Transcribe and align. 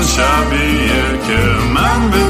همون 0.00 0.08
شبیه 0.08 1.18
که 1.26 1.38
من 1.74 2.10
بدون 2.10 2.29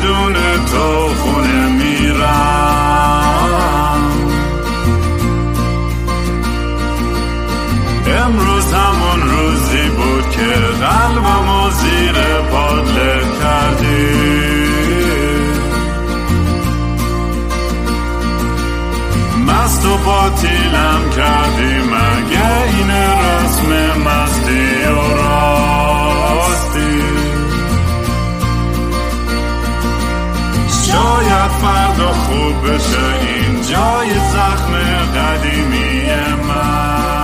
خوب 32.31 32.71
بشه 32.71 33.05
این 33.21 33.63
جای 33.63 34.15
زخم 34.15 34.73
قدیمی 35.15 36.03
من. 36.49 37.21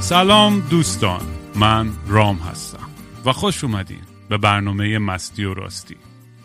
سلام 0.00 0.60
دوستان 0.60 1.20
من 1.54 1.88
رام 2.08 2.36
هستم 2.36 2.78
و 3.24 3.32
خوش 3.32 3.64
اومدین 3.64 4.00
به 4.28 4.38
برنامه 4.38 4.98
مستی 4.98 5.44
و 5.44 5.54
راستی. 5.54 5.96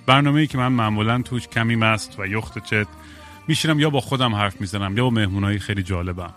برنامه 0.05 0.39
ای 0.41 0.47
که 0.47 0.57
من 0.57 0.67
معمولا 0.67 1.21
توش 1.21 1.47
کمی 1.47 1.75
مست 1.75 2.19
و 2.19 2.27
یخت 2.27 2.65
چت 2.65 2.87
میشینم 3.47 3.79
یا 3.79 3.89
با 3.89 3.99
خودم 3.99 4.35
حرف 4.35 4.61
می‌زنم 4.61 4.97
یا 4.97 5.03
با 5.03 5.09
مهمونایی 5.09 5.59
خیلی 5.59 5.83
جالبم. 5.83 6.33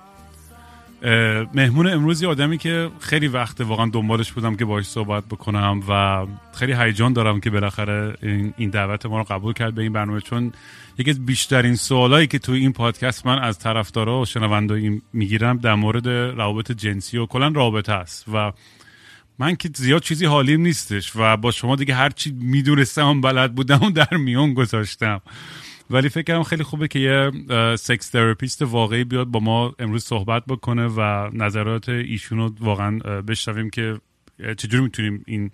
مهمون 1.54 1.86
امروز 1.86 2.22
یه 2.22 2.28
آدمی 2.28 2.58
که 2.58 2.90
خیلی 3.00 3.28
وقت 3.28 3.60
واقعا 3.60 3.90
دنبالش 3.92 4.32
بودم 4.32 4.56
که 4.56 4.64
باش 4.64 4.86
صحبت 4.86 5.24
بکنم 5.24 5.82
و 5.88 6.26
خیلی 6.54 6.72
هیجان 6.72 7.12
دارم 7.12 7.40
که 7.40 7.50
بالاخره 7.50 8.16
این 8.56 8.70
دعوت 8.70 9.06
ما 9.06 9.18
رو 9.18 9.24
قبول 9.24 9.52
کرد 9.52 9.74
به 9.74 9.82
این 9.82 9.92
برنامه 9.92 10.20
چون 10.20 10.52
یکی 10.98 11.10
از 11.10 11.26
بیشترین 11.26 11.76
سوالایی 11.76 12.26
که 12.26 12.38
توی 12.38 12.60
این 12.60 12.72
پادکست 12.72 13.26
من 13.26 13.38
از 13.38 13.58
طرفدارا 13.58 14.20
و 14.20 14.24
شنوندایی 14.24 15.02
می‌گیرم 15.12 15.56
در 15.56 15.74
مورد 15.74 16.08
روابط 16.08 16.72
جنسی 16.72 17.18
و 17.18 17.26
کلا 17.26 17.48
رابطه 17.48 17.92
است 17.92 18.24
و 18.34 18.52
من 19.38 19.56
که 19.56 19.70
زیاد 19.74 20.02
چیزی 20.02 20.26
حالیم 20.26 20.60
نیستش 20.60 21.12
و 21.16 21.36
با 21.36 21.50
شما 21.50 21.76
دیگه 21.76 21.94
هرچی 21.94 22.36
می‌دونستم 22.40 23.20
بلد 23.20 23.54
بودم 23.54 23.90
در 23.90 24.16
میون 24.16 24.54
گذاشتم. 24.54 25.20
ولی 25.92 26.08
فکر 26.08 26.22
کنم 26.22 26.42
خیلی 26.42 26.62
خوبه 26.62 26.88
که 26.88 26.98
یه 26.98 27.30
sex 27.76 28.10
therapist 28.10 28.62
واقعی 28.62 29.04
بیاد 29.04 29.26
با 29.26 29.40
ما 29.40 29.74
امروز 29.78 30.04
صحبت 30.04 30.42
بکنه 30.46 30.86
و 30.86 31.30
نظرات 31.32 31.88
ایشون 31.88 32.38
رو 32.38 32.54
واقعا 32.60 32.98
بشنویم 32.98 33.70
که 33.70 34.00
چجوری 34.56 34.84
می‌تونیم 34.84 35.24
این 35.26 35.50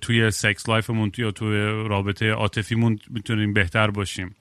توی 0.00 0.30
sex 0.30 0.68
life 0.68 0.93
مون 0.93 1.12
یا 1.18 1.30
توی 1.30 1.56
رابطه 1.88 2.30
عاطفیمون 2.30 2.98
می‌تونیم 3.10 3.52
بهتر 3.52 3.90
باشیم. 3.90 4.34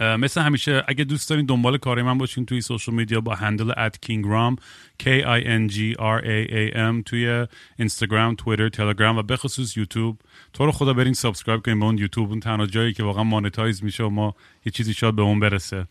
مثل 0.00 0.40
همیشه 0.40 0.84
اگه 0.88 1.04
دوست 1.04 1.30
دارین 1.30 1.46
دنبال 1.46 1.78
کار 1.78 2.02
من 2.02 2.18
باشین 2.18 2.46
توی 2.46 2.60
social 2.60 2.92
media 2.92 3.20
با 3.20 3.34
handle 3.34 3.72
at 3.72 3.94
kingraam 4.06 4.56
k 5.02 5.06
i 5.06 5.44
n 5.44 5.72
g 5.72 5.76
r 5.98 6.22
a 6.24 6.50
a 6.50 6.76
m 6.76 7.02
توی 7.06 7.46
اینستاگرام 7.78 8.34
تویتر 8.34 8.68
تلگرام 8.68 9.16
و 9.16 9.22
بخصوص 9.22 9.76
یوتیوب 9.76 10.18
تو 10.52 10.66
رو 10.66 10.72
خدا 10.72 10.92
برین 10.92 11.12
subscribe 11.12 11.62
کنین 11.62 11.80
به 11.80 11.86
اون 11.86 11.98
یوتیوب 11.98 12.30
اون 12.30 12.40
تنها 12.40 12.66
جایی 12.66 12.92
که 12.92 13.02
واقعا 13.02 13.24
monetize 13.24 13.84
میشه 13.84 14.04
و 14.04 14.08
ما 14.08 14.34
یه 14.66 14.72
چیزی 14.72 14.94
شاید 14.94 15.16
به 15.16 15.22
اون 15.22 15.40
برسه. 15.40 15.86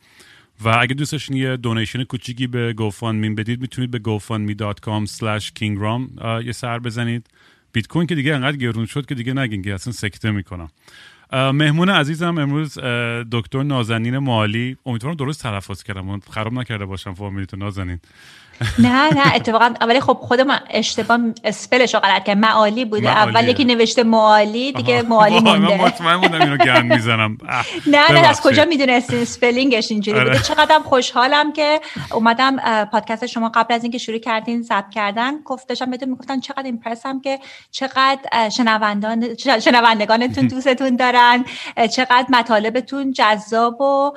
و 0.63 0.77
اگه 0.79 0.93
دوست 0.93 1.11
داشتین 1.11 1.37
یه 1.37 1.57
دونیشن 1.57 2.03
کوچیکی 2.03 2.47
به 2.47 2.73
گوفاندمی 2.73 3.29
بدید 3.29 3.61
می‌تونید 3.61 3.91
به 3.91 3.99
gofundme.com 3.99 5.09
slash 5.09 5.45
kingram 5.59 6.25
یه 6.45 6.51
سر 6.51 6.79
بزنید. 6.79 7.27
بیت 7.71 7.87
کوین 7.87 8.07
که 8.07 8.15
دیگه 8.15 8.35
انقدر 8.35 8.57
گرون 8.57 8.85
شد 8.85 9.05
که 9.05 9.15
دیگه 9.15 9.33
نگین 9.33 9.61
که 9.61 9.73
اصلا 9.73 9.93
سکته 9.93 10.31
می‌کنم. 10.31 10.69
مهمون 11.33 11.89
عزیزم 11.89 12.37
امروز 12.37 12.77
دکتر 13.31 13.63
نازنین 13.63 14.17
مالی. 14.17 14.77
امیدوارم 14.85 15.15
درست 15.15 15.43
تلفظ 15.43 15.83
کردم. 15.83 16.19
خراب 16.19 16.53
نکرده 16.53 16.85
باشم 16.85 17.13
فامیلیتو 17.13 17.57
نازنین. 17.57 17.99
نه 18.79 19.13
نه 19.13 19.35
اتفاقا 19.35 19.73
ولی 19.81 19.99
خب 19.99 20.13
خودم 20.13 20.47
اشتباه 20.69 21.19
اسپلش 21.43 21.93
رو 21.93 21.99
غلط 21.99 22.23
کردم. 22.23 22.39
معالی 22.39 22.85
بوده. 22.85 23.09
اول 23.09 23.47
یکی 23.47 23.65
نوشته 23.65 24.03
معالی 24.03 24.71
دیگه 24.71 25.01
معالی 25.01 25.39
مونده. 25.39 25.77
من 25.77 25.83
مطمئن 25.83 26.17
بودم 26.17 26.41
اینو 26.41 26.57
گند 26.57 26.85
می‌زنم. 26.93 27.37
نه 27.87 28.11
نه 28.11 28.27
از 28.27 28.41
کجا 28.41 28.65
می‌دونستین 28.65 29.19
spelling 29.19 29.77
ش 29.77 29.91
اینجوری 29.91 30.19
بوده؟ 30.19 30.39
چقدرم 30.39 30.83
خوشحالم 30.83 31.53
که 31.53 31.79
اومدم 32.13 32.85
پادکست 32.85 33.25
شما 33.25 33.49
قبل 33.49 33.73
از 33.73 33.83
اینکه 33.83 33.97
شروع 33.97 34.17
کردین 34.17 34.61
ضبط 34.61 34.89
کردن 34.89 35.33
گفتشم 35.45 35.91
بهتون 35.91 36.09
می‌گفتن 36.09 36.39
چقدر 36.39 36.63
impress 36.63 37.14
م 37.14 37.21
که 37.21 37.39
چقدر 37.71 38.49
شنوندان 38.49 39.25
شنوندگانتون 39.59 40.47
دوستتون 40.53 40.95
دارن 40.95 41.45
چقدر 41.95 42.25
مطالبتون 42.29 43.11
جذاب 43.11 43.81
و 43.81 44.13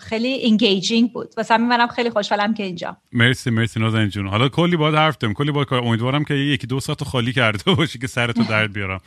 خیلی 0.00 0.40
engaging 0.44 1.12
بود. 1.12 1.34
واسه 1.36 1.56
منم 1.56 1.86
خیلی 1.86 2.10
خوشحالم 2.10 2.54
که 2.54 2.62
اینجا. 2.62 2.96
مرسی. 3.12 3.43
مرسی 3.50 3.80
نازنین 3.80 4.08
جون. 4.08 4.26
حالا 4.26 4.48
کلی 4.48 4.76
باید 4.76 4.94
حرف 4.94 5.18
دارم 5.18 5.34
کلی 5.34 5.52
باید 5.52 5.68
کار 5.68 5.84
امیدوارم 5.84 6.24
که 6.24 6.34
یکی 6.34 6.66
دو 6.66 6.80
ساعت 6.80 7.04
خالی 7.04 7.32
کرده 7.32 7.72
باشی 7.78 7.98
که 7.98 8.06
سرتو 8.06 8.44
درد 8.50 8.72
بیارم. 8.72 9.00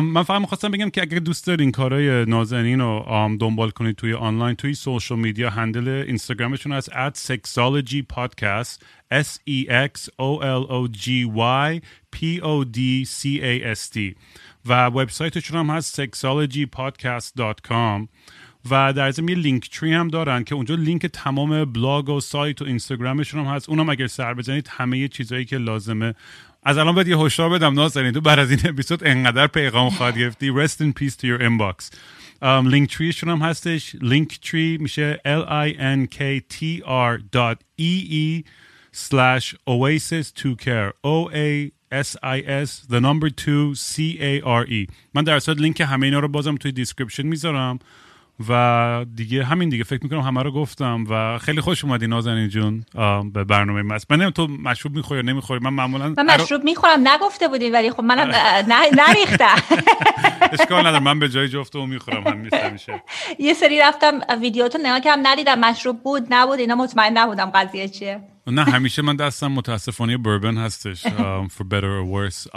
من 0.00 0.22
فقط 0.22 0.40
می‌خواستم 0.40 0.70
بگم 0.70 0.90
که 0.90 1.02
اگر 1.02 1.18
دوست 1.18 1.46
دارین 1.46 1.72
کارهای 1.72 2.24
نازنین 2.24 2.80
رو 2.80 3.36
دنبال 3.40 3.70
کنید 3.70 3.96
توی 3.96 4.14
آنلاین 4.14 4.56
توی 4.56 4.74
social 4.74 5.18
media 5.18 5.50
handle 5.50 5.88
اینستاگرامشون 5.88 6.72
از 6.72 6.90
at 6.92 7.14
sexology 7.32 8.02
podcast 8.14 8.80
s 9.12 9.38
e 9.48 9.68
x 9.68 10.08
o 10.18 10.40
l 10.42 10.66
o 10.68 10.88
g 10.88 11.24
y 11.36 11.80
p 12.16 12.40
o 12.42 12.64
d 12.64 13.04
c 13.04 13.40
a 13.42 13.74
s 13.74 13.90
t. 13.94 13.98
و 14.66 14.86
وبسایتشون 14.86 15.58
هم 15.58 15.70
هست 15.70 16.04
sexologypodcast.com 16.04 18.08
و 18.70 18.92
در 18.92 19.10
ضمن 19.10 19.28
یه 19.28 19.34
Linktree 19.34 19.92
هم 19.92 20.08
دارن 20.08 20.44
که 20.44 20.54
اونجا 20.54 20.74
لینک 20.74 21.06
تمام 21.06 21.64
بلاگ 21.64 22.08
و 22.08 22.20
سایت 22.20 22.62
و 22.62 22.64
اینستاگرامشون 22.64 23.46
هم 23.46 23.54
هست. 23.54 23.68
اونم 23.68 23.88
اگر 23.88 24.06
سر 24.06 24.34
بزنید 24.34 24.68
همه 24.70 25.08
چیزایی 25.08 25.44
که 25.44 25.58
لازمه. 25.58 26.14
از 26.62 26.78
الان 26.78 26.94
باید 26.94 27.08
یه 27.08 27.18
هشدار 27.18 27.50
بدم 27.50 27.74
نازنین 27.74 28.12
تو 28.12 28.20
بعد 28.20 28.38
از 28.38 28.50
این 28.50 28.60
اپیزود 28.64 29.06
انقدر 29.06 29.46
پیغام 29.46 29.90
خواهد 29.90 30.18
گرفتی. 30.22 30.52
Rest 30.52 30.80
in 30.80 30.92
peace 31.00 31.16
to 31.16 31.26
your 31.26 31.40
inbox. 31.40 31.90
Linktree 32.42 32.96
شون 32.96 33.28
هم 33.28 33.38
هستش. 33.38 33.96
Linktree 34.00 34.78
میشه 34.78 35.20
l 35.24 35.42
i 35.48 35.74
n 35.78 36.06
k 36.06 36.40
t 36.54 36.82
r 36.86 37.18
dot 37.18 37.58
e 37.78 37.94
e 38.10 38.44
slash 38.92 39.54
oasis 39.66 40.32
to 40.32 40.56
care. 40.56 40.92
O 41.04 41.30
a 41.32 41.70
s 41.90 42.16
i 42.22 42.38
s 42.66 42.70
the 42.92 43.00
number 43.00 43.28
2 43.30 43.74
c 43.74 44.18
a 44.20 44.40
r 44.44 44.64
e. 44.68 44.86
من 45.14 45.24
در 45.24 45.36
اصل 45.36 45.54
لینک 45.60 45.80
همه 45.80 46.06
اینا 46.06 46.18
رو 46.18 46.28
بازم 46.28 46.56
توی 46.56 46.72
description 46.72 47.22
می‌ذارم. 47.22 47.78
و 48.48 49.04
دیگه 49.14 49.44
همین 49.44 49.68
دیگه. 49.68 49.84
فکر 49.84 50.02
می‌کنم 50.02 50.20
همه 50.20 50.42
رو 50.42 50.52
گفتم 50.52 51.04
و 51.10 51.38
خیلی 51.38 51.60
خوش 51.60 51.84
اومدی 51.84 52.06
نازنین 52.06 52.48
جون 52.48 52.84
به 53.32 53.44
برنامه 53.44 53.82
مست 53.82 54.12
من 54.12 54.30
تو 54.30 54.46
مشروب 54.46 54.96
می‌خوری 54.96 55.20
یا 55.20 55.26
نمی‌خوری؟ 55.26 55.60
من 55.64 55.72
معمولا 55.72 56.14
من 56.16 56.34
مشروب 56.34 56.64
می‌خورم. 56.64 57.08
نگفته 57.08 57.48
بودی 57.48 57.70
ولی 57.70 57.90
خب 57.90 58.00
منم 58.00 58.34
نریختم. 58.68 59.56
اشکال 60.60 60.86
ندارم 60.86 61.02
من 61.02 61.18
به 61.18 61.28
جای 61.28 61.48
جفت 61.48 61.76
و 61.76 61.86
می‌خورم. 61.86 62.26
هم 62.26 62.38
میشه 62.72 63.02
یه 63.38 63.54
سری 63.54 63.80
رفتم 63.80 64.20
ویدیوتو 64.40 64.78
نگاه 64.78 65.00
کردم. 65.00 65.26
ندیدم 65.26 65.58
مشروب 65.58 66.02
بود 66.02 66.26
نبود. 66.30 66.58
اینا 66.58 66.74
مطمئن 66.74 67.18
نبودم 67.18 67.50
قضیه 67.54 67.88
چیه. 67.88 68.20
نه 68.46 68.64
همیشه 68.64 69.02
من 69.02 69.16
دستم 69.16 69.46
متاسفانه 69.46 70.16
بربن 70.16 70.58
هستش 70.58 71.06
for 71.46 71.64
better 71.72 72.02
or 72.02 72.06
worse. 72.14 72.48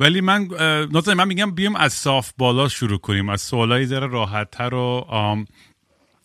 ولی 0.00 0.20
من 0.20 0.48
نظر 0.92 1.14
من 1.14 1.28
میگم 1.28 1.50
بیام 1.50 1.76
از 1.76 1.92
صاف 1.92 2.32
بالا 2.38 2.68
شروع 2.68 2.98
کنیم 2.98 3.28
از 3.28 3.40
سوالای 3.40 3.86
ذره 3.86 4.06
راحت 4.06 4.50
تر 4.50 4.74
و 4.74 5.06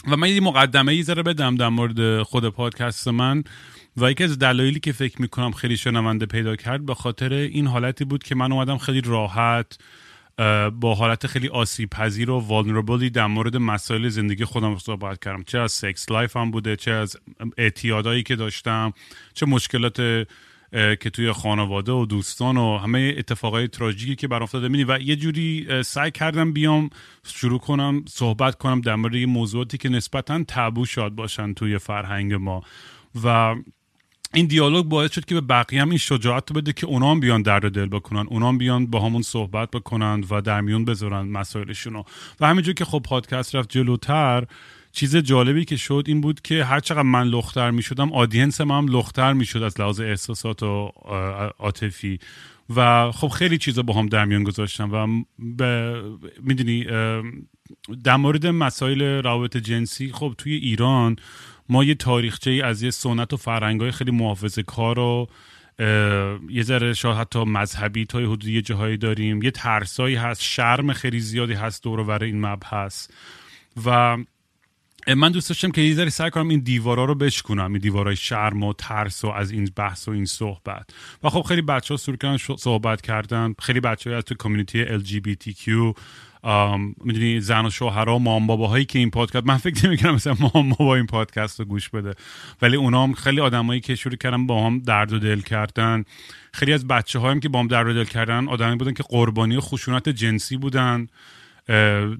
و 0.07 0.17
من 0.17 0.29
یه 0.29 0.41
مقدمه 0.41 0.91
ای 0.91 1.03
ذره 1.03 1.23
بدم 1.23 1.55
در 1.55 1.69
مورد 1.69 2.23
خود 2.23 2.49
پادکست 2.49 3.07
من. 3.07 3.43
و 3.97 4.11
یکی 4.11 4.23
از 4.23 4.39
دلایلی 4.39 4.79
که 4.79 4.91
فکر 4.91 5.21
می‌کنم 5.21 5.51
خیلی 5.51 5.77
شنونده 5.77 6.25
پیدا 6.25 6.55
کرد 6.55 6.85
به 6.85 6.93
خاطر 6.93 7.33
این 7.33 7.67
حالتی 7.67 8.05
بود 8.05 8.23
که 8.23 8.35
من 8.35 8.51
اومدم 8.51 8.77
خیلی 8.77 9.01
راحت 9.01 9.77
با 10.71 10.95
حالت 10.95 11.27
خیلی 11.27 11.47
آسیب 11.47 11.89
پذیر 11.89 12.29
و 12.29 12.39
vulnerable 12.39 13.03
ی 13.03 13.09
در 13.09 13.27
مورد 13.27 13.57
مسائل 13.57 14.09
زندگی 14.09 14.45
خودم 14.45 14.77
صحبت 14.77 15.23
کردم. 15.23 15.43
چه 15.43 15.59
از 15.59 15.71
sex 15.71 16.11
life 16.11 16.37
هم 16.37 16.51
بوده 16.51 16.75
چه 16.75 16.91
از 16.91 17.17
اعتیادایی 17.57 18.23
که 18.23 18.35
داشتم 18.35 18.93
چه 19.33 19.45
مشکلات 19.45 20.27
که 20.73 21.09
توی 21.09 21.31
خانواده 21.31 21.91
و 21.91 22.05
دوستان 22.05 22.57
و 22.57 22.77
همه 22.77 23.15
اتفاقای 23.17 23.67
تراژیکی 23.67 24.15
که 24.15 24.27
برام 24.27 24.43
افتاده. 24.43 24.85
و 24.85 24.99
یه 25.01 25.15
جوری 25.15 25.67
سعی 25.83 26.11
کردم 26.11 26.53
بیام 26.53 26.89
شروع 27.27 27.59
کنم 27.59 28.05
صحبت 28.09 28.55
کنم 28.55 28.81
در 28.81 28.95
مورد 28.95 29.15
موضوعاتی 29.15 29.77
که 29.77 29.89
نسبتا 29.89 30.43
تابو 30.43 30.85
شاد 30.85 31.11
باشن 31.11 31.53
توی 31.53 31.77
فرهنگ 31.77 32.33
ما. 32.33 32.63
و 33.23 33.55
این 34.33 34.45
دیالوگ 34.45 34.85
باعث 34.85 35.11
شد 35.11 35.25
که 35.25 35.35
به 35.35 35.41
بقیه 35.41 35.81
هم 35.81 35.89
این 35.89 35.97
شجاعت 35.97 36.53
بده 36.53 36.73
که 36.73 36.87
اونام 36.87 37.19
بیان 37.19 37.41
درد 37.41 37.71
دل 37.71 37.85
بکنن. 37.85 38.25
اونام 38.29 38.57
بیان 38.57 38.87
با 38.87 38.99
همون 38.99 39.21
صحبت 39.21 39.71
بکنن 39.71 40.23
و 40.29 40.41
در 40.41 40.61
میون 40.61 40.85
بذارن 40.85 41.21
مسائلشون 41.21 42.03
و 42.39 42.47
همینجور 42.47 42.73
که 42.73 42.85
خب 42.85 43.01
پادکست 43.05 43.55
رفت 43.55 43.69
جلوتر 43.69 44.43
چیز 44.93 45.15
جالبی 45.15 45.65
که 45.65 45.77
شد 45.77 46.03
این 46.07 46.21
بود 46.21 46.41
که 46.41 46.63
هر 46.63 46.79
چقدر 46.79 47.01
من 47.01 47.27
لختر 47.27 47.71
می 47.71 47.81
شدم 47.81 48.13
آدینس 48.13 48.61
من 48.61 48.77
هم 48.77 48.87
لختر 48.87 49.33
می 49.33 49.45
شد 49.45 49.63
از 49.63 49.79
لحاظ 49.81 49.99
احساسات 49.99 50.63
و 50.63 50.91
عاطفی. 51.59 52.19
و 52.75 53.11
خب 53.11 53.27
خیلی 53.27 53.57
چیزا 53.57 53.81
با 53.81 53.93
هم 53.93 54.07
در 54.07 54.25
میان 54.25 54.43
گذاشتم 54.43 54.91
و 54.91 55.23
می‌دونی 56.43 56.85
در 58.03 58.15
مورد 58.15 58.47
مسائل 58.47 59.01
روابط 59.01 59.57
جنسی 59.57 60.11
خب 60.11 60.35
توی 60.37 60.53
ایران 60.53 61.15
ما 61.69 61.83
یه 61.83 61.95
تاریخچه 61.95 62.51
ای 62.51 62.61
از 62.61 62.83
یه 62.83 62.91
سنت 62.91 63.33
و 63.33 63.37
فرهنگ 63.37 63.91
خیلی 63.91 64.11
محافظه 64.11 64.63
کار 64.63 64.99
و 64.99 65.27
یه 66.49 66.63
ذره 66.63 66.93
شاید 66.93 67.17
حتی 67.17 67.43
مذهبی 67.43 68.05
تا 68.05 68.19
حدودی 68.19 68.61
جاهایی 68.61 68.97
داریم. 68.97 69.43
یه 69.43 69.51
ترسایی 69.51 70.15
هست 70.15 70.41
شرم 70.41 70.93
خیلی 70.93 71.19
زیادی 71.19 71.53
هست 71.53 71.83
دور 71.83 71.99
و 71.99 72.23
این 72.23 72.45
مبحث. 72.45 73.07
و 73.85 74.17
من 75.07 75.31
دوست 75.31 75.49
داشتم 75.49 75.71
که 75.71 75.81
یه 75.81 75.95
ذره 75.95 76.09
سعی 76.09 76.29
کنم 76.29 76.49
این 76.49 76.59
دیوارا 76.59 77.05
رو 77.05 77.15
بشکنم 77.15 77.71
این 77.71 77.81
دیوارای 77.81 78.15
شرم 78.15 78.63
و 78.63 78.73
ترس 78.73 79.25
و 79.25 79.27
از 79.27 79.51
این 79.51 79.71
بحث 79.75 80.07
و 80.07 80.11
این 80.11 80.25
صحبت. 80.25 80.89
و 81.23 81.29
خب 81.29 81.41
خیلی 81.41 81.61
بچه 81.61 81.93
ها 81.93 81.97
سور 81.97 82.17
کردن 82.17 82.37
صحبت 82.57 83.01
کردن. 83.01 83.55
خیلی 83.59 83.79
بچه 83.79 84.09
های 84.09 84.17
از 84.17 84.23
تو 84.23 84.35
کمیونیتی 84.35 84.85
LGBTQ 84.85 85.95
می‌دونی 87.03 87.39
زن 87.39 87.65
و 87.65 87.69
شوهرها 87.69 88.17
مام 88.17 88.65
هایی 88.65 88.85
که 88.85 88.99
این 88.99 89.09
پادکست 89.09 89.45
من 89.45 89.57
فکر 89.57 89.87
نمی‌کنم 89.87 90.15
مثلا 90.15 90.35
مام 90.39 90.69
بابا 90.69 90.95
این 90.95 91.05
پادکست 91.05 91.59
رو 91.59 91.65
گوش 91.65 91.89
بده. 91.89 92.13
ولی 92.61 92.75
اونا 92.75 93.03
هم 93.03 93.13
خیلی 93.13 93.41
آدمایی 93.41 93.79
که 93.79 93.95
شروع 93.95 94.15
کردن 94.15 94.47
با 94.47 94.65
هم 94.65 94.79
درد 94.79 95.13
و 95.13 95.19
دل 95.19 95.41
کردن. 95.41 96.03
خیلی 96.53 96.73
از 96.73 96.87
بچه 96.87 97.19
هایم 97.19 97.39
که 97.39 97.49
با 97.49 97.59
هم 97.59 97.67
درد 97.67 97.87
و 97.87 97.93
دل 97.93 98.03
کردن 98.03 98.47
آدمی 98.47 98.75
بودن 98.75 98.93
که 98.93 99.03
قربانی 99.09 99.59
خشونت 99.59 100.09
جنسی 100.09 100.57
بودن. 100.57 101.07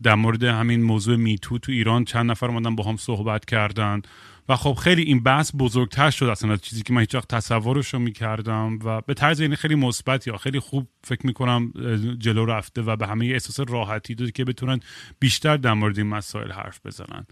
در 0.04 0.16
مورد 0.16 0.44
همین 0.44 0.84
موضوع 0.84 1.16
میتو 1.16 1.58
تو 1.58 1.72
ایران 1.72 2.06
چند 2.06 2.32
نفر 2.32 2.46
اومدن 2.46 2.76
با 2.76 2.84
هم 2.84 2.98
صحبت 2.98 3.46
کردن. 3.46 4.02
و 4.50 4.56
خب 4.56 4.74
خیلی 4.74 5.02
این 5.02 5.24
بحث 5.24 5.52
بزرگتر 5.58 6.10
شد 6.10 6.26
اصلا 6.26 6.52
از 6.54 6.62
چیزی 6.62 6.84
که 6.84 6.94
من 6.94 7.02
هیچ 7.02 7.16
وقت 7.16 7.28
تصورش 7.28 7.94
رو 7.94 8.00
می‌کردم 8.00 8.80
و 8.84 9.02
به 9.02 9.14
طرز 9.14 9.40
یعنی 9.40 9.56
خیلی 9.56 9.76
مثبت 9.76 10.28
یا 10.28 10.38
خیلی 10.38 10.60
خوب 10.60 10.88
فکر 11.04 11.28
می‌کنم 11.28 11.74
جلو 12.20 12.46
رفته 12.46 12.82
و 12.82 12.96
به 12.96 13.08
همه 13.08 13.26
احساس 13.26 13.70
راحتی 13.70 14.16
داده 14.16 14.32
که 14.32 14.46
بتونن 14.46 14.80
بیشتر 15.20 15.58
در 15.58 15.74
مورد 15.74 15.98
این 15.98 16.08
مسائل 16.08 16.52
حرف 16.52 16.80
بزنن. 16.86 17.26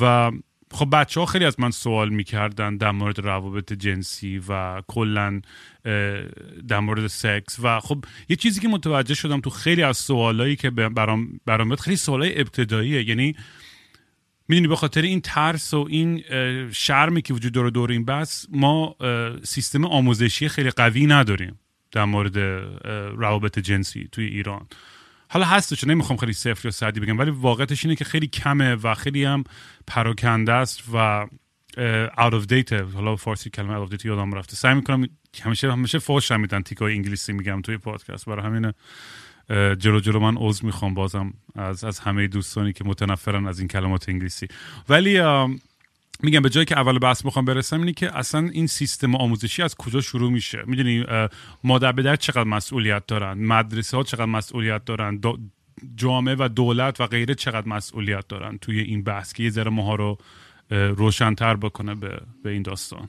و 0.00 0.30
خب 0.72 0.88
بچه 0.92 1.20
ها 1.20 1.26
خیلی 1.26 1.44
از 1.44 1.60
من 1.60 1.70
سوال 1.70 2.08
می‌کردن 2.08 2.76
در 2.76 2.90
مورد 2.90 3.18
روابط 3.18 3.72
جنسی 3.72 4.42
و 4.48 4.82
کلا 4.86 5.40
در 6.68 6.80
مورد 6.80 7.06
سکس 7.06 7.58
و 7.62 7.80
خب 7.80 8.04
یه 8.28 8.36
چیزی 8.36 8.60
که 8.60 8.68
متوجه 8.68 9.14
شدم 9.14 9.40
تو 9.40 9.50
خیلی 9.50 9.82
از 9.82 9.96
سوالایی 9.96 10.56
که 10.56 10.70
برام 10.70 11.40
برام 11.46 11.76
خیلی 11.76 11.96
سوالای 11.96 12.40
ابتداییه. 12.40 13.08
یعنی 13.08 13.36
می‌دونی 14.48 14.68
به 14.68 14.76
خاطر 14.76 15.02
این 15.02 15.20
ترس 15.20 15.74
و 15.74 15.86
این 15.90 16.22
شرمی 16.72 17.22
که 17.22 17.34
وجود 17.34 17.52
داره 17.52 17.70
دور 17.70 17.90
این 17.90 18.04
بس 18.04 18.46
ما 18.50 18.96
سیستم 19.42 19.84
آموزشی 19.84 20.48
خیلی 20.48 20.70
قوی 20.70 21.06
نداریم 21.06 21.58
در 21.92 22.04
مورد 22.04 22.38
روابط 23.16 23.58
جنسی 23.58 24.08
توی 24.12 24.24
ایران. 24.24 24.66
حالا 25.32 25.46
هستش 25.46 25.84
نمی‌خوام 25.84 26.16
خیلی 26.16 26.32
صفر 26.32 26.60
یا 26.64 26.70
صدی 26.70 27.00
بگم 27.00 27.18
ولی 27.18 27.30
واقعتش 27.30 27.84
اینه 27.84 27.96
که 27.96 28.04
خیلی 28.04 28.26
کمه 28.26 28.74
و 28.74 28.94
خیلی 28.94 29.24
هم 29.24 29.44
پراکنده 29.86 30.52
است 30.52 30.82
و 30.94 31.26
out 32.18 32.32
of 32.32 32.46
date. 32.46 32.72
حالا 32.72 33.16
فارسی 33.16 33.50
کلمه 33.50 33.86
out 33.86 33.88
of 33.88 33.94
date 33.94 34.04
یادم 34.04 34.34
رفته. 34.34 34.56
سعی 34.56 34.74
می‌کنم 34.74 35.08
همیشه 35.42 35.72
همیشه 35.72 35.98
فوش 35.98 36.32
میدن 36.32 36.62
تیکای 36.62 36.94
انگلیسی 36.94 37.32
میگم 37.32 37.62
توی 37.62 37.76
پادکست. 37.78 38.26
برای 38.26 38.46
همین 38.46 38.72
جلو 39.74 40.00
جلو 40.00 40.20
من 40.20 40.36
عضو 40.36 40.66
می‌خوام 40.66 40.94
بازم 40.94 41.32
از 41.54 41.84
از 41.84 41.98
همه 41.98 42.28
دوستانی 42.28 42.72
که 42.72 42.84
متنفرن 42.84 43.46
از 43.46 43.58
این 43.58 43.68
کلمات 43.68 44.08
انگلیسی. 44.08 44.48
ولی 44.88 45.20
میگم 46.22 46.40
به 46.42 46.50
جایی 46.50 46.66
که 46.66 46.78
اول 46.78 46.98
بحث 46.98 47.24
می‌خوام 47.24 47.44
برسم 47.44 47.78
اینه 47.78 47.92
که 47.92 48.18
اصلا 48.18 48.48
این 48.52 48.66
سیستم 48.66 49.14
آموزشی 49.14 49.62
از 49.62 49.74
کجا 49.74 50.00
شروع 50.00 50.30
میشه؟ 50.30 50.62
می‌دونی 50.66 51.04
مادر 51.64 51.92
به 51.92 52.16
چقدر 52.16 52.44
مسئولیت 52.44 53.06
دارن؟ 53.06 53.38
مدرسه 53.38 53.96
ها 53.96 54.02
چقدر 54.02 54.24
مسئولیت 54.24 54.84
دارن؟ 54.84 55.20
جامعه 55.96 56.36
و 56.38 56.48
دولت 56.48 57.00
و 57.00 57.06
غیره 57.06 57.34
چقدر 57.34 57.68
مسئولیت 57.68 58.28
دارن 58.28 58.58
توی 58.58 58.80
این 58.80 59.04
بحث 59.04 59.32
که 59.32 59.42
یه 59.42 59.50
ذره 59.50 59.70
ماها 59.70 59.94
رو 59.94 60.18
روشنتر 60.70 61.56
بکنه 61.56 61.94
به, 61.94 62.20
به 62.44 62.50
این 62.50 62.62
داستان؟ 62.62 63.08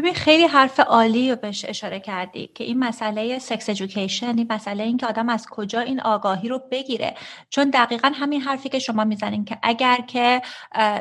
ببین 0.00 0.14
خیلی 0.14 0.44
حرف 0.44 0.80
عالی 0.80 1.30
رو 1.30 1.36
بهش 1.36 1.64
اشاره 1.68 2.00
کردی 2.00 2.50
که 2.54 2.64
این 2.64 2.78
مسئله 2.78 3.38
سکس 3.38 3.68
ادویکیشن 3.68 4.38
این 4.38 4.46
مسئله 4.50 4.84
این 4.84 4.96
که 4.96 5.06
آدم 5.06 5.28
از 5.28 5.46
کجا 5.50 5.80
این 5.80 6.00
آگاهی 6.00 6.48
رو 6.48 6.60
بگیره. 6.70 7.14
چون 7.50 7.70
دقیقا 7.70 8.12
همین 8.14 8.40
حرفی 8.40 8.68
که 8.68 8.78
شما 8.78 9.04
می‌زنین 9.04 9.44
که 9.44 9.58
اگر 9.62 9.96
که 9.96 10.42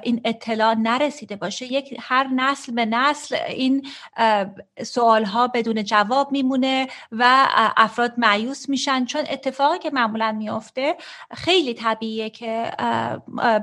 این 0.03 0.21
اطلاع 0.25 0.73
نرسیده 0.73 1.35
باشه 1.35 1.73
یک 1.73 1.97
هر 1.99 2.27
نسل 2.27 2.73
به 2.73 2.85
نسل 2.85 3.35
این 3.35 3.87
سوال 4.83 5.23
ها 5.23 5.47
بدون 5.47 5.83
جواب 5.83 6.31
میمونه 6.31 6.87
و 7.11 7.47
افراد 7.77 8.13
معیوس 8.17 8.69
میشن. 8.69 9.05
چون 9.05 9.21
اتفاقی 9.29 9.79
که 9.79 9.89
معمولا 9.89 10.31
میافته 10.31 10.95
خیلی 11.33 11.73
طبیعیه 11.73 12.29
که 12.29 12.71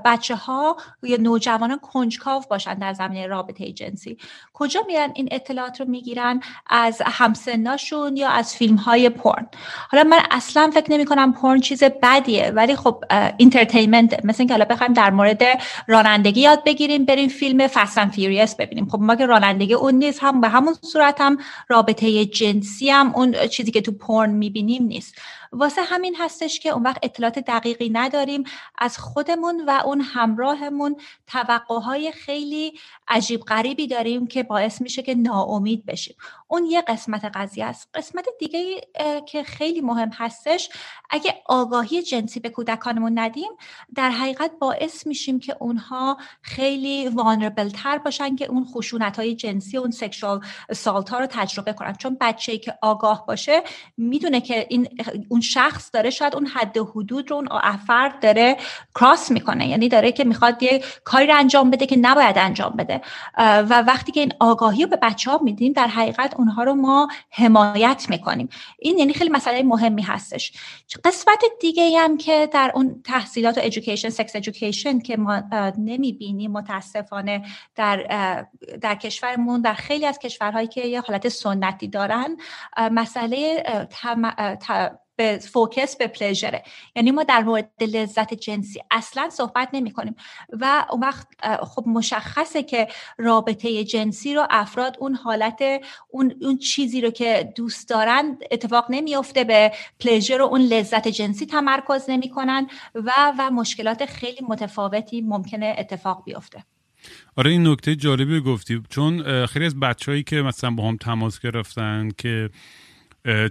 بچه 0.05 0.37
ها 0.37 0.77
یا 1.03 1.17
نوجوانان 1.17 1.79
کنجکاو 1.79 2.43
باشن 2.51 2.75
در 2.75 2.93
زمینه 2.93 3.27
رابطه 3.27 3.73
جنسی 3.73 4.19
کجا 4.53 4.81
میرن 4.87 5.13
این 5.15 5.26
اطلاعات 5.31 5.81
رو 5.81 5.87
می‌گیرن 5.89 6.41
از 6.67 7.03
همسناشون 7.07 8.17
یا 8.17 8.29
از 8.29 8.55
فیلم 8.55 8.77
های 8.77 9.09
پرن. 9.09 9.47
حالا 9.91 10.05
من 10.05 10.19
اصلا 10.31 10.71
فکر 10.75 10.93
نمی 10.93 11.05
کنم 11.05 11.33
پرن 11.33 11.61
چیز 11.61 11.85
بدیه 11.85 12.51
ولی 12.51 12.77
خب 12.77 13.05
entertainment 13.37 14.25
مثل 14.25 14.37
اینکه 14.39 14.55
حالا 14.55 14.65
بخوایم 14.65 14.93
در 14.93 15.11
مورد 15.11 15.43
رانندگی 15.87 16.41
یاد 16.41 16.65
بگیریم 16.65 17.05
بریم 17.05 17.29
فیلم 17.29 17.67
Fast 17.67 18.05
Furious 18.05 18.55
ببینیم. 18.55 18.89
خب 18.89 18.99
ما 19.01 19.15
که 19.17 19.27
رانندگی 19.27 19.75
اون 19.75 19.95
نیست 19.95 20.23
هم 20.23 20.41
به 20.41 20.49
همون 20.49 20.75
صورت 20.83 21.21
هم 21.21 21.39
رابطه 21.69 22.25
جنسی 22.25 22.91
هم 22.91 23.13
اون 23.15 23.47
چیزی 23.47 23.71
که 23.71 23.81
تو 23.81 23.93
پرن 23.93 24.31
می‌بینیم 24.31 24.83
نیست. 24.83 25.15
واسه 25.53 25.83
همین 25.83 26.17
هستش 26.19 26.61
که 26.61 26.69
اون 26.69 26.83
وقت 26.83 26.99
اطلاعات 27.03 27.39
دقیقی 27.39 27.91
نداریم. 27.91 28.45
از 28.79 28.99
خودمون 28.99 29.65
و 29.67 29.83
اون 29.85 30.01
همراهمون 30.01 30.97
توقعهای 31.27 32.13
خیلی 32.13 32.79
عجیب 33.09 33.41
غریبی 33.41 33.87
داریم 33.87 34.27
که 34.27 34.43
باعث 34.43 34.83
میشه 34.83 35.03
که 35.03 35.15
ناامید 35.15 35.87
بشیم. 35.87 36.17
اون 36.49 36.65
یه 36.65 36.83
قسمت 36.83 37.25
قضیه 37.25 37.65
است. 37.65 37.89
قسمت 37.95 38.27
دیگه 38.39 38.81
که 39.27 39.43
خیلی 39.43 39.81
مهم 39.81 40.11
هستش 40.15 40.69
اگه 41.11 41.35
آگاهی 41.47 42.03
جنسی 42.03 42.41
به 42.41 42.49
کودکانمون 42.49 43.19
ندیم 43.19 43.51
در 43.95 44.11
حقیقت 44.11 44.51
باعث 44.61 45.07
میشیم 45.07 45.41
که 45.41 45.57
اونها 45.61 46.17
خیلی 46.43 47.09
وانربل 47.09 47.69
تر 47.69 47.99
باشن 47.99 48.37
که 48.37 48.47
اون 48.47 48.65
خشونت 48.65 49.19
های 49.19 49.35
جنسی 49.35 49.77
اون 49.77 49.91
سکشوال 49.91 50.41
سالت 50.73 51.09
ها 51.09 51.19
رو 51.19 51.27
تجربه 51.27 51.73
کنن. 51.73 51.93
چون 51.93 52.17
بچه 52.21 52.59
که 52.59 52.79
آگاه 52.83 53.27
باشه 53.27 53.63
می‌دونه 53.97 54.41
که 54.41 54.67
این 54.71 54.89
اون 55.29 55.41
شخص 55.41 55.91
داره 55.93 56.11
شاید 56.11 56.35
اون 56.35 56.47
حد 56.47 56.79
حدود 56.79 57.31
رو 57.31 57.37
اون 57.37 57.49
افرد 57.51 58.21
داره 58.23 58.57
کراس 58.95 59.31
می‌کنه. 59.31 59.69
یعنی 59.69 59.89
داره 59.89 60.13
که 60.13 60.25
می‌خواد 60.25 60.63
یه 60.63 60.83
کاری 61.05 61.27
رو 61.27 61.39
انجام 61.39 61.71
بده 61.71 61.87
که 61.87 61.97
نباید 61.97 62.39
انجام 62.39 62.71
بده. 62.79 63.01
و 63.39 63.83
وقتی 63.83 64.13
که 64.13 64.21
این 64.21 64.33
آگاهی 64.41 64.83
رو 64.83 64.89
به 64.89 64.99
بچه 65.03 65.31
ها 65.31 65.41
میدیم 65.43 65.73
در 65.73 65.87
حقیقت 65.87 66.36
اونها 66.39 66.63
رو 66.63 66.75
ما 66.75 67.09
حمایت 67.31 68.07
می‌کنیم. 68.09 68.49
این 68.79 68.99
یعنی 68.99 69.13
خیلی 69.13 69.31
مسئله 69.31 69.63
مهمی 69.63 70.03
هستش. 70.03 70.53
قسمت 71.05 71.45
دیگه 71.61 71.99
هم 71.99 72.17
که 72.17 72.49
در 72.53 72.73
اون 72.75 73.03
تحصیلات 73.05 73.59
و 73.59 73.61
education 73.61 74.11
sex 74.11 74.31
education 74.31 75.03
که 75.03 75.17
ما 75.17 75.43
نمی‌بینیم 75.79 76.53
متاسفانه 76.53 77.45
در 77.75 77.97
در 78.81 78.95
کشورمون 78.95 79.61
در 79.61 79.75
خیلی 79.75 80.07
از 80.07 80.19
کشورهایی 80.19 80.69
که 80.69 80.81
یه 80.81 81.01
حالت 81.01 81.29
سنتی 81.29 81.89
دارن 81.89 82.37
مسئله 82.77 83.65
به 85.17 85.39
فوکس 85.39 85.97
به 85.97 86.07
پلژره 86.07 86.63
یعنی 86.97 87.11
ما 87.11 87.23
در 87.23 87.43
مورد 87.43 87.71
لذت 87.81 88.35
جنسی 88.35 88.81
اصلا 88.91 89.31
صحبت 89.31 89.69
نمی 89.73 89.91
کنیم 89.91 90.17
و 90.53 90.87
اون 90.91 91.01
وقت 91.01 91.27
خب 91.65 91.85
مشخصه 91.87 92.63
که 92.63 92.89
رابطه 93.19 93.85
جنسی 93.85 94.35
رو 94.35 94.47
افراد 94.51 94.97
اون 95.01 95.15
حالت 95.15 95.63
اون, 96.09 96.35
اون 96.41 96.59
چیزی 96.59 97.01
رو 97.01 97.11
که 97.11 97.53
دوست 97.57 97.89
دارن 97.89 98.39
اتفاق 98.51 98.87
نمیافته 98.91 99.45
به 99.45 99.73
پلژر 100.01 100.41
و 100.41 100.45
اون 100.45 100.61
لذت 100.61 101.09
جنسی 101.09 101.47
تمرکز 101.47 102.05
نمی‌کنن 102.09 102.69
و 102.95 103.13
و 103.39 103.51
مشکلات 103.51 104.07
خیلی 104.07 104.47
متفاوتی 104.49 105.21
ممکنه 105.21 105.77
اتفاق 105.79 106.25
بیفته. 106.25 106.65
آره 107.37 107.51
این 107.51 107.67
نکته 107.67 107.97
جالبی 107.97 108.41
گفتی. 108.41 108.83
چون 108.91 109.47
خیلی 109.47 109.67
از 109.67 109.81
بچههایی 109.81 110.23
که 110.23 110.37
مثلا 110.37 110.71
با 110.71 110.89
هم 110.89 110.97
تماس 110.97 111.41
گرفتن 111.41 112.09
که 112.19 112.51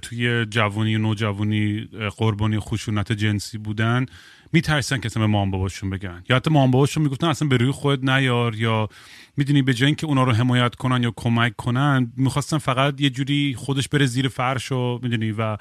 توی 0.01 0.46
جوانی 0.46 0.96
و 0.96 1.00
نوجوانی 1.00 1.88
قربانی 2.17 2.60
خشونت 2.60 3.12
جنسی 3.12 3.58
بودن 3.58 4.05
میترسن 4.53 5.00
که 5.00 5.05
اصلا 5.05 5.24
به 5.24 5.27
مام 5.27 5.51
باباشون 5.51 5.89
بگن. 5.89 6.24
یا 6.29 6.36
حتی 6.36 6.50
مام 6.50 6.72
باباشون 6.72 7.03
می‌گفتن 7.03 7.27
اصلا 7.27 7.48
به 7.48 7.58
روی 7.58 7.72
خود 7.72 8.10
نیار 8.10 8.55
یا 8.55 8.89
می‌دونی 9.38 9.62
به 9.62 9.74
جای 9.74 9.86
اینکه 9.86 10.08
اونا 10.08 10.24
رو 10.24 10.32
حمایت 10.32 10.75
کنن 10.75 11.03
یا 11.03 11.13
کمک 11.15 11.55
کنن 11.55 12.12
می‌خواستن 12.17 12.58
فقط 12.58 13.01
یه 13.01 13.10
جوری 13.10 13.55
خودش 13.58 13.88
بره 13.88 14.05
زیر 14.05 14.27
فرش 14.27 14.72
و 14.72 15.00
می‌دونی 15.03 15.32
و 15.32 15.58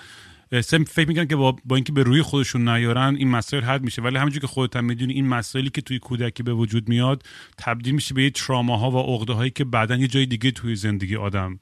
فکر 0.62 1.08
می‌کنن 1.08 1.26
که 1.26 1.36
با, 1.36 1.56
با 1.64 1.76
اینکه 1.76 1.92
به 1.92 2.02
روی 2.02 2.22
خودشون 2.22 2.68
نیارن 2.68 3.16
این 3.16 3.28
مسائل 3.30 3.62
حل 3.62 3.78
میشه. 3.78 4.02
ولی 4.02 4.16
همونجور 4.16 4.40
که 4.40 4.46
خودت 4.46 4.76
هم 4.76 4.84
می‌دونی 4.84 5.12
این 5.12 5.28
مسائلی 5.28 5.70
که 5.70 5.80
توی 5.80 5.98
کودکی 5.98 6.42
به 6.42 6.54
وجود 6.54 6.88
میاد 6.88 7.22
تبدیل 7.58 7.94
میشه 7.94 8.14
به 8.14 8.22
یه 8.22 8.30
تراماها 8.30 8.90
و 8.90 8.96
عقده 8.96 9.32
هایی 9.32 9.50
که 9.50 9.64
بعدا 9.64 9.96
یه 9.96 10.06
جای 10.06 10.26
دیگه 10.26 10.50
توی 10.50 10.76
زندگی 10.76 11.16
آدم 11.16 11.60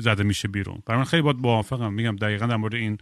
زده 0.00 0.22
میشه 0.22 0.48
بیرون. 0.48 0.82
برای 0.86 0.98
من 0.98 1.04
خیلی 1.04 1.22
باید 1.22 1.36
موافقم. 1.36 1.92
میگم 1.92 2.16
دقیقا 2.16 2.46
در 2.46 2.56
مورد 2.56 2.74
این 2.74 2.98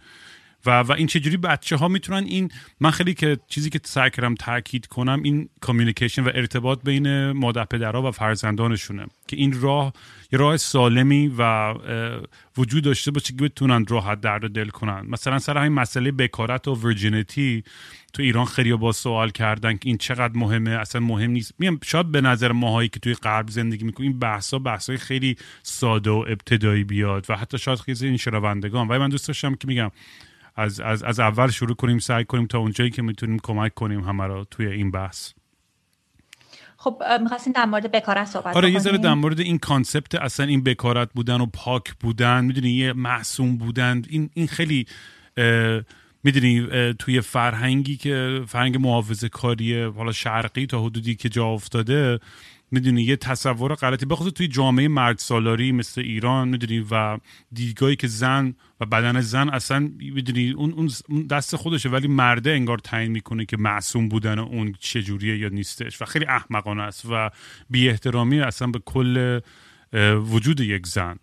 و 0.65 0.79
و 0.79 0.91
این 0.91 1.07
چجوری 1.07 1.37
بچه 1.37 1.75
ها 1.75 1.87
می‌تونن 1.87 2.23
این 2.23 2.51
من 2.79 2.91
خیلی 2.91 3.13
که 3.13 3.37
چیزی 3.47 3.69
که 3.69 3.79
سعی 3.83 4.09
کردم 4.09 4.35
تاکید 4.35 4.87
کنم 4.87 5.23
این 5.23 5.49
کامیونیکیشن 5.61 6.23
و 6.23 6.31
ارتباط 6.35 6.79
بین 6.83 7.31
مادر 7.31 7.65
پدرها 7.65 8.07
و 8.07 8.11
فرزندانشونه. 8.11 9.05
که 9.27 9.35
این 9.37 9.61
راه 9.61 9.93
یه 10.31 10.39
راه 10.39 10.57
سالمی 10.57 11.31
و 11.37 11.73
وجود 12.57 12.83
داشته 12.83 13.11
باشه 13.11 13.33
که 13.33 13.43
بتونن 13.43 13.85
راحت 13.85 14.21
درد 14.21 14.51
دل 14.51 14.69
کنن. 14.69 15.05
مثلا 15.07 15.39
سر 15.39 15.57
همین 15.57 15.71
مسئله 15.71 16.11
بکارت 16.11 16.67
و 16.67 16.73
ورجینیتی 16.73 17.63
تو 18.13 18.21
ایران 18.21 18.45
خیلی 18.45 18.73
با 18.73 18.91
سوال 18.91 19.29
کردن 19.29 19.73
که 19.73 19.89
این 19.89 19.97
چقدر 19.97 20.37
مهمه؟ 20.37 20.71
اصلا 20.71 21.01
مهم 21.01 21.31
نیست. 21.31 21.53
میگم 21.59 21.79
شاید 21.83 22.11
به 22.11 22.21
نظر 22.21 22.51
ماهایی 22.51 22.89
که 22.89 22.99
توی 22.99 23.13
غرب 23.13 23.49
زندگی 23.49 23.83
می‌کنیم 23.85 24.09
این 24.09 24.19
بحثا 24.19 24.59
بحثای 24.59 24.97
خیلی 24.97 25.35
ساده 25.63 26.09
و 26.09 26.25
ابتدایی 26.27 26.83
بیاد 26.83 27.25
و 27.29 27.35
حتی 27.35 27.57
شاید 27.57 27.79
خیلی 27.79 28.05
این 28.05 28.17
شنوندگان. 28.17 28.87
ولی 28.87 28.99
من 28.99 29.09
دوست 29.09 29.27
داشتم 29.27 29.55
که 29.55 29.67
میگم 29.67 29.91
از, 30.59 30.79
از, 30.79 31.03
از 31.03 31.19
اول 31.19 31.49
شروع 31.49 31.75
کنیم 31.75 31.99
سعی 31.99 32.25
کنیم 32.25 32.47
تا 32.47 32.59
اونجایی 32.59 32.89
که 32.89 33.01
می‌تونیم 33.01 33.39
کمک 33.43 33.73
کنیم 33.73 34.01
همه 34.01 34.23
رو 34.23 34.45
توی 34.51 34.67
این 34.67 34.91
بحث. 34.91 35.31
خب 36.77 37.03
می‌خواستین 37.21 37.53
در 37.53 37.65
مورد 37.65 37.91
بکارت 37.91 38.25
صحبت 38.25 38.55
آره 38.57 38.71
یه 38.71 38.79
ذره 38.79 38.97
در 38.97 39.13
مورد 39.13 39.39
این 39.39 39.57
کانسپت 39.57 40.15
اصلا 40.15 40.45
این 40.45 40.63
بکارت 40.63 41.09
بودن 41.13 41.41
و 41.41 41.45
پاک 41.45 41.93
بودن 41.93 42.45
می‌دونی 42.45 42.69
یه 42.69 42.93
معصوم 42.93 43.57
بودن. 43.57 44.01
این 44.09 44.29
این 44.33 44.47
خیلی 44.47 44.85
می‌دونی 46.23 46.67
توی 46.99 47.21
فرهنگی 47.21 47.97
که 47.97 48.41
فرهنگ 48.47 48.77
محافظه 48.77 49.29
کاری 49.29 49.83
حالا 49.83 50.11
شرقی 50.11 50.65
تا 50.65 50.83
حدودی 50.83 51.15
که 51.15 51.29
جا 51.29 51.45
افتاده 51.45 52.19
می‌دونی 52.71 53.03
یه 53.03 53.15
تصور 53.15 53.75
غلطی. 53.75 54.05
بخصوص 54.05 54.33
توی 54.33 54.47
جامعه 54.47 54.87
مرد 54.87 55.17
سالاری 55.17 55.71
مثل 55.71 56.01
ایران 56.01 56.47
می‌دونی 56.47 56.85
و 56.91 57.17
دیدگاهی 57.51 57.95
که 57.95 58.07
زن 58.07 58.55
و 58.79 58.85
بدن 58.85 59.21
زن 59.21 59.49
اصلا 59.49 59.79
می‌دونی 59.99 60.51
اون 60.51 60.89
اون 61.09 61.27
دست 61.27 61.55
خودشه 61.55 61.89
ولی 61.89 62.07
مرده 62.07 62.51
انگار 62.51 62.77
تعیین 62.77 63.11
می‌کنه 63.11 63.45
که 63.45 63.57
معصوم 63.57 64.09
بودن 64.09 64.39
اون 64.39 64.75
چجوریه 64.79 65.37
یا 65.37 65.49
نیستش 65.49 66.01
و 66.01 66.05
خیلی 66.05 66.25
احمقانه 66.25 66.83
است 66.83 67.05
و 67.09 67.29
بی 67.69 67.89
احترامی 67.89 68.39
اصلا 68.39 68.67
به 68.67 68.79
کل 68.85 69.39
وجود 70.31 70.59
یک 70.59 70.87
زن. 70.87 71.15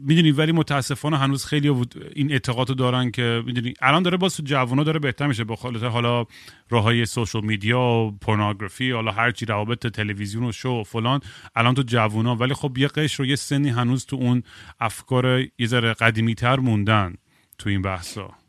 می‌دونی 0.00 0.30
ولی 0.30 0.52
متاسفانه 0.52 1.18
هنوز 1.18 1.44
خیلی 1.44 1.68
این 2.14 2.32
اعتقاد 2.32 2.76
دارن 2.76 3.10
که 3.10 3.42
می‌دونی 3.46 3.74
الان 3.82 4.02
داره 4.02 4.16
با 4.16 4.28
جوونا 4.28 4.82
داره 4.82 5.00
بهتر 5.00 5.26
میشه. 5.26 5.44
با 5.44 5.54
حالا 5.90 6.26
راه 6.70 6.82
های 6.82 7.06
سوشال 7.06 7.44
میدیا 7.44 7.80
و 7.80 8.18
پورنوگرافی 8.20 8.90
حالا 8.90 9.12
هرچی 9.12 9.46
روابط 9.46 9.86
تلویزیون 9.86 10.44
و 10.44 10.52
شو 10.52 10.70
و 10.70 10.84
فلان 10.84 11.20
الان 11.56 11.74
تو 11.74 11.82
جوونا. 11.82 12.36
ولی 12.36 12.54
خب 12.54 12.78
یه 12.78 12.88
قش 12.88 13.14
رو 13.14 13.26
یه 13.26 13.36
سنی 13.36 13.68
هنوز 13.68 14.06
تو 14.06 14.16
اون 14.16 14.42
افکار 14.80 15.40
یه 15.58 15.66
ذره 15.66 15.94
قدیمی 15.94 16.34
تر 16.34 16.56
موندن 16.56 17.14
تو 17.58 17.68
این 17.70 17.82
بحثا. 17.82 18.43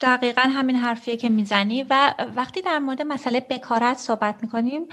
دقیقا 0.00 0.42
همین 0.42 0.76
حرفیه 0.76 1.16
که 1.16 1.28
می‌زنی 1.28 1.82
و 1.90 2.14
وقتی 2.36 2.62
در 2.62 2.78
مورد 2.78 3.02
مسئله 3.02 3.40
بکارت 3.40 3.98
صحبت 3.98 4.34
می‌کنیم 4.42 4.86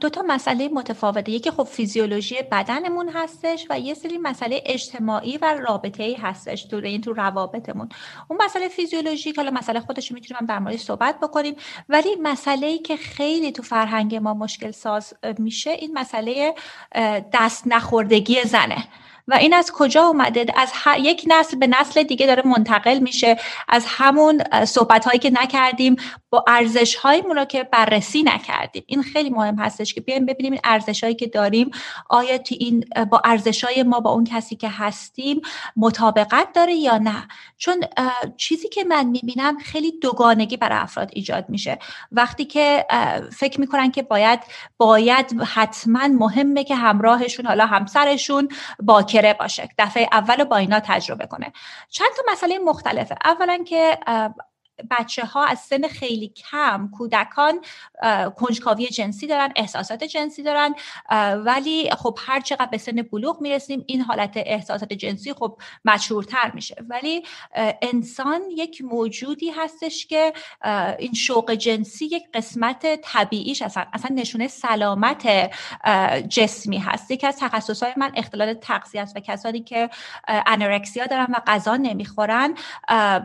دو 0.00 0.08
تا 0.08 0.22
مسئله 0.26 0.68
متفاوته. 0.68 1.32
یکی 1.32 1.50
خب 1.50 1.64
فیزیولوژی 1.64 2.36
بدنمون 2.52 3.08
هستش 3.08 3.66
و 3.70 3.80
یه 3.80 3.94
سری 3.94 4.18
مسئله 4.18 4.62
اجتماعی 4.66 5.38
و 5.38 5.54
رابطه 5.68 6.02
ای 6.02 6.14
هستش 6.14 6.64
تو 6.64 6.76
این 6.76 7.00
تو 7.00 7.12
روابطمون. 7.12 7.88
اون 8.28 8.38
مسئله 8.44 8.68
فیزیولوژی 8.68 9.32
حالا 9.36 9.50
مسئله 9.50 9.80
خودش 9.80 10.12
می‌تونیم 10.12 10.46
در 10.46 10.58
موردش 10.58 10.80
صحبت 10.80 11.20
بکنیم. 11.20 11.56
ولی 11.88 12.16
مسئله 12.22 12.66
ای 12.66 12.78
که 12.78 12.96
خیلی 12.96 13.52
تو 13.52 13.62
فرهنگ 13.62 14.14
ما 14.14 14.34
مشکل 14.34 14.70
ساز 14.70 15.14
میشه 15.38 15.70
این 15.70 15.98
مسئله 15.98 16.54
دست 17.32 17.66
نخوردگی 17.66 18.42
زنه. 18.42 18.84
و 19.28 19.34
این 19.34 19.54
از 19.54 19.72
کجا 19.74 20.02
اومده؟ 20.02 20.46
از 20.56 20.72
یک 20.98 21.24
نسل 21.26 21.56
به 21.56 21.66
نسل 21.66 22.02
دیگه 22.02 22.26
داره 22.26 22.46
منتقل 22.46 22.98
میشه. 22.98 23.36
از 23.68 23.84
همون 23.88 24.42
صحبت 24.64 25.04
هایی 25.04 25.18
که 25.18 25.30
نکردیم 25.30 25.96
با 26.30 26.44
ارزش 26.48 26.94
هایی 26.94 27.22
رو 27.22 27.44
که 27.44 27.62
بررسی 27.62 28.22
نکردیم. 28.22 28.84
این 28.86 29.02
خیلی 29.02 29.30
مهم 29.30 29.58
هستش 29.58 29.94
که 29.94 30.00
بیایم 30.00 30.26
ببینیم 30.26 30.52
این 30.52 30.60
ارزش 30.64 31.04
هایی 31.04 31.16
که 31.16 31.26
داریم 31.26 31.70
آیا 32.08 32.38
تو 32.38 32.54
این 32.58 32.84
با 33.10 33.22
ارزش 33.24 33.64
های 33.64 33.82
ما 33.82 34.00
با 34.00 34.10
اون 34.10 34.24
کسی 34.24 34.56
که 34.56 34.68
هستیم 34.68 35.40
مطابقت 35.76 36.52
داره 36.54 36.74
یا 36.74 36.98
نه؟ 36.98 37.28
چون 37.58 37.84
چیزی 38.36 38.68
که 38.68 38.84
من 38.84 39.06
می‌بینم 39.06 39.58
خیلی 39.58 39.98
دوگانگی 39.98 40.56
برای 40.56 40.78
افراد 40.78 41.10
ایجاد 41.12 41.44
میشه. 41.48 41.78
وقتی 42.12 42.44
که 42.44 42.86
فکر 43.36 43.60
می‌کنن 43.60 43.90
که 43.90 44.02
باید 44.02 44.40
باید 44.76 45.40
حتما 45.54 46.08
مهمه 46.08 46.64
که 46.64 46.74
همراهشون 46.74 47.46
حالا 47.46 47.66
همسرشون 47.66 48.48
با 48.82 49.02
باشه. 49.22 49.68
دفعه 49.78 50.08
اول 50.12 50.44
با 50.44 50.56
اینا 50.56 50.80
تجربه 50.80 51.26
کنه. 51.26 51.52
چند 51.90 52.08
تا 52.16 52.32
مسئله 52.32 52.58
مختلفه. 52.58 53.16
اولا 53.24 53.64
که 53.64 53.98
بچه 54.90 55.24
ها 55.24 55.44
از 55.44 55.58
سن 55.58 55.88
خیلی 55.88 56.28
کم 56.28 56.90
کودکان 56.98 57.60
کنجکاوی 58.36 58.86
جنسی 58.86 59.26
دارن 59.26 59.52
احساسات 59.56 60.04
جنسی 60.04 60.42
دارن 60.42 60.74
ولی 61.44 61.90
خب 61.90 62.18
هر 62.26 62.40
چقدر 62.40 62.66
به 62.66 62.78
سن 62.78 63.02
بلوغ 63.02 63.40
می‌رسیم 63.40 63.84
این 63.86 64.00
حالت 64.00 64.32
احساسات 64.36 64.92
جنسی 64.92 65.32
خب 65.32 65.58
مشهورتر 65.84 66.50
میشه. 66.54 66.76
ولی 66.88 67.22
انسان 67.82 68.40
یک 68.56 68.82
موجودی 68.82 69.50
هستش 69.50 70.06
که 70.06 70.32
این 70.98 71.12
شوق 71.14 71.50
جنسی 71.50 72.04
یک 72.04 72.22
قسمت 72.34 73.00
طبیعیش 73.02 73.62
اصلا 73.62 73.84
اصلا 73.92 74.16
نشونه 74.16 74.48
سلامت 74.48 75.50
جسمی 76.28 76.78
هست. 76.78 77.10
یکی 77.10 77.26
از 77.26 77.38
تخصصهای 77.38 77.92
من 77.96 78.12
اختلال 78.14 78.54
تغذیه 78.54 79.02
است 79.02 79.16
و 79.16 79.20
کسانی 79.20 79.60
که 79.60 79.90
انورکسیا 80.28 81.06
دارن 81.06 81.26
و 81.28 81.40
غذا 81.46 81.76
نمی‌خورن. 81.76 82.54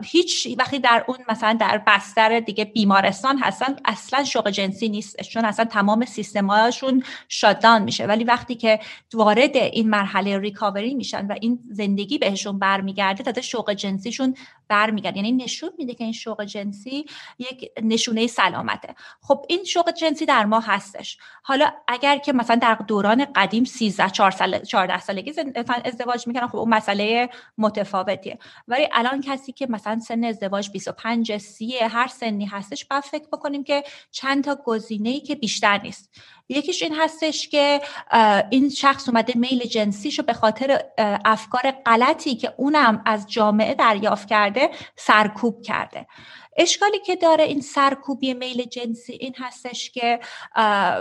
هیچ 0.03 0.47
وقتی 0.57 0.79
در 0.79 1.03
اون 1.07 1.17
مثلا 1.29 1.40
در 1.41 1.83
بستر 1.87 2.39
دیگه 2.39 2.65
بیمارستان 2.65 3.37
هستن 3.37 3.75
اصلا 3.85 4.23
شوق 4.23 4.49
جنسی 4.49 4.89
نیست 4.89 5.21
چون 5.21 5.45
اصلا 5.45 5.65
تمام 5.65 6.05
سیستماشون 6.05 7.03
شادان 7.29 7.83
میشه. 7.83 8.05
ولی 8.05 8.23
وقتی 8.23 8.55
که 8.55 8.79
وارد 9.13 9.55
این 9.55 9.89
مرحله 9.89 10.39
ریکاوری 10.39 10.93
میشن 10.93 11.27
و 11.27 11.35
این 11.41 11.59
زندگی 11.71 12.17
بهشون 12.17 12.59
برمیگرده 12.59 13.23
تازه 13.23 13.41
شوق 13.41 13.73
جنسیشون 13.73 14.35
برمیگرده. 14.67 15.17
یعنی 15.17 15.31
نشون 15.31 15.69
میده 15.77 15.93
که 15.93 16.03
این 16.03 16.13
شوق 16.13 16.43
جنسی 16.43 17.05
یک 17.39 17.71
نشونه 17.83 18.27
سلامته. 18.27 18.95
خب 19.21 19.45
این 19.49 19.63
شوق 19.63 19.91
جنسی 19.91 20.25
در 20.25 20.45
ما 20.45 20.59
هستش. 20.59 21.17
حالا 21.43 21.71
اگر 21.87 22.17
که 22.17 22.33
مثلا 22.33 22.55
در 22.55 22.75
دوران 22.87 23.25
قدیم 23.35 23.63
13 23.63 24.09
4 24.09 24.31
سال 24.31 24.59
14 24.59 24.99
سالگی 24.99 25.33
ازدواج 25.85 26.27
می‌کنن 26.27 26.47
خب 26.47 26.55
اون 26.55 26.69
مسئله 26.69 27.29
متفاوتیه. 27.57 28.39
ولی 28.67 28.87
الان 28.91 29.21
کسی 29.21 29.51
که 29.51 29.67
مثلا 29.69 29.99
سن 29.99 30.23
ازدواج 30.23 30.69
25 30.71 31.30
سی 31.37 31.77
هر 31.77 32.07
سنی 32.07 32.45
هستش 32.45 32.85
باید 32.85 33.03
فکر 33.03 33.27
بکنیم 33.33 33.63
که 33.63 33.83
چند 34.11 34.43
تا 34.43 34.55
گزینه 34.65 35.09
ای 35.09 35.19
که 35.19 35.35
بیشتر 35.35 35.81
نیست. 35.81 36.09
یکیش 36.49 36.81
این 36.81 36.95
هستش 36.95 37.49
که 37.49 37.81
این 38.49 38.69
شخص 38.69 39.09
اومده 39.09 39.33
میل 39.37 39.59
جنسیشو 39.59 40.23
به 40.23 40.33
خاطر 40.33 40.83
افکار 41.25 41.71
غلطی 41.85 42.35
که 42.35 42.53
اونم 42.57 43.03
از 43.05 43.31
جامعه 43.31 43.73
دریافت 43.73 44.27
کرده 44.27 44.69
سرکوب 44.95 45.61
کرده. 45.61 46.07
اشکالی 46.57 46.99
که 46.99 47.15
داره 47.15 47.43
این 47.43 47.61
سرکوبی 47.61 48.33
میل 48.33 48.63
جنسی 48.63 49.13
این 49.13 49.35
هستش 49.37 49.91
که 49.91 50.19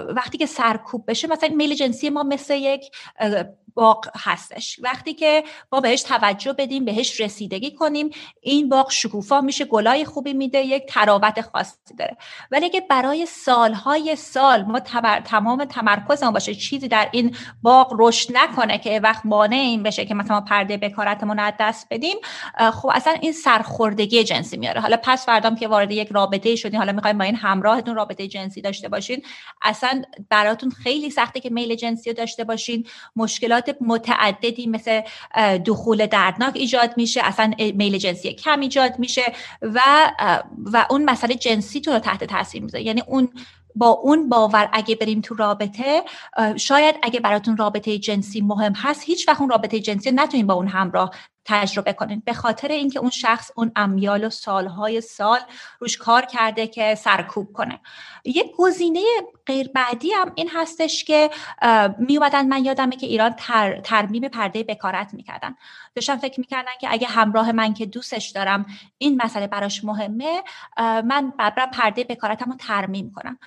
وقتی 0.08 0.38
که 0.38 0.46
سرکوب 0.46 1.10
بشه 1.10 1.28
مثلا 1.28 1.48
میل 1.48 1.74
جنسی 1.74 2.10
ما 2.10 2.22
مثل 2.22 2.54
یک 2.54 2.90
باغ 3.74 4.06
هستش. 4.16 4.80
وقتی 4.82 5.14
که 5.14 5.44
ما 5.72 5.80
بهش 5.80 6.02
توجه 6.02 6.52
بدیم 6.52 6.84
بهش 6.84 7.20
رسیدگی 7.20 7.70
کنیم 7.74 8.10
این 8.40 8.68
باغ 8.68 8.90
شکوفا 8.90 9.40
میشه 9.40 9.64
گلای 9.64 10.04
خوبی 10.04 10.32
میده 10.32 10.58
یک 10.58 10.86
تراوت 10.86 11.40
خاصی 11.40 11.94
داره. 11.98 12.16
ولی 12.50 12.64
اگه 12.64 12.80
برای 12.80 13.26
سالهای 13.26 14.16
سال 14.16 14.62
ما 14.62 14.80
تمام 15.24 15.64
تمرکزمون 15.64 16.32
باشه 16.32 16.54
چیزی 16.54 16.88
در 16.88 17.08
این 17.12 17.36
باغ 17.62 17.96
رشد 17.98 18.36
نکنه 18.36 18.78
که 18.78 19.00
وقت 19.00 19.26
مانع 19.26 19.56
این 19.56 19.82
بشه 19.82 20.04
که 20.04 20.14
مثلا 20.14 20.40
پرده 20.40 20.76
بکارتمون 20.76 21.38
از 21.38 21.52
دست 21.60 21.86
بدیم 21.90 22.16
خب 22.72 22.90
اصلا 22.94 23.12
این 23.12 23.32
سرخوردگی 23.32 24.24
جنسی 24.24 24.56
میاره. 24.56 24.80
حالا 24.80 24.96
پس 25.02 25.26
فردام 25.26 25.56
که 25.56 25.68
وارد 25.68 25.90
یک 25.90 26.08
رابطه 26.10 26.56
شدین 26.56 26.78
حالا 26.78 26.92
می‌خوایم 26.92 27.18
با 27.18 27.24
این 27.24 27.36
همراهتون 27.36 27.94
رابطه 27.94 28.28
جنسی 28.28 28.60
داشته 28.60 28.88
باشین 28.88 29.22
اصلا 29.62 30.02
براتون 30.28 30.70
خیلی 30.70 31.10
سخته 31.10 31.40
که 31.40 31.50
میل 31.50 31.74
جنسی 31.74 32.12
داشته 32.12 32.44
باشین. 32.44 32.86
مشکلات 33.16 33.59
متعددی 33.80 34.66
مثل 34.66 35.00
دخول 35.66 36.06
دردناک 36.06 36.56
ایجاد 36.56 36.94
میشه 36.96 37.20
اصلا 37.24 37.52
میل 37.58 37.98
جنسی 37.98 38.32
کم 38.32 38.60
ایجاد 38.60 38.98
میشه 38.98 39.32
و 39.62 39.80
و 40.56 40.86
اون 40.90 41.04
مسئله 41.04 41.34
جنسیتون 41.34 41.94
رو 41.94 42.00
تحت 42.00 42.24
تاثیر 42.24 42.62
می‌ذاره. 42.62 42.84
یعنی 42.84 43.02
اون 43.06 43.28
با 43.74 43.88
اون 43.88 44.28
باور 44.28 44.68
اگه 44.72 44.94
بریم 44.94 45.20
تو 45.20 45.34
رابطه 45.34 46.02
شاید 46.56 46.94
اگه 47.02 47.20
براتون 47.20 47.56
رابطه 47.56 47.98
جنسی 47.98 48.40
مهم 48.40 48.72
هست 48.76 49.04
هیچ 49.04 49.28
وقت 49.28 49.40
اون 49.40 49.50
رابطه 49.50 49.80
جنسی 49.80 50.10
نتونین 50.10 50.46
با 50.46 50.54
اون 50.54 50.68
همراه 50.68 51.10
تجربه 51.44 51.92
کنین 51.92 52.22
به 52.24 52.32
خاطر 52.32 52.68
اینکه 52.68 52.98
اون 52.98 53.10
شخص 53.10 53.50
اون 53.56 53.72
امیال 53.76 54.24
و 54.24 54.30
سالهای 54.30 55.00
سال 55.00 55.38
روش 55.78 55.96
کار 55.96 56.24
کرده 56.24 56.66
که 56.66 56.94
سرکوب 56.94 57.52
کنه. 57.52 57.80
یک 58.24 58.52
گزینه 58.56 59.00
غیر 59.46 59.68
بعدی 59.68 60.10
هم 60.10 60.32
این 60.34 60.50
هستش 60.54 61.04
که 61.04 61.30
می 61.98 62.18
من 62.18 62.64
یادمه 62.64 62.96
که 62.96 63.06
ایران 63.06 63.34
تر، 63.38 63.80
ترمیم 63.80 64.28
پرده 64.28 64.62
بکارت 64.62 65.14
می‌کردن. 65.14 65.56
داشتم 65.94 66.16
فکر 66.16 66.40
می‌کردن 66.40 66.72
که 66.80 66.88
اگه 66.90 67.06
همراه 67.06 67.52
من 67.52 67.74
که 67.74 67.86
دوستش 67.86 68.30
دارم 68.30 68.66
این 68.98 69.22
مسئله 69.22 69.46
براش 69.46 69.84
مهمه 69.84 70.42
من 70.78 71.32
برم 71.38 71.70
پرده 71.70 72.04
بکارتم 72.04 72.50
رو 72.50 72.56
ترمیم 72.56 73.12
کنم. 73.16 73.38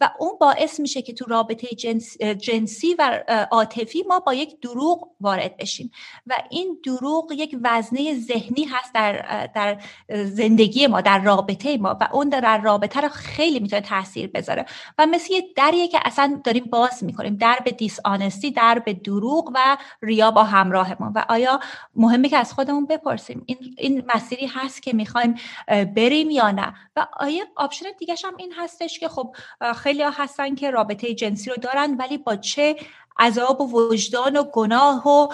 و 0.00 0.10
اون 0.18 0.32
باعث 0.40 0.80
میشه 0.80 1.02
که 1.02 1.12
تو 1.12 1.24
رابطه 1.24 1.66
جنس، 1.66 2.18
جنسی 2.22 2.94
و 2.98 3.24
عاطفی 3.50 4.04
ما 4.08 4.20
با 4.20 4.34
یک 4.34 4.60
دروغ 4.60 5.08
وارد 5.20 5.56
بشیم. 5.56 5.90
و 6.26 6.34
این 6.50 6.80
دروغ 6.84 7.32
یک 7.42 7.56
وزنه 7.62 8.14
ذهنی 8.18 8.64
هست 8.64 8.94
در, 8.94 9.46
در 9.54 9.78
زندگی 10.24 10.86
ما 10.86 11.00
در 11.00 11.18
رابطه 11.18 11.78
ما 11.78 11.96
و 12.00 12.08
اون 12.12 12.28
در 12.28 12.58
رابطه 12.58 13.00
رو 13.00 13.08
خیلی 13.08 13.60
می‌تونه 13.60 13.82
تاثیر 13.82 14.30
بذاره. 14.34 14.66
و 14.98 15.06
مثل 15.06 15.32
یه 15.32 15.44
دریه 15.56 15.88
که 15.88 15.98
اصلا 16.04 16.40
داریم 16.44 16.64
باز 16.64 17.04
می‌کنیم 17.04 17.36
در 17.36 17.58
به 17.64 17.70
dishonesty 17.70 18.50
در 18.50 18.78
به 18.78 18.92
دروغ 18.92 19.50
و 19.54 19.76
ریا 20.02 20.30
با 20.30 20.44
همراهمون. 20.44 21.12
و 21.14 21.24
آیا 21.28 21.60
مهمه 21.96 22.28
که 22.28 22.36
از 22.36 22.52
خودمون 22.52 22.86
بپرسیم 22.86 23.42
این, 23.46 23.58
این 23.78 24.10
مسیری 24.14 24.46
هست 24.46 24.82
که 24.82 24.92
می‌خوایم 24.92 25.34
بریم 25.68 26.30
یا 26.30 26.50
نه؟ 26.50 26.74
و 26.96 27.06
آیا 27.16 27.44
option 27.56 27.86
دیگه 27.98 28.14
هم 28.24 28.36
این 28.36 28.52
هستش 28.58 28.98
که 28.98 29.08
خب 29.08 29.36
خیلی 29.76 30.02
ها 30.02 30.10
هستن 30.10 30.54
که 30.54 30.70
رابطه 30.70 31.14
جنسی 31.14 31.50
رو 31.50 31.56
دارن 31.56 31.96
ولی 31.98 32.18
با 32.18 32.36
چه 32.36 32.76
عذاب 33.18 33.60
و 33.60 33.90
وجدان 33.90 34.36
و 34.36 34.42
گناه 34.42 35.08
و 35.08 35.28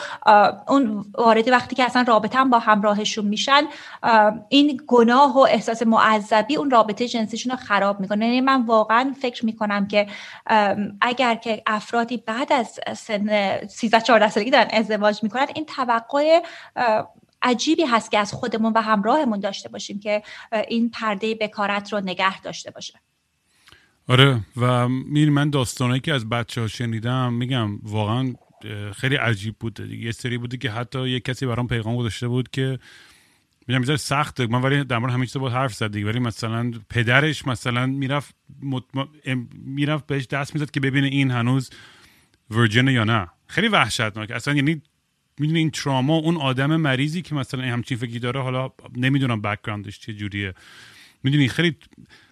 اون 0.69 1.05
وارد 1.15 1.49
وقتی 1.49 1.77
که 1.77 1.85
اصلا 1.85 2.03
رابطه 2.03 2.45
با 2.45 2.59
همراهشون 2.59 3.25
میشن 3.25 3.65
این 4.49 4.81
گناه 4.87 5.35
و 5.35 5.39
احساس 5.39 5.83
معذبی 5.83 6.57
اون 6.57 6.71
رابطه 6.71 7.09
جنسیشون 7.09 7.53
رو 7.53 7.59
خراب 7.59 8.01
می‌کنه. 8.01 8.27
یعنی 8.27 8.41
من 8.41 8.67
واقعا 8.67 9.15
فکر 9.21 9.47
می‌کنم 9.47 9.89
که 9.89 10.07
اگر 11.01 11.35
که 11.35 11.63
افرادی 11.67 12.17
بعد 12.17 12.53
از 12.53 12.81
سن 12.97 13.67
13 13.67 14.01
14 14.01 14.31
سالگی 14.31 14.51
دارن 14.51 14.69
ازدواج 14.73 15.23
می‌کنن 15.23 15.47
این 15.55 15.67
توقع 15.67 16.43
عجیبی 17.43 17.85
هست 17.85 18.11
که 18.11 18.19
از 18.19 18.33
خودمون 18.33 18.73
و 18.73 18.81
همراهمون 18.81 19.41
داشته 19.41 19.69
باشیم 19.69 20.01
که 20.01 20.23
این 20.69 20.91
پرده 20.91 21.35
بکارت 21.35 21.93
رو 21.93 22.01
نگه 22.01 22.41
داشته 22.41 22.71
باشه. 22.71 23.01
آره 24.09 24.41
و 24.57 24.89
میری 24.89 25.31
من 25.31 25.51
داستانهایی 25.51 26.01
که 26.01 26.15
از 26.15 26.29
بچه 26.29 26.61
ها 26.61 26.67
شنیدم 26.69 27.33
میگم 27.33 27.79
واقعا 27.83 28.35
خیلی 28.97 29.17
عجیب 29.17 29.55
بود 29.61 29.81
یه 29.81 30.13
سری 30.13 30.39
بوده 30.39 30.57
که 30.57 30.71
حتی 30.71 31.09
یه 31.09 31.21
کسی 31.21 31.47
برام 31.47 31.69
پیغام 31.69 31.97
گذاشته 31.97 32.29
بود 32.29 32.51
که 32.51 32.79
میگم 33.67 33.81
می‌ذاره 33.81 33.97
سخته 33.97 34.47
من 34.47 34.63
ولی 34.63 34.85
در 34.85 34.99
مورد 34.99 35.13
همین 35.13 35.27
چیزا 35.27 35.41
با 35.41 35.51
حرف 35.51 35.75
زد 35.75 35.93
دیگه. 35.93 36.07
ولی 36.07 36.19
مثلا 36.19 36.73
پدرش 36.91 37.47
مثلا 37.47 37.87
می‌رفت 37.87 38.35
مطم... 38.63 39.09
می‌رفت 39.65 40.07
بهش 40.07 40.27
دست 40.27 40.55
می‌زد 40.55 40.71
که 40.71 40.81
ببینه 40.81 41.07
این 41.07 41.31
هنوز 41.31 41.71
virgin 42.51 42.89
یا 42.89 43.05
نه. 43.05 43.29
خیلی 43.47 43.69
وحشتناک. 43.69 44.31
اصلا 44.31 44.55
یعنی 44.55 44.83
می‌دونی 45.39 45.59
این 45.59 45.71
تراما 45.71 46.17
اون 46.17 46.37
آدم 46.37 46.77
مریضی 46.77 47.23
که 47.23 47.35
مثلا 47.35 47.63
همچین 47.63 47.99
فکری 47.99 48.19
داره 48.19 48.43
حالا 48.43 48.71
نمی‌دونم 48.97 49.41
background 49.41 49.89
ش 49.89 49.99
چه 49.99 50.13
جوریه. 50.15 50.55
می‌دونی 51.23 51.49
خیلی 51.49 51.77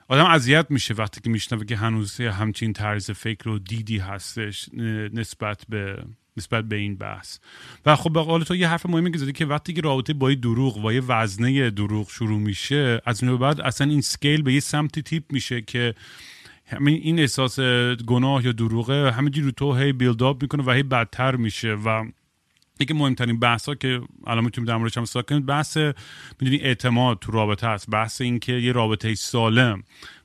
آدم 0.09 0.25
اذیت 0.25 0.67
میشه 0.71 0.95
وقتی 0.95 1.21
که 1.21 1.31
میشنوه 1.31 1.65
که 1.65 1.77
هنوز 1.77 2.21
همچین 2.21 2.73
طرز 2.73 3.11
فکر 3.11 3.49
و 3.49 3.59
دیدی 3.59 3.99
هستش 3.99 4.69
نسبت 5.13 5.63
به 5.69 6.03
نسبت 6.37 6.65
به 6.65 6.77
این 6.77 6.97
بحث. 6.97 7.39
و 7.87 7.97
خب 7.97 8.13
به 8.13 8.21
قول 8.21 8.43
تو 8.43 8.57
یه 8.57 8.69
حرف 8.69 8.87
مهمی 8.87 9.13
که 9.13 9.19
زدی 9.19 9.33
که 9.33 9.47
وقتی 9.47 9.73
که 9.73 9.81
رابطه 9.81 10.13
با 10.13 10.35
دروغ 10.35 10.85
و 10.85 10.93
یه 10.93 11.02
وزنه 11.09 11.71
دروغ 11.71 12.11
شروع 12.11 12.39
میشه 12.39 13.00
از 13.04 13.25
اون 13.25 13.37
بعد 13.37 13.61
اصلا 13.61 13.91
این 13.91 14.00
scale 14.00 14.43
به 14.43 14.52
یه 14.52 14.61
سمتی 14.61 15.02
tip 15.02 15.32
میشه 15.33 15.61
که 15.61 15.95
همین 16.67 17.00
این 17.02 17.19
احساس 17.19 17.61
گناه 18.07 18.45
یا 18.45 18.52
دروغه 18.52 19.11
همینجوری 19.11 19.47
رو 19.47 19.52
تو 19.52 19.75
هی 19.75 19.93
بیلد 19.93 20.43
می‌کنه 20.43 20.63
و 20.63 20.71
هی 20.71 20.83
بدتر 20.83 21.37
میشه 21.37 21.75
و 21.75 22.04
یکی 22.80 22.95
مهمترین 22.95 23.39
بحث 23.39 23.69
ها 23.69 23.75
که 23.75 24.00
الان 24.26 24.45
می‌تونیم 24.45 24.69
در 24.69 24.76
موردش 24.76 24.99
هم 24.99 25.23
کنیم 25.23 25.47
بحث 25.47 25.76
می‌دونی 26.41 26.56
اعتماد 26.56 27.19
تو 27.19 27.32
رابطه 27.32 27.69
هست 27.69 27.91
بحث 27.91 28.21
اینکه 28.21 28.52
یه 28.52 28.73
رابطه 28.73 29.15
سالم. 29.15 29.82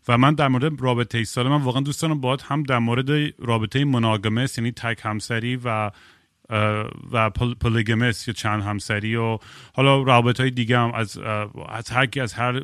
و 0.07 0.17
من 0.17 0.33
در 0.33 0.47
مورد 0.47 0.81
رابطه 0.81 1.23
سالم 1.23 1.49
من 1.49 1.61
واقعا 1.61 1.81
دوست 1.81 2.01
دارم 2.01 2.21
باید 2.21 2.41
هم 2.41 2.63
در 2.63 2.79
مورد 2.79 3.33
رابطه 3.39 3.85
مناگمس 3.85 4.57
یعنی 4.57 4.71
تک 4.71 4.99
همسری 5.03 5.55
و 5.55 5.91
و 7.11 7.29
پولیگمس 7.61 8.27
یا 8.27 8.33
چند 8.33 8.63
همسری 8.63 9.15
و 9.15 9.39
حالا 9.73 10.01
رابطه 10.01 10.43
های 10.43 10.51
دیگه 10.51 10.77
هم 10.77 10.91
از 10.93 11.17
از 11.69 11.89
هر 11.89 12.05
کی 12.05 12.19
از 12.19 12.33
هر 12.33 12.61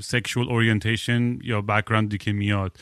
sexual 0.00 0.48
orientation 0.48 1.38
یا 1.42 1.60
background 1.60 2.13
ی 2.13 2.18
که 2.18 2.32
میاد. 2.32 2.78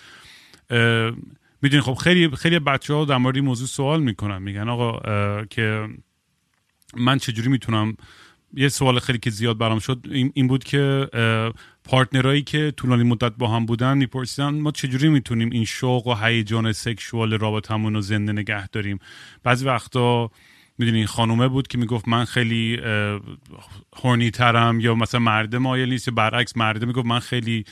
می‌دونی 1.62 1.83
خب 1.83 1.94
خیلی 1.94 2.29
خیلی 2.37 2.59
بچه 2.59 2.94
ها 2.94 3.05
در 3.05 3.16
مورد 3.16 3.38
موضوع 3.38 3.66
سوال 3.66 4.03
می‌کنن. 4.03 4.42
میگن 4.42 4.68
آقا 4.68 5.00
که 5.44 5.88
من 6.96 7.18
چجوری 7.18 7.48
می‌تونم 7.48 7.96
یه 8.55 8.68
سوال 8.68 8.98
خیلی 8.98 9.18
که 9.18 9.31
زیاد 9.31 9.59
برام 9.59 9.79
شد 9.79 10.07
این 10.11 10.48
بود 10.48 10.64
که 10.64 11.09
partner 11.85 12.30
ایی 12.30 12.42
که 12.42 12.72
طولانی 12.76 13.03
مدت 13.03 13.33
با 13.38 13.48
هم 13.48 13.66
بودن 13.66 13.98
میپرسیدن 13.98 14.61
ما 14.61 14.70
چجوری 14.70 15.09
می‌تونیم 15.09 15.50
این 15.50 15.64
شوق 15.64 16.07
و 16.07 16.14
هیجان 16.14 16.72
sexual 16.73 17.33
رابطمون 17.33 17.94
رو 17.94 18.00
زنده 18.00 18.33
نگه 18.33 18.68
داریم؟ 18.68 18.98
بعضی 19.42 19.64
وقتا 19.64 20.31
می‌دونی 20.79 21.07
خانومه 21.07 21.48
بود 21.48 21.68
که 21.68 21.79
می‌گفت 21.79 22.09
من 22.09 22.24
خیلی 22.24 22.81
horny 23.96 24.31
ترم 24.31 24.81
یا 24.81 24.94
مثلا 24.94 25.20
مرده 25.20 25.59
مایل 25.59 25.88
نیست 25.88 26.09
یا 26.09 26.14
برعکس 26.14 26.57
مرده 26.57 26.87
می‌گفت 26.87 27.07
من 27.07 27.18
خیلی 27.18 27.64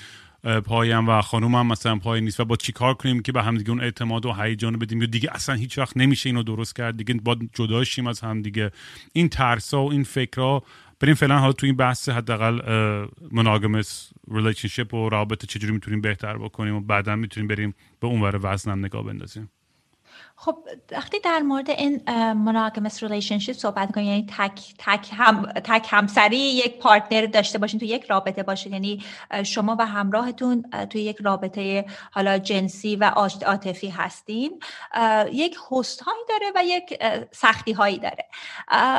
پایم 0.65 1.09
و 1.09 1.21
خانومم 1.21 1.67
مثلا 1.67 1.97
پای 1.97 2.21
نیست 2.21 2.41
و 2.41 2.45
با 2.45 2.57
چیکار 2.57 2.95
کنیم 2.95 3.23
که 3.23 3.33
به 3.33 3.43
هم 3.43 3.57
دیگه 3.59 3.71
اون 3.71 3.81
اعتماد 3.81 4.27
و 4.27 4.33
هیجان 4.33 4.79
بدیم؟ 4.79 5.01
یا 5.01 5.07
دیگه 5.07 5.31
اصلا 5.33 5.55
هیچ 5.55 5.79
وقت 5.79 5.97
نمیشه 5.97 6.29
اینو 6.29 6.43
درست 6.43 6.77
کرد؟ 6.77 6.97
دیگه 6.97 7.15
با 7.15 7.37
جدا 7.55 7.85
شیم 7.85 8.07
از 8.07 8.21
هم 8.21 8.43
دیگه 8.43 8.71
این 9.13 9.29
ترسا 9.29 9.83
و 9.83 9.91
این 9.93 10.05
فکرها 10.05 10.63
بریم 11.01 11.15
فعلا 11.15 11.39
حالا 11.39 11.53
تو 11.53 11.67
این 11.67 11.77
بحث 11.77 12.09
حداقل 12.09 12.61
monogamous 13.33 14.13
relationship 14.31 14.95
و 14.95 15.09
رابطه 15.09 15.47
چجوری 15.47 15.73
می‌تونیم 15.73 16.01
بهتر 16.01 16.39
بکنیم 16.39 16.75
و 16.75 16.81
بعدا 16.81 17.17
می‌تونیم 17.17 17.49
بریم 17.49 17.75
به 18.01 18.07
اونور 18.07 18.41
وزنم 18.43 18.85
نگاه 18.85 19.03
بندازیم. 19.05 19.51
خب 20.41 20.59
وقتی 20.93 21.21
در 21.21 21.39
مورد 21.39 21.71
این 21.71 22.03
monogamous 22.33 23.03
relationship 23.03 23.57
صحبت 23.57 23.93
کنیم 23.93 24.07
یعنی 24.07 24.27
تک 24.39 24.61
تک 24.79 25.09
هم 25.13 25.43
تک 25.53 25.87
همسری 25.91 26.37
یک 26.37 26.79
partner 26.79 27.27
داشته 27.27 27.59
باشین 27.59 27.81
تو 27.81 27.87
یک 27.87 28.05
رابطه 28.05 28.43
باشین 28.43 28.73
یعنی 28.73 29.05
شما 29.45 29.77
و 29.79 29.87
همراهتون 29.87 30.71
تو 30.91 30.99
یک 30.99 31.17
رابطه 31.21 31.87
حالا 32.13 32.39
جنسی 32.39 32.97
و 32.97 33.05
عاطفی 33.47 33.89
هستین. 33.89 34.61
یک 35.33 35.57
حسن 35.73 36.01
هایی 36.01 36.21
داره 36.29 36.53
و 36.55 36.65
یک 36.65 37.03
سختی 37.33 37.73
هایی 37.73 37.99
داره. 37.99 38.25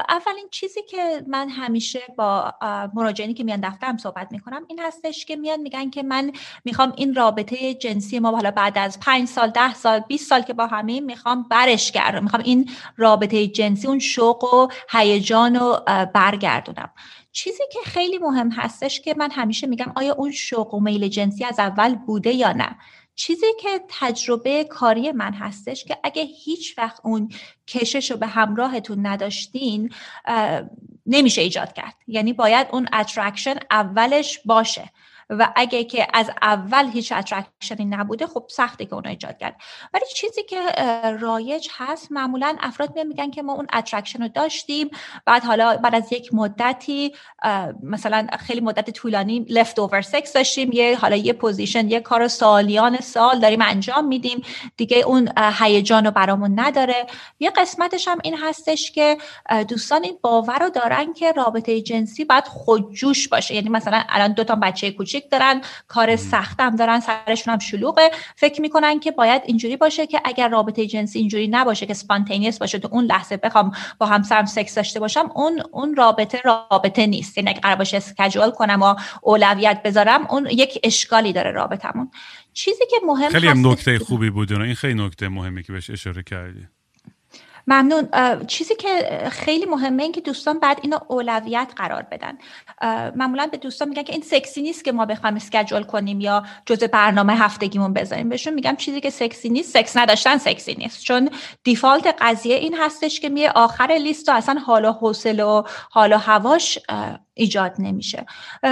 اولین 0.10 0.48
چیزی 0.52 0.82
که 0.90 1.24
من 1.28 1.50
همیشه 1.50 2.02
با 2.18 2.54
مراجعینی 2.94 3.34
که 3.34 3.44
میان 3.44 3.60
دفترم 3.60 3.98
صحبت 3.98 4.28
می‌کنم 4.32 4.66
این 4.68 4.80
هستش 4.80 5.26
که 5.26 5.36
میان 5.36 5.60
میگن 5.60 5.90
که 5.90 6.04
من 6.04 6.32
می‌خوام 6.66 6.94
این 6.98 7.16
رابطه 7.16 7.74
جنسی 7.74 8.20
ما 8.20 8.32
حالا 8.32 8.52
بعد 8.52 8.78
از 8.78 9.00
5 9.00 9.28
سال 9.28 9.50
10 9.50 9.74
سال 9.74 10.00
20 10.00 10.30
سال 10.30 10.42
که 10.42 10.54
با 10.54 10.68
همین 10.68 11.06
می‌خوام 11.06 11.29
می‌خوام 11.30 11.48
برش 11.50 11.92
گردم. 11.92 12.24
می‌خوام 12.24 12.44
این 12.44 12.70
رابطه 12.98 13.48
جنسی 13.48 13.88
اون 13.88 14.00
شوق 14.00 14.54
و 14.54 14.68
هیجان 14.90 15.56
رو 15.56 15.80
برگردونم. 16.14 16.90
چیزی 17.32 17.64
که 17.72 17.80
خیلی 17.86 18.18
مهم 18.18 18.52
هستش 18.52 19.02
که 19.02 19.16
من 19.18 19.32
همیشه 19.32 19.68
میگم 19.68 19.92
آیا 19.96 20.14
اون 20.14 20.32
شوق 20.32 20.74
و 20.74 20.80
میل 20.80 21.08
جنسی 21.08 21.46
از 21.46 21.60
اول 21.60 21.96
بوده 21.96 22.34
یا 22.34 22.52
نه؟ 22.52 22.78
چیزی 23.16 23.46
که 23.62 23.82
تجربه 24.00 24.64
کاری 24.64 25.12
من 25.12 25.34
هستش 25.34 25.86
که 25.86 25.98
اگه 26.04 26.24
هیچ 26.24 26.78
وقت 26.78 27.00
اون 27.04 27.30
کشش 27.68 28.12
رو 28.12 28.18
به 28.18 28.28
همراهتون 28.28 29.08
نداشتین 29.08 29.94
نمیشه 31.06 31.42
ایجاد 31.42 31.74
کرد. 31.74 31.96
یعنی 32.08 32.34
باید 32.34 32.68
اون 32.72 32.88
attraction 32.94 33.56
اولش 33.72 34.40
باشه. 34.46 34.90
و 35.30 35.54
اگه 35.56 35.84
که 35.84 36.08
از 36.14 36.32
اول 36.42 36.90
هیچ 36.94 37.12
attraction 37.12 37.79
ی 37.79 37.86
نبوده 37.86 38.28
خب 38.28 38.46
سخته 38.48 38.86
که 38.86 38.94
اونو 38.94 39.10
ایجاد 39.10 39.38
کرد. 39.38 39.56
ولی 39.94 40.06
چیزی 40.16 40.44
که 40.44 40.62
رایج 41.20 41.68
هست 41.78 42.12
معمولا 42.12 42.56
افراد 42.60 43.00
میگن 43.00 43.32
که 43.32 43.42
ما 43.42 43.54
اون 43.54 43.68
attraction 43.74 44.22
رو 44.22 44.28
داشتیم. 44.28 44.90
بعد 45.26 45.44
حالا 45.44 45.78
بعد 45.78 45.96
از 45.96 46.14
یک 46.14 46.34
مدتی 46.34 47.14
مثلا 47.84 48.28
خیلی 48.40 48.62
مدت 48.62 48.90
طولانی 48.90 49.46
leftover 49.50 50.02
sex 50.02 50.34
داشتیم. 50.34 50.72
یه 50.74 50.98
حالا 50.98 51.16
یه 51.16 51.34
position 51.34 51.90
یه 51.90 52.00
کار 52.00 52.28
سالیان 52.28 52.98
سال 52.98 53.40
داریم 53.40 53.62
انجام 53.62 54.08
میدیم. 54.08 54.42
دیگه 54.78 54.98
اون 54.98 55.30
هیجان 55.60 56.06
رو 56.06 56.12
برامون 56.12 56.60
نداره. 56.60 57.06
یه 57.40 57.50
قسمتش 57.50 58.08
هم 58.08 58.18
این 58.24 58.38
هستش 58.38 58.92
که 58.92 59.18
دوستان 59.68 60.04
این 60.04 60.18
باور 60.22 60.60
رو 60.60 60.70
دارن 60.70 61.14
که 61.14 61.32
رابطه 61.32 61.82
جنسی 61.82 62.26
باید 62.26 62.44
خودجوش 62.44 63.28
باشه. 63.28 63.56
یعنی 63.56 63.70
مثلا 63.70 64.04
الان 64.10 64.34
دو 64.34 64.44
تا 64.44 64.56
بچه 64.56 64.92
کوچیک 64.92 65.19
آلرژیک 65.20 65.32
دارن 65.32 65.62
کار 65.88 66.16
سختم 66.16 66.76
دارن 66.76 67.00
سرشون 67.00 67.54
هم 67.54 67.60
شلوغه. 67.60 68.12
فکر 68.36 68.62
می‌کنن 68.62 69.00
که 69.00 69.12
باید 69.12 69.42
اینجوری 69.46 69.78
باشه 69.78 70.08
که 70.08 70.22
اگر 70.26 70.50
رابطه 70.50 70.86
جنسی 70.86 71.20
اینجوری 71.20 71.48
نباشه 71.48 71.86
که 71.86 71.94
سپانتینیوس 71.94 72.60
باشه 72.60 72.80
تو 72.80 72.90
اون 72.92 73.06
لحظه 73.06 73.38
بخوام 73.38 73.72
با 73.98 74.06
همسرم 74.06 74.46
سکس 74.46 74.76
داشته 74.76 75.00
باشم 75.00 75.32
اون 75.36 75.64
اون 75.72 75.96
رابطه 75.96 76.42
رابطه 76.46 77.06
نیست. 77.06 77.38
یعنی 77.38 77.50
اگر 77.50 77.76
باشه 77.76 77.98
اسکجول 77.98 78.52
کنم 78.52 78.82
و 78.82 78.96
اولویت 79.22 79.82
بذارم 79.84 80.28
اون 80.30 80.48
یک 80.52 80.80
اشکالی 80.84 81.34
داره 81.34 81.52
رابطمون 81.52 82.12
چیزی 82.54 82.84
که 82.90 82.96
مهم 83.06 83.30
خیلی 83.30 83.48
هم 83.48 83.68
نکته 83.68 84.00
خوبی 84.00 84.30
بود 84.30 84.52
این 84.52 84.76
خیلی 84.76 85.04
نکته 85.04 85.30
مهمی 85.30 85.64
که 85.64 85.74
بهش 85.74 85.90
اشاره 85.90 86.24
کردی. 86.24 86.68
ممنون. 87.70 88.10
چیزی 88.48 88.76
که 88.76 89.20
خیلی 89.32 89.66
مهمه 89.66 90.04
این 90.04 90.12
که 90.12 90.22
دوستان 90.22 90.60
بعد 90.60 90.80
اینو 90.82 90.98
اولویت 91.08 91.72
قرار 91.76 92.02
بدن. 92.12 92.38
معمولا 93.16 93.48
به 93.48 93.58
دوستان 93.58 93.90
میگن 93.90 94.04
که 94.04 94.14
این 94.14 94.22
سکسی 94.22 94.62
نیست 94.62 94.84
که 94.84 94.92
ما 94.92 95.06
بخوایم 95.06 95.36
اسکجول 95.36 95.84
کنیم 95.84 96.22
یا 96.22 96.44
جزء 96.66 96.88
برنامه 96.88 97.38
هفتگیمون 97.38 97.94
بذاریم. 97.94 98.30
بهشون 98.30 98.54
میگم 98.54 98.76
چیزی 98.76 99.02
که 99.02 99.10
سکسی 99.10 99.50
نیست 99.50 99.74
سکس 99.74 99.98
نداشتن 99.98 100.38
سکسی 100.38 100.76
نیست. 100.76 101.04
چون 101.04 101.30
دیفالت 101.64 102.16
قضیه 102.22 102.56
این 102.56 102.76
هستش 102.78 103.20
که 103.20 103.30
میه 103.30 103.52
آخر 103.52 103.92
لیست 103.92 104.30
و 104.30 104.32
اصلا 104.32 104.60
حال 104.60 104.86
و 104.86 104.92
حوصله 104.92 105.44
و 105.44 105.64
حال 105.92 106.14
و 106.14 106.18
هواش 106.18 106.80
ایجاد 107.40 107.76
نمیشه. 107.80 108.26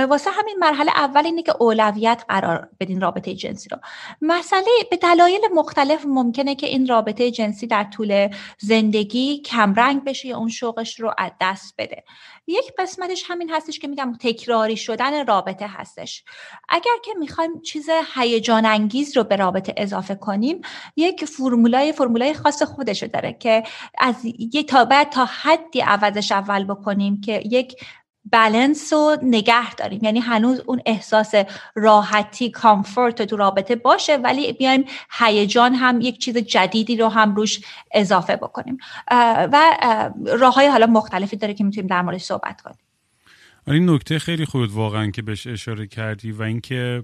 واسه 0.10 0.32
همین 0.32 0.58
مرحله 0.60 0.92
اول 0.92 1.26
اینه 1.26 1.44
که 1.44 1.54
اولویت 1.60 2.24
قرار 2.30 2.70
بدین 2.80 3.02
رابطه 3.02 3.36
جنسی 3.36 3.70
رو. 3.70 3.78
مسئله 4.22 4.66
به 4.92 4.98
دلایل 4.98 5.42
مختلف 5.54 6.06
ممکنه 6.06 6.56
که 6.56 6.68
این 6.68 6.88
رابطه 6.88 7.32
جنسی 7.32 7.68
در 7.68 7.84
طول 7.84 8.28
زندگی 8.60 9.42
کمرنگ 9.42 10.04
بشه 10.04 10.28
یا 10.28 10.38
اون 10.38 10.50
شوقش 10.50 11.00
رو 11.00 11.14
از 11.18 11.32
دست 11.42 11.76
بده. 11.78 12.04
یک 12.48 12.72
قسمتش 12.78 13.24
همین 13.28 13.50
هستش 13.50 13.80
که 13.80 13.88
میگم 13.88 14.14
تکراری 14.20 14.78
شدن 14.78 15.26
رابطه 15.26 15.68
هستش. 15.68 16.24
اگر 16.70 16.98
که 17.06 17.12
می‌خوایم 17.20 17.62
چیز 17.62 17.90
هیجان 18.16 18.66
انگیز 18.66 19.18
رو 19.18 19.24
به 19.24 19.36
رابطه 19.36 19.74
اضافه 19.78 20.16
کنیم 20.16 20.62
یک 20.96 21.26
فرمولای 21.26 21.92
فرمولای 21.94 22.34
خاص 22.34 22.64
خودش 22.64 23.04
داره 23.04 23.34
که 23.34 23.64
از 23.98 24.16
یک 24.24 24.70
تا 24.70 24.86
بعد 24.86 25.10
تا 25.10 25.26
حدی 25.26 25.80
عوضش 25.82 26.32
اول 26.32 26.64
بکنیم 26.64 27.22
که 27.22 27.42
یک 27.46 27.76
بلنس 28.32 28.94
رو 28.94 29.18
نگه 29.22 29.76
داریم. 29.76 30.00
یعنی 30.04 30.20
هنوز 30.20 30.60
اون 30.66 30.82
احساس 30.86 31.34
راحتی 31.76 32.50
کامفورت 32.50 33.22
تو 33.22 33.38
رابطه 33.38 33.76
باشه 33.76 34.18
ولی 34.18 34.54
بیایم 34.54 34.86
هیجان 35.20 35.74
هم 35.74 36.02
یک 36.02 36.18
چیز 36.18 36.38
جدیدی 36.38 36.98
رو 36.98 37.08
هم 37.08 37.36
روش 37.36 37.60
اضافه 37.92 38.36
بکنیم. 38.36 38.78
و 39.52 39.78
راه 40.40 40.54
های 40.54 40.68
حالا 40.68 40.86
مختلفی 40.86 41.38
داره 41.38 41.54
که 41.54 41.64
می‌تونیم 41.64 41.88
در 41.88 42.02
موردش 42.02 42.24
صحبت 42.24 42.62
کنیم. 42.62 42.78
آره، 43.68 43.78
این 43.78 43.90
نکته 43.90 44.20
خیلی 44.20 44.46
خوب 44.46 44.62
واقعا 44.70 45.12
که 45.12 45.22
بهش 45.22 45.48
اشاره 45.48 45.88
کردی 45.88 46.32
و 46.32 46.42
اینکه 46.42 47.04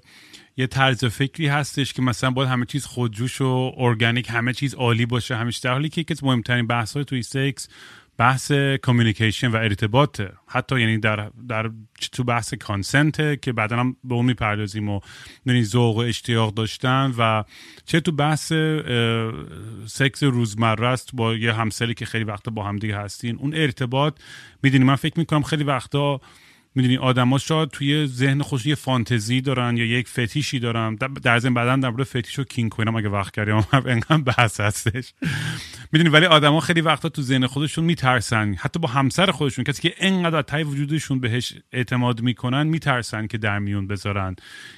یه 0.58 0.68
طرز 0.68 1.06
فکری 1.06 1.48
هستش 1.48 1.94
که 1.94 2.02
مثلا 2.02 2.32
باید 2.32 2.50
همه 2.50 2.66
چیز 2.66 2.86
خودجوش 2.86 3.42
و 3.42 3.72
ارگانیک 3.78 4.30
همه 4.30 4.54
چیز 4.54 4.76
عالی 4.76 5.06
باشه 5.06 5.36
همه 5.36 5.52
در 5.64 5.72
حالی 5.72 5.90
که 5.90 6.02
یکی 6.02 6.14
از 6.14 6.24
مهمترین 6.24 6.68
بحث 6.68 6.94
های 6.94 7.06
توی 7.06 7.22
سکس 7.22 7.68
بحث 8.18 8.52
communication 8.82 9.48
و 9.48 9.56
ارتباط. 9.56 10.22
حتی 10.48 10.80
یعنی 10.80 10.98
در, 10.98 11.30
در 11.50 11.72
تو 12.12 12.24
بحث 12.24 12.54
consent 12.54 13.42
که 13.42 13.54
بعدا 13.54 13.78
هم 13.78 13.96
به 14.04 14.16
اون 14.16 14.26
می‌پردازیم 14.26 14.90
و 14.90 15.00
یعنی 15.46 15.64
ذوق 15.64 15.96
و 15.96 16.00
اشتیاق 16.00 16.54
داشتن 16.54 17.14
و 17.18 17.44
چه 17.86 18.00
تو 18.00 18.12
بحث 18.12 18.54
سکس 19.86 20.24
روزمره 20.24 20.88
است 20.88 21.10
با 21.14 21.36
یه 21.36 21.54
همسری 21.54 21.94
که 21.94 22.06
خیلی 22.06 22.24
وقتا 22.24 22.52
با 22.52 22.64
همدیگه 22.64 22.98
هستین. 22.98 23.38
اون 23.38 23.54
ارتباط 23.56 24.16
می‌دونی 24.64 24.84
من 24.84 24.96
فکر 24.96 25.20
می‌کنم 25.20 25.44
خیلی 25.44 25.64
وقتا 25.64 26.22
می‌دونی 26.76 26.98
آدما 26.98 27.38
شاید 27.38 27.70
توی 27.70 28.08
ذهن 28.08 28.42
خوش 28.42 28.66
یه 28.66 28.76
فانتزی 28.76 29.42
دارن 29.42 29.78
یا 29.78 29.86
یک 29.86 30.08
فتیشی 30.08 30.60
دارن. 30.60 30.96
در 30.96 31.40
ضمن 31.40 31.54
بعدا 31.54 31.76
در 31.76 31.90
مورد 31.90 32.04
فتیش 32.04 32.40
و 32.40 32.44
کینگ 32.44 32.72
کوینم 32.72 32.96
اگه 32.96 33.10
وقت 33.10 33.34
کردیم 33.34 33.56
انقدر 33.74 34.18
بحث 34.18 34.60
هستش. 34.60 35.14
می‌دونی 35.92 36.10
ولی 36.10 36.26
آدما 36.26 36.60
خیلی 36.60 36.82
وقتا 36.82 37.10
تو 37.10 37.22
ذهن 37.22 37.48
خودشون 37.48 37.86
میترسن. 37.86 38.54
حتی 38.54 38.80
با 38.80 38.90
همسر 38.90 39.32
خودشون 39.32 39.64
کسی 39.64 39.82
که 39.82 39.96
انقدر 40.00 40.42
تای 40.42 40.64
وجودشون 40.64 41.20
بهش 41.20 41.54
اعتماد 41.72 42.22
می‌کنن 42.22 42.68
میترسن 42.68 43.28
که 43.28 43.38
در 43.38 43.60
میون 43.60 43.88
بذارن 43.88 44.36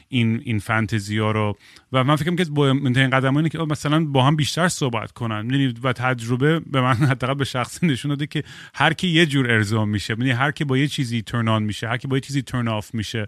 این 0.07 0.41
این 0.43 0.59
فانتزی 0.59 1.17
ها 1.17 1.31
رو. 1.31 1.57
و 1.91 2.03
من 2.03 2.15
فکر 2.15 2.35
کنم 2.35 2.45
اولین 2.45 3.09
قدم 3.09 3.37
اینه 3.37 3.49
که 3.49 3.57
مثلا 3.57 4.05
با 4.05 4.23
هم 4.23 4.35
بیشتر 4.35 4.67
صحبت 4.67 5.11
کنن. 5.11 5.49
یعنی 5.49 5.73
و 5.83 5.93
تجربه 5.93 6.59
به 6.59 6.81
من 6.81 6.93
حداقل 7.11 7.33
به 7.33 7.45
شخصی 7.45 7.87
نشون 7.87 8.09
داده 8.09 8.27
که 8.27 8.43
هر 8.73 8.93
کی 8.93 9.07
یه 9.07 9.25
جور 9.25 9.51
ارضا 9.51 9.85
میشه. 9.85 10.15
یعنی 10.19 10.31
هر 10.31 10.51
کی 10.51 10.63
با 10.63 10.77
یه 10.77 10.87
چیزی 10.87 11.21
turn 11.21 11.63
میشه. 11.63 11.84
هر 11.87 11.97
کی 11.97 12.07
با 12.07 12.17
یه 12.17 12.21
چیزی 12.21 12.41
turn 12.41 12.67
off 12.67 12.93
میشه. 12.93 13.27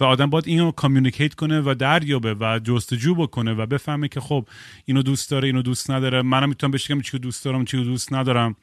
و 0.00 0.04
آدم 0.04 0.30
باید 0.30 0.48
اینو 0.48 0.70
communicate 0.70 1.34
کنه 1.34 1.60
و 1.60 1.74
دریابه 1.78 2.34
و 2.34 2.60
جستجو 2.64 3.14
بکنه 3.14 3.52
و 3.52 3.66
بفهمه 3.66 4.08
که 4.08 4.20
خب 4.20 4.48
اینو 4.84 5.02
دوست 5.02 5.30
داره 5.30 5.46
اینو 5.46 5.62
دوست 5.62 5.90
نداره. 5.90 6.22
منم 6.22 6.48
می‌تونم 6.48 6.70
بهش 6.70 6.90
بگم 6.90 7.00
چی 7.00 7.18
دوست 7.18 7.44
دارم 7.44 7.64
چی 7.64 7.84
دوست 7.84 8.12
ندارم. 8.12 8.56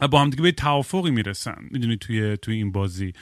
و 0.00 0.08
با 0.08 0.22
هم 0.22 0.30
دیگه 0.30 0.42
به 0.42 0.52
توافقی 0.52 1.10
می‌رسن. 1.10 1.56
می‌دونی 1.70 1.96
توی 1.96 2.36
توی 2.36 2.54
این 2.54 2.72
بازی. 2.72 3.12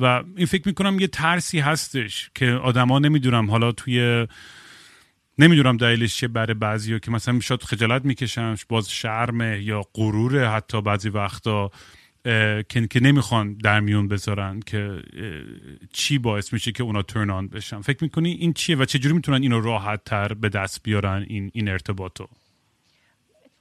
و 0.00 0.22
این 0.36 0.46
فکر 0.46 0.62
می‌کنم 0.66 1.00
یه 1.00 1.06
ترسی 1.06 1.58
هستش 1.58 2.30
که 2.34 2.46
آدما 2.46 2.98
نمی‌دونم. 2.98 3.50
حالا 3.50 3.72
توی 3.72 4.26
نمی‌دونم 5.38 5.76
دلیلش 5.76 6.16
چه 6.16 6.28
برای 6.28 6.54
بعضی 6.54 7.00
که 7.00 7.10
مثلا 7.10 7.34
می‌شد 7.34 7.62
خجالت 7.62 8.04
می‌کشن 8.04 8.54
باز 8.68 8.90
شرمه 8.90 9.62
یا 9.62 9.82
غروره 9.94 10.50
حتی 10.50 10.82
بعضی 10.82 11.08
وقتا. 11.08 11.70
که, 12.24 12.86
که 12.90 13.00
نمی‌خوان 13.00 13.54
در 13.54 13.80
میون 13.80 14.08
بذارن 14.08 14.60
که 14.60 15.02
چی 15.92 16.18
باعث 16.18 16.52
میشه 16.52 16.72
که 16.72 16.82
اونا 16.82 17.02
ترن 17.02 17.30
آن 17.30 17.48
بشن. 17.48 17.80
فکر 17.80 18.04
می‌کنی 18.04 18.30
این 18.30 18.52
چیه 18.52 18.76
و 18.76 18.84
چجوری 18.84 19.14
می‌تونن 19.14 19.42
اینو 19.42 19.60
راحت 19.60 20.04
تر 20.04 20.34
به 20.34 20.48
دست 20.48 20.82
بیارن 20.82 21.26
این, 21.28 21.50
این 21.54 21.68
ارتباطو؟ 21.68 22.28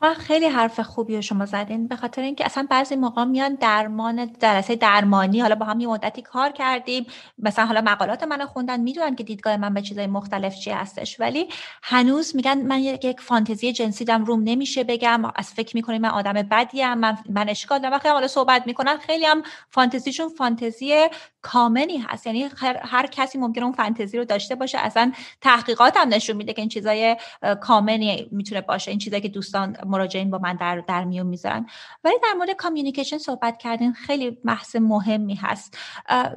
خیلی 0.07 0.45
حرف 0.45 0.79
خوبی 0.79 1.15
رو 1.15 1.21
شما 1.21 1.45
زدین. 1.45 1.87
به 1.87 1.95
خاطر 1.95 2.21
اینکه 2.21 2.45
اصلا 2.45 2.67
بعضی 2.69 2.95
موقع 2.95 3.23
میان 3.23 3.55
درمان 3.55 4.33
جلسه 4.41 4.75
درمانی 4.75 5.39
حالا 5.39 5.55
با 5.55 5.65
هم 5.65 5.79
یه 5.79 5.87
مدتی 5.87 6.21
کار 6.21 6.51
کردیم. 6.51 7.05
مثلا 7.37 7.65
حالا 7.65 7.81
مقالات 7.81 8.23
منو 8.23 8.45
خوندن 8.45 8.79
می‌دونن 8.79 9.15
که 9.15 9.23
دیدگاه 9.23 9.57
من 9.57 9.73
به 9.73 9.81
چیزای 9.81 10.07
مختلف 10.07 10.55
چی 10.55 10.71
هستش. 10.71 11.19
ولی 11.19 11.47
هنوز 11.83 12.35
میگن 12.35 12.57
من 12.57 12.79
یک 12.79 13.21
فانتزی 13.21 13.73
جنسی 13.73 14.05
دم 14.05 14.25
روم 14.25 14.43
نمیشه 14.43 14.83
بگم. 14.83 15.31
از 15.35 15.53
فکر 15.53 15.75
می‌کنیم 15.75 16.01
من 16.01 16.09
آدم 16.09 16.33
بدیم 16.33 16.93
من 16.93 17.17
من 17.29 17.49
اشکال 17.49 17.79
دارم. 17.79 17.93
وقتی 17.93 18.09
حالا 18.09 18.27
صحبت 18.27 18.67
می‌کنن 18.67 18.97
خیلی 18.97 19.25
هم 19.25 19.43
فانتزیشون 19.69 20.29
فانتزی 20.29 21.07
کامنی 21.41 21.97
هست. 21.97 22.27
یعنی 22.27 22.49
هر, 22.83 23.07
کسی 23.07 23.37
ممکنه 23.37 23.63
اون 23.63 23.73
فانتزی 23.73 24.17
رو 24.17 24.25
داشته 24.25 24.55
باشه. 24.55 24.77
اصلا 24.77 25.11
تحقیقات 25.41 25.97
هم 25.97 26.07
نشون 26.07 26.35
میده 26.35 26.53
که 26.53 26.61
این 26.61 26.69
چیزای 26.69 27.17
کامنی 27.61 28.27
می‌تونه 28.31 28.61
باشه. 28.61 28.91
این 28.91 28.99
چیزایی 28.99 29.21
که 29.21 29.29
دوستان 29.29 29.77
مراجعین 29.85 30.29
با 30.29 30.37
من 30.37 30.55
در, 30.55 30.79
در 30.79 31.03
میون 31.03 31.27
می‌ذارن. 31.27 31.65
ولی 32.03 32.15
در 32.23 32.33
مورد 32.37 32.51
کامیونیکیشن 32.51 33.17
صحبت 33.17 33.57
کردین 33.57 33.93
خیلی 33.93 34.31
بحث 34.31 34.75
مهمی 34.75 35.35
هست. 35.35 35.77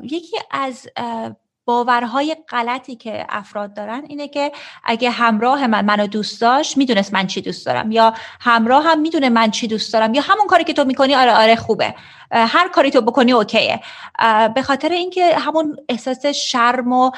یکی 0.02 0.36
از 0.50 0.88
باورهای 1.64 2.36
غلطی 2.48 2.96
که 2.96 3.26
افراد 3.28 3.74
دارن 3.74 4.04
اینه 4.08 4.28
که 4.28 4.52
اگه 4.84 5.10
همراه 5.10 5.66
من 5.66 5.84
منو 5.84 6.06
دوست 6.06 6.40
داشت 6.40 6.76
می‌دونست 6.76 7.14
من 7.14 7.26
چی 7.26 7.40
دوست 7.40 7.66
دارم. 7.66 7.90
یا 7.90 8.14
همراه 8.40 8.84
هم 8.84 9.00
می‌دونه 9.00 9.28
من 9.28 9.50
چی 9.50 9.66
دوست 9.66 9.92
دارم. 9.92 10.14
یا 10.14 10.22
همون 10.22 10.46
کاری 10.46 10.64
که 10.64 10.72
تو 10.72 10.84
می‌کنی 10.84 11.14
آره 11.14 11.34
آره 11.34 11.56
خوبه. 11.56 11.94
هر 12.32 12.68
کاری 12.68 12.90
تو 12.90 13.00
بکنی 13.00 13.32
اوکیه. 13.32 13.80
به 14.54 14.62
خاطر 14.62 14.88
اینکه 14.88 15.38
همون 15.38 15.76
احساس 15.88 16.26
شرم 16.26 16.92
و 16.92 17.10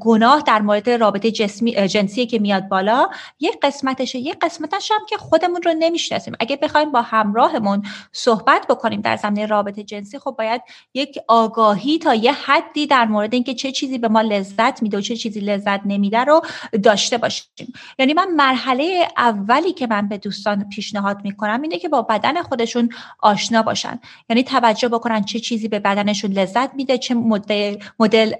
گناه 0.00 0.42
در 0.42 0.60
مورد 0.62 0.90
رابطه 0.90 1.30
جسمی 1.30 1.88
جنسی 1.88 2.26
که 2.26 2.38
میاد 2.38 2.68
بالا 2.68 3.08
یک 3.40 3.58
قسمتشه. 3.62 4.18
یک 4.18 4.38
قسمتش 4.38 4.90
هم 4.90 5.00
که 5.08 5.16
خودمون 5.16 5.62
رو 5.62 5.74
نمی‌شناسیم. 5.78 6.34
اگه 6.40 6.56
بخوایم 6.56 6.92
با 6.92 7.02
همراهمون 7.02 7.82
صحبت 8.12 8.66
بکنیم 8.66 9.00
در 9.00 9.16
زمینه 9.16 9.46
رابطه 9.46 9.82
جنسی 9.82 10.18
خب 10.18 10.34
باید 10.38 10.62
یک 10.94 11.18
آگاهی 11.28 11.98
تا 11.98 12.14
یه 12.14 12.32
حدی 12.32 12.86
در 12.86 13.04
مورد 13.04 13.34
اینکه 13.34 13.54
چه 13.54 13.72
چیزی 13.72 13.98
به 13.98 14.08
ما 14.08 14.20
لذت 14.20 14.82
میده 14.82 14.98
و 14.98 15.00
چه 15.00 15.16
چیزی 15.16 15.40
لذت 15.40 15.80
نمیده 15.84 16.24
رو 16.24 16.42
داشته 16.82 17.18
باشیم. 17.18 17.72
یعنی 17.98 18.14
من 18.14 18.28
مرحله 18.36 19.08
اولی 19.16 19.72
که 19.72 19.86
من 19.86 20.08
به 20.08 20.18
دوستان 20.18 20.68
پیشنهاد 20.68 21.24
می‌کنم 21.24 21.62
اینه 21.62 21.78
که 21.78 21.88
با 21.88 22.02
بدن 22.02 22.42
خودشون 22.42 22.88
آشنا 23.20 23.62
باشن. 23.62 24.00
یعنی 24.28 24.42
توجه 24.60 24.88
بکنن 24.88 25.24
چه 25.24 25.40
چیزی 25.40 25.68
به 25.68 25.78
بدنشون 25.78 26.30
لذت 26.30 26.74
میده 26.74 26.98
چه 26.98 27.14
مدل, 27.14 27.76
مدل 27.98 28.32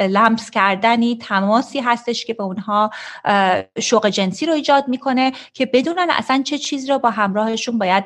لمس 0.00 0.50
کردنی 0.50 1.18
تماسی 1.18 1.80
هستش 1.80 2.24
که 2.24 2.34
به 2.34 2.42
اونها 2.42 2.90
شوق 3.80 4.08
جنسی 4.08 4.46
رو 4.46 4.52
ایجاد 4.52 4.88
می‌کنه 4.88 5.32
که 5.54 5.66
بدونن 5.66 6.06
اصلا 6.10 6.42
چه 6.42 6.58
چیزی 6.58 6.88
رو 6.88 6.98
با 6.98 7.10
همراهشون 7.10 7.78
باید 7.78 8.04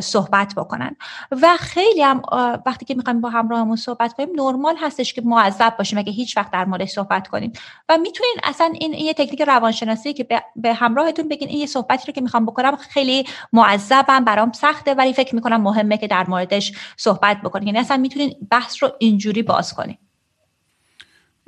صحبت 0.00 0.54
بکنن. 0.56 0.96
و 1.42 1.56
خیلی 1.56 2.02
هم 2.02 2.22
وقتی 2.66 2.84
که 2.84 2.94
می‌خوایم 2.94 3.20
با 3.20 3.28
همراهمون 3.28 3.76
صحبت 3.76 4.12
کنیم 4.12 4.28
نرمال 4.36 4.76
هستش 4.80 5.14
که 5.14 5.22
معذب 5.24 5.74
باشیم 5.78 5.98
اگه 5.98 6.12
هیچ 6.12 6.36
وقت 6.36 6.50
در 6.50 6.64
موردش 6.64 6.90
صحبت 6.90 7.28
کنیم. 7.28 7.52
و 7.88 7.98
می‌تونین 7.98 8.36
اصلا 8.44 8.72
این, 8.80 8.92
یه 8.92 9.14
تکنیک 9.14 9.42
روانشناسی 9.42 10.12
که 10.12 10.26
به 10.56 10.74
همراهتون 10.74 11.28
بگین 11.28 11.48
این 11.48 11.58
یه 11.58 11.66
صحبتی 11.66 12.06
رو 12.06 12.12
که 12.12 12.20
می‌خوام 12.20 12.46
بکنم 12.46 12.76
خیلی 12.76 13.24
معذبم 13.52 14.24
برام 14.24 14.52
سخته 14.52 14.94
ولی 14.94 15.12
فکر 15.12 15.34
می‌کنم 15.34 15.60
مهمه 15.60 15.98
که 15.98 16.06
در 16.06 16.26
موردش 16.28 16.72
صحبت 16.96 17.42
بکنیم. 17.42 17.66
یعنی 17.66 17.78
اصلا 17.78 17.96
می‌تونین 17.96 18.34
بحث 18.50 18.82
رو 18.82 18.92
اینجوری 18.98 19.42
باز 19.42 19.74
کنیم 19.74 19.98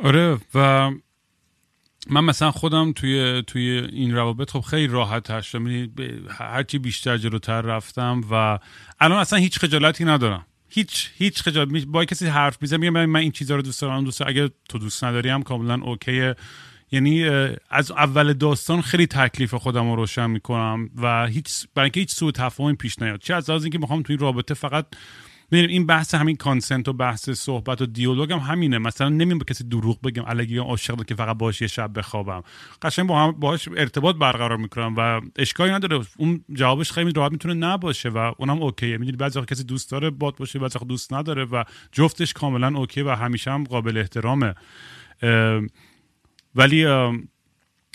آره 0.05 0.39
و 0.55 0.91
من 2.11 2.25
مثلا 2.25 2.51
خودم 2.51 2.93
توی 2.93 3.43
توی 3.47 3.89
این 3.93 4.15
روابط 4.15 4.51
خب 4.51 4.61
خیلی 4.61 4.87
راحت 4.87 5.31
هستم. 5.31 5.67
یعنی 5.67 5.93
هرچی 6.29 6.79
بیشتر 6.79 7.19
جلوتر 7.19 7.61
رفتم 7.61 8.21
و 8.31 8.59
الان 9.01 9.19
اصلا 9.19 9.39
هیچ 9.39 9.59
خجالتی 9.59 10.05
ندارم. 10.05 10.47
هیچ 10.69 11.11
هیچ 11.17 11.43
خجالت 11.43 11.85
با 11.85 12.05
کسی 12.05 12.27
حرف 12.27 12.59
می‌زنم 12.63 12.81
میگم 12.81 13.07
من 13.07 13.21
این 13.21 13.33
چیزا 13.33 13.57
رو 13.57 13.63
دوست 13.63 13.81
دارم 13.81 14.05
دوست 14.05 14.21
دارم. 14.21 14.31
اگه 14.31 14.51
تو 14.69 14.79
دوست 14.79 15.05
نداری 15.05 15.29
هم 15.29 15.43
کاملا 15.43 15.81
اوکیه 15.83 16.37
یعنی 16.93 17.25
از 17.71 17.91
اول 17.91 18.33
داستان 18.33 18.81
خیلی 18.81 19.07
تکلیف 19.07 19.55
خودم 19.55 19.91
رو 19.91 19.97
روشن 19.97 20.31
می‌کنم 20.31 20.91
و 20.97 21.27
هیچ 21.27 21.49
برای 21.75 21.87
اینکه 21.87 22.01
هیچ 22.01 22.15
سوء 22.15 22.31
تفاهمی 22.31 22.77
پیش 22.77 22.99
نیاد. 22.99 23.21
چه 23.21 23.35
از 23.35 23.51
لحاظ 23.51 23.63
اینکه 23.63 23.79
می‌خوام 23.79 24.03
توی 24.03 24.17
رابطه 24.17 24.55
فقط 24.55 24.87
ببینیم 25.51 25.71
این 25.71 25.87
بحث 25.87 26.15
همین 26.15 26.37
کانسنت 26.37 26.89
و 26.89 26.93
بحث 26.93 27.31
صحبت 27.31 27.83
و 27.83 27.87
دیالوگ 27.87 28.33
هم 28.33 28.39
همینه. 28.39 28.79
مثلا 28.79 29.09
نمیم 29.09 29.39
به 29.39 29.45
کسی 29.45 29.65
دروغ 29.65 30.01
بگم 30.01 30.25
الگی 30.27 30.59
عاشق 30.59 31.05
که 31.05 31.15
فقط 31.15 31.37
باش 31.37 31.61
یه 31.61 31.69
شب 31.69 31.99
بخوابم. 31.99 32.43
قشنگ 32.83 33.07
با 33.07 33.23
هم 33.23 33.33
باهاش 33.33 33.69
ارتباط 33.77 34.17
برقرار 34.17 34.57
می‌کنم 34.57 34.95
و 34.97 35.21
اشکالی 35.37 35.73
نداره. 35.73 36.05
اون 36.19 36.45
جوابش 36.53 36.93
خیلی 36.93 37.13
راحت 37.13 37.33
می‌تونه 37.33 37.55
نباشه 37.55 38.09
و 38.09 38.33
اونم 38.39 38.63
اوکیه. 38.63 38.99
می‌دونی 38.99 39.17
بعضی 39.17 39.41
کسی 39.41 39.65
دوست 39.65 39.91
داره 39.91 40.11
باد 40.11 40.37
باشه 40.37 40.59
بعضی 40.59 40.79
دوست 40.89 41.13
نداره 41.13 41.45
و 41.45 41.65
جفتش 41.93 42.33
کاملا 42.33 42.79
اوکی 42.79 43.03
و 43.03 43.15
همیشه 43.15 43.51
هم 43.51 43.65
قابل 43.65 43.99
احترامه. 43.99 44.55
ولی 46.55 46.87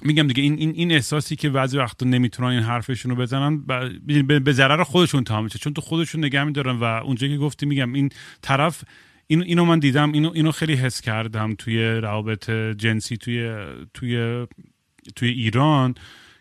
میگم 0.03 0.27
دیگه 0.27 0.43
این 0.43 0.53
این 0.53 0.71
این 0.75 0.91
احساسی 0.91 1.35
که 1.35 1.49
بعضی 1.49 1.77
وقتا 1.77 2.05
نمی‌تونن 2.05 2.49
این 2.49 2.63
حرفشون 2.63 3.11
رو 3.11 3.17
بزنن 3.17 3.65
به 4.43 4.53
ضرر 4.53 4.83
خودشون 4.83 5.23
تمام 5.23 5.43
میشه. 5.43 5.59
چون 5.59 5.73
تو 5.73 5.81
خودشون 5.81 6.25
نگه 6.25 6.43
میدارن 6.43 6.75
و 6.75 6.83
اونجا 6.83 7.27
که 7.27 7.37
گفتی 7.37 7.65
میگم 7.65 7.93
این 7.93 8.09
طرف 8.41 8.83
این 9.27 9.43
اینو 9.43 9.65
من 9.65 9.79
دیدم 9.79 10.11
اینو 10.11 10.31
اینو 10.33 10.51
خیلی 10.51 10.73
حس 10.73 11.01
کردم 11.01 11.55
توی 11.55 11.85
روابط 11.85 12.49
جنسی 12.51 13.17
توی 13.17 13.55
توی 13.93 14.45
توی 15.15 15.29
ایران 15.29 15.95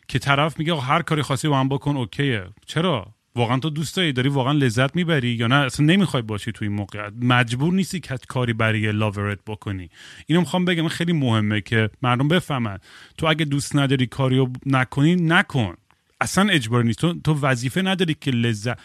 که 0.09 0.19
طرف 0.19 0.59
میگه 0.59 0.77
هر 0.77 1.03
کاری 1.03 1.23
خاصی 1.23 1.49
با 1.49 1.61
هم 1.61 1.69
بکن 1.69 1.97
اوکیه. 1.97 2.45
چرا؟ 2.67 3.14
واقعا 3.37 3.59
تو 3.59 3.71
دوست 3.71 3.97
داری 3.97 4.13
داری 4.13 4.29
واقعا 4.29 4.53
لذت 4.53 4.97
می‌بری 4.97 5.29
یا 5.29 5.47
نه؟ 5.47 5.55
اصلا 5.55 5.87
نمی‌خوای 5.87 6.23
باشی 6.23 6.53
تو 6.53 6.65
این 6.65 6.75
موقعیت 6.75 7.13
مجبور 7.21 7.73
نیستی 7.73 8.01
که 8.01 8.19
کاری 8.29 8.53
برای 8.53 8.93
لاورت 8.93 9.39
بکنی. 9.47 9.91
اینو 10.27 10.41
می‌خوام 10.41 10.65
بگم 10.65 10.89
خیلی 10.89 11.13
مهمه 11.13 11.61
که 11.61 11.91
مردم 12.03 12.29
بفهمن. 12.29 12.79
تو 13.19 13.27
اگه 13.27 13.45
دوست 13.45 13.77
نداری 13.77 14.07
کاریو 14.07 14.49
نکنی 14.67 15.17
نکن. 15.17 15.75
اصلا 16.21 16.49
اجبار 16.51 16.85
نیست. 16.85 16.99
تو, 16.99 17.15
تو 17.15 17.35
وظیفه 17.35 17.83
نداری 17.83 18.17
که 18.21 18.31
لذت 18.31 18.79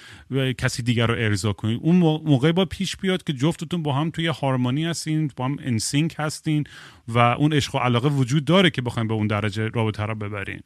کسی 0.58 0.84
دیگر 0.84 1.08
رو 1.08 1.14
ارضا 1.14 1.54
کنی. 1.54 1.80
اون 1.82 1.96
موقع 1.96 2.52
با 2.52 2.66
پیش 2.66 2.98
بیاد 2.98 3.24
که 3.24 3.34
جفتتون 3.34 3.84
با 3.84 3.94
هم 3.94 4.10
توی 4.10 4.28
هارمونی 4.28 4.86
هستین 4.86 5.32
با 5.36 5.46
هم 5.46 5.58
انسینک 5.62 6.16
هستین 6.20 6.64
و 7.08 7.18
اون 7.18 7.54
عشق 7.54 7.76
و 7.76 7.78
علاقه 7.78 8.10
وجود 8.10 8.46
داره 8.46 8.70
که 8.70 8.82
بخواین 8.82 9.08
به 9.08 9.14
اون 9.14 9.28
درجه 9.28 9.68
رابطه 9.68 10.04
رو 10.04 10.16
ببرین. 10.16 10.60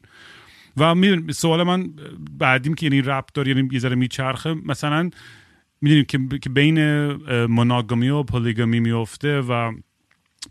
و 0.78 0.96
سوال 1.32 1.64
من 1.64 1.90
بعدیم 2.38 2.74
که 2.74 2.86
یعنی 2.86 3.02
رپ 3.02 3.26
داره 3.34 3.52
یعنی 3.56 3.70
یه 3.72 3.80
ذره 3.80 3.96
میچرخه 3.96 4.54
مثلا 4.54 5.10
می‌دونیم 5.82 6.06
که 6.42 6.50
بین 6.50 6.80
مناگامی 7.46 8.10
و 8.10 8.24
پولیگامی 8.24 8.80
میفته 8.80 9.42
و 9.42 9.74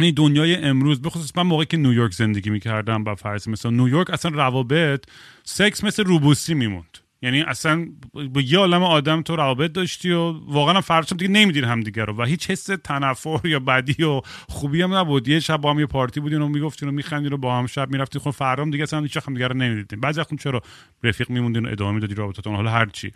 این 0.01 0.15
دنیای 0.15 0.57
امروز 0.57 1.03
بخصوص 1.03 1.37
من 1.37 1.43
موقعی 1.43 1.67
که 1.67 1.77
نیویورک 1.77 2.13
زندگی 2.13 2.51
می‌کردم 2.51 3.05
با 3.05 3.15
فرض 3.15 3.49
مثلا 3.49 3.71
نیویورک 3.71 4.11
اصلا 4.11 4.31
روابط 4.31 5.05
سکس 5.45 5.85
مثل 5.85 6.05
روبوسی 6.05 6.55
میموند. 6.55 6.99
یعنی 7.23 7.41
اصلا 7.41 7.87
با 8.15 8.41
یه 8.41 8.59
عالم 8.59 8.83
آدم 8.83 9.23
تو 9.23 9.37
روابط 9.37 9.73
داشتی 9.73 10.11
و 10.11 10.33
واقعا 10.33 10.81
فرشم 10.81 11.17
دیگه 11.17 11.31
نمیدین 11.31 11.65
هم 11.65 11.81
دیگه 11.81 12.05
رو. 12.05 12.17
و 12.17 12.25
هیچ 12.25 12.51
حس 12.51 12.65
تنفر 12.85 13.41
یا 13.45 13.59
بدی 13.59 14.05
و 14.05 14.21
خوبی 14.49 14.83
هم 14.83 14.95
نبود. 14.95 15.29
یه 15.29 15.41
شب 15.41 15.57
با 15.57 15.71
هم 15.71 15.81
یه 15.81 15.87
پارتی 15.87 16.21
بودین 16.21 16.43
و 16.43 16.49
می‌گفتین 16.49 16.89
و 16.89 16.93
میخندین 16.93 17.33
و 17.33 17.37
با 17.37 17.59
هم 17.59 17.67
شب 17.67 17.91
می‌رفتین. 17.91 18.23
خب 18.23 18.35
فردام 18.35 18.71
دیگه 18.71 18.83
اصلا 18.83 19.01
هیچ 19.01 19.17
هم 19.17 19.35
دیگه 19.35 19.49
رو 19.49 19.57
نمی‌دیدین. 19.57 20.01
بعضی 20.01 20.21
وقت 20.21 20.43
چرا 20.43 20.63
رفیق 21.03 21.31
میموندین 21.31 21.67
و 21.67 21.69
ادامه 21.69 21.93
می‌دادی 21.93 22.15
رابطتون 22.15 22.55
حالا 22.55 22.71
هر 22.71 22.87
چی. 22.87 23.13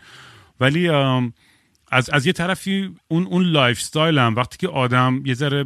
ولی 0.60 0.88
از 0.88 2.10
از 2.10 2.26
یه 2.26 2.32
طرفی 2.32 2.94
اون 3.08 3.26
اون 3.26 3.42
lifestyle 3.42 4.18
هم 4.18 4.34
وقتی 4.36 4.58
که 4.58 4.68
آدم 4.68 5.22
یه 5.24 5.34
ذره 5.34 5.64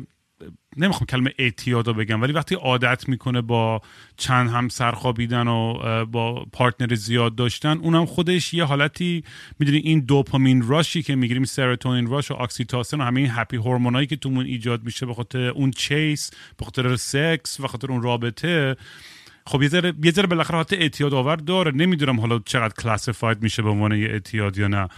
نمی‌خوام 0.76 1.06
کلمه 1.06 1.32
اعتیاد 1.38 1.86
رو 1.86 1.94
بگم 1.94 2.22
ولی 2.22 2.32
وقتی 2.32 2.54
عادت 2.54 3.08
می‌کنه 3.08 3.40
با 3.40 3.80
چند 4.16 4.50
نفر 4.50 4.68
خوابیدن 4.68 5.48
و 5.48 5.74
با 6.06 6.44
partner 6.52 6.94
زیاد 6.94 7.34
داشتن 7.34 7.78
اونم 7.78 8.06
خودش 8.06 8.54
یه 8.54 8.64
حالتی 8.64 9.24
می‌دونی 9.58 9.78
این 9.78 10.00
dopamine 10.00 10.68
rush 10.68 10.95
ی 10.95 11.02
که 11.02 11.14
می‌گیریم 11.14 11.44
serotonin 11.44 12.06
rush 12.06 12.30
و 12.30 12.34
oxytocin 12.34 13.00
و 13.00 13.04
همه 13.04 13.20
این 13.20 13.30
happy 13.32 13.56
hormone 13.56 13.95
ایی 13.95 14.06
که 14.06 14.16
تومون 14.16 14.46
ایجاد 14.46 14.84
میشه 14.84 15.06
به 15.06 15.14
خاطر 15.14 15.48
اون 15.48 15.70
chase 15.70 16.30
به 16.56 16.64
خاطر 16.64 16.96
سکس 16.96 17.60
به 17.60 17.68
خاطر 17.68 17.92
اون 17.92 18.02
رابطه 18.02 18.76
خب 19.46 19.62
یه 19.62 19.68
ذره 19.68 19.94
یه 20.02 20.10
ذره 20.10 20.26
بالاخره 20.26 20.54
حالت 20.54 20.72
اعتیاد 20.72 21.14
آور 21.14 21.36
داره. 21.36 21.72
نمی‌دونم 21.72 22.20
حالا 22.20 22.38
چقدر 22.38 22.74
کلاسیفاید 22.82 23.42
میشه 23.42 23.62
به 23.62 23.68
عنوان 23.68 23.92
یه 23.92 24.08
اعتیاد 24.08 24.58
یا 24.58 24.68
نه. 24.68 24.88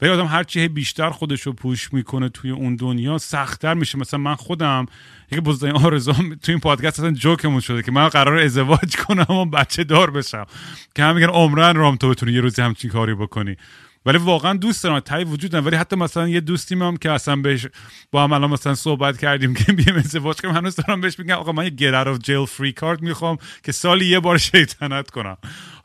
ولی 0.00 0.10
آدم 0.10 0.26
هر 0.26 0.42
چی 0.42 0.68
بیشتر 0.68 1.10
خودش 1.10 1.42
رو 1.42 1.52
پوش 1.52 1.92
می‌کنه 1.92 2.28
توی 2.28 2.50
اون 2.50 2.76
دنیا 2.76 3.18
سختتر 3.18 3.74
میشه. 3.74 3.98
مثلا 3.98 4.20
من 4.20 4.34
خودم 4.34 4.86
یکی 5.32 5.40
بزرگترین 5.40 5.84
آرزوام 5.84 6.34
توی 6.34 6.52
این 6.52 6.60
پادکست 6.60 7.00
اصلا 7.00 7.10
جوکمون 7.10 7.60
شده 7.60 7.82
که 7.82 7.92
من 7.92 8.08
قرار 8.08 8.38
ازدواج 8.38 8.96
کنم 8.96 9.36
و 9.36 9.44
بچه 9.44 9.84
دار 9.84 10.10
بشم. 10.10 10.46
که 10.94 11.04
هم 11.04 11.14
میگن 11.14 11.28
عمرن 11.28 11.76
رام 11.76 11.96
تو 11.96 12.08
بتونی 12.08 12.32
یه 12.32 12.40
روزی 12.40 12.62
همچین 12.62 12.90
کاری 12.90 13.14
بکنی. 13.14 13.56
ولی 14.06 14.18
واقعا 14.18 14.52
دوست 14.52 14.84
دارم. 14.84 15.00
تایی 15.00 15.24
وجود 15.24 15.50
دارم 15.50 15.66
ولی 15.66 15.76
حتی 15.76 15.96
مثلا 15.96 16.28
یه 16.28 16.40
دوستی 16.40 16.74
هم 16.74 16.96
که 16.96 17.10
اصلا 17.10 17.36
بهش 17.36 17.66
با 18.10 18.24
هم 18.24 18.32
الان 18.32 18.50
مثلا 18.50 18.74
صحبت 18.74 19.18
کردیم 19.18 19.54
که 19.54 19.72
بیام 19.72 19.96
ازدواج 19.96 20.40
کنم 20.40 20.50
هنوز 20.50 20.76
دارم 20.76 21.00
بهش 21.00 21.18
میگم 21.18 21.34
آقا 21.34 21.52
من 21.52 21.64
یه 21.64 22.04
out 22.04 22.06
of 22.06 22.18
jail 22.18 22.50
free 22.56 22.80
card 22.80 23.02
می‌خوام 23.02 23.38
که 23.62 23.72
سالی 23.72 24.06
یه 24.06 24.20
بار 24.20 24.38
شیطنت 24.38 25.10
کنم. 25.10 25.36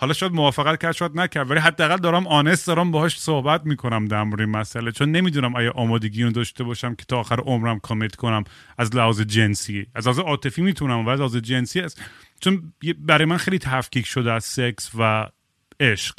حالا 0.01 0.13
شاید 0.13 0.31
موافقت 0.31 0.81
کرد 0.81 0.91
شاید 0.91 1.19
نکرد 1.19 1.51
ولی 1.51 1.59
حداقل 1.59 1.97
دارم 1.97 2.27
آنست 2.27 2.67
دارم 2.67 2.91
باهاش 2.91 3.19
صحبت 3.19 3.65
می‌کنم 3.65 4.05
در 4.05 4.23
مورد 4.23 4.39
این 4.41 4.49
مسئله. 4.49 4.91
چون 4.91 5.11
نمی‌دونم 5.11 5.55
آیا 5.55 5.71
آمادگی 5.71 6.23
اون 6.23 6.31
داشته 6.31 6.63
باشم 6.63 6.95
که 6.95 7.05
تا 7.05 7.19
آخر 7.19 7.39
عمرم 7.39 7.79
کامیت 7.79 8.15
کنم 8.15 8.43
از 8.77 8.95
لحاظ 8.95 9.21
جنسی. 9.21 9.87
از 9.95 10.07
لحاظ 10.07 10.19
عاطفی 10.19 10.61
می‌تونم 10.61 11.05
و 11.05 11.09
از 11.09 11.19
لحاظ 11.19 11.35
جنسی 11.35 11.79
است 11.79 12.01
چون 12.39 12.73
برای 12.99 13.25
من 13.25 13.37
خیلی 13.37 13.59
تفکیک 13.59 14.05
شده 14.05 14.31
از 14.31 14.45
سکس 14.45 14.91
و 14.99 15.27
عشق. 15.79 16.15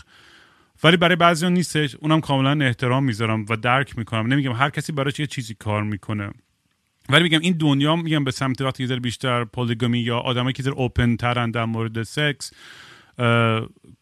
ولی 0.84 0.96
برای 0.96 1.16
بعضی 1.16 1.50
نیستش. 1.50 1.94
اونم 1.94 2.20
کاملا 2.20 2.64
احترام 2.66 3.04
می‌ذارم 3.04 3.44
و 3.48 3.56
درک 3.56 3.98
می‌کنم. 3.98 4.26
نمیگم 4.26 4.52
هر 4.52 4.70
کسی 4.70 4.92
براش 4.92 5.20
یه 5.20 5.26
چیزی 5.26 5.54
کار 5.54 5.82
می‌کنه. 5.82 6.30
ولی 7.08 7.22
میگم 7.22 7.40
این 7.40 7.56
دنیا 7.56 7.96
میگم 7.96 8.24
به 8.24 8.30
سمت 8.30 8.60
وقتی 8.60 8.86
بیشتر 8.86 9.44
پولیگامی 9.44 10.00
یا 10.00 10.18
آدمایی 10.18 10.52
که 10.52 10.68
اوپن 10.68 11.16
ترن 11.16 11.50
در 11.50 11.64
مورد 11.64 12.02
سکس 12.02 12.52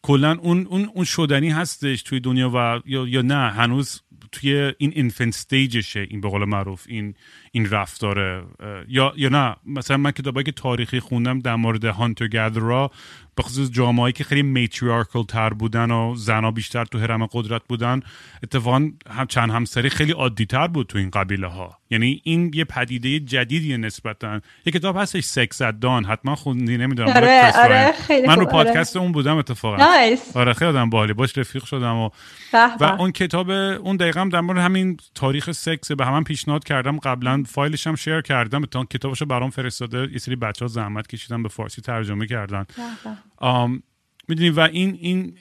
کلا 0.01 0.37
اون 0.41 0.65
اون 0.65 0.89
اون 0.93 1.05
شدنی 1.05 1.49
هستش 1.49 2.03
توی 2.03 2.19
دنیا 2.19 2.51
و 2.53 2.79
یا, 2.85 3.07
یا 3.07 3.21
نه 3.21 3.49
هنوز 3.49 4.01
توی 4.31 4.73
این 4.77 4.91
اینفنت 4.95 5.27
استیجشه 5.27 6.07
این 6.09 6.21
به 6.21 6.29
قول 6.29 6.45
معروف 6.45 6.85
این 6.87 7.15
این 7.51 7.69
رفتاره 7.69 8.43
یا 8.87 9.13
یا 9.15 9.29
نه؟ 9.29 9.55
مثلا 9.65 9.97
من 9.97 10.11
کتابایی 10.11 10.43
که 10.43 10.51
تاریخی 10.51 10.99
خوندم 10.99 11.39
در 11.39 11.55
مورد 11.55 11.85
هانتر 11.85 12.27
گدرا 12.27 12.91
به 13.35 13.43
خصوص 13.43 13.71
جامعه‌ای 13.71 14.11
که 14.11 14.23
خیلی 14.23 14.43
میتریارکل 14.43 15.23
تر 15.23 15.49
بودن 15.49 15.91
و 15.91 16.15
زنا 16.15 16.51
بیشتر 16.51 16.85
تو 16.85 16.99
حرم 16.99 17.25
قدرت 17.25 17.61
بودن 17.69 17.99
اتفاقا 18.43 18.89
هم 19.09 19.27
چند 19.27 19.51
همسری 19.51 19.89
خیلی 19.89 20.11
عادی 20.11 20.45
تر 20.45 20.67
بود 20.67 20.87
تو 20.87 20.97
این 20.97 21.09
قبیله 21.09 21.47
ها 21.47 21.77
یعنی 21.89 22.21
این 22.23 22.51
یه 22.53 22.63
پدیده 22.63 23.19
جدیدیه 23.19 23.77
نسبتا. 23.77 24.41
یه 24.65 24.73
کتاب 24.73 24.97
هستش 24.97 25.23
سکس 25.23 25.61
دان 25.61 26.05
حتما 26.05 26.35
خوندی 26.35 26.77
نمی‌دونم 26.77 27.09
آره، 27.09 27.51
آره، 27.57 27.93
من 28.27 28.39
رو 28.39 28.45
پادکست 28.45 28.97
اون 28.97 29.11
بودم 29.11 29.37
اتفاقا. 29.37 29.77
نایس. 29.77 30.37
آره 30.37 30.53
خیلی 30.53 30.69
آدم 30.69 30.89
باحالی. 30.89 31.13
باش 31.13 31.37
رفیق 31.37 31.65
شدم 31.65 31.95
و 31.95 32.09
و 32.53 32.83
اون 32.83 33.11
کتاب 33.11 33.49
اون 33.49 33.95
دقیقا 33.95 34.29
در 34.33 34.41
مورد 34.41 34.57
همین 34.57 34.97
تاریخ 35.15 35.51
سکس 35.51 35.91
به 35.91 36.05
همان 36.05 36.23
پیشنهاد 36.23 36.63
کردم 36.63 36.97
قبلا 36.97 37.38
فایلش 37.43 37.87
هم 37.87 37.95
شیر 37.95 38.21
کردم 38.21 38.65
تا 38.65 38.85
کتابشو 38.85 39.25
برام 39.25 39.49
فرستاده 39.49 40.09
یه 40.11 40.17
سری 40.17 40.35
بچه 40.35 40.65
ها 40.65 40.69
زحمت 40.69 41.07
کشیدن 41.07 41.43
به 41.43 41.49
فارسی 41.49 41.81
ترجمه 41.81 42.27
کردن. 42.27 42.65
می‌دونی 44.27 44.49
و 44.49 44.59
این 44.59 44.97
این 45.01 45.37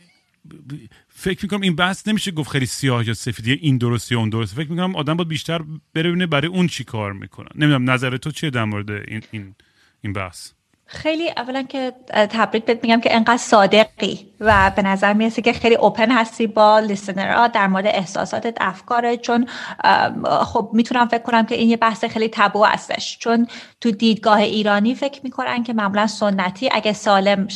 فکر 1.08 1.38
می‌کنم 1.42 1.60
این 1.60 1.76
بحث 1.76 2.08
نمیشه 2.08 2.30
گفت 2.30 2.50
خیلی 2.50 2.66
سیاه 2.66 3.08
یا 3.08 3.14
سفید 3.14 3.58
این 3.62 3.78
درست 3.78 4.12
یا 4.12 4.18
اون 4.18 4.28
درست 4.28 4.54
فکر 4.54 4.70
می‌کنم 4.70 4.96
آدم 4.96 5.14
باید 5.14 5.28
بیشتر 5.28 5.60
بره 5.94 6.26
برای 6.26 6.48
اون 6.48 6.66
چی 6.66 6.84
کار 6.84 7.12
می‌کنن. 7.12 7.48
نمی‌دونم 7.54 7.90
نظر 7.90 8.16
تو 8.16 8.30
چیه 8.30 8.50
در 8.50 8.64
مورد 8.64 8.90
این 8.90 9.22
این 9.30 9.54
این 10.00 10.12
بحث؟ 10.12 10.52
خیلی 10.90 11.30
اولا 11.36 11.62
که 11.62 11.92
تبریک 12.12 12.64
بهت 12.64 12.78
میگم 12.82 13.00
که 13.00 13.14
انقدر 13.16 13.36
صادقی 13.36 14.32
و 14.40 14.72
به 14.76 14.82
نظر 14.82 15.12
می‌رسه 15.12 15.42
که 15.42 15.52
خیلی 15.52 15.74
اوپن 15.74 16.10
هستی 16.10 16.46
با 16.46 16.78
لیسنرها 16.78 17.48
در 17.48 17.66
مورد 17.66 17.86
احساساتت 17.86 18.56
افکاره 18.60 19.16
چون 19.16 19.46
خب 20.42 20.70
می‌تونم 20.72 21.08
فکر 21.08 21.22
کنم 21.22 21.46
که 21.46 21.54
این 21.54 21.70
یه 21.70 21.76
بحث 21.76 22.04
خیلی 22.04 22.28
تبو 22.32 22.64
هستش. 22.64 23.18
چون 23.18 23.46
تو 23.80 23.90
دیدگاه 23.90 24.38
ایرانی 24.38 24.94
فکر 24.94 25.20
می‌کنن 25.24 25.62
که 25.62 25.72
معمولا 25.72 26.06
سنتی 26.06 26.68
اگه 26.72 26.92
سالم 26.92 27.48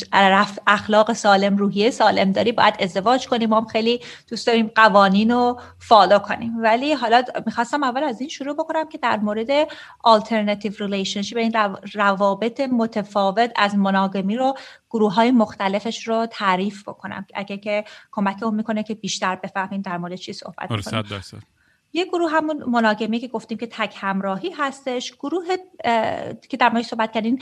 اخلاق 0.67 1.13
سالم 1.13 1.57
روحیه 1.57 1.91
سالم 1.91 2.31
داری 2.31 2.51
باید 2.51 2.73
ازدواج 2.79 3.27
کنیم 3.27 3.49
ما 3.49 3.65
خیلی 3.71 3.99
دوست 4.29 4.47
داریم 4.47 4.71
قوانین 4.75 5.31
رو 5.31 5.59
فالو 5.79 6.19
کنیم. 6.19 6.53
ولی 6.57 6.93
حالا 6.93 7.23
می‌خواستم 7.45 7.83
اول 7.83 8.03
از 8.03 8.19
این 8.19 8.29
شروع 8.29 8.55
بکنم 8.55 8.89
که 8.89 8.97
در 8.97 9.17
مورد 9.17 9.63
alternative 10.07 10.75
relationship 10.77 11.37
این 11.37 11.53
روابط 11.93 12.61
متفاوت 12.61 13.22
از 13.55 13.75
مناگمی 13.75 14.37
رو 14.37 14.53
گروه 14.89 15.13
های 15.13 15.31
مختلفش 15.31 16.07
رو 16.07 16.27
تعریف 16.31 16.89
بکنم. 16.89 17.25
اگه 17.33 17.57
که 17.57 17.83
کمک 18.11 18.43
اون 18.43 18.55
می‌کنه 18.55 18.83
که 18.83 18.95
بیشتر 18.95 19.35
بفهمیم 19.35 19.81
در 19.81 19.97
مورد 19.97 20.15
چی 20.15 20.33
صحبت 20.33 20.71
آره، 20.71 20.81
کنیم 20.81 21.52
یه 21.93 22.05
گروه 22.05 22.31
همون 22.31 22.63
مناگمی 22.67 23.19
که 23.19 23.27
گفتیم 23.27 23.57
که 23.57 23.67
تک 23.67 23.95
همراهی 23.99 24.49
هستش 24.49 25.11
گروه 25.11 25.45
که 26.49 26.57
در 26.59 26.69
مورد 26.69 26.83
صحبت 26.83 27.11
کردین 27.11 27.41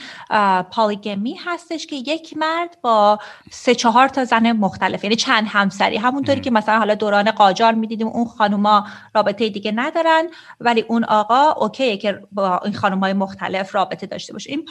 پالیگمی 0.72 1.36
هستش 1.46 1.88
که 1.88 1.96
یک 1.96 2.38
مرد 2.38 2.78
با 2.82 3.20
سه 3.52 3.76
چهار 3.76 4.08
تا 4.08 4.26
زن 4.26 4.52
مختلف 4.52 5.04
یعنی 5.04 5.16
چند 5.16 5.48
همسری. 5.48 5.98
همونطوری 5.98 6.42
که 6.42 6.52
مثلا 6.52 6.78
حالا 6.78 6.96
دوران 6.96 7.32
قاجار 7.32 7.74
می‌دیدیم 7.74 8.08
اون 8.08 8.26
خانوما 8.26 8.88
رابطه 9.16 9.50
دیگه 9.50 9.72
ندارن 9.76 10.30
ولی 10.60 10.82
اون 10.82 11.04
آقا 11.04 11.52
اوکیه 11.52 11.98
که 11.98 12.22
با 12.32 12.58
این 12.58 12.74
خانومای 12.74 13.14
مختلف 13.14 13.76
رابطه 13.76 14.08
داشته 14.08 14.34
باشه. 14.34 14.50
این 14.50 14.66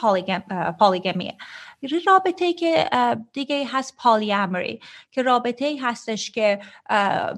پالیگمیه. 0.79 1.35
رابطه 2.07 2.53
که 2.53 2.89
دیگه 3.33 3.67
هست 3.71 3.97
پالیامری. 3.97 4.79
که 5.11 5.21
رابطه 5.21 5.65
ای 5.65 5.77
هستش 5.77 6.31
که 6.31 6.59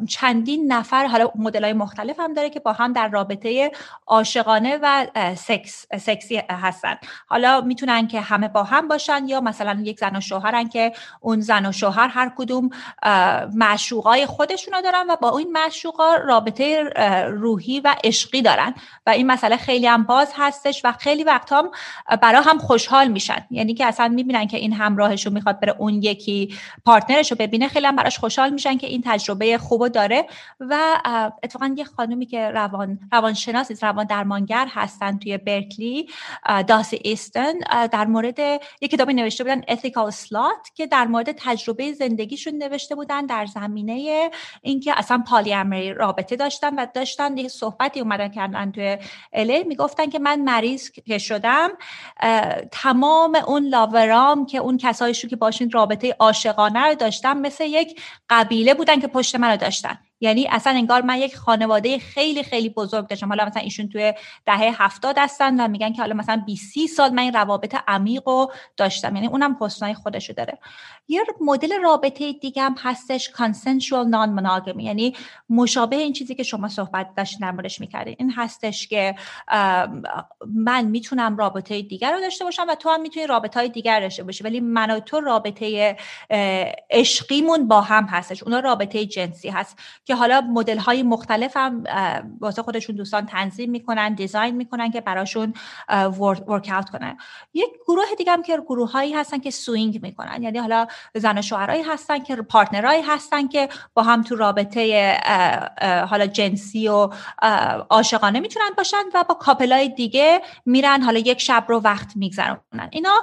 چندین 0.09 0.73
نفر 0.73 1.05
حالا 1.05 1.31
مدل 1.35 1.63
های 1.63 1.73
مختلف 1.73 2.19
هم 2.19 2.33
داره 2.33 2.49
که 2.49 2.59
با 2.59 2.73
هم 2.73 2.93
در 2.93 3.07
رابطه 3.07 3.71
عاشقانه 4.07 4.79
و 4.81 5.07
سکس 5.35 5.85
سکسی 5.99 6.41
هستن. 6.49 6.95
حالا 7.27 7.61
می‌تونن 7.61 8.07
که 8.07 8.21
همه 8.21 8.47
با 8.47 8.63
هم 8.63 8.87
باشن 8.87 9.27
یا 9.27 9.41
مثلا 9.41 9.81
یک 9.83 9.99
زن 9.99 10.15
و 10.15 10.21
شوهرن 10.21 10.69
که 10.69 10.93
اون 11.21 11.41
زن 11.41 11.65
و 11.65 11.71
شوهر 11.71 12.07
هر 12.07 12.31
کدوم 12.37 12.69
معشوقای 13.53 14.25
خودشونو 14.25 14.81
دارن 14.81 15.05
و 15.09 15.15
با 15.15 15.37
این 15.37 15.51
معشوقا 15.51 16.15
رابطه 16.15 16.83
روحی 17.27 17.79
و 17.79 17.95
عشقی 18.03 18.41
دارن. 18.41 18.73
و 19.05 19.09
این 19.09 19.27
مسئله 19.27 19.57
خیلی 19.57 19.87
هم 19.87 20.03
باز 20.03 20.33
هستش 20.37 20.81
و 20.85 20.91
خیلی 20.91 21.23
وقت 21.23 21.53
هم 21.53 21.71
برا 22.21 22.41
هم 22.41 22.57
خوشحال 22.57 23.07
میشن. 23.07 23.45
یعنی 23.51 23.73
که 23.73 23.85
اصلا 23.85 24.07
می‌بینن 24.07 24.47
که 24.47 24.57
این 24.57 24.73
همراهش 24.73 25.25
رو 25.25 25.33
می‌خواد 25.33 25.59
بره 25.59 25.75
اون 25.79 25.93
یکی 25.93 26.55
پارتنرش 26.85 27.31
رو 27.31 27.37
ببینه 27.63 27.73
خیلی 27.73 27.87
هم 27.87 27.95
براش 27.95 28.19
خوشحال 28.19 28.49
میشن 28.49 28.77
که 28.77 28.87
این 28.87 29.01
تجربه 29.05 29.57
خوب 29.57 29.87
داره 29.87 30.25
و 30.59 31.01
اتفاقا 31.43 31.75
یه 31.77 31.83
خانومی 31.83 32.25
که 32.25 32.49
روان 32.49 32.99
روانشناس 33.11 33.83
روان 33.83 34.05
درمانگر 34.05 34.67
هستن 34.69 35.17
توی 35.17 35.37
برکلی 35.37 36.09
داسی 36.67 36.99
ایستن. 37.03 37.53
در 37.91 38.05
مورد 38.05 38.39
یه 38.81 38.87
کتابی 38.91 39.13
نوشته 39.13 39.43
بودن 39.43 39.61
ethical 39.61 40.11
slot 40.11 40.73
که 40.75 40.87
در 40.87 41.07
مورد 41.07 41.31
تجربه 41.31 41.93
زندگیشون 41.93 42.53
نوشته 42.53 42.95
بودن 42.95 43.25
در 43.25 43.45
زمینه 43.45 44.29
اینکه 44.61 44.93
اصلا 44.97 45.23
پالیامری 45.27 45.93
رابطه 45.93 46.35
داشتن 46.35 46.75
و 46.75 46.87
داشتن 46.93 47.37
یه 47.37 47.47
صحبتی 47.47 47.99
اومدن 47.99 48.27
کردن 48.27 48.71
توی 48.71 48.97
الی 49.33 49.63
می‌گفتن 49.63 50.05
که 50.05 50.19
من 50.19 50.41
مریض 50.41 50.89
که 50.91 51.17
شدم 51.17 51.69
تمام 52.71 53.35
اون 53.47 53.67
لاورام 53.67 54.45
که 54.45 54.57
اون 54.57 54.77
کسایی 54.77 55.13
که 55.13 55.35
باشین 55.35 55.71
رابطه 55.71 56.15
عاشقانه 56.19 56.79
رو 56.79 56.95
داشتن 56.95 57.37
مثل 57.53 57.65
یک 57.65 58.01
قبیله 58.29 58.73
بودن 58.73 58.99
که 58.99 59.07
پشت 59.07 59.35
من 59.35 59.51
رو 59.51 59.57
داشتن. 59.57 59.97
یعنی 60.23 60.47
اصلا 60.47 60.73
انگار 60.73 61.01
من 61.01 61.17
یک 61.17 61.35
خانواده 61.35 61.99
خیلی 61.99 62.43
خیلی 62.43 62.69
بزرگ 62.69 63.07
داشتم. 63.07 63.27
حالا 63.27 63.45
مثلا 63.45 63.61
ایشون 63.61 63.89
توی 63.89 64.13
دهه 64.45 64.83
هفتاد 64.83 65.15
هستن 65.17 65.59
و 65.59 65.67
میگن 65.67 65.93
که 65.93 66.01
حالا 66.01 66.15
مثلا 66.15 66.43
20 66.45 66.95
سال 66.95 67.09
من 67.09 67.23
این 67.23 67.33
روابط 67.33 67.75
عمیق 67.87 68.27
رو 68.27 68.51
داشتم. 68.77 69.15
یعنی 69.15 69.27
اونم 69.27 69.57
حسنای 69.61 69.93
خودشو 69.93 70.33
داره. 70.33 70.57
یه 71.07 71.23
مدل 71.41 71.81
رابطه 71.81 72.33
دیگه 72.33 72.61
هم 72.61 72.75
هستش 72.83 73.29
consensual 73.29 74.05
non 74.11 74.39
monogamy 74.39 74.83
یعنی 74.83 75.15
مشابه 75.49 75.95
این 75.95 76.13
چیزی 76.13 76.35
که 76.35 76.43
شما 76.43 76.67
صحبت 76.67 77.15
داشتین 77.17 77.39
در 77.39 77.51
موردش 77.51 77.81
می‌کردین. 77.81 78.15
این 78.19 78.31
هستش 78.31 78.87
که 78.87 79.15
من 80.55 80.85
می‌تونم 80.85 81.37
رابطه 81.37 81.81
دیگر 81.81 82.11
رو 82.11 82.19
داشته 82.19 82.45
باشم 82.45 82.65
و 82.69 82.75
تو 82.75 82.89
هم 82.89 83.01
می‌تونی 83.01 83.27
رابطه 83.27 83.59
های 83.59 83.69
دیگر 83.69 83.99
داشته 83.99 84.23
باشی. 84.23 84.43
ولی 84.43 84.59
من 84.59 84.91
و 84.91 84.99
تو 84.99 85.19
رابطه 85.19 85.97
عشقیمون 86.91 87.67
با 87.67 87.81
هم 87.81 88.05
هستش. 88.05 88.43
اونا 88.43 88.59
رابطه 88.59 89.05
جنسی 89.05 89.49
هست. 89.49 89.79
حالا 90.15 90.41
مدل 90.41 90.77
های 90.77 91.03
مختلف 91.03 91.57
هم 91.57 91.83
واسه 92.39 92.63
خودشون 92.63 92.95
دوستان 92.95 93.25
تنظیم 93.25 93.71
می‌کنن 93.71 94.13
design 94.13 94.55
می‌کنن 94.55 94.91
که 94.91 95.01
براشون 95.01 95.53
work 95.89 96.43
out 96.47 96.89
کنن. 96.89 97.17
یک 97.53 97.69
گروه 97.87 98.05
دیگه 98.17 98.31
هم 98.31 98.43
که 98.43 98.57
گروه 98.57 98.91
هایی 98.91 99.13
هستن 99.13 99.39
که 99.39 99.51
swing 99.51 99.99
می‌کنن. 100.01 100.43
یعنی 100.43 100.57
حالا 100.57 100.87
زن 101.15 101.37
و 101.37 101.41
شوهرایی 101.41 101.83
هستن 101.83 102.19
که 102.19 102.35
partner 102.35 102.86
ایی 102.86 103.01
هستن 103.01 103.47
که 103.47 103.69
با 103.93 104.03
هم 104.03 104.21
تو 104.21 104.35
رابطه 104.35 105.17
حالا 106.09 106.27
جنسی 106.27 106.87
و 106.87 107.09
عاشقانه 107.89 108.39
می‌تونن 108.39 108.69
باشن 108.77 109.03
و 109.13 109.23
با 109.29 109.35
couple 109.35 109.81
ای 109.81 109.89
دیگه 109.89 110.41
میرن 110.65 111.01
حالا 111.01 111.19
یک 111.19 111.41
شب 111.41 111.65
رو 111.67 111.79
وقت 111.79 112.15
میگذرونن. 112.15 112.89
اینا 112.91 113.15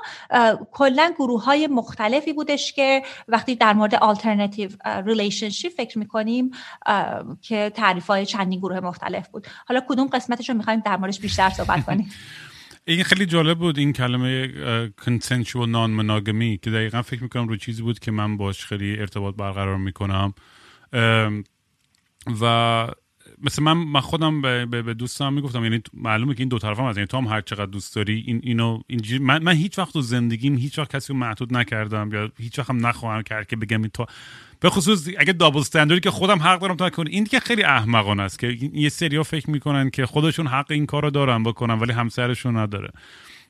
کلا 0.72 1.12
گروه 1.18 1.44
های 1.44 1.66
مختلفی 1.66 2.33
بودش 2.33 2.72
که 2.72 3.03
وقتی 3.29 3.55
در 3.55 3.72
مورد 3.72 3.94
alternative 3.94 4.72
relationship 4.85 5.68
فکر 5.76 5.98
می‌کنیم 5.98 6.50
که 7.43 7.73
تعریف 7.75 8.07
های 8.07 8.27
چندین 8.27 8.59
گروه 8.59 8.81
مختلف 8.81 9.29
بود. 9.29 9.47
حالا 9.66 9.81
کدوم 9.88 10.07
قسمتش 10.07 10.49
رو 10.49 10.57
می‌خوایم 10.57 10.81
در 10.81 10.97
موردش 10.97 11.21
بیشتر 11.21 11.51
صحبت 11.51 11.85
کنیم؟ 11.85 12.11
این 12.85 13.05
خیلی 13.05 13.27
جالب 13.27 13.59
بود 13.59 13.79
این 13.79 13.93
کلمه 13.93 14.49
consensual 15.01 15.66
non 15.66 15.90
monogamy 16.01 16.59
که 16.62 16.71
دقیقا 16.71 17.03
فکر 17.03 17.23
می‌کنم 17.23 17.49
رو 17.49 17.57
چیزی 17.57 17.83
بود 17.83 17.99
که 17.99 18.11
من 18.11 18.37
باش 18.37 18.66
خیلی 18.66 18.99
ارتباط 18.99 19.35
برقرار 19.35 19.77
می‌کنم. 19.77 20.35
و 22.40 22.87
مثل 23.42 23.62
من 23.62 23.72
من 23.72 24.00
خودم 24.00 24.42
به, 24.42 24.66
به 24.66 24.94
دوستم 24.94 25.33
می‌گفتم 25.33 25.64
یعنی 25.64 25.83
معلومه 25.94 26.35
که 26.35 26.40
این 26.40 26.48
دو 26.48 26.59
طرف 26.59 26.79
هم 26.79 26.85
از 26.85 26.96
یعنی 26.96 27.07
تو 27.07 27.16
هم 27.16 27.26
هر 27.26 27.40
چقدر 27.40 27.66
دوست 27.66 27.94
داری 27.94 28.24
این 28.26 28.40
اینو 28.42 28.81
اینجوری 28.87 29.24
من, 29.24 29.42
من 29.42 29.53
هیچ 29.53 29.79
وقت 29.79 29.92
تو 29.92 30.00
زندگیم 30.00 30.57
هیچ 30.57 30.79
وقت 30.79 30.96
کسی 30.96 31.12
رو 31.12 31.18
محدود 31.18 31.57
نکردم 31.57 32.11
یا 32.12 32.31
هیچ 32.38 32.59
وقت 32.59 32.70
هم 32.70 32.87
نخواهم 32.87 33.22
کرد 33.22 33.46
که 33.46 33.57
بگم 33.57 33.83
این 33.83 33.90
تو. 33.94 34.07
به 34.61 34.70
خصوص 34.70 35.09
اگه 35.18 35.33
دابل 35.33 35.59
استندری 35.59 36.00
که 36.00 36.11
خودم 36.11 36.38
حق 36.38 36.61
دارم 36.61 36.76
تا 36.76 36.90
کنم 36.90 37.07
این 37.11 37.24
که 37.24 37.40
خیلی 37.40 37.62
احمقانه 37.62 38.22
است 38.22 38.38
که 38.38 38.59
یه 38.72 38.88
سریا 38.88 39.22
فکر 39.22 39.50
می‌کنن 39.50 39.90
که 39.90 40.07
خودشون 40.07 40.46
حق 40.46 40.70
این 40.70 40.87
کارو 40.87 41.11
دارن 41.11 41.42
بکنن 41.42 41.74
ولی 41.79 41.92
همسرشون 41.92 42.57
نداره. 42.57 42.90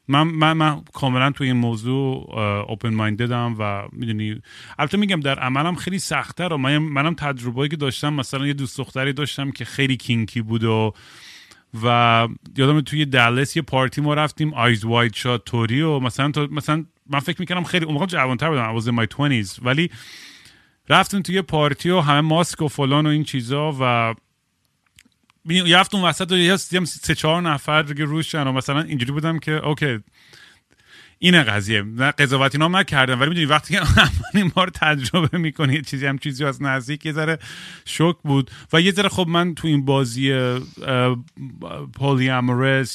من 0.09 0.23
من, 0.23 0.53
من 0.53 0.83
کاملا 0.93 1.31
توی 1.31 1.47
این 1.47 1.57
موضوع 1.57 2.35
اوپن 2.69 2.95
ماینددم 2.95 3.57
و 3.59 3.83
می‌دونی 3.93 4.43
البته 4.79 4.99
میگم 4.99 5.21
در 5.21 5.39
عملم 5.39 5.75
خیلی 5.75 5.99
سخته 5.99 6.49
رو 6.49 6.57
من 6.57 6.79
منم 6.79 7.15
تجربه‌ای 7.15 7.69
که 7.69 7.77
داشتم 7.77 8.15
مثلا 8.15 8.47
یه 8.47 8.53
دوست 8.53 8.79
دختری 8.79 9.13
داشتم 9.13 9.51
که 9.51 9.65
خیلی 9.65 9.97
کینکی 9.97 10.43
بود 10.43 10.65
و 10.65 10.93
و 11.85 12.29
یادم 12.57 12.81
توی 12.81 13.05
دلس 13.05 13.57
یه 13.57 13.63
پارتی 13.63 14.01
ما 14.01 14.15
رفتیم 14.15 14.55
آیز 14.55 14.85
واید 14.85 15.15
شات 15.15 15.45
توری 15.45 15.83
و 15.83 15.99
مثلا 15.99 16.31
تو 16.31 16.49
مثلا 16.51 16.85
من 17.11 17.21
فکر 17.21 17.41
می‌کنم 17.41 17.65
خیلی 17.65 17.85
اون 17.85 17.95
موقع 17.95 18.07
جوانتر 18.07 18.49
بودم 18.49 18.81
I 18.81 19.07
my 19.07 19.15
20s 19.15 19.59
ولی 19.63 19.91
رفتیم 20.89 21.23
توی 21.23 21.43
پارتی 21.43 21.91
و 21.91 22.01
همه 22.01 22.21
ماسک 22.21 22.63
و 22.63 22.69
فلان 22.69 23.07
و 23.07 23.11
این 23.11 23.25
چیزا 23.25 23.77
و 23.81 24.15
یه 25.45 25.79
هفته 25.79 25.97
اون 25.97 26.05
وسط 26.05 26.33
یه 26.33 26.57
سه 26.57 27.15
چهار 27.15 27.43
نفر 27.43 27.83
دیگه 27.83 28.05
روشن 28.05 28.47
و 28.47 28.53
مثلا 28.53 28.81
اینجوری 28.81 29.13
بودم 29.13 29.39
که 29.39 29.53
اوکی 29.53 29.99
این 31.23 31.43
قضیه. 31.43 31.83
نه 31.83 32.11
قضاوتی 32.11 32.59
نام 32.59 32.77
نکردم 32.77 33.21
ولی 33.21 33.29
می‌دونی 33.29 33.47
وقتی 33.47 33.75
که 33.75 33.81
اولین 34.01 34.53
بار 34.55 34.69
تجربه 34.69 35.39
می‌کنی 35.39 35.75
یه 35.75 35.83
چیزی 35.83 36.07
هم 36.07 36.19
چیزی 36.19 36.45
از 36.45 36.63
نزدیک 36.63 37.07
یه 37.07 37.13
ذره 37.13 37.39
شوک 37.85 38.17
بود. 38.25 38.51
و 38.73 38.81
یه 38.81 38.93
ذره 38.93 39.09
خب 39.09 39.27
من 39.29 39.55
تو 39.55 39.69
این 39.69 39.85
بازی 39.85 40.51
پولی 41.95 42.31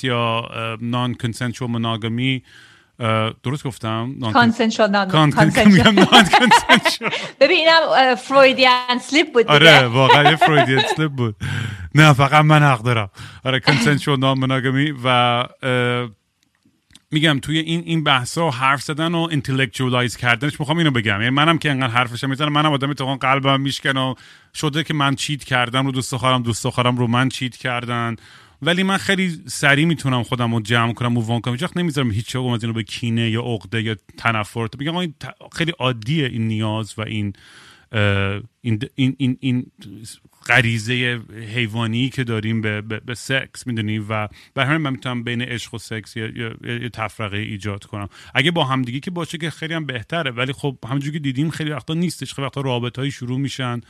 یا 0.04 0.50
non 0.82 1.14
consensual 1.14 1.70
monogamy 1.70 2.44
درست 3.44 3.64
گفتم؟ 3.64 4.16
consensual 4.34 4.96
ببین 7.40 7.58
اینم 7.58 8.16
Freudian 8.16 9.00
slip 9.02 9.34
بود 9.34 9.48
آره 9.48 9.88
واقعا 9.88 10.36
Freudian 10.36 10.84
slip 10.96 11.12
بود. 11.12 11.36
نه 11.96 12.14
فقط 12.14 12.46
من 12.46 12.64
حق 12.64 12.82
دارم. 12.82 13.10
آره 13.44 13.60
consensual 13.60 14.20
non 14.20 14.62
و 15.04 15.44
میگم 17.12 17.40
توی 17.40 17.58
این 17.60 17.84
این 17.86 18.04
بحثا 18.04 18.50
حرف 18.50 18.82
زدن 18.82 19.16
و 19.16 19.28
intellectualize 19.32 20.18
کردنش 20.18 20.60
می‌خوام 20.60 20.78
اینو 20.78 20.92
بگم. 20.92 21.22
یعنی 21.22 21.30
منم 21.30 21.58
که 21.58 21.72
انقدر 21.72 21.94
حرفش 21.94 22.24
می‌زنم 22.24 22.54
منم 22.54 22.72
آدمی 22.72 22.96
تو 22.96 23.06
قلبم 23.06 23.62
میشکنه 23.62 24.00
و 24.02 24.14
شده 24.54 24.84
که 24.84 24.94
من 24.94 25.16
cheat 25.16 25.44
کردم 25.44 25.86
رو 25.86 25.92
دوست 25.92 26.16
خواهرم 26.16 26.44
دوست 26.44 26.70
خواهرم 26.70 26.98
رو 26.98 27.08
من 27.08 27.30
cheat 27.30 27.58
کردن. 27.58 28.16
ولی 28.66 28.84
من 28.84 28.98
خیلی 28.98 29.42
سریع 29.48 29.86
می‌تونم 29.86 30.24
خودم 30.24 30.54
رو 30.56 30.62
جمع 30.62 30.94
کنم 30.94 31.14
مووان 31.14 31.42
کنم. 31.42 31.54
هیچ 31.54 31.70
نمی‌ذارم 31.76 32.12
هیچ 32.12 32.36
از 32.36 32.64
اینو 32.64 32.74
به 32.74 32.84
کینه 32.84 33.30
یا 33.30 33.42
عقده 33.42 33.82
یا 33.82 33.96
تنفر. 34.18 34.68
بگم 34.68 35.14
خیلی 35.52 35.72
عادیه 35.80 36.26
این 36.26 36.48
نیاز 36.48 36.94
و 36.98 37.02
این 37.02 37.34
این 38.62 38.80
این 38.96 39.16
این, 39.18 39.38
این 39.40 39.72
غریزه 40.48 41.22
حیوانی 41.56 42.10
که 42.10 42.24
داریم 42.24 42.62
به, 42.62 42.82
به, 42.82 43.00
به 43.00 43.16
سکس 43.16 43.68
می‌دونی؟ 43.68 44.00
و 44.00 44.28
به 44.54 44.66
همین 44.66 44.78
من 44.78 44.90
می‌تونم 44.90 45.24
بین 45.24 45.42
عشق 45.42 45.74
و 45.74 45.78
سکس 45.78 46.18
یه, 46.18 46.34
یه, 46.64 46.90
تفرقه 46.90 47.38
ایجاد 47.38 47.86
کنم. 47.86 48.10
اگه 48.34 48.52
با 48.52 48.64
همدیگه 48.64 49.00
که 49.00 49.12
باشه 49.12 49.38
که 49.38 49.50
خیلی 49.50 49.74
هم 49.74 49.86
بهتره. 49.86 50.32
ولی 50.32 50.54
خب 50.54 50.78
همونجوری 50.86 51.14
که 51.14 51.20
دیدیم 51.20 51.50
خیلی 51.50 51.70
وقتا 51.70 51.94
نیستش. 51.94 52.34
خیلی 52.34 52.46
وقتا 52.46 52.62
رابطه 52.62 53.10
شروع 53.10 53.40
میشن. 53.40 53.82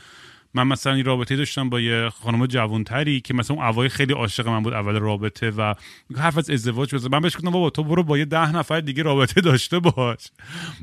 من 0.56 0.66
مثلا 0.66 0.94
این 0.94 1.04
رابطه 1.04 1.36
داشتم 1.36 1.68
با 1.70 1.80
یه 1.80 2.08
خانم 2.08 2.46
جوانتری 2.46 3.20
که 3.20 3.34
مثلا 3.34 3.56
اون 3.56 3.66
اوای 3.66 3.88
خیلی 3.88 4.12
عاشق 4.12 4.48
من 4.48 4.62
بود 4.62 4.72
اول 4.72 4.94
رابطه 4.94 5.50
و 5.50 5.74
حرف 6.16 6.38
از 6.38 6.50
ازدواج 6.50 6.94
بزن. 6.94 7.08
من 7.12 7.20
بهش 7.20 7.36
گفتم 7.36 7.50
بابا 7.50 7.70
تو 7.70 7.84
برو 7.84 8.02
با 8.02 8.18
یه 8.18 8.24
ده 8.24 8.52
نفر 8.52 8.80
دیگه 8.80 9.02
رابطه 9.02 9.40
داشته 9.40 9.78
باش. 9.78 10.28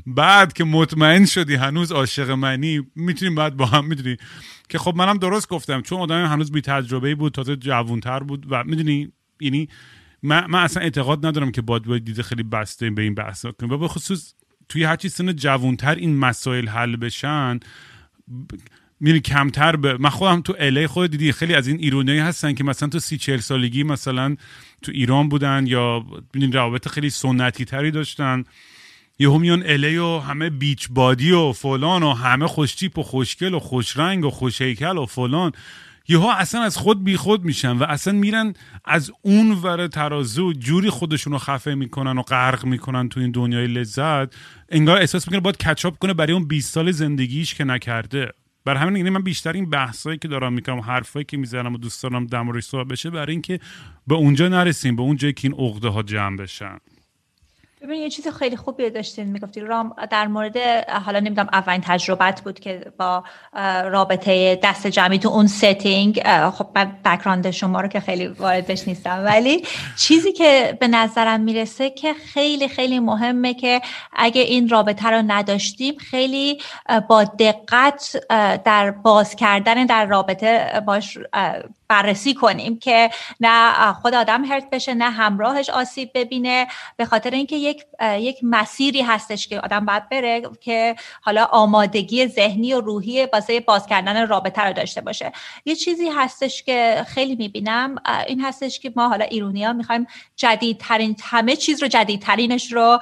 بعد 0.06 0.52
که 0.52 0.64
مطمئن 0.64 1.24
شدی 1.24 1.54
هنوز 1.54 1.92
عاشق 1.92 2.30
منی 2.30 2.86
می‌تونیم 2.94 3.34
بعد 3.34 3.56
با 3.56 3.66
هم 3.66 3.86
می‌دونی. 3.86 4.16
که 4.68 4.78
خب 4.78 4.94
منم 4.96 5.18
درست 5.18 5.48
گفتم 5.48 5.82
چون 5.82 6.00
آدم 6.00 6.26
هنوز 6.26 6.52
بی 6.52 6.60
تجربه 6.60 7.14
بود 7.14 7.32
تازه 7.32 7.56
جوانتر 7.56 8.20
بود 8.20 8.46
و 8.50 8.64
می‌دونی 8.64 9.12
یعنی 9.40 9.68
من, 10.22 10.46
من 10.50 10.62
اصلا 10.62 10.82
اعتقاد 10.82 11.26
ندارم 11.26 11.52
که 11.52 11.62
باید 11.62 12.04
دیده 12.04 12.22
خیلی 12.22 12.42
بسته 12.42 12.90
به 12.90 13.02
این 13.02 13.14
بحث 13.14 13.46
کنیم 13.46 13.72
و 13.72 13.78
به 13.78 13.88
خصوص 13.88 14.34
توی 14.68 14.84
هرچی 14.84 15.08
سن 15.08 15.32
جوانتر 15.32 15.94
این 15.94 16.16
مسائل 16.16 16.68
حل 16.68 16.96
بشن 16.96 17.60
میری 19.04 19.20
کمتر 19.20 19.76
به 19.76 19.96
من 19.98 20.10
خودم 20.10 20.40
تو 20.40 20.54
الی 20.58 20.86
خود 20.86 21.10
دیدی 21.10 21.32
خیلی 21.32 21.54
از 21.54 21.68
این 21.68 21.78
ایرونیایی 21.78 22.20
هستن 22.20 22.54
که 22.54 22.64
مثلا 22.64 22.88
تو 22.88 22.98
سی 22.98 23.18
چهل 23.18 23.38
سالگی 23.38 23.82
مثلا 23.82 24.36
تو 24.82 24.92
ایران 24.94 25.28
بودن 25.28 25.66
یا 25.66 26.00
ببینین 26.00 26.52
روابط 26.52 26.88
خیلی 26.88 27.10
سنتی 27.10 27.64
تری 27.64 27.90
داشتن. 27.90 28.44
یهو 29.18 29.38
میان 29.38 29.62
الی 29.66 29.96
و 29.96 30.18
همه 30.18 30.50
بیچ 30.50 30.88
بادی 30.90 31.32
و 31.32 31.52
فلان 31.52 32.02
و 32.02 32.12
همه 32.12 32.46
خوشتیپ 32.46 32.98
و 32.98 33.02
خوشگل 33.02 33.54
و 33.54 33.58
خوشرنگ 33.58 34.24
و 34.24 34.30
خوشیکل 34.30 34.98
و 34.98 35.06
فلان. 35.06 35.52
یهو 36.08 36.26
اصلا 36.26 36.62
از 36.62 36.76
خود 36.76 37.04
بی 37.04 37.16
خود 37.16 37.44
میشن 37.44 37.76
و 37.76 37.82
اصلا 37.82 38.12
میرن 38.12 38.54
از 38.84 39.12
اون 39.22 39.52
ور 39.52 39.86
ترازو 39.86 40.52
جوری 40.52 40.90
خودشون 40.90 41.32
رو 41.32 41.38
خفه 41.38 41.74
می‌کنن 41.74 42.18
و 42.18 42.22
غرق 42.22 42.64
می‌کنن 42.64 43.08
تو 43.08 43.20
این 43.20 43.30
دنیای 43.30 43.66
لذت. 43.66 44.34
انگار 44.68 44.98
احساس 44.98 45.28
می‌کنه 45.28 45.40
باید 45.40 45.56
catch 45.56 45.86
up 45.86 45.98
کنه 45.98 46.14
برای 46.14 46.32
اون 46.32 46.48
20 46.48 46.72
سال 46.72 46.90
زندگیش 46.90 47.54
که 47.54 47.64
نکرده. 47.64 48.32
بر 48.64 48.76
همین 48.76 48.96
یعنی 48.96 49.10
من 49.10 49.22
بیشتر 49.22 49.52
این 49.52 49.70
بحثایی 49.70 50.18
که 50.18 50.28
دارم 50.28 50.52
می‌کنم 50.52 50.80
حرفایی 50.80 51.24
که 51.24 51.36
می‌زنم 51.36 51.74
و 51.74 51.78
دوست 51.78 52.02
دارم 52.02 52.26
در 52.26 52.60
صحبت 52.60 52.86
بشه 52.86 53.10
برای 53.10 53.32
اینکه 53.32 53.60
به 54.06 54.14
اونجا 54.14 54.48
نرسیم 54.48 54.96
به 54.96 55.02
اون 55.02 55.16
جایی 55.16 55.32
که 55.32 55.48
این 55.48 55.60
عقده 55.60 55.88
ها 55.88 56.02
جمع 56.02 56.36
بشن. 56.36 56.78
ببین 57.84 58.02
یه 58.02 58.10
چیز 58.10 58.28
خیلی 58.28 58.56
خوبی 58.56 58.90
داشتین 58.90 59.26
می‌گفتی. 59.26 59.60
رام 59.60 59.94
در 60.10 60.26
مورد 60.26 60.56
حالا 61.06 61.20
نمی‌دونم 61.20 61.48
اولین 61.52 61.80
تجربت 61.80 62.40
بود 62.40 62.60
که 62.60 62.92
با 62.98 63.24
رابطه 63.84 64.58
دست 64.62 64.86
جمعی 64.86 65.18
تو 65.18 65.28
اون 65.28 65.46
setting 65.46 66.22
خب 66.50 66.66
من 66.74 66.92
background 67.04 67.50
شما 67.50 67.80
رو 67.80 67.88
که 67.88 68.00
خیلی 68.00 68.26
واردش 68.26 68.88
نیستم. 68.88 69.24
ولی 69.24 69.62
چیزی 69.96 70.32
که 70.32 70.78
به 70.80 70.88
نظرم 70.88 71.40
می‌رسه 71.40 71.90
که 71.90 72.14
خیلی 72.14 72.68
خیلی 72.68 73.00
مهمه 73.00 73.54
که 73.54 73.80
اگه 74.12 74.42
این 74.42 74.68
رابطه 74.68 75.10
رو 75.10 75.22
نداشتیم 75.26 75.96
خیلی 75.98 76.58
با 77.08 77.24
دقت 77.24 78.16
در 78.64 78.90
باز 78.90 79.36
کردن 79.36 79.86
در 79.86 80.06
رابطه 80.06 80.82
باش 80.86 81.18
بررسی 81.88 82.34
کنیم 82.34 82.78
که 82.78 83.10
نه 83.40 83.92
خود 83.92 84.14
آدم 84.14 84.44
هرت 84.44 84.70
بشه 84.70 84.94
نه 84.94 85.10
همراهش 85.10 85.70
آسیب 85.70 86.10
ببینه. 86.14 86.66
به 86.96 87.04
خاطر 87.04 87.30
اینکه 87.30 87.56
یک 87.56 87.84
یک 88.02 88.38
مسیری 88.42 89.02
هستش 89.02 89.48
که 89.48 89.60
آدم 89.60 89.84
باید 89.84 90.08
بره 90.08 90.42
که 90.60 90.96
حالا 91.22 91.44
آمادگی 91.44 92.26
ذهنی 92.26 92.74
و 92.74 92.80
روحی 92.80 93.26
واسه 93.26 93.60
باز 93.60 93.86
کردن 93.86 94.28
رابطه 94.28 94.62
رو 94.62 94.72
داشته 94.72 95.00
باشه. 95.00 95.32
یه 95.64 95.76
چیزی 95.76 96.08
هستش 96.08 96.62
که 96.62 97.04
خیلی 97.08 97.36
می‌بینم 97.36 97.94
این 98.26 98.44
هستش 98.44 98.80
که 98.80 98.92
ما 98.96 99.08
حالا 99.08 99.24
ایرونی 99.24 99.64
ها 99.64 99.72
می‌خوایم 99.72 100.06
جدیدترین 100.36 101.16
همه 101.22 101.56
چیز 101.56 101.82
رو 101.82 101.88
جدیدترینش 101.88 102.72
رو 102.72 103.00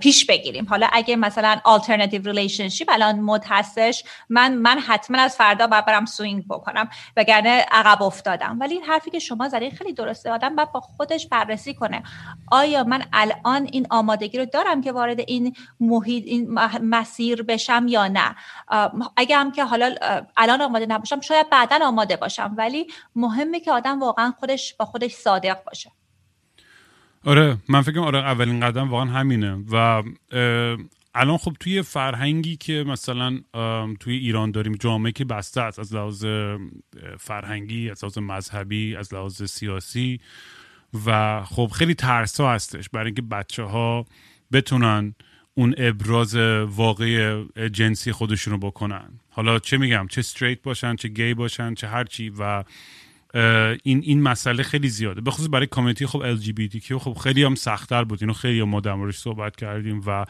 پیش 0.00 0.26
بگیریم. 0.26 0.66
حالا 0.70 0.88
اگه 0.92 1.16
مثلا 1.16 1.60
alternative 1.64 2.24
relationship 2.24 2.84
الان 2.88 3.20
مد 3.20 3.44
هستش 3.48 4.04
من 4.28 4.54
من 4.54 4.78
حتما 4.78 5.18
از 5.18 5.36
فردا 5.36 5.66
باید 5.66 5.84
برم 5.84 6.04
سوینگ 6.04 6.44
بکنم. 6.48 6.88
وگرنه 7.16 7.66
عقب 7.70 8.02
افتادم. 8.22 8.56
ولی 8.60 8.74
این 8.74 8.84
حرفی 8.84 9.10
که 9.10 9.18
شما 9.18 9.48
زدین 9.48 9.70
خیلی 9.70 9.92
درسته. 9.92 10.30
آدم 10.30 10.56
باید 10.56 10.72
با 10.72 10.80
خودش 10.80 11.26
بررسی 11.28 11.74
کنه. 11.74 12.02
آیا 12.50 12.84
من 12.84 13.02
الان 13.12 13.68
این 13.72 13.86
آمادگی 13.90 14.38
رو 14.38 14.44
دارم 14.44 14.80
که 14.80 14.92
وارد 14.92 15.20
این 15.20 15.56
محیط 15.80 16.24
این 16.26 16.58
مسیر 16.82 17.42
بشم 17.42 17.86
یا 17.88 18.08
نه؟ 18.08 18.34
اگه 19.16 19.36
هم 19.36 19.52
که 19.52 19.64
حالا 19.64 19.94
الان 20.36 20.60
آماده 20.60 20.86
نباشم 20.86 21.20
شاید 21.20 21.50
بعدا 21.50 21.78
آماده 21.82 22.16
باشم. 22.16 22.54
ولی 22.58 22.86
مهمه 23.16 23.60
که 23.60 23.72
آدم 23.72 24.00
واقعا 24.00 24.32
خودش 24.40 24.74
با 24.74 24.84
خودش 24.84 25.12
صادق 25.12 25.64
باشه. 25.64 25.90
آره 27.26 27.56
من 27.68 27.82
فکرم 27.82 28.04
آره 28.04 28.18
اولین 28.18 28.60
قدم 28.60 28.90
واقعا 28.90 29.06
همینه. 29.06 29.58
و 29.72 30.02
الان 31.14 31.36
خب 31.36 31.56
توی 31.60 31.82
فرهنگی 31.82 32.56
که 32.56 32.84
مثلا 32.86 33.40
توی 34.00 34.16
ایران 34.16 34.50
داریم 34.50 34.74
جامعه 34.74 35.12
که 35.12 35.24
بسته 35.24 35.60
است 35.60 35.78
از 35.78 35.94
لحاظ 35.94 36.26
فرهنگی 37.18 37.90
از 37.90 38.04
لحاظ 38.04 38.18
مذهبی 38.18 38.96
از 38.96 39.14
لحاظ 39.14 39.42
سیاسی 39.42 40.20
و 41.06 41.42
خب 41.44 41.70
خیلی 41.74 41.94
ترسا 41.94 42.52
هستش 42.52 42.88
برای 42.88 43.06
اینکه 43.06 43.22
بچه 43.22 43.62
ها 43.62 44.06
بتونن 44.52 45.14
اون 45.54 45.74
ابراز 45.78 46.34
واقعی 46.66 47.44
جنسی 47.68 48.12
خودشونو 48.12 48.58
بکنن. 48.58 49.08
حالا 49.30 49.58
چه 49.58 49.76
میگم؟ 49.76 50.06
چه 50.10 50.18
استریت 50.18 50.62
باشن 50.62 50.96
چه 50.96 51.08
گی 51.08 51.34
باشن 51.34 51.74
چه 51.74 51.88
هرچی 51.88 52.32
و 52.38 52.64
این 53.82 54.00
این 54.02 54.22
مسئله 54.22 54.62
خیلی 54.62 54.88
زیاده. 54.88 55.20
به 55.20 55.30
برای 55.50 55.66
کامیونیتی 55.66 56.06
خب 56.06 56.36
LGBT 56.36 56.92
خب 56.92 57.12
خیلی 57.12 57.42
هم 57.42 57.54
سختتر 57.54 58.04
بود. 58.04 58.18
اینو 58.22 58.32
خیلی 58.32 58.62
ما 58.62 58.80
در 58.80 59.10
صحبت 59.10 59.56
کردیم 59.56 60.02
و 60.06 60.24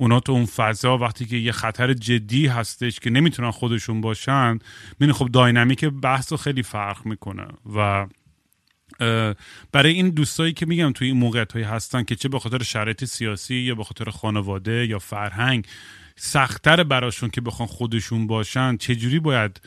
اونا 0.00 0.20
تو 0.20 0.32
اون 0.32 0.46
فضا 0.46 0.98
وقتی 0.98 1.26
که 1.26 1.36
یه 1.36 1.52
خطر 1.52 1.92
جدی 1.92 2.46
هستش 2.46 3.00
که 3.00 3.10
نمی‌تونن 3.10 3.50
خودشون 3.50 4.00
باشن 4.00 4.58
ببین 5.00 5.12
خب 5.12 5.28
داینامیک 5.28 5.84
بحث 5.84 6.32
رو 6.32 6.38
خیلی 6.38 6.62
فرق 6.62 7.06
می‌کنه 7.06 7.46
و 7.76 8.06
برای 9.72 9.92
این 9.92 10.10
دوستایی 10.10 10.52
که 10.52 10.66
میگم 10.66 10.92
توی 10.92 11.08
این 11.08 11.16
موقعیت 11.16 11.52
هایی 11.52 11.64
هستن 11.64 12.04
که 12.04 12.16
چه 12.16 12.28
به 12.28 12.38
خاطر 12.38 12.62
شرایط 12.62 13.04
سیاسی 13.04 13.54
یا 13.54 13.74
به 13.74 13.84
خاطر 13.84 14.10
خانواده 14.10 14.86
یا 14.86 14.98
فرهنگ 14.98 15.66
سختتر 16.16 16.84
براشون 16.84 17.30
که 17.30 17.40
بخوان 17.40 17.66
خودشون 17.66 18.26
باشن 18.26 18.76
چجوری 18.76 19.18
باید 19.18 19.60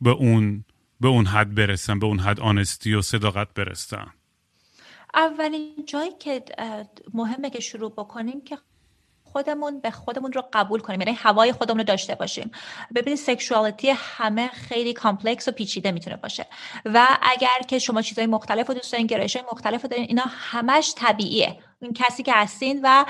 به 0.00 0.10
اون 0.10 0.64
به 1.00 1.08
اون 1.08 1.26
حد 1.26 1.54
برسن 1.54 1.98
به 1.98 2.06
اون 2.06 2.18
حد 2.18 2.40
honesty 2.40 2.94
و 2.94 3.02
صداقت 3.02 3.54
برسن؟ 3.54 4.06
اولین 5.14 5.84
جایی 5.86 6.10
که 6.20 6.44
مهمه 7.14 7.50
که 7.50 7.60
شروع 7.60 7.92
بکنیم 7.92 8.40
که 8.40 8.58
خودمون 9.36 9.80
به 9.80 9.90
خودمون 9.90 10.32
رو 10.32 10.42
قبول 10.52 10.80
کنیم. 10.80 11.00
یعنی 11.00 11.12
هوای 11.12 11.52
خودمون 11.52 11.78
رو 11.78 11.84
داشته 11.84 12.14
باشیم. 12.14 12.50
ببینید 12.94 13.18
sexuality 13.18 13.90
همه 13.90 14.48
خیلی 14.48 14.92
complex 14.92 15.48
و 15.48 15.50
پیچیده 15.50 15.92
می‌تونه 15.92 16.16
باشه. 16.16 16.46
و 16.84 17.06
اگر 17.22 17.58
که 17.68 17.78
شما 17.78 18.02
چیزهای 18.02 18.26
مختلف 18.26 18.70
و 18.70 18.74
دوست 18.74 18.92
دارین 18.92 19.06
گرایش 19.06 19.36
مختلف 19.52 19.84
دارین 19.84 20.06
اینا 20.08 20.24
همش 20.26 20.94
طبیعیه. 20.96 21.58
کسی 21.94 22.22
که 22.22 22.32
هستین 22.34 22.80
و 22.82 23.04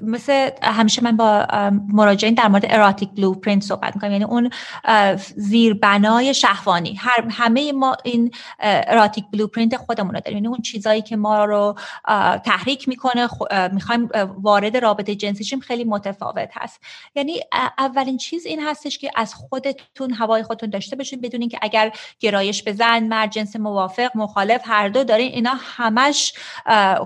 مثل 0.00 0.50
همیشه 0.62 1.04
من 1.04 1.16
با 1.16 1.46
مراجعین 1.88 2.34
در 2.34 2.48
مورد 2.48 2.66
erotic 2.68 3.10
blueprint 3.10 3.62
صحبت 3.62 3.94
می‌کنم. 3.94 4.12
یعنی 4.12 4.24
اون 4.24 4.50
زیربنای 5.36 6.34
شهوانی. 6.34 6.94
هر 6.94 7.24
همه 7.30 7.72
ما 7.72 7.96
این 8.04 8.30
erotic 8.60 9.24
blueprint 9.32 9.76
خودمون 9.76 10.14
رو 10.14 10.20
داریم. 10.20 10.36
یعنی 10.36 10.48
اون 10.48 10.60
چیزایی 10.60 11.02
که 11.02 11.16
ما 11.16 11.44
رو 11.44 11.74
تحریک 12.44 12.88
می‌کنه 12.88 13.28
می‌خوایم 13.72 14.08
وارد 14.42 14.76
رابطه 14.76 15.14
جنسی 15.14 15.44
شیم 15.44 15.60
خیلی 15.60 15.84
متفاوت 15.84 16.50
هست. 16.54 16.80
یعنی 17.14 17.40
اولین 17.78 18.16
چیز 18.16 18.46
این 18.46 18.62
هستش 18.62 18.98
که 18.98 19.10
از 19.16 19.34
خودتون 19.34 20.12
هوای 20.12 20.42
خودتون 20.42 20.70
داشته 20.70 20.96
باشین 20.96 21.20
بدونین 21.20 21.48
که 21.48 21.58
اگر 21.62 21.92
گرایش 22.20 22.62
به 22.62 22.72
زن 22.72 23.02
مرد 23.02 23.30
جنس 23.30 23.56
موافق 23.56 24.10
مخالف 24.14 24.60
هر 24.64 24.88
دو 24.88 25.04
دارین 25.04 25.32
اینا 25.32 25.54
همش 25.76 26.32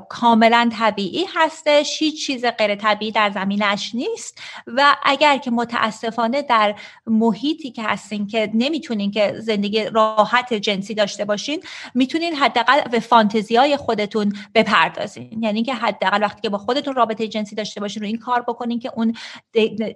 کاملا 0.08 0.65
طبیعی 0.70 1.24
هستش 1.34 2.02
هیچ 2.02 2.26
چیز 2.26 2.44
غیر 2.44 2.74
طبیعی 2.74 3.12
در 3.12 3.30
زمینش 3.30 3.94
نیست 3.94 4.40
و 4.66 4.96
اگر 5.02 5.38
که 5.38 5.50
متاسفانه 5.50 6.42
در 6.42 6.74
محیطی 7.06 7.70
که 7.70 7.82
هستین 7.82 8.26
که 8.26 8.50
نمی‌تونین 8.54 9.10
که 9.10 9.34
زندگی 9.38 9.84
راحت 9.84 10.54
جنسی 10.54 10.94
داشته 10.94 11.24
باشین 11.24 11.60
می‌تونین 11.94 12.34
حداقل 12.34 12.80
به 12.80 13.00
فانتزی 13.00 13.56
های 13.56 13.76
خودتون 13.76 14.32
بپردازین. 14.54 15.42
یعنی 15.42 15.62
که 15.62 15.74
حداقل 15.74 16.22
وقتی 16.22 16.40
که 16.40 16.48
با 16.48 16.58
خودتون 16.58 16.94
رابطه 16.94 17.28
جنسی 17.28 17.56
داشته 17.56 17.80
باشین 17.80 18.02
رو 18.02 18.06
این 18.06 18.18
کار 18.18 18.42
بکنین 18.42 18.78
که 18.78 18.92
اون 18.96 19.14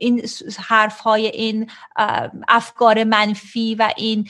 این 0.01 0.23
حرف 0.69 1.01
های 1.01 1.27
این 1.27 1.71
افکار 2.49 3.05
منفی 3.05 3.75
و 3.75 3.93
این 3.97 4.29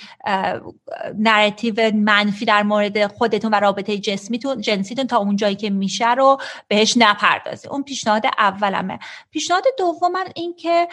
نراتیو 1.19 1.95
منفی 1.95 2.45
در 2.45 2.63
مورد 2.63 3.07
خودتون 3.07 3.51
و 3.51 3.61
رابطه 3.61 3.99
جسمیتون 3.99 4.61
جنسیتون 4.61 5.07
تا 5.07 5.17
اون 5.19 5.37
جایی 5.37 5.57
که 5.57 5.71
میشه 5.71 6.15
رو 6.15 6.30
بهش 6.69 6.95
نپردازه 6.97 7.69
اون 7.69 7.83
پیشنهاد 7.83 8.27
اولمه. 8.39 8.99
پیشنهاد 9.31 9.65
دومم 9.79 10.25
این 10.35 10.57
که 10.57 10.89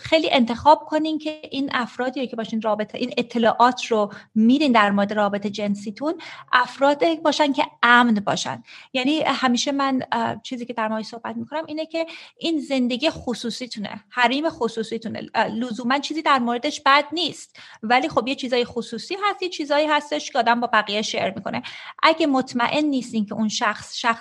خیلی 0.00 0.30
انتخاب 0.32 0.84
کنین 0.84 1.18
که 1.18 1.40
این 1.50 1.70
افرادی 1.72 2.26
که 2.26 2.36
باشین 2.36 2.62
رابطه 2.62 2.98
این 2.98 3.14
اطلاعات 3.18 3.84
رو 3.86 4.12
میرین 4.34 4.72
در 4.72 4.90
مورد 4.90 5.12
رابطه 5.12 5.50
جنسیتون 5.50 6.14
افراد 6.52 7.22
باشن 7.22 7.52
که 7.52 7.66
امن 7.82 8.14
باشن. 8.14 8.62
یعنی 8.92 9.22
همیشه 9.22 9.72
من 9.72 10.02
چیزی 10.42 10.66
که 10.66 10.72
در 10.72 10.88
مورد 10.88 11.04
صحبت 11.04 11.36
می‌کنم 11.36 11.62
اینه 11.66 11.86
که 11.86 12.06
این 12.38 12.60
زندگی 12.60 13.10
خصوصیتونه 13.10 14.04
حریم 14.08 14.50
خصوصیتونه. 14.50 15.20
لزوما 15.50 15.98
چیزی 15.98 16.22
در 16.22 16.38
موردش 16.38 16.80
بد 16.86 17.04
نیست. 17.12 17.56
ولی 17.82 18.08
خب 18.08 18.28
یه 18.28 18.34
چیزای 18.34 18.64
خصوصی 18.64 19.16
هست 19.24 19.42
یه 19.42 19.48
چیزایی 19.48 19.86
هستش 19.86 20.30
که 20.30 20.38
آدم 20.38 20.60
با 20.60 20.66
بقیه 20.66 21.02
شیر 21.02 21.30
می‌کنه. 21.30 21.62
اگه 22.02 22.26
مطمئن 22.26 22.84
نیستین 22.84 23.26
که 23.26 23.34
اون 23.34 23.48
شخص 23.48 23.96
شخص 23.96 24.15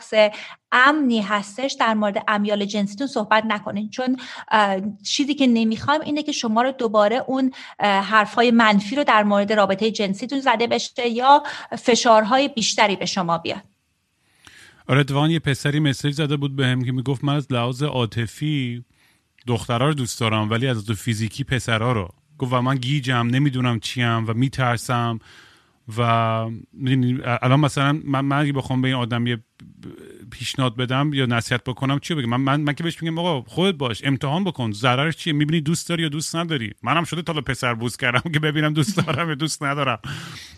امنی 0.72 1.22
هستش 1.22 1.76
در 1.80 1.94
مورد 1.94 2.24
امیال 2.28 2.66
جنسیتون 2.66 3.08
صحبت 3.08 3.44
نکنین. 3.48 3.90
چون 3.90 4.18
چیزی 5.04 5.36
که 5.36 5.48
نمی‌خوایم 5.48 6.02
اینه 6.02 6.24
که 6.24 6.32
شما 6.32 6.62
رو 6.62 6.72
دوباره 6.72 7.24
اون 7.28 7.52
حرفهای 7.80 8.52
منفی 8.52 8.96
رو 8.96 9.04
در 9.04 9.24
مورد 9.24 9.54
رابطه 9.54 9.92
جنسیتون 9.92 10.40
زده 10.40 10.68
بشه 10.68 11.08
یا 11.08 11.44
فشارهای 11.80 12.48
بیشتری 12.48 12.96
به 12.96 13.06
شما 13.06 13.38
بیاد. 13.38 13.62
آره 14.88 15.32
یه 15.32 15.40
پسری 15.40 15.80
مسیج 15.80 16.14
زده 16.14 16.38
بود 16.38 16.56
بهم 16.56 16.80
به 16.80 16.86
که 16.86 16.92
می‌گفت 16.92 17.24
من 17.24 17.36
از 17.36 17.52
لحاظ 17.52 17.84
عاطفی 17.84 18.86
دخترها 19.48 19.88
رو 19.88 19.94
دوست 19.94 20.20
دارم 20.20 20.50
ولی 20.50 20.68
از 20.68 20.92
فیزیکی 20.92 21.44
پسرها 21.44 21.92
رو. 21.92 22.10
گفت 22.38 22.54
و 22.54 22.62
من 22.62 22.76
گیجم 22.76 23.28
نمی‌دونم 23.28 23.80
چیم 23.80 24.28
و 24.28 24.34
میترسم. 24.34 25.20
و 25.98 26.02
الان 26.02 27.60
مثلا 27.60 28.02
من, 28.06 28.22
من 28.22 28.38
اگه 28.38 28.54
بخوام 28.54 28.82
به 28.82 28.88
این 28.88 28.98
آدم 28.98 29.28
یه 29.28 29.38
پیشنهاد 30.32 30.76
بدم 30.76 31.14
یا 31.14 31.26
نصیحت 31.26 31.64
بکنم 31.64 32.00
چی 32.00 32.16
بگم؟ 32.16 32.30
من, 32.30 32.42
من, 32.42 32.62
من 32.62 32.74
که 32.74 32.84
بهش 32.84 33.04
میگم 33.04 33.20
آقا 33.20 33.42
خودت 33.42 33.76
باش 33.78 34.02
امتحان 34.04 34.44
بکن 34.44 34.72
ضررش 34.72 35.16
چیه؟ 35.18 35.34
می‌بینی 35.34 35.62
دوست 35.62 35.90
داری 35.90 36.04
یا 36.04 36.10
دوست 36.10 36.36
نداری؟ 36.36 36.74
منم 36.84 37.04
شده 37.04 37.22
تا 37.22 37.34
پسر 37.34 37.74
بوس 37.74 37.98
کردم 37.98 38.32
که 38.32 38.40
ببینم 38.40 38.74
دوست 38.74 38.98
دارم 38.98 39.30
یا 39.30 39.36
دوست 39.36 39.64
ندارم. 39.64 40.00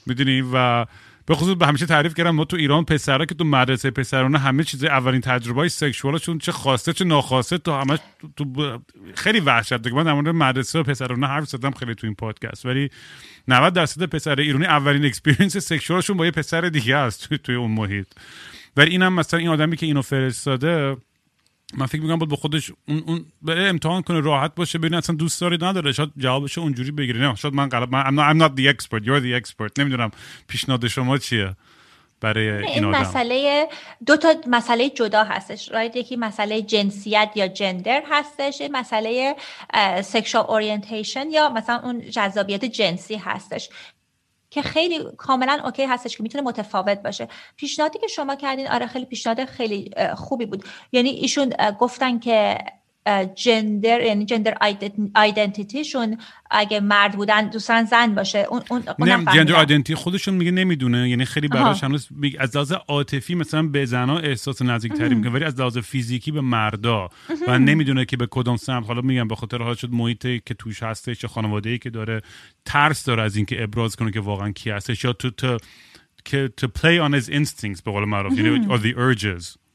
می‌دونی؟ 0.05 0.43
و 0.53 0.85
به 1.27 1.35
خصوص 1.35 1.57
به 1.57 1.67
همیشه 1.67 1.85
تعریف 1.85 2.13
کردم 2.13 2.29
ما 2.29 2.45
تو 2.45 2.57
ایران 2.57 2.85
پسرها 2.85 3.25
که 3.25 3.35
تو 3.35 3.43
مدرسه 3.43 3.91
پسرانه 3.91 4.37
همه 4.39 4.63
چیز 4.63 4.83
اولین 4.83 5.21
تجربه 5.21 5.59
های 5.59 5.69
sexual 5.69 6.10
شون 6.10 6.37
چه 6.37 6.51
خواسته 6.51 6.93
چه 6.93 7.05
ناخواسته 7.05 7.57
تو 7.57 7.71
همه 7.71 7.99
تو 8.35 8.79
خیلی 9.15 9.39
وحشت 9.39 9.73
دیگه 9.73 9.95
من 9.95 10.03
در 10.03 10.13
مورد 10.13 10.29
مدرسه 10.29 10.79
و 10.79 10.83
پسرانه 10.83 11.27
حرف 11.27 11.47
زدم 11.47 11.71
خیلی 11.71 11.95
تو 11.95 12.07
این 12.07 12.15
پادکست. 12.15 12.65
ولی 12.65 12.89
90 13.47 13.73
درصد 13.73 14.03
پسر 14.03 14.39
ایرانی 14.39 14.65
اولین 14.65 15.05
experience 15.05 15.57
sexual 15.57 15.93
شون 15.93 16.17
با 16.17 16.25
یه 16.25 16.31
پسر 16.31 16.61
دیگه 16.61 16.95
است 16.95 17.27
توی, 17.27 17.37
توی 17.37 17.55
اون 17.55 17.71
محیط. 17.71 18.07
ولی 18.77 18.91
اینم 18.91 19.13
مثلا 19.13 19.39
این 19.39 19.49
آدمی 19.49 19.77
که 19.77 19.85
اینو 19.85 20.01
فرستاده 20.01 20.97
من 21.73 21.85
فکر 21.85 22.01
می‌کنم 22.01 22.19
بود 22.19 22.29
به 22.29 22.35
خودش 22.35 22.71
اون, 22.87 23.03
اون 23.07 23.25
بره 23.41 23.69
امتحان 23.69 24.01
کنه 24.01 24.19
راحت 24.19 24.55
باشه 24.55 24.77
ببین 24.79 24.93
اصلا 24.93 25.15
دوست 25.15 25.41
داری 25.41 25.57
نداره. 25.61 25.91
شاید 25.91 26.09
جوابش 26.17 26.57
اونجوری 26.57 26.91
بگیره. 26.91 27.19
نه 27.19 27.35
شاید 27.35 27.53
من 27.53 27.69
غلط 27.69 27.89
من 27.89 28.03
I'm 28.03 28.15
not, 28.15 28.33
I'm 28.33 28.41
not 28.41 28.59
the 28.59 28.73
expert. 28.73 29.03
You're 29.03 29.21
the 29.21 29.43
expert. 29.43 29.79
نمی‌دونم 29.79 30.11
پیشنهاد 30.47 30.87
شما 30.87 31.17
چیه 31.17 31.55
برای 32.21 32.49
این, 32.49 32.63
این 32.65 32.85
آدم. 32.85 32.99
مسئله 32.99 33.67
دو 34.05 34.17
تا 34.17 34.33
مسئله 34.47 34.89
جدا 34.89 35.23
هستش 35.23 35.71
right 35.71 35.95
یکی 35.95 36.15
مسئله 36.15 36.61
جنسیت 36.61 37.31
یا 37.35 37.47
gender 37.47 38.03
هستش 38.09 38.61
مسئله 38.71 39.35
sexual 40.03 40.45
orientation 40.47 41.31
یا 41.31 41.49
مثلا 41.49 41.79
اون 41.83 42.09
جذابیت 42.09 42.65
جنسی 42.65 43.15
هستش. 43.15 43.69
که 44.49 44.61
خیلی 44.61 44.99
کاملا 45.17 45.61
okay 45.63 45.85
هستش 45.85 46.17
که 46.17 46.23
می‌تونه 46.23 46.43
متفاوت 46.43 47.01
باشه. 47.03 47.27
پیشنهادی 47.55 47.99
که 47.99 48.07
شما 48.07 48.35
کردین 48.35 48.67
آره 48.67 48.87
خیلی 48.87 49.05
پیشنهاد 49.05 49.45
خیلی 49.45 49.91
خوبی 50.15 50.45
بود. 50.45 50.63
یعنی 50.91 51.09
ایشون 51.09 51.53
گفتن 51.79 52.19
که 52.19 52.57
gender 53.35 54.01
یعنی 54.01 54.25
gender 54.25 54.57
identity 55.15 55.83
شون 55.83 56.17
اگه 56.51 56.79
مرد 56.79 57.11
بودن 57.15 57.49
دوستان 57.49 57.85
زن 57.85 58.15
باشه. 58.15 58.47
اون 58.49 58.61
اون 58.69 58.83
نه 58.99 59.25
جندر 59.33 59.55
آیدنتی 59.55 59.95
خودشون 59.95 60.33
میگه 60.33 60.51
نمی‌دونه. 60.51 61.09
یعنی 61.09 61.25
خیلی 61.25 61.47
براش 61.47 61.83
هنوز 61.83 62.07
از 62.39 62.55
لحاظ 62.55 62.71
عاطفی 62.71 63.35
مثلا 63.35 63.63
به 63.63 63.85
زنا 63.85 64.17
احساس 64.17 64.61
نزدیکتری 64.61 65.15
می‌کنه 65.15 65.31
ولی 65.31 65.43
از 65.43 65.59
لحاظ 65.59 65.77
فیزیکی 65.77 66.31
به 66.31 66.41
مردا. 66.41 67.09
و 67.47 67.59
نمی‌دونه 67.59 68.05
که 68.05 68.17
به 68.17 68.27
کدوم 68.31 68.57
سمت. 68.57 68.87
حالا 68.87 69.01
میگم 69.01 69.27
به 69.27 69.35
خاطر 69.35 69.61
حال 69.61 69.75
شد 69.75 69.91
محیطی 69.91 70.41
که 70.45 70.53
توش 70.53 70.83
هستش 70.83 71.19
چه 71.19 71.27
خانواده 71.27 71.69
ای 71.69 71.77
که 71.77 71.89
داره 71.89 72.21
ترس 72.65 73.03
داره 73.03 73.23
از 73.23 73.35
اینکه 73.35 73.63
ابراز 73.63 73.95
کنه 73.95 74.11
که 74.11 74.19
واقعا 74.19 74.51
کی 74.51 74.69
هستش. 74.69 75.03
یا 75.03 75.13
تو 75.13 75.29
تو 75.29 75.57
که 76.25 76.51
to 76.61 76.65
play 76.65 77.09
on 77.09 77.21
his 77.21 77.29
instincts 77.29 77.83
به 77.83 77.91
قول 77.91 78.05
معروف. 78.05 78.39
یعنی 78.39 78.67
or 78.67 78.79
the 78.79 78.93
urges. 78.97 79.66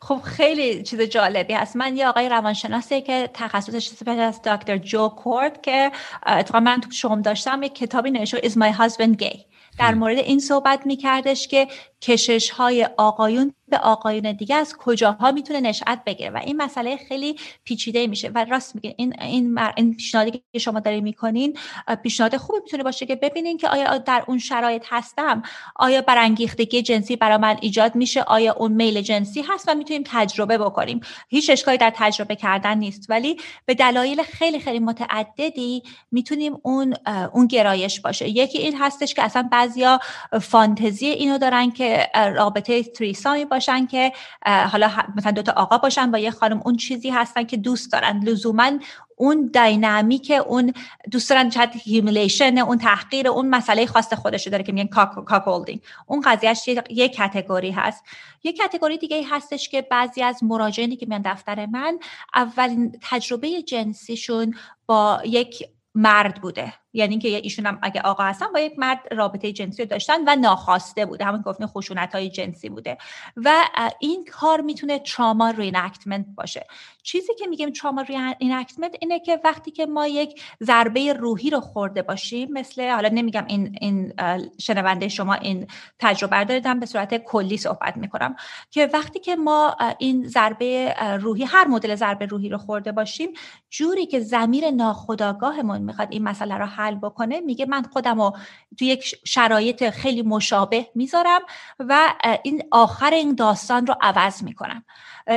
خب 0.00 0.20
خیلی 0.24 0.82
چیز 0.82 1.00
جالبی 1.00 1.54
هست. 1.54 1.76
من 1.76 1.96
یه 1.96 2.08
آقای 2.08 2.28
روانشناسی 2.28 3.00
که 3.00 3.30
تخصصش 3.34 4.08
از 4.08 4.42
دکتر 4.42 4.78
جو 4.78 5.08
کورد 5.08 5.62
که 5.62 5.92
اتفاقا 6.26 6.60
من 6.60 6.80
تو 6.80 6.90
شوم 6.90 7.22
داشتم 7.22 7.62
یک 7.62 7.74
کتابی 7.74 8.10
نوشته 8.10 8.38
Is 8.38 8.52
My 8.52 8.78
Husband 8.78 9.22
Gay. 9.22 9.38
در 9.78 9.94
مورد 9.94 10.18
این 10.18 10.38
صحبت 10.38 10.86
میکردش 10.86 11.48
که 11.48 11.68
کشش 12.02 12.50
های 12.50 12.88
آقایون 12.96 13.54
به 13.70 13.78
آقایون 13.78 14.32
دیگه 14.32 14.54
از 14.54 14.76
کجاها 14.76 15.32
می‌تونه 15.32 15.60
نشأت 15.60 16.04
بگیره؟ 16.06 16.30
و 16.30 16.40
این 16.44 16.56
مسئله 16.56 16.96
خیلی 16.96 17.36
پیچیده 17.64 18.06
میشه. 18.06 18.28
و 18.34 18.44
راست 18.44 18.74
میگه 18.74 18.94
این 18.98 19.22
این, 19.22 19.58
این 19.76 19.94
پیشنهادی 19.94 20.42
که 20.52 20.58
شما 20.58 20.80
دارین 20.80 21.04
می‌کنین 21.04 21.58
پیشنهاد 22.02 22.36
خوبی 22.36 22.58
می‌تونه 22.64 22.82
باشه 22.82 23.06
که 23.06 23.16
ببینین 23.16 23.56
که 23.56 23.68
آیا 23.68 23.98
در 23.98 24.24
اون 24.26 24.38
شرایط 24.38 24.84
هستم 24.88 25.42
آیا 25.76 26.00
برانگیختگی 26.00 26.82
جنسی 26.82 27.16
برای 27.16 27.36
من 27.36 27.56
ایجاد 27.60 27.94
میشه 27.94 28.22
آیا 28.22 28.52
اون 28.52 28.72
میل 28.72 29.00
جنسی 29.00 29.42
هست 29.42 29.68
و 29.68 29.74
می‌تونیم 29.74 30.02
تجربه 30.06 30.58
بکنیم. 30.58 31.00
هیچ 31.28 31.50
اشکالی 31.50 31.78
در 31.78 31.92
تجربه 31.96 32.36
کردن 32.36 32.78
نیست. 32.78 33.10
ولی 33.10 33.36
به 33.66 33.74
دلایل 33.74 34.22
خیلی 34.22 34.60
خیلی 34.60 34.78
متعددی 34.78 35.82
می‌تونیم 36.12 36.58
اون 36.62 36.94
اون 37.32 37.46
گرایش 37.46 38.00
باشه. 38.00 38.28
یکی 38.28 38.58
این 38.58 38.76
هستش 38.76 39.14
که 39.14 39.22
اصلا 39.22 39.48
بعضیا 39.52 40.00
فانتزی 40.40 41.06
اینو 41.06 41.38
دارن 41.38 41.70
که 41.70 42.10
رابطه 42.14 42.82
threesome 42.82 43.38
ی 43.38 43.44
باشن 43.58 43.86
که 43.86 44.12
حالا 44.46 44.90
مثلا 45.16 45.32
دوتا 45.32 45.52
آقا 45.52 45.78
باشن 45.78 46.10
با 46.10 46.18
یه 46.18 46.30
خانم 46.30 46.62
اون 46.64 46.76
چیزی 46.76 47.10
هستن 47.10 47.44
که 47.44 47.56
دوست 47.56 47.92
دارن. 47.92 48.20
لزوما 48.24 48.70
اون 49.16 49.50
dynamic 49.54 50.32
اون 50.46 50.72
دوست 51.10 51.30
دارن 51.30 51.50
شاید 51.50 51.70
humiliation 51.74 52.58
اون 52.58 52.78
تحقیر 52.78 53.28
اون 53.28 53.48
مسئله 53.50 53.86
خاص 53.86 54.12
خودش 54.12 54.48
داره 54.48 54.62
که 54.62 54.72
میگن 54.72 54.86
cuckolding 55.26 55.80
اون 56.06 56.20
قضیهش 56.20 56.68
یک 56.90 57.12
category 57.12 57.70
هست. 57.70 58.04
یک 58.44 58.56
category 58.56 58.98
دیگه 58.98 59.24
هستش 59.30 59.68
که 59.68 59.82
بعضی 59.82 60.22
از 60.22 60.44
مراجعینی 60.44 60.96
که 60.96 61.06
میان 61.06 61.22
دفتر 61.24 61.66
من 61.66 61.98
اولین 62.34 62.98
تجربه 63.02 63.62
جنسیشون 63.62 64.54
با 64.86 65.20
یک 65.24 65.64
مرد 65.94 66.40
بوده. 66.40 66.72
یعنی 66.98 67.18
که 67.18 67.28
ایشون 67.28 67.66
هم 67.66 67.78
اگه 67.82 68.00
آقا 68.00 68.24
هستن 68.24 68.46
با 68.54 68.60
یک 68.60 68.78
مرد 68.78 68.98
رابطه 69.10 69.52
جنسی 69.52 69.86
داشتن 69.86 70.20
و 70.26 70.36
ناخواسته 70.36 71.06
بوده. 71.06 71.24
همون 71.24 71.40
گفتن 71.40 71.66
خشونت 71.66 72.14
های 72.14 72.30
جنسی 72.30 72.68
بوده. 72.68 72.98
و 73.36 73.64
این 74.00 74.24
کار 74.32 74.60
می‌تونه 74.60 74.98
trauma 74.98 75.50
reenactment 75.50 76.26
باشه. 76.34 76.66
چیزی 77.08 77.34
که 77.34 77.46
میگیم 77.46 77.70
trauma 77.70 78.02
reenactment 78.40 78.96
اینه 79.00 79.20
که 79.20 79.40
وقتی 79.44 79.70
که 79.70 79.86
ما 79.86 80.06
یک 80.06 80.42
ضربه 80.62 81.12
روحی 81.12 81.50
رو 81.50 81.60
خورده 81.60 82.02
باشیم 82.02 82.52
مثل 82.52 82.90
حالا 82.90 83.08
نمیگم 83.08 83.44
این 83.46 83.78
این 83.80 84.12
شنونده 84.60 85.08
شما 85.08 85.34
این 85.34 85.66
تجربه 85.98 86.44
دارم 86.44 86.80
به 86.80 86.86
صورت 86.86 87.16
کلی 87.16 87.56
صحبت 87.56 87.96
می‌کنم 87.96 88.36
که 88.70 88.90
وقتی 88.92 89.20
که 89.20 89.36
ما 89.36 89.76
این 89.98 90.28
ضربه 90.28 90.94
روحی 91.20 91.44
هر 91.44 91.66
مدل 91.66 91.94
ضربه 91.94 92.26
روحی 92.26 92.48
رو 92.48 92.58
خورده 92.58 92.92
باشیم 92.92 93.28
جوری 93.70 94.06
که 94.06 94.20
زمیر 94.20 94.70
ناخودآگاهمون 94.70 95.82
می‌خواد 95.82 96.08
این 96.10 96.22
مسئله 96.22 96.54
رو 96.54 96.66
حل 96.66 96.94
بکنه 96.94 97.40
میگه 97.40 97.66
من 97.66 97.82
خودم 97.82 98.20
رو 98.20 98.36
تو 98.78 98.84
یک 98.84 99.14
شرایط 99.24 99.90
خیلی 99.90 100.22
مشابه 100.22 100.86
می‌ذارم 100.94 101.40
و 101.78 102.14
این 102.42 102.62
آخر 102.70 103.10
این 103.10 103.34
داستان 103.34 103.86
رو 103.86 103.94
عوض 104.00 104.42
می‌کنم. 104.42 104.84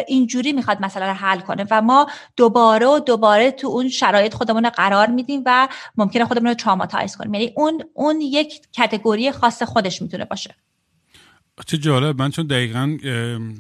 اینجوری 0.07 0.53
می‌خواد 0.53 0.81
مسئله 0.81 1.05
رو 1.05 1.13
حل 1.13 1.39
کنه 1.39 1.65
و 1.71 1.81
ما 1.81 2.07
دوباره 2.35 2.85
و 2.85 2.99
دوباره 2.99 3.51
تو 3.51 3.67
اون 3.67 3.89
شرایط 3.89 4.33
خودمون 4.33 4.63
رو 4.63 4.69
قرار 4.69 5.07
میدیم 5.07 5.43
و 5.45 5.67
ممکنه 5.97 6.25
خودمون 6.25 6.47
رو 6.47 6.53
traumatize 6.53 7.15
کنیم. 7.15 7.33
یعنی 7.33 7.53
اون 7.55 7.83
اون 7.93 8.21
یک 8.21 8.61
category 8.73 9.31
خاص 9.31 9.63
خودش 9.63 10.01
می‌تونه 10.01 10.25
باشه. 10.25 10.55
چه 11.65 11.77
جالب. 11.77 12.21
من 12.21 12.31
چون 12.31 12.47
دقیقا 12.47 12.97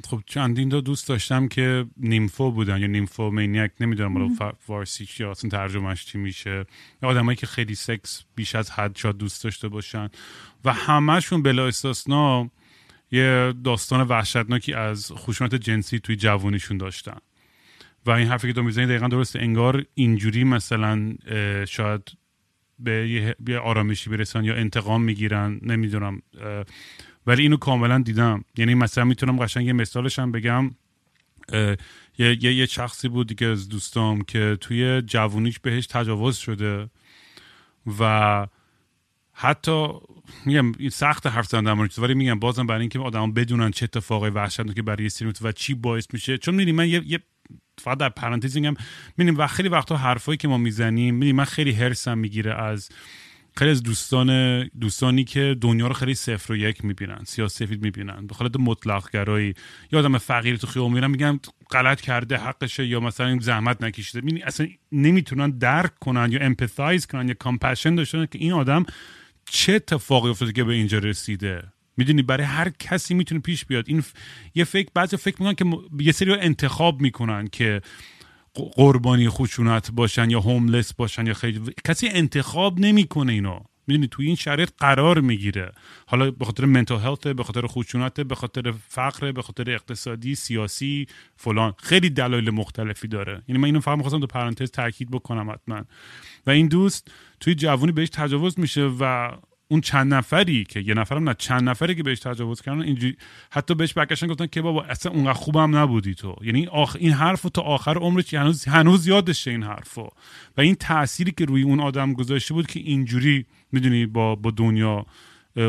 خب 0.09 0.19
چندین 0.25 0.69
تا 0.69 0.81
دوست 0.81 1.07
داشتم 1.07 1.47
که 1.47 1.85
nympho 1.97 2.51
بودن 2.51 2.81
یا 2.81 2.87
nymphomaniac 2.87 3.71
نمی‌دونم 3.79 4.13
بالا 4.13 4.53
فارسی 4.59 5.07
یا 5.19 5.31
اصلا 5.31 5.49
ترجمهش 5.49 6.05
چی 6.05 6.17
میشه. 6.17 6.65
آدمایی 7.03 7.35
که 7.35 7.47
خیلی 7.47 7.75
سکس 7.75 8.23
بیش 8.35 8.55
از 8.55 8.71
حد 8.71 8.95
شاید 8.95 9.17
دوست 9.17 9.43
داشته 9.43 9.67
باشن. 9.67 10.09
و 10.65 10.73
همهشون 10.73 11.43
بلا 11.43 11.67
استثنا 11.67 12.49
یه 13.11 13.53
داستان 13.63 14.07
وحشتناکی 14.07 14.73
از 14.73 15.11
خشونت 15.11 15.55
جنسی 15.55 15.99
توی 15.99 16.15
جوانیشون 16.15 16.77
داشتن. 16.77 17.17
و 18.05 18.11
این 18.11 18.27
حرفی 18.27 18.47
که 18.47 18.53
تو 18.53 18.63
می‌زنی 18.63 18.85
دقیقا 18.85 19.07
درسته. 19.07 19.39
انگار 19.39 19.85
اینجوری 19.93 20.43
مثلا 20.43 21.13
شاید 21.67 22.01
به 22.79 23.09
یه 23.47 23.57
آرامشی 23.57 24.09
برسن 24.09 24.43
یا 24.43 24.55
انتقام 24.55 25.03
می‌گیرن 25.03 25.59
نمی‌دونم 25.63 26.21
ولی 27.27 27.41
اینو 27.41 27.57
کاملا 27.57 27.99
دیدم. 27.99 28.43
یعنی 28.57 28.75
مثلا 28.75 29.03
می‌تونم 29.03 29.37
قشنگ 29.37 29.67
یه 29.67 29.73
مثالش 29.73 30.19
هم 30.19 30.31
بگم 30.31 30.71
یه, 32.17 32.37
یه, 32.43 32.65
شخصی 32.65 33.09
بود 33.09 33.27
دیگه 33.27 33.47
از 33.47 33.69
دوستام 33.69 34.21
که 34.21 34.57
توی 34.61 35.01
جوونیش 35.01 35.59
بهش 35.59 35.87
تجاوز 35.87 36.37
شده 36.37 36.89
و 37.99 38.47
حتی 39.41 39.87
میگم 40.45 40.71
سخت 40.91 41.27
حرف 41.27 41.47
زدن 41.47 41.63
در 41.63 41.89
ولی 41.97 42.13
میگم 42.13 42.39
بازم 42.39 42.67
برای 42.67 42.81
اینکه 42.81 42.99
آدم 42.99 43.31
بدونن 43.31 43.71
چه 43.71 43.83
اتفاقی 43.83 44.29
وحشتناکی 44.29 44.81
برای 44.81 45.09
سری 45.09 45.33
و 45.41 45.51
چی 45.51 45.73
باعث 45.73 46.07
میشه. 46.13 46.37
چون 46.37 46.55
می‌دونی 46.55 46.77
من 46.77 46.89
یه, 46.89 47.01
یه 47.05 47.19
فقط 47.77 47.97
در 47.97 48.09
پرانتز 48.09 48.57
میگم 48.57 48.73
می‌دونیم 49.17 49.39
و 49.39 49.47
خیلی 49.47 49.69
وقتا 49.69 49.97
حرفایی 49.97 50.37
که 50.37 50.47
ما 50.47 50.57
می‌زنیم 50.57 51.13
می‌دونی 51.13 51.33
من 51.33 51.43
خیلی 51.43 51.71
هرسم 51.71 52.17
می‌گیره 52.17 52.53
از 52.61 52.89
خیلی 53.57 53.71
از 53.71 53.83
دوستان 53.83 54.63
دوستانی 54.67 55.23
که 55.23 55.55
دنیا 55.61 55.87
رو 55.87 55.93
خیلی 55.93 56.13
صفر 56.13 56.53
و 56.53 56.55
یک 56.55 56.85
می‌بینن 56.85 57.23
سیاه 57.25 57.49
سفید 57.49 57.81
می‌بینن 57.83 58.27
یه 58.27 58.33
حالت 58.33 58.55
مطلق 58.59 59.11
گرایی 59.11 59.53
یا 59.91 59.99
آدم 59.99 60.17
فقیر 60.17 60.57
تو 60.57 60.67
خیابون 60.67 60.93
میرن 60.93 61.11
میگن 61.11 61.39
غلط 61.71 62.01
کرده 62.01 62.37
حقشه 62.37 62.85
یا 62.87 62.99
مثلا 62.99 63.39
زحمت 63.39 63.83
نکشیده. 63.83 64.47
اصلا 64.47 64.67
نمی‌تونن 64.91 65.49
درک 65.49 65.99
کنن 65.99 66.31
یا 66.31 66.39
empathize 66.39 67.05
کنن 67.07 67.27
یا 67.27 67.33
compassion 67.33 67.95
داشتن 67.95 68.25
که 68.25 68.39
این 68.39 68.53
آدم 68.53 68.85
چه 69.53 69.73
اتفاقی 69.73 70.29
افتاده 70.29 70.51
که 70.51 70.63
به 70.63 70.73
اینجا 70.73 70.97
رسیده؟ 70.97 71.63
می‌دونی 71.97 72.21
برای 72.21 72.45
هر 72.45 72.69
کسی 72.69 73.13
می‌تونه 73.13 73.41
پیش 73.41 73.65
بیاد. 73.65 73.85
این 73.87 74.03
یه 74.55 74.63
فکر 74.63 74.89
بعضی 74.93 75.17
فکر 75.17 75.35
می‌کنن 75.39 75.55
که 75.55 75.65
یه 76.03 76.11
سری 76.11 76.33
انتخاب 76.33 77.01
می‌کنن 77.01 77.47
که 77.47 77.81
قربانی 78.53 79.29
خشونت 79.29 79.91
باشن 79.91 80.29
یا 80.29 80.39
هوملس 80.39 80.93
باشن 80.93 81.27
یا 81.27 81.33
خیلی 81.33 81.61
کسی 81.85 82.07
انتخاب 82.07 82.79
نمی‌کنه 82.79 83.33
اینو. 83.33 83.59
می‌دونی 83.87 84.07
توی 84.07 84.27
این 84.27 84.35
شرایط 84.35 84.69
قرار 84.77 85.21
می‌گیره. 85.21 85.71
حالا 86.07 86.31
به 86.31 86.45
خاطر 86.45 86.65
منتال 86.65 86.99
هلت 86.99 87.27
به 87.27 87.43
خاطر 87.43 87.67
خشونت 87.67 88.21
به 88.21 88.35
خاطر 88.35 88.73
فقر 88.87 89.31
به 89.31 89.41
خاطر 89.41 89.71
اقتصادی 89.71 90.35
سیاسی 90.35 91.07
فلان. 91.35 91.73
خیلی 91.77 92.09
دلایل 92.09 92.49
مختلفی 92.49 93.07
داره. 93.07 93.43
یعنی 93.47 93.61
من 93.61 93.65
اینو 93.65 93.79
فقط 93.79 93.97
می‌خواستم 93.97 94.19
تو 94.19 94.27
پرانتز 94.27 94.71
تاکید 94.71 95.11
بکنم 95.11 95.49
حتما. 95.49 95.85
و 96.47 96.49
این 96.49 96.67
دوست 96.67 97.11
توی 97.39 97.55
جوونی 97.55 97.91
بهش 97.91 98.09
تجاوز 98.09 98.59
میشه 98.59 98.91
و 98.99 99.31
اون 99.71 99.81
چند 99.81 100.13
نفری 100.13 100.63
که 100.63 100.79
یه 100.79 100.93
نفرم 100.93 101.29
نه 101.29 101.35
چند 101.37 101.69
نفری 101.69 101.95
که 101.95 102.03
بهش 102.03 102.19
تجاوز 102.19 102.61
کردن 102.61 102.81
اینجوری 102.81 103.17
حتی 103.51 103.75
بهش 103.75 103.93
برگشتن 103.93 104.27
گفتن 104.27 104.47
که 104.47 104.61
بابا 104.61 104.83
اصلا 104.83 105.11
اونقدر 105.11 105.33
خوبم 105.33 105.77
نبودی 105.77 106.15
تو. 106.15 106.35
یعنی 106.41 106.67
آخ... 106.67 106.97
این 106.99 107.11
حرفو 107.11 107.49
تا 107.49 107.61
آخر 107.61 107.97
عمرش 107.97 108.33
هنوز 108.33 108.65
هنوز 108.65 109.07
یادشه 109.07 109.51
این 109.51 109.63
حرفو. 109.63 110.09
و 110.57 110.61
این 110.61 110.75
تأثیری 110.75 111.31
که 111.31 111.45
روی 111.45 111.63
اون 111.63 111.79
آدم 111.79 112.13
گذاشته 112.13 112.53
بود 112.53 112.67
که 112.67 112.79
اینجوری 112.79 113.45
می‌دونی 113.71 114.05
با 114.05 114.35
با 114.35 114.51
دنیا 114.51 115.05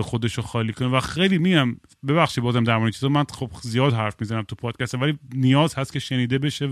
خودشو 0.01 0.43
خالی 0.43 0.73
کنه. 0.73 0.89
و 0.89 1.01
خیلی 1.01 1.39
میم 1.39 1.81
ببخشید 2.09 2.45
بازم 2.45 2.65
در 2.65 2.79
مورد 2.79 2.93
چیزا 2.93 3.09
من 3.09 3.25
خب 3.25 3.51
زیاد 3.63 3.93
حرف 3.93 4.15
می‌زنم 4.21 4.43
تو 4.43 4.57
پادکست 4.57 4.95
ولی 4.95 5.19
نیاز 5.35 5.75
هست 5.75 5.93
که 5.93 5.99
شنیده 5.99 6.39
بشه 6.39 6.69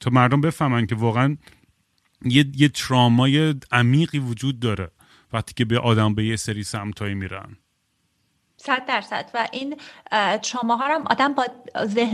تا 0.00 0.10
مردم 0.10 0.40
بفهمن 0.40 0.86
که 0.86 0.94
واقعا 0.94 1.36
یه 2.24 2.44
یه 2.56 2.68
ترامای 2.68 3.54
عمیقی 3.72 4.18
وجود 4.18 4.60
داره 4.60 4.90
وقتی 5.32 5.54
که 5.54 5.64
به 5.64 5.78
آدم 5.78 6.14
به 6.14 6.24
یه 6.24 6.36
سری 6.36 6.62
سمتایی 6.64 7.14
میرن. 7.14 7.56
صد 8.56 8.86
درصد. 8.86 9.30
و 9.34 9.48
این 9.52 9.80
شما 10.42 10.76
هم 10.76 11.02
آدم 11.06 11.34
با 11.34 11.46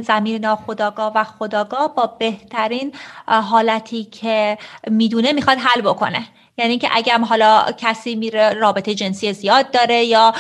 زمیر 0.07 0.41
ناخداگاه 0.41 1.13
و 1.15 1.25
خداگاه 1.25 1.95
با 1.95 2.07
بهترین 2.07 2.95
حالتی 3.27 4.05
که 4.05 4.59
می‌دونه 4.91 5.33
می‌خواد 5.33 5.59
حل 5.59 5.81
بکنه. 5.81 6.29
یعنی 6.57 6.79
که 6.79 6.89
اگه 6.93 7.19
حالا 7.19 7.67
کسی 7.77 8.15
میره 8.15 8.51
رابطه 8.51 8.95
جنسی 8.95 9.33
زیاد 9.33 9.71
داره 9.71 10.05
یا 10.05 10.35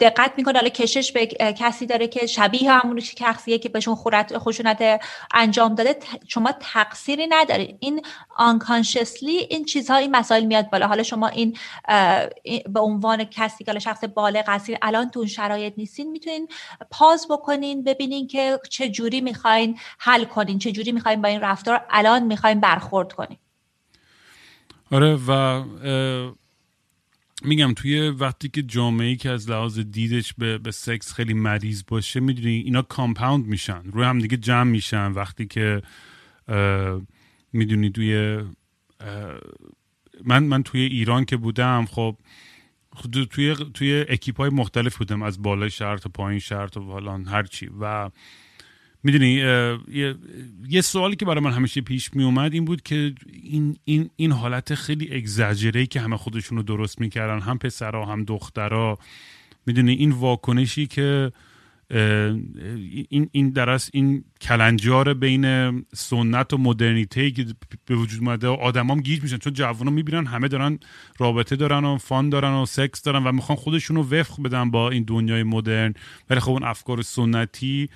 دقت 0.00 0.32
می‌کنه 0.36 0.54
حالا 0.54 0.68
کشش 0.68 1.12
به 1.12 1.26
کسی 1.26 1.86
داره 1.86 2.08
که 2.08 2.26
شبیه 2.26 2.72
همون 2.72 3.00
کسیه 3.00 3.58
که 3.58 3.68
بهشون 3.68 3.96
خشونت 4.38 5.00
انجام 5.34 5.74
داده 5.74 5.96
شما 6.28 6.52
تقصیری 6.60 7.26
نداری. 7.30 7.76
این 7.80 8.02
آنکانشسلی 8.36 9.36
این 9.36 9.64
چیزها 9.64 9.96
این 9.96 10.16
مسائل 10.16 10.44
میاد 10.44 10.70
بالا. 10.70 10.86
حالا 10.86 11.02
شما 11.02 11.28
این 11.28 11.56
به 12.68 12.80
عنوان 12.80 13.24
کسی 13.24 13.64
که 13.64 13.78
شخص 13.78 14.04
بالغ 14.04 14.44
هستین 14.48 14.78
الان 14.82 15.10
تو 15.10 15.20
اون 15.20 15.28
شرایط 15.28 15.74
نیستین 15.76 16.10
می‌تونین 16.10 16.48
پاز 16.90 17.26
بکنین 17.30 17.84
ببینین 17.84 18.26
که 18.26 18.60
چه 18.70 18.88
جوری 18.88 19.20
می‌خواین 19.20 19.78
حل 19.98 20.24
کنین 20.24 20.58
چه 20.58 20.72
جوری 20.72 20.92
می‌خواین 20.92 21.22
با 21.22 21.28
این 21.28 21.40
رفتار 21.40 21.86
الان 21.90 22.22
می‌خواین 22.22 22.60
برخورد 22.60 23.12
کنین. 23.12 23.38
آره 24.90 25.18
و 25.28 25.64
میگم 27.42 27.74
توی 27.74 28.08
وقتی 28.08 28.48
که 28.48 28.62
جامعه 28.62 29.16
که 29.16 29.30
از 29.30 29.50
لحاظ 29.50 29.78
دیدش 29.78 30.34
به, 30.34 30.58
به 30.58 30.70
سکس 30.70 31.12
خیلی 31.12 31.34
مریض 31.34 31.82
باشه 31.88 32.20
می‌دونی 32.20 32.54
اینا 32.54 32.82
کامپاوند 32.82 33.46
میشن 33.46 33.82
روی 33.84 34.04
هم 34.04 34.18
دیگه 34.18 34.36
جمع 34.36 34.70
میشن. 34.70 35.12
وقتی 35.12 35.46
که 35.46 35.82
می‌دونی 37.52 37.90
توی 37.90 38.38
من 40.24 40.44
من 40.44 40.62
توی 40.62 40.80
ایران 40.80 41.24
که 41.24 41.36
بودم 41.36 41.86
خب 41.90 42.16
توی 43.30 43.56
توی 43.74 44.04
اکیپ 44.08 44.36
های 44.36 44.50
مختلف 44.50 44.96
بودم 44.96 45.22
از 45.22 45.42
بالای 45.42 45.70
شهر 45.70 45.96
تا 45.96 46.10
پایین 46.14 46.40
شهر 46.40 46.66
تا 46.66 46.80
هر 46.80 47.20
هرچی 47.26 47.70
و 47.80 48.10
می‌دونی 49.02 49.34
یه 50.68 50.80
سوالی 50.80 51.16
که 51.16 51.24
برای 51.24 51.44
من 51.44 51.52
همیشه 51.52 51.80
پیش 51.80 52.14
می 52.14 52.24
اومد 52.24 52.54
این 52.54 52.64
بود 52.64 52.82
که 52.82 53.14
این, 53.42 53.76
این, 53.84 54.10
این 54.16 54.32
حالت 54.32 54.74
خیلی 54.74 55.14
اگزاجره 55.16 55.86
که 55.86 56.00
همه 56.00 56.16
خودشون 56.16 56.58
رو 56.58 56.64
درست 56.64 57.00
می‌کردن 57.00 57.40
هم 57.40 57.58
پسرها 57.58 58.04
هم 58.04 58.24
دخترها 58.24 58.98
می‌دونی 59.66 59.92
این 59.92 60.10
واکنشی 60.10 60.86
که 60.86 61.32
این 61.90 63.28
این 63.32 63.50
درست 63.50 63.90
این 63.92 64.24
کلنجار 64.40 65.14
بین 65.14 65.70
سنت 65.94 66.52
و 66.52 66.58
مدرنیته 66.58 67.30
که 67.30 67.46
به 67.86 67.94
وجود 67.94 68.20
اومده 68.20 68.46
آدمام 68.46 69.00
گیج 69.00 69.22
میشن. 69.22 69.36
چون 69.38 69.52
جوونا 69.52 69.90
می‌بینن 69.90 70.26
همه 70.26 70.48
دارن 70.48 70.78
رابطه 71.18 71.56
دارن 71.56 71.84
و 71.84 71.98
فان 71.98 72.28
دارن 72.30 72.52
و 72.52 72.66
سکس 72.66 73.02
دارن 73.02 73.24
و 73.24 73.32
می‌خوان 73.32 73.56
خودشون 73.56 73.96
رو 73.96 74.02
وفق 74.02 74.42
بدن 74.42 74.70
با 74.70 74.90
این 74.90 75.04
دنیای 75.04 75.42
مدرن 75.42 75.94
ولی 76.30 76.40
خب 76.40 76.50
اون 76.50 76.62
افکار 76.62 77.02
سنتی 77.02 77.88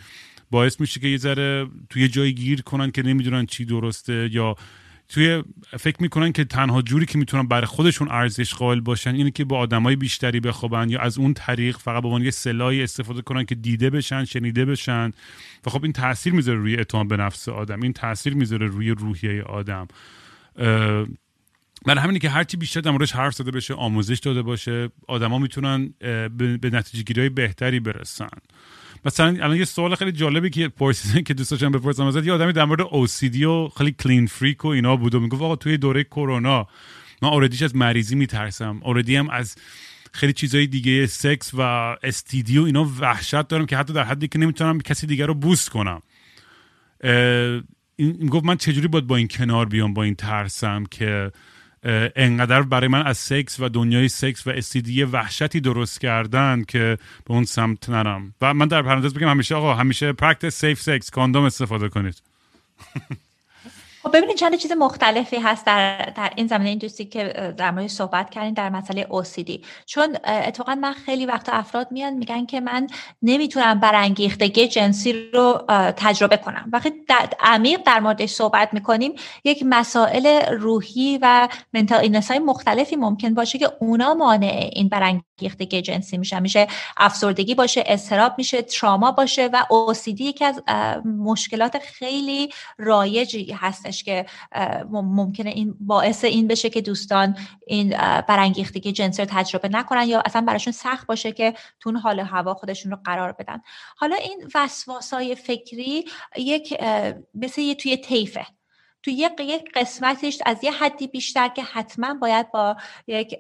باعث 0.53 0.81
میشه 0.81 1.01
که 1.01 1.09
یه 1.09 1.17
ذره 1.17 1.67
توی 1.91 2.09
جایی 2.09 2.33
گیر 2.33 2.63
کنن 2.63 2.91
که 2.91 3.03
نمی‌دونن 3.03 3.47
چی 3.47 3.65
درسته 3.65 4.29
یا 4.33 4.57
توی 5.09 5.43
فکر 5.79 5.97
می‌کنن 6.03 6.33
که 6.33 6.45
تنها 6.45 6.83
جوری 6.83 7.07
که 7.07 7.19
می‌تونن 7.19 7.49
برای 7.49 7.67
خودشون 7.67 8.09
ارزش 8.11 8.55
قائل 8.55 8.81
باشن 8.81 9.15
اینه 9.15 9.31
که 9.31 9.45
با 9.45 9.59
آدمای 9.59 9.97
بیشتری 9.97 10.41
بخوابن 10.41 10.91
یا 10.91 11.01
از 11.01 11.19
اون 11.19 11.35
طریق 11.35 11.77
فقط 11.77 12.03
به 12.03 12.09
عنوان 12.09 12.25
یه 12.25 12.31
سلاحی 12.31 12.83
استفاده 12.83 13.23
کنن 13.23 13.45
که 13.45 13.55
دیده 13.55 13.91
بشن 13.91 14.25
شنیده 14.25 14.65
بشن. 14.65 15.11
و 15.67 15.71
خب 15.71 15.83
این 15.83 15.93
تاثیر 15.93 16.33
می‌ذاره 16.33 16.59
روی 16.59 16.77
اعتماد 16.77 17.09
به 17.09 17.17
نفس 17.17 17.49
آدم. 17.49 17.83
این 17.83 17.93
تاثیر 17.93 18.35
می‌ذاره 18.35 18.67
روی 18.67 18.91
روحیه 18.91 19.43
آدم. 19.43 19.89
برای 21.87 22.01
همینه 22.05 22.19
که 22.19 22.31
هرچی 22.31 22.57
بیشتر 22.57 22.81
در 22.81 22.93
حرف 23.15 23.35
زده 23.35 23.51
بشه 23.51 23.75
آموزش 23.75 24.19
داده 24.19 24.43
باشه 24.43 24.89
آدما 25.09 25.39
می‌تونن 25.39 25.95
به 26.29 26.71
نتیجه 26.73 27.03
گیری 27.03 27.29
بهتری 27.29 27.81
برسن. 27.81 28.29
مثلا 29.05 29.27
الان 29.27 29.57
یه 29.57 29.65
سوال 29.65 29.95
خیلی 29.95 30.13
جالبی 30.13 30.51
که 30.51 30.69
پرسیدن 30.69 31.23
که 31.23 31.35
دوست 31.35 31.51
داشتم 31.51 31.73
بپرسم 31.73 32.05
ازت 32.05 32.27
یه 32.27 32.33
آدمی 32.33 32.53
در 32.53 32.65
مورد 32.65 32.81
OCD 32.81 33.43
و 33.43 33.69
خیلی 33.79 33.93
کلین 33.93 34.27
فریک 34.27 34.65
و 34.65 34.69
اینا 34.69 34.97
بود 34.97 35.15
و 35.15 35.21
می‌گفت 35.21 35.43
آقا 35.43 35.57
توی 35.57 35.77
دوره 35.77 36.05
کرونا 36.05 36.67
من 37.23 37.29
اوردیش 37.29 37.63
از 37.63 37.77
مریضی 37.77 38.15
میترسم 38.15 38.81
اوردی 38.85 39.17
هم 39.17 39.31
از 39.31 39.57
خیلی 40.13 40.33
چیزای 40.33 40.67
دیگه 40.67 41.07
سکس 41.07 41.51
و 41.55 41.61
STD 42.03 42.59
و 42.59 42.63
اینا 42.63 42.91
وحشت 43.01 43.49
دارم 43.49 43.67
که 43.67 43.77
حتی 43.77 43.93
در 43.93 44.05
حدی 44.05 44.29
که 44.29 44.39
نمی‌تونم 44.39 44.81
کسی 44.81 45.07
دیگر 45.07 45.27
رو 45.27 45.35
بوس 45.35 45.71
کنم. 45.71 46.03
این 47.97 48.27
گفت 48.27 48.45
من 48.45 48.57
چجوری 48.57 48.89
باید 48.89 49.07
با 49.07 49.17
این 49.17 49.29
کنار 49.29 49.67
بیام 49.67 49.95
با 49.95 50.03
این 50.03 50.15
ترسم 50.15 50.85
که 50.85 51.33
انقدر 52.17 52.63
برای 52.63 52.89
من 52.89 53.07
از 53.07 53.19
سکس 53.19 53.61
و 53.61 53.69
دنیای 53.69 54.09
سکس 54.09 54.47
و 54.47 54.51
STD 54.51 55.05
وحشتی 55.05 55.61
درست 55.61 56.01
کردن 56.01 56.65
که 56.69 56.99
به 57.25 57.35
اون 57.35 57.45
سمت 57.45 57.91
نرم. 57.91 58.35
و 58.41 58.55
من 58.55 58.69
در 58.69 58.83
پرانتز 58.83 59.15
بگم 59.15 59.29
همیشه 59.29 59.55
آقا 59.55 59.75
همیشه 59.75 60.13
practice 60.13 60.61
safe 60.61 60.81
sex 60.81 61.11
کاندوم 61.11 61.45
استفاده 61.45 61.89
کنید. 61.89 62.23
خب 64.03 64.17
ببینید 64.17 64.37
چند 64.37 64.55
چیز 64.55 64.73
مختلفی 64.73 65.37
هست 65.37 65.67
در, 65.67 66.13
در 66.17 66.33
این 66.37 66.47
زمینه 66.47 66.69
این 66.69 66.79
دوستی 66.79 67.05
که 67.05 67.55
در 67.57 67.71
مورد 67.71 67.87
صحبت 67.87 68.31
کردین 68.31 68.55
در 68.55 68.71
مسئله 68.71 69.07
OCD 69.11 69.65
چون 69.87 70.17
اتفاقا 70.25 70.75
من 70.75 70.93
خیلی 70.93 71.27
وقت 71.27 71.49
افراد 71.49 71.93
میان 71.93 72.15
میگن 72.15 72.47
که 72.47 72.61
من 72.61 72.87
نمی‌تونم 73.23 73.81
برانگیختگی 73.81 74.69
جنسی 74.69 75.31
رو 75.33 75.65
تجربه 75.97 76.37
کنم. 76.37 76.71
وقتی 76.73 76.91
عمیق 77.41 77.81
در 77.87 78.01
موردش 78.01 78.31
صحبت 78.31 78.75
می‌کنیم 78.75 79.13
یک 79.45 79.63
مسائل 79.67 80.27
روحی 80.51 81.19
و 81.23 81.49
منتال 81.73 82.15
های 82.15 82.39
مختلفی 82.39 82.97
ممکن 82.97 83.35
باشه 83.35 83.59
که 83.59 83.73
اونا 83.81 84.15
مانع 84.15 84.71
این 84.73 84.89
برانگیختگی 84.89 85.83
جنسی 85.83 86.19
میشه 86.19 86.41
میشه 86.41 86.67
افسردگی 86.97 87.55
باشه 87.55 87.85
استراب 87.87 88.35
میشه 88.39 88.63
تراما 88.63 89.13
باشه 89.13 89.51
و 89.53 89.63
OCD 89.71 90.21
یکی 90.21 90.45
از 90.45 90.63
مشکلات 91.05 91.79
خیلی 91.79 92.49
رایجی 92.79 93.53
هستش. 93.53 93.92
که 93.93 94.27
ممکنه 94.93 95.51
این 95.51 95.75
باعث 95.81 96.25
این 96.25 96.49
بشه 96.49 96.71
که 96.71 96.81
دوستان 96.81 97.37
این 97.67 97.91
برانگیختگی 98.29 98.93
جنسی 98.93 99.23
رو 99.23 99.29
تجربه 99.31 99.69
نکنن 99.69 100.09
یا 100.09 100.23
اصلا 100.27 100.43
براشون 100.43 100.73
سخت 100.73 101.07
باشه 101.07 101.33
که 101.33 101.55
تون 101.81 101.97
حال 101.97 102.21
هوا 102.21 102.55
خودشون 102.55 102.93
رو 102.93 102.99
قرار 103.05 103.33
بدن. 103.33 103.61
حالا 103.97 104.17
این 104.17 104.51
وسواسای 104.55 105.35
فکری 105.35 106.05
یک 106.37 106.81
مثل 107.35 107.61
یه 107.61 107.75
توی 107.75 107.97
طیفه. 107.97 108.47
تو 109.03 109.11
یک 109.11 109.73
قسمتش 109.75 110.39
از 110.47 110.65
یه 110.65 110.73
حدی 110.73 111.07
بیشتر 111.07 111.49
که 111.49 111.63
حتما 111.63 112.15
باید 112.15 112.51
با 112.51 112.77
یک 113.07 113.35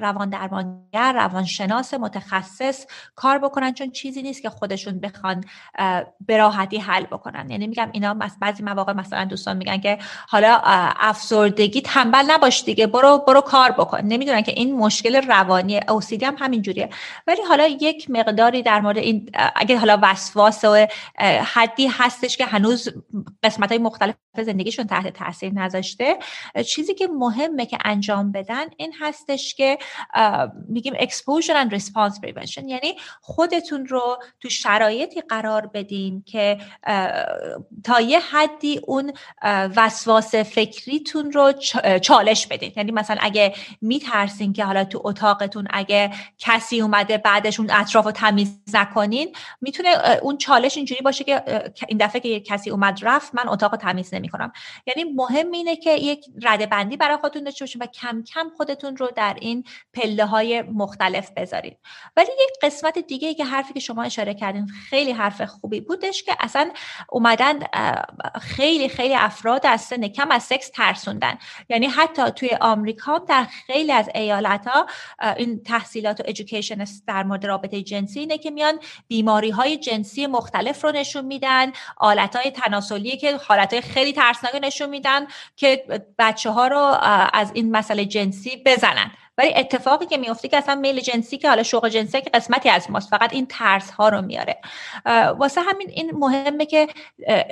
روان 0.00 0.30
درمانگر 0.30 1.12
روانشناس 1.12 1.94
متخصص 1.94 2.86
کار 3.14 3.38
بکنن 3.38 3.74
چون 3.74 3.90
چیزی 3.90 4.22
نیست 4.22 4.42
که 4.42 4.50
خودشون 4.50 5.00
بخوان 5.00 5.44
به 6.26 6.36
راحتی 6.36 6.78
حل 6.78 7.04
بکنن. 7.04 7.50
یعنی 7.50 7.66
میگم 7.66 7.90
اینا 7.92 8.16
بعضی 8.40 8.62
مواقع 8.62 8.92
مثلا 8.92 9.24
دوستان 9.24 9.56
میگن 9.56 9.80
که 9.80 9.98
حالا 10.28 10.60
افسردگی 11.00 11.80
تنبل 11.80 12.24
نباش 12.28 12.64
دیگه 12.64 12.86
برو 12.86 13.18
برو 13.26 13.40
کار 13.40 13.70
بکن. 13.70 14.00
نمی‌دونن 14.00 14.42
که 14.42 14.52
این 14.52 14.76
مشکل 14.76 15.16
روانی 15.28 15.80
اوسیدی 15.88 16.24
هم 16.24 16.36
همین 16.38 16.62
جوریه. 16.62 16.88
ولی 17.26 17.42
حالا 17.48 17.66
یک 17.66 18.10
مقداری 18.10 18.62
در 18.62 18.80
مورد 18.80 18.98
این 18.98 19.30
اگه 19.56 19.78
حالا 19.78 19.98
وسواس 20.02 20.64
و 20.64 20.86
حدی 21.54 21.86
هستش 21.86 22.36
که 22.36 22.46
هنوز 22.46 22.88
قسمت 23.42 23.68
های 23.68 23.78
مختلف 23.78 24.14
زندگیشون 24.36 24.86
تحت 25.02 25.32
تاثیر 25.32 25.52
نذاشته. 25.52 26.18
چیزی 26.66 26.94
که 26.94 27.06
مهمه 27.06 27.66
که 27.66 27.78
انجام 27.84 28.32
بدن 28.32 28.64
این 28.76 28.94
هستش 29.00 29.54
که 29.54 29.78
میگیم 30.68 30.94
exposure 30.94 31.64
and 31.64 31.70
response 31.74 32.18
prevention. 32.26 32.64
یعنی 32.66 32.96
خودتون 33.20 33.86
رو 33.86 34.18
تو 34.40 34.48
شرایطی 34.48 35.20
قرار 35.20 35.66
بدین 35.66 36.22
که 36.26 36.58
تا 37.84 38.00
یه 38.00 38.20
حدی 38.20 38.80
اون 38.86 39.12
وسواس 39.76 40.34
فکریتون 40.34 41.32
رو 41.32 41.52
چالش 42.02 42.46
بدین. 42.46 42.72
یعنی 42.76 42.92
مثلا 42.92 43.16
اگه 43.20 43.54
میترسین 43.80 44.52
که 44.52 44.64
حالا 44.64 44.84
تو 44.84 45.00
اتاقتون 45.04 45.66
اگه 45.70 46.10
کسی 46.38 46.80
اومده 46.80 47.18
بعدش 47.18 47.60
اون 47.60 47.70
اطراف 47.70 48.04
رو 48.04 48.12
تمیز 48.12 48.58
نکنین 48.74 49.36
می‌تونه 49.60 49.88
اون 50.22 50.38
چالش 50.38 50.76
اینجوری 50.76 51.00
باشه 51.00 51.24
که 51.24 51.42
این 51.88 51.98
دفعه 51.98 52.20
که 52.20 52.40
کسی 52.40 52.70
اومد 52.70 52.98
رفت 53.02 53.34
من 53.34 53.48
اتاق 53.48 53.76
تمیز 53.76 54.14
نمی‌کنم. 54.14 54.52
یعنی 54.96 55.12
مهم 55.12 55.50
اینه 55.50 55.76
که 55.76 55.90
یک 55.90 56.24
رده 56.42 56.66
بندی 56.66 56.96
برای 56.96 57.16
خودتون 57.16 57.44
داشته 57.44 57.64
باشین 57.64 57.82
و 57.82 57.86
کم 57.86 58.22
کم 58.22 58.50
خودتون 58.56 58.96
رو 58.96 59.10
در 59.16 59.36
این 59.40 59.64
پله 59.94 60.26
های 60.26 60.62
مختلف 60.62 61.30
بذارید 61.36 61.78
ولی 62.16 62.26
یک 62.26 62.50
قسمت 62.62 62.98
دیگه 62.98 63.34
که 63.34 63.44
حرفی 63.44 63.72
که 63.74 63.80
شما 63.80 64.02
اشاره 64.02 64.34
کردین 64.34 64.66
خیلی 64.66 65.12
حرف 65.12 65.42
خوبی 65.42 65.80
بودش 65.80 66.22
که 66.22 66.36
اصلا 66.40 66.70
اومدن 67.08 67.58
خیلی 68.40 68.88
خیلی 68.88 69.14
افراد 69.14 69.66
از 69.66 69.80
سن 69.80 70.08
کم 70.08 70.30
از 70.30 70.42
سکس 70.42 70.70
ترسوندن. 70.70 71.38
یعنی 71.68 71.86
حتی 71.86 72.30
توی 72.30 72.50
آمریکا 72.60 73.18
در 73.18 73.44
خیلی 73.44 73.92
از 73.92 74.08
ایالت 74.14 74.66
ها 74.66 74.86
این 75.36 75.62
تحصیلات 75.62 76.20
و 76.20 76.22
ادویکیشن 76.26 76.84
در 77.06 77.22
مورد 77.22 77.46
رابطه 77.46 77.82
جنسی 77.82 78.20
اینه 78.20 78.38
که 78.38 78.50
میان 78.50 78.78
بیماری 79.08 79.50
های 79.50 79.76
جنسی 79.76 80.26
مختلف 80.26 80.84
رو 80.84 80.92
نشون 80.92 81.24
میدن 81.24 81.72
آلت 81.96 82.36
های 82.36 82.50
تناسلی 82.50 83.16
که 83.16 83.36
حالت 83.36 83.72
های 83.72 83.82
خیلی 83.82 84.12
ترسناک 84.12 84.54
میدن 84.86 85.26
که 85.56 85.84
بچه 86.18 86.50
ها 86.50 86.66
رو 86.66 86.96
از 87.32 87.50
این 87.54 87.76
مسئله 87.76 88.04
جنسی 88.04 88.62
بزنن. 88.66 89.10
ولی 89.38 89.54
اتفاقی 89.56 90.06
که 90.06 90.16
میفته 90.16 90.48
که 90.48 90.56
اصلا 90.56 90.74
میل 90.74 91.00
جنسی 91.00 91.38
که 91.38 91.48
حالا 91.48 91.62
شوق 91.62 91.88
جنسی 91.88 92.20
که 92.20 92.30
قسمتی 92.30 92.68
از 92.68 92.90
ماست 92.90 93.10
فقط 93.10 93.32
این 93.32 93.46
ترس 93.46 93.90
ها 93.90 94.08
رو 94.08 94.22
میاره. 94.22 94.60
واسه 95.38 95.60
همین 95.60 95.88
این 95.90 96.10
مهمه 96.14 96.66
که 96.66 96.88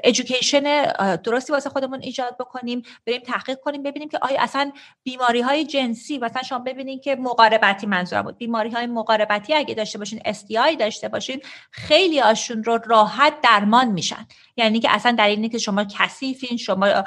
ادویکیشن 0.05 0.93
درستی 1.16 1.53
واسه 1.53 1.70
خودمون 1.70 2.01
ایجاد 2.03 2.37
بکنیم 2.39 2.83
بریم 3.07 3.20
تحقیق 3.20 3.59
کنیم 3.61 3.83
ببینیم 3.83 4.09
که 4.09 4.18
آیا 4.22 4.43
اصلا 4.43 4.72
بیماری 5.03 5.41
های 5.41 5.64
جنسی 5.64 6.18
مثلا 6.18 6.43
شما 6.43 6.59
ببینید 6.59 7.03
که 7.03 7.16
مقاربتی 7.16 7.87
منظورم 7.87 8.22
بود. 8.22 8.39
بیماری 8.39 8.70
های 8.70 8.87
مقاربتی 8.87 9.55
اگه 9.55 9.74
داشته 9.74 9.99
باشین 9.99 10.20
STI 10.20 10.76
داشته 10.78 11.09
باشین 11.09 11.41
خیلی 11.70 12.18
هاشون 12.18 12.64
رو 12.64 12.81
راحت 12.87 13.41
درمان 13.41 13.89
میشن. 13.89 14.26
یعنی 14.64 14.80
که 14.80 14.94
اصلا 14.94 15.12
در 15.12 15.26
اینه 15.26 15.48
که 15.48 15.58
شما 15.58 15.84
کثیفین 15.98 16.56
شما 16.56 17.04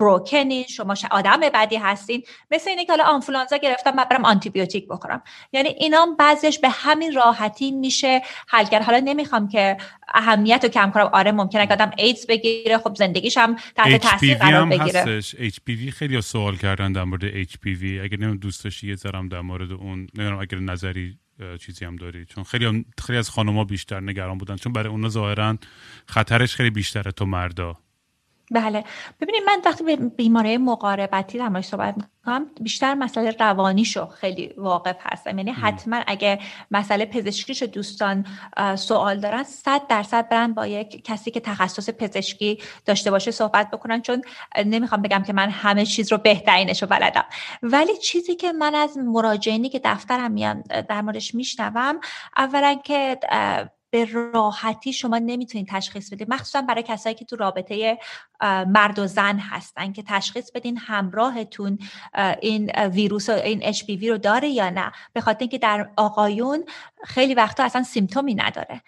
بروکنین 0.00 0.64
شما 0.66 0.94
آدم 1.10 1.40
بدی 1.54 1.76
هستین. 1.76 2.22
مثل 2.50 2.70
اینه 2.70 2.84
که 2.84 2.92
حالا 2.92 3.04
آنفولانزا 3.04 3.56
گرفتم 3.56 3.94
من 3.96 4.04
برم 4.04 4.24
آنتی 4.24 4.50
بیوتیک 4.50 4.88
بخورم. 4.88 5.22
یعنی 5.52 5.68
اینا 5.68 6.06
بعضیش 6.18 6.58
به 6.58 6.68
همین 6.68 7.14
راحتی 7.14 7.70
میشه 7.70 8.22
حل 8.48 8.64
کرد. 8.64 8.82
حالا 8.82 8.98
نمی‌خوام 8.98 9.48
که 9.48 9.76
اهمیت 10.14 10.60
رو 10.64 10.70
کم 10.70 10.90
کنم. 10.90 11.10
آره 11.12 11.32
ممکنه 11.32 11.66
که 11.66 11.72
آدم 11.72 11.90
ایدز 11.98 12.26
بگیره 12.26 12.78
خب 12.78 12.94
زندگیش 12.94 13.38
هم 13.38 13.56
تحت 13.76 14.02
تاثیر 14.02 14.38
قرار 14.38 14.66
بگیره. 14.66 15.00
هستش. 15.00 15.36
HPV 15.36 15.90
خیلی 15.92 16.20
سوال 16.20 16.56
کردن 16.56 16.92
در 16.92 17.04
مورد 17.04 17.42
HPV 17.44 17.82
اگه 17.82 18.16
نمی‌دونم 18.16 18.36
دوست 18.36 18.64
داشتی 18.64 18.88
یه 18.88 18.96
ذرم 18.96 19.28
در 19.28 19.40
مورد 19.40 19.72
اون 19.72 20.06
نمی‌دونم 20.14 20.38
اگر 20.38 20.58
نظری 20.58 21.18
چیزی 21.60 21.84
هم 21.84 21.96
داری. 21.96 22.24
چون 22.24 22.44
خیلی 22.44 22.86
خیلی 23.06 23.18
از 23.18 23.30
خانم‌ها 23.30 23.64
بیشتر 23.64 24.00
نگران 24.00 24.38
بودن. 24.38 24.56
چون 24.56 24.72
برای 24.72 24.88
اونا 24.88 25.08
ظاهرا 25.08 25.58
خطرش 26.06 26.54
خیلی 26.54 26.70
بیشتره 26.70 27.12
تو 27.12 27.26
مردا. 27.26 27.78
بله. 28.50 28.84
ببینید 29.20 29.42
من 29.46 29.60
وقتی 29.64 29.84
به 29.84 29.96
بیماری 29.96 30.56
مقاربتی 30.56 31.38
در 31.38 31.62
صحبت 31.62 31.94
می‌کنم 31.96 32.46
بیشتر 32.60 32.94
مسئله 32.94 33.30
روانیشو 33.40 34.06
خیلی 34.06 34.54
واقف 34.56 34.96
هستم. 35.00 35.38
یعنی 35.38 35.50
حتما 35.50 36.02
اگه 36.06 36.38
مسئله 36.70 37.04
پزشکیش 37.04 37.62
دوستان 37.62 38.26
سوال 38.76 39.20
دارن 39.20 39.42
صد 39.42 39.86
درصد 39.86 40.28
برن 40.28 40.52
با 40.52 40.66
یک 40.66 41.04
کسی 41.04 41.30
که 41.30 41.40
تخصص 41.40 41.90
پزشکی 41.90 42.58
داشته 42.84 43.10
باشه 43.10 43.30
صحبت 43.30 43.70
بکنن. 43.70 44.02
چون 44.02 44.22
نمی‌خوام 44.66 45.02
بگم 45.02 45.22
که 45.22 45.32
من 45.32 45.50
همه 45.50 45.86
چیز 45.86 46.12
رو 46.12 46.18
بهترینش 46.18 46.82
رو 46.82 46.88
بلدم. 46.88 47.24
ولی 47.62 47.96
چیزی 47.96 48.34
که 48.34 48.52
من 48.52 48.74
از 48.74 48.98
مراجعینی 48.98 49.68
که 49.68 49.80
دفترم 49.84 50.30
میان 50.30 50.62
در 50.88 51.02
موردش 51.02 51.34
میشنوم 51.34 52.00
اولا 52.36 52.74
که 52.74 53.18
به 53.90 54.04
راحتی 54.04 54.92
شما 54.92 55.18
نمی‌تونید 55.18 55.68
تشخیص 55.68 56.12
بدید. 56.12 56.30
مخصوصا 56.30 56.62
برای 56.62 56.82
کسایی 56.82 57.14
که 57.14 57.24
تو 57.24 57.36
رابطه 57.36 57.98
مرد 58.66 58.98
و 58.98 59.06
زن 59.06 59.38
هستن 59.38 59.92
که 59.92 60.02
تشخیص 60.06 60.50
بدین 60.50 60.76
همراهتون 60.78 61.78
این 62.42 62.70
ویروس 62.70 63.28
و 63.28 63.32
این 63.32 63.60
اچ 63.62 63.82
رو 64.02 64.18
داره 64.18 64.48
یا 64.48 64.70
نه. 64.70 64.92
به 65.12 65.20
خاطر 65.20 65.40
اینکه 65.40 65.58
در 65.58 65.90
آقایون 65.96 66.64
خیلی 67.06 67.34
وقتا 67.34 67.64
اصلا 67.64 67.82
سیمتومی 67.82 68.34
نداره. 68.34 68.82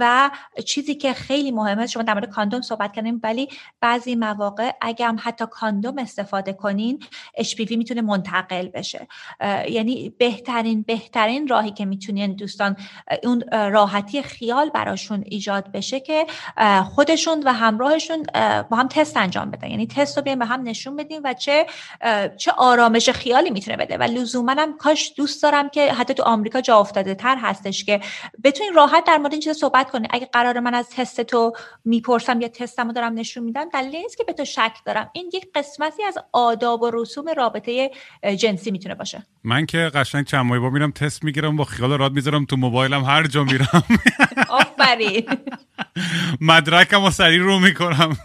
و 0.00 0.30
چیزی 0.64 0.94
که 0.94 1.12
خیلی 1.12 1.50
مهمه 1.50 1.86
شما 1.86 2.02
در 2.02 2.14
مورد 2.14 2.30
کاندوم 2.30 2.60
صحبت 2.60 2.92
کردیم 2.92 3.20
ولی 3.22 3.48
بعضی 3.80 4.14
مواقع 4.14 4.70
اگه 4.80 5.06
هم 5.06 5.16
حتی 5.20 5.44
کاندوم 5.50 5.98
استفاده 5.98 6.52
کنین 6.52 7.02
HPV 7.40 7.70
می‌تونه 7.70 8.02
منتقل 8.02 8.68
بشه. 8.68 9.08
یعنی 9.68 10.14
بهترین 10.18 10.82
بهترین 10.82 11.48
راهی 11.48 11.70
که 11.70 11.84
می‌تونین 11.84 12.32
دوستان 12.32 12.76
اون 13.24 13.44
راحتی 13.50 14.22
خیال 14.22 14.70
براشون 14.70 15.24
ایجاد 15.26 15.72
بشه 15.72 16.00
که 16.00 16.26
خودشون 16.84 17.42
و 17.44 17.52
همراهشون 17.52 18.22
با 18.70 18.76
هم 18.76 18.88
تست 18.88 19.16
انجام 19.16 19.50
بدن. 19.50 19.70
یعنی 19.70 19.86
تست 19.86 20.16
رو 20.16 20.22
بیایم 20.22 20.38
به 20.38 20.46
هم 20.46 20.62
نشون 20.62 20.96
بدیم 20.96 21.20
و 21.24 21.34
چه 21.34 21.66
چه 22.36 22.52
آرامش 22.56 23.10
خیالی 23.10 23.50
می‌تونه 23.50 23.76
بده. 23.76 23.96
و 23.96 24.02
لزوما 24.02 24.52
هم 24.58 24.76
کاش 24.76 25.12
دوست 25.16 25.42
دارم 25.42 25.68
که 25.68 25.92
حتی 25.92 26.14
تو 26.14 26.22
آمریکا 26.22 26.60
جا 26.60 26.78
افتاده 26.78 27.14
تر 27.14 27.35
هستش 27.36 27.84
که 27.84 28.00
بتونین 28.44 28.74
راحت 28.74 29.04
در 29.06 29.16
مورد 29.16 29.32
این 29.32 29.40
چیز 29.40 29.56
صحبت 29.56 29.90
کنی. 29.90 30.08
اگه 30.10 30.28
قرار 30.32 30.60
من 30.60 30.74
از 30.74 30.88
تست 30.90 31.20
تو 31.20 31.52
می‌پرسم 31.84 32.40
یا 32.40 32.48
تستمو 32.48 32.92
دارم 32.92 33.14
نشون 33.14 33.44
میدم 33.44 33.68
دلیلی 33.68 34.02
نیست 34.02 34.16
که 34.16 34.24
به 34.24 34.32
تو 34.32 34.44
شک 34.44 34.72
دارم. 34.84 35.10
این 35.12 35.30
یک 35.34 35.46
قسمتی 35.54 36.04
از 36.04 36.18
آداب 36.32 36.82
و 36.82 36.90
رسوم 36.94 37.28
رابطه 37.36 37.90
جنسی 38.36 38.70
می‌تونه 38.70 38.94
باشه. 38.94 39.26
من 39.44 39.66
که 39.66 39.78
قشنگ 39.78 40.24
چند 40.26 40.46
ماه 40.46 40.58
با 40.58 40.70
میرم 40.70 40.90
تست 40.90 41.24
می‌گیرم 41.24 41.56
با 41.56 41.64
خیال 41.64 41.92
راحت 41.92 42.12
می‌ذارم 42.12 42.44
تو 42.44 42.56
موبایلم 42.56 43.04
هر 43.04 43.26
جا 43.26 43.44
میرم. 43.44 43.84
آفرین. 44.48 45.26
مدرکم 46.40 47.04
و 47.04 47.10
سریع 47.10 47.40
رو 47.40 47.58
می‌کنم. 47.58 48.16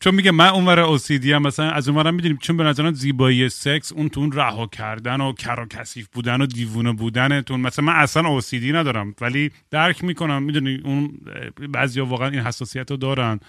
چون 0.00 0.14
میگه 0.14 0.30
من 0.30 0.48
اونور 0.48 0.80
اوسیدی 0.80 1.32
هم 1.32 1.42
مثلا 1.42 1.70
از 1.70 1.88
اونورم 1.88 2.14
می‌دونیم 2.14 2.36
چون 2.36 2.56
به 2.56 2.64
نظرم 2.64 2.94
زیبایی 2.94 3.48
سکس 3.48 3.92
اون 3.92 4.08
تو 4.08 4.20
اون 4.20 4.32
رها 4.32 4.66
کردن 4.66 5.20
و 5.20 5.32
کر 5.32 5.60
و 5.60 5.66
کثیف 5.66 6.08
بودن 6.12 6.40
و 6.40 6.46
دیوونه 6.46 6.92
بودنتون. 6.92 7.60
مثلا 7.60 7.84
من 7.84 7.92
اصلا 7.92 8.28
اوسیدی 8.28 8.72
ندارم 8.72 9.14
ولی 9.20 9.50
درک 9.70 10.04
می‌کنم. 10.04 10.42
می‌دونی 10.42 10.80
اون 10.84 11.20
بعضیا 11.68 12.06
واقعا 12.06 12.28
این 12.28 12.40
حساسیت 12.40 12.90
رو 12.90 12.96
دارن 12.96 13.40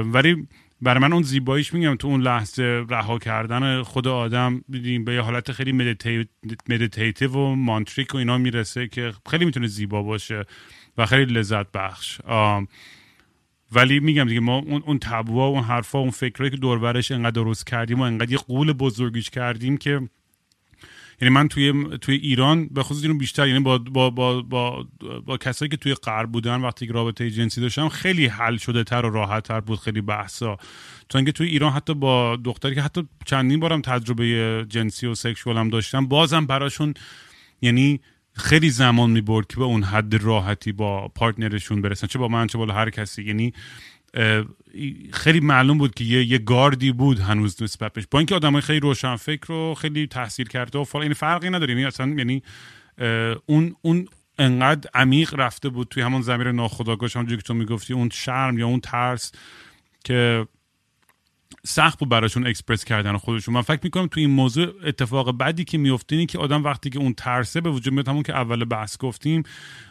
ولی 0.00 0.46
برای 0.82 1.00
من 1.00 1.12
اون 1.12 1.22
زیباییش 1.22 1.74
میگم 1.74 1.96
تو 1.96 2.08
اون 2.08 2.20
لحظه 2.20 2.84
رها 2.88 3.18
کردن 3.18 3.82
خود 3.82 4.08
آدم 4.08 4.64
دیدیم 4.68 5.04
به 5.04 5.14
یه 5.14 5.20
حالت 5.20 5.52
خیلی 5.52 5.72
meditative 6.68 7.30
و 7.30 7.54
tantric 7.54 8.14
و 8.14 8.18
اینا 8.18 8.38
می‌رسه 8.38 8.88
که 8.88 9.12
خیلی 9.30 9.44
می‌تونه 9.44 9.66
زیبا 9.66 10.02
باشه 10.02 10.44
و 10.98 11.06
خیلی 11.06 11.34
لذت 11.34 11.72
بخش. 11.72 12.20
ولی 13.72 14.00
میگم 14.00 14.24
دیگه 14.24 14.40
ما 14.40 14.56
اون 14.56 14.82
اون 14.86 14.98
تبوها 14.98 15.46
اون 15.46 15.62
حرفا 15.62 15.98
اون 15.98 16.10
فکرایی 16.10 16.50
که 16.50 16.56
دوروبرش 16.56 17.10
انقدر 17.10 17.30
درست 17.30 17.66
کردیم 17.66 18.00
و 18.00 18.02
انقدر 18.02 18.32
یه 18.32 18.38
غول 18.38 18.72
بزرگیش 18.72 19.30
کردیم 19.30 19.76
که 19.76 20.00
یعنی 21.20 21.34
من 21.34 21.48
توی 21.48 21.98
توی 21.98 22.14
ایران 22.14 22.68
به 22.68 22.82
خصوص 22.82 23.02
اینو 23.02 23.18
بیشتر 23.18 23.48
یعنی 23.48 23.60
با 23.60 23.78
با 23.78 24.10
با 24.10 24.42
با, 24.42 24.86
با 25.26 25.36
کسایی 25.36 25.68
که 25.68 25.76
توی 25.76 25.94
غرب 25.94 26.32
بودن 26.32 26.60
وقتی 26.60 26.86
که 26.86 26.92
رابطه 26.92 27.30
جنسی 27.30 27.60
داشتم 27.60 27.88
خیلی 27.88 28.26
حل 28.26 28.56
شده 28.56 28.84
تر 28.84 29.06
و 29.06 29.10
راحت 29.10 29.42
تر 29.42 29.60
بود 29.60 29.78
خیلی 29.78 30.00
بحثا 30.00 30.56
تو 31.08 31.18
اینکه 31.18 31.32
توی 31.32 31.48
ایران 31.48 31.72
حتی 31.72 31.94
با 31.94 32.36
دختری 32.36 32.74
که 32.74 32.82
حتی 32.82 33.08
چندین 33.24 33.60
بارم 33.60 33.80
تجربه 33.80 34.66
جنسی 34.68 35.06
و 35.06 35.14
sexual 35.14 35.56
هم 35.56 35.68
داشتم 35.68 36.06
بازم 36.06 36.46
براشون 36.46 36.94
یعنی 37.62 38.00
خیلی 38.38 38.70
زمان 38.70 39.10
می‌برد 39.10 39.46
که 39.46 39.56
به 39.56 39.64
اون 39.64 39.82
حد 39.82 40.14
راحتی 40.14 40.72
با 40.72 41.08
partner 41.08 41.55
شون 41.55 41.82
برسن 41.82 42.06
چه 42.06 42.18
با 42.18 42.28
من 42.28 42.46
چه 42.46 42.58
با 42.58 42.66
هر 42.66 42.90
کسی. 42.90 43.24
یعنی 43.24 43.52
خیلی 45.12 45.40
معلوم 45.40 45.78
بود 45.78 45.94
که 45.94 46.04
یه, 46.04 46.24
یه 46.24 46.38
گاردی 46.38 46.92
بود 46.92 47.18
هنوز 47.18 47.62
نسبت 47.62 47.92
بهش. 47.92 48.04
با 48.10 48.18
اینکه 48.18 48.34
آدمای 48.34 48.62
خیلی 48.62 48.80
روشن 48.80 49.16
فکر 49.16 49.46
و 49.46 49.74
خیلی 49.74 50.06
تحصیل 50.06 50.48
کرده 50.48 50.78
و 50.78 50.84
فلان 50.84 51.02
یعنی 51.02 51.14
فرقی 51.14 51.50
نداره. 51.50 51.72
یعنی 51.72 51.84
اصلا 51.84 52.06
یعنی 52.06 52.42
اون 53.46 53.74
اون 53.82 54.06
انقدر 54.38 54.90
عمیق 54.94 55.34
رفته 55.34 55.68
بود 55.68 55.88
توی 55.88 56.02
همون 56.02 56.22
ضمیر 56.22 56.52
ناخودآگاه 56.52 57.10
همونجوری 57.14 57.36
که 57.36 57.46
تو 57.46 57.54
می‌گفتی 57.54 57.92
اون 57.92 58.08
شرم 58.12 58.58
یا 58.58 58.66
اون 58.66 58.80
ترس 58.80 59.32
که 60.04 60.46
سخت 61.68 61.98
بود 61.98 62.08
براشون 62.08 62.46
اکسپرس 62.46 62.84
کردن 62.84 63.16
خودشون. 63.16 63.54
من 63.54 63.62
فکر 63.62 63.80
می‌کنم 63.82 64.06
تو 64.06 64.20
این 64.20 64.30
موضوع 64.30 64.66
اتفاق 64.84 65.32
بعدی 65.32 65.64
که 65.64 65.78
میفته 65.78 66.16
اینه 66.16 66.26
که 66.26 66.38
آدم 66.38 66.64
وقتی 66.64 66.90
که 66.90 66.98
اون 66.98 67.14
ترسه 67.14 67.60
به 67.60 67.70
وجود 67.70 67.94
میاد 67.94 68.08
همون 68.08 68.22
که 68.22 68.34
اول 68.34 68.64
بحث 68.64 68.98
گفتیم 68.98 69.42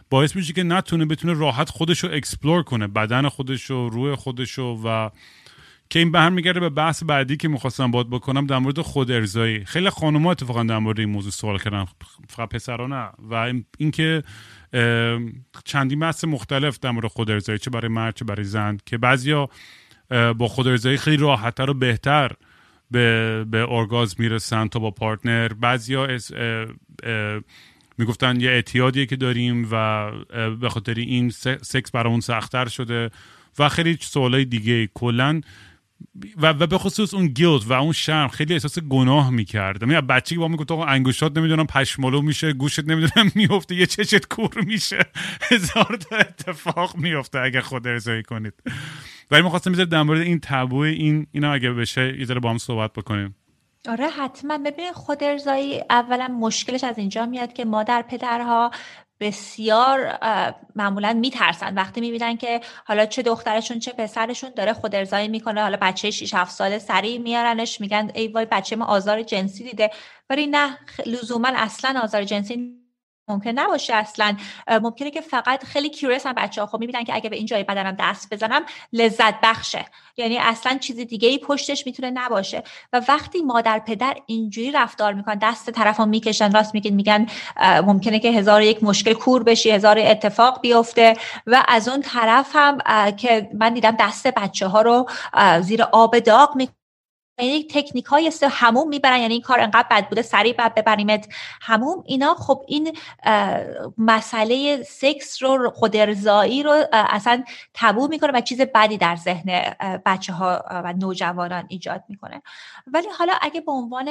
باعث 0.09 0.35
میشه 0.35 0.53
که 0.53 0.63
نتونه 0.63 1.05
بتونه 1.05 1.33
راحت 1.33 1.69
خودش 1.69 1.99
رو 1.99 2.09
explore 2.13 2.63
کنه 2.63 2.87
بدن 2.87 3.29
خودش 3.29 3.63
رو 3.63 3.89
روح 3.89 4.15
خودش 4.15 4.51
رو 4.51 4.81
و 4.85 5.09
که 5.89 5.99
این 5.99 6.11
بر 6.11 6.19
هم 6.19 6.33
میگرده 6.33 6.59
به 6.59 6.69
بحث 6.69 7.03
بعدی 7.03 7.37
که 7.37 7.47
می‌خواستم 7.47 7.91
باز 7.91 8.09
بکنم 8.09 8.47
در 8.47 8.57
مورد 8.57 8.81
خود 8.81 9.11
ارضایی. 9.11 9.65
خیلی 9.65 9.89
خانوما 9.89 10.31
اتفاقا 10.31 10.63
در 10.63 10.79
مورد 10.79 10.99
این 10.99 11.09
موضوع 11.09 11.31
سوال 11.31 11.59
کردن 11.59 11.85
فقط 12.29 12.49
پسرا 12.49 12.87
نه. 12.87 13.09
و 13.29 13.53
اینکه 13.77 14.23
چندین 15.65 15.99
بحث 15.99 16.23
مختلف 16.23 16.79
در 16.79 16.91
مورد 16.91 17.07
خود 17.07 17.31
ارضایی 17.31 17.59
چه 17.59 17.69
برای 17.69 17.87
مرد 17.87 18.15
چه 18.15 18.25
برای 18.25 18.43
زن 18.43 18.77
که 18.85 18.97
بعضیا 18.97 19.49
با 20.09 20.47
خود 20.47 20.67
ارضایی 20.67 20.97
خیلی 20.97 21.17
راحتتر 21.17 21.69
و 21.69 21.73
بهتر 21.73 22.31
به, 22.91 23.45
به 23.51 23.71
ارگاسم 23.71 24.19
می‌رسن 24.19 24.67
تا 24.67 24.79
با 24.79 24.91
partner. 24.91 25.47
بعضیا 25.47 26.07
می‌گفتن 27.97 28.41
یه 28.41 28.49
اعتیادیه 28.49 29.05
که 29.05 29.15
داریم 29.15 29.67
و 29.71 30.11
به 30.61 30.69
خاطر 30.69 30.93
این 30.93 31.29
سکس 31.61 31.91
برامون 31.91 32.19
سختتر 32.19 32.67
شده 32.67 33.09
و 33.59 33.69
خیلی 33.69 33.97
سوالای 34.01 34.45
دیگه 34.45 34.89
کلا 34.93 35.41
و, 36.37 36.49
و 36.49 36.67
به 36.67 36.77
خصوص 36.77 37.13
اون 37.13 37.27
گیلد 37.27 37.63
و 37.63 37.73
اون 37.73 37.91
شرم 37.91 38.27
خیلی 38.27 38.53
احساس 38.53 38.79
گناه 38.79 39.29
می‌کرد 39.29 39.83
من 39.83 40.01
بچه 40.01 40.35
که 40.35 40.39
با 40.39 40.47
می‌گفت 40.47 40.71
آقا 40.71 40.85
انگشتات 40.85 41.37
نمی‌دونم 41.37 41.67
پشمالو 41.67 42.21
میشه 42.21 42.53
گوشت 42.53 42.79
نمی‌دونم 42.79 43.31
میفته 43.35 43.75
یه 43.75 43.85
چشت 43.85 44.25
کور 44.25 44.63
میشه. 44.65 45.05
هزار 45.51 45.97
تا 46.09 46.15
اتفاق 46.15 46.95
میفته 46.97 47.39
اگه 47.39 47.61
خود 47.61 47.87
ارزایی 47.87 48.23
کنید. 48.23 48.53
ولی 49.31 49.41
می‌خواستم 49.41 49.71
می‌ذارم 49.71 49.89
در 49.89 50.03
مورد 50.03 50.21
این 50.21 50.39
تبو 50.39 50.77
این 50.77 51.27
اینا 51.31 51.53
اگه 51.53 51.71
بشه 51.71 52.19
یه 52.19 52.25
ذره 52.25 52.39
با 52.39 52.49
هم 52.49 52.57
صحبت 52.57 52.93
بکنیم. 52.93 53.35
آره 53.89 54.09
حتما. 54.09 54.57
ببینید 54.57 54.93
خود 54.93 55.23
ارزایی 55.23 55.83
اولا 55.89 56.27
مشکلش 56.27 56.83
از 56.83 56.97
اینجا 56.97 57.25
میاد 57.25 57.53
که 57.53 57.65
مادر 57.65 58.01
پدرها 58.01 58.71
بسیار 59.19 60.19
معمولا 60.75 61.13
میترسن. 61.13 61.73
وقتی 61.75 62.01
می‌بینن 62.01 62.37
که 62.37 62.61
حالا 62.85 63.05
چه 63.05 63.21
دخترشون 63.21 63.79
چه 63.79 63.91
پسرشون 63.91 64.49
داره 64.55 64.73
خود 64.73 64.95
ارزایی 64.95 65.27
می‌کنه 65.27 65.61
حالا 65.61 65.77
بچه 65.81 66.11
6 66.11 66.33
7 66.33 66.51
ساله 66.51 66.79
سریع 66.79 67.17
میارنش 67.17 67.81
میگن 67.81 68.11
ای 68.15 68.27
وای 68.27 68.45
بچه 68.45 68.75
ما 68.75 68.85
آزار 68.85 69.23
جنسی 69.23 69.63
دیده. 69.63 69.89
ولی 70.29 70.47
نه 70.47 70.77
لزوما 71.05 71.51
اصلا 71.55 71.99
آزار 72.03 72.23
جنسی 72.23 72.86
ممکن 73.29 73.49
نباشه 73.49 73.93
اصلا. 73.93 74.37
ممکنه 74.81 75.11
که 75.11 75.21
فقط 75.21 75.63
خیلی 75.63 75.89
کیورس 75.89 76.25
هم 76.25 76.33
بچه 76.33 76.61
ها 76.61 76.67
خب 76.67 76.79
می‌بینن 76.79 77.03
که 77.03 77.15
اگه 77.15 77.29
به 77.29 77.35
این 77.35 77.45
جای 77.45 77.63
بدنم 77.63 77.95
دست 77.99 78.33
بزنم 78.33 78.61
لذت 78.93 79.41
بخشه. 79.43 79.85
یعنی 80.17 80.37
اصلا 80.37 80.77
چیز 80.77 80.95
دیگه 80.95 81.29
ای 81.29 81.37
پشتش 81.37 81.85
می‌تونه 81.85 82.09
نباشه. 82.09 82.63
و 82.93 83.01
وقتی 83.07 83.41
مادر 83.41 83.79
پدر 83.79 84.15
اینجوری 84.25 84.71
رفتار 84.71 85.13
می‌کنن 85.13 85.37
دست 85.41 85.71
طرف 85.71 85.99
هم 85.99 86.09
می‌کشن 86.09 86.51
راست 86.51 86.73
میگن 86.73 86.93
میگن 86.93 87.25
ممکنه 87.85 88.19
که 88.19 88.29
هزار 88.29 88.61
یک 88.61 88.83
مشکل 88.83 89.13
کور 89.13 89.43
بشی 89.43 89.71
هزار 89.71 89.99
اتفاق 89.99 90.61
بیفته. 90.61 91.13
و 91.47 91.63
از 91.67 91.87
اون 91.89 92.01
طرف 92.01 92.55
هم 92.55 92.77
که 93.11 93.49
من 93.53 93.73
دیدم 93.73 93.95
دست 93.99 94.27
بچه 94.27 94.67
ها 94.67 94.81
رو 94.81 95.09
زیر 95.61 95.83
آب 95.83 96.19
داغ 96.19 96.55
می 96.55 96.69
یعنی 97.39 97.67
تکنیک 97.69 98.05
های 98.05 98.31
هموم 98.43 98.89
می‌برن 98.89 99.19
یعنی 99.19 99.33
این 99.33 99.41
کار 99.41 99.59
انقدر 99.59 99.87
بد 99.91 100.09
بوده 100.09 100.21
سریع 100.21 100.53
بعد 100.53 100.75
ببریمت 100.75 101.27
هموم. 101.61 102.03
اینا 102.05 102.35
خب 102.35 102.61
این 102.67 102.97
مسئله 103.97 104.83
سکس 104.83 105.43
رو 105.43 105.69
خودرزایی 105.69 106.63
رو 106.63 106.85
اصلا 106.93 107.43
تبو 107.73 108.07
می‌کنه 108.07 108.31
و 108.31 108.41
چیز 108.41 108.61
بدی 108.61 108.97
در 108.97 109.15
ذهن 109.15 109.75
بچه 110.05 110.33
ها 110.33 110.63
و 110.71 110.93
نوجوانان 110.93 111.65
ایجاد 111.67 112.03
می‌کنه. 112.09 112.41
ولی 112.87 113.07
حالا 113.17 113.33
اگه 113.41 113.61
به 113.61 113.71
عنوان 113.71 114.09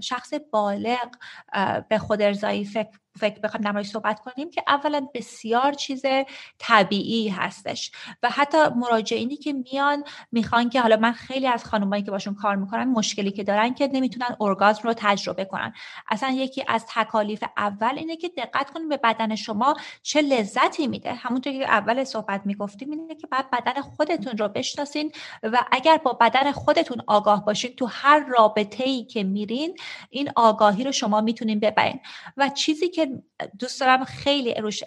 شخص 0.00 0.32
بالغ 0.50 1.08
به 1.88 1.98
خودرزایی 1.98 2.64
فکر 2.64 2.98
فکر 3.20 3.40
بخوایم 3.40 3.68
نمایش 3.68 3.86
صحبت 3.86 4.20
کنیم 4.20 4.50
که 4.50 4.62
اولا 4.66 5.08
بسیار 5.14 5.72
چیز 5.72 6.02
طبیعی 6.58 7.28
هستش 7.28 7.92
و 8.22 8.30
حتی 8.30 8.58
مراجعینی 8.76 9.36
که 9.36 9.52
میان 9.52 10.04
می‌خوان 10.32 10.70
که 10.70 10.80
حالا 10.80 10.96
من 10.96 11.12
خیلی 11.12 11.46
از 11.46 11.64
خانمایی 11.64 12.02
که 12.02 12.10
باشون 12.10 12.34
کار 12.34 12.56
می‌کنن 12.56 12.84
مشکلی 12.84 13.30
که 13.30 13.44
دارن 13.44 13.74
که 13.74 13.90
نمی‌تونن 13.92 14.36
ارگازم 14.40 14.80
رو 14.82 14.94
تجربه 14.96 15.44
کنن. 15.44 15.72
اصلا 16.08 16.30
یکی 16.30 16.64
از 16.68 16.84
تکالیف 16.88 17.44
اول 17.56 17.94
اینه 17.96 18.16
که 18.16 18.28
دقت 18.28 18.70
کنیم 18.70 18.88
به 18.88 18.96
بدن 18.96 19.34
شما 19.34 19.76
چه 20.02 20.20
لذتی 20.20 20.86
میده. 20.86 21.14
همونطور 21.14 21.52
که 21.52 21.64
اول 21.64 22.04
صحبت 22.04 22.42
می‌گفتیم 22.44 22.90
اینه 22.90 23.14
که 23.14 23.26
بعد 23.26 23.50
بدن 23.50 23.80
خودتون 23.80 24.38
رو 24.38 24.48
بشناسین 24.48 25.12
و 25.42 25.64
اگر 25.72 25.96
با 25.96 26.12
بدن 26.12 26.52
خودتون 26.52 27.02
آگاه 27.06 27.44
باشین 27.44 27.76
تو 27.76 27.86
هر 27.86 28.24
رابطه 28.28 28.84
ای 28.84 29.04
که 29.04 29.24
میرین 29.24 29.76
این 30.10 30.30
آگاهی 30.36 30.84
رو 30.84 30.92
شما 30.92 31.20
می‌تونین 31.20 31.60
ببرین. 31.60 32.00
و 32.36 32.48
چیزی 32.48 32.88
که 32.88 33.01
دوست 33.58 33.80
دارم 33.80 34.04
خیلی 34.04 34.54
روش 34.54 34.82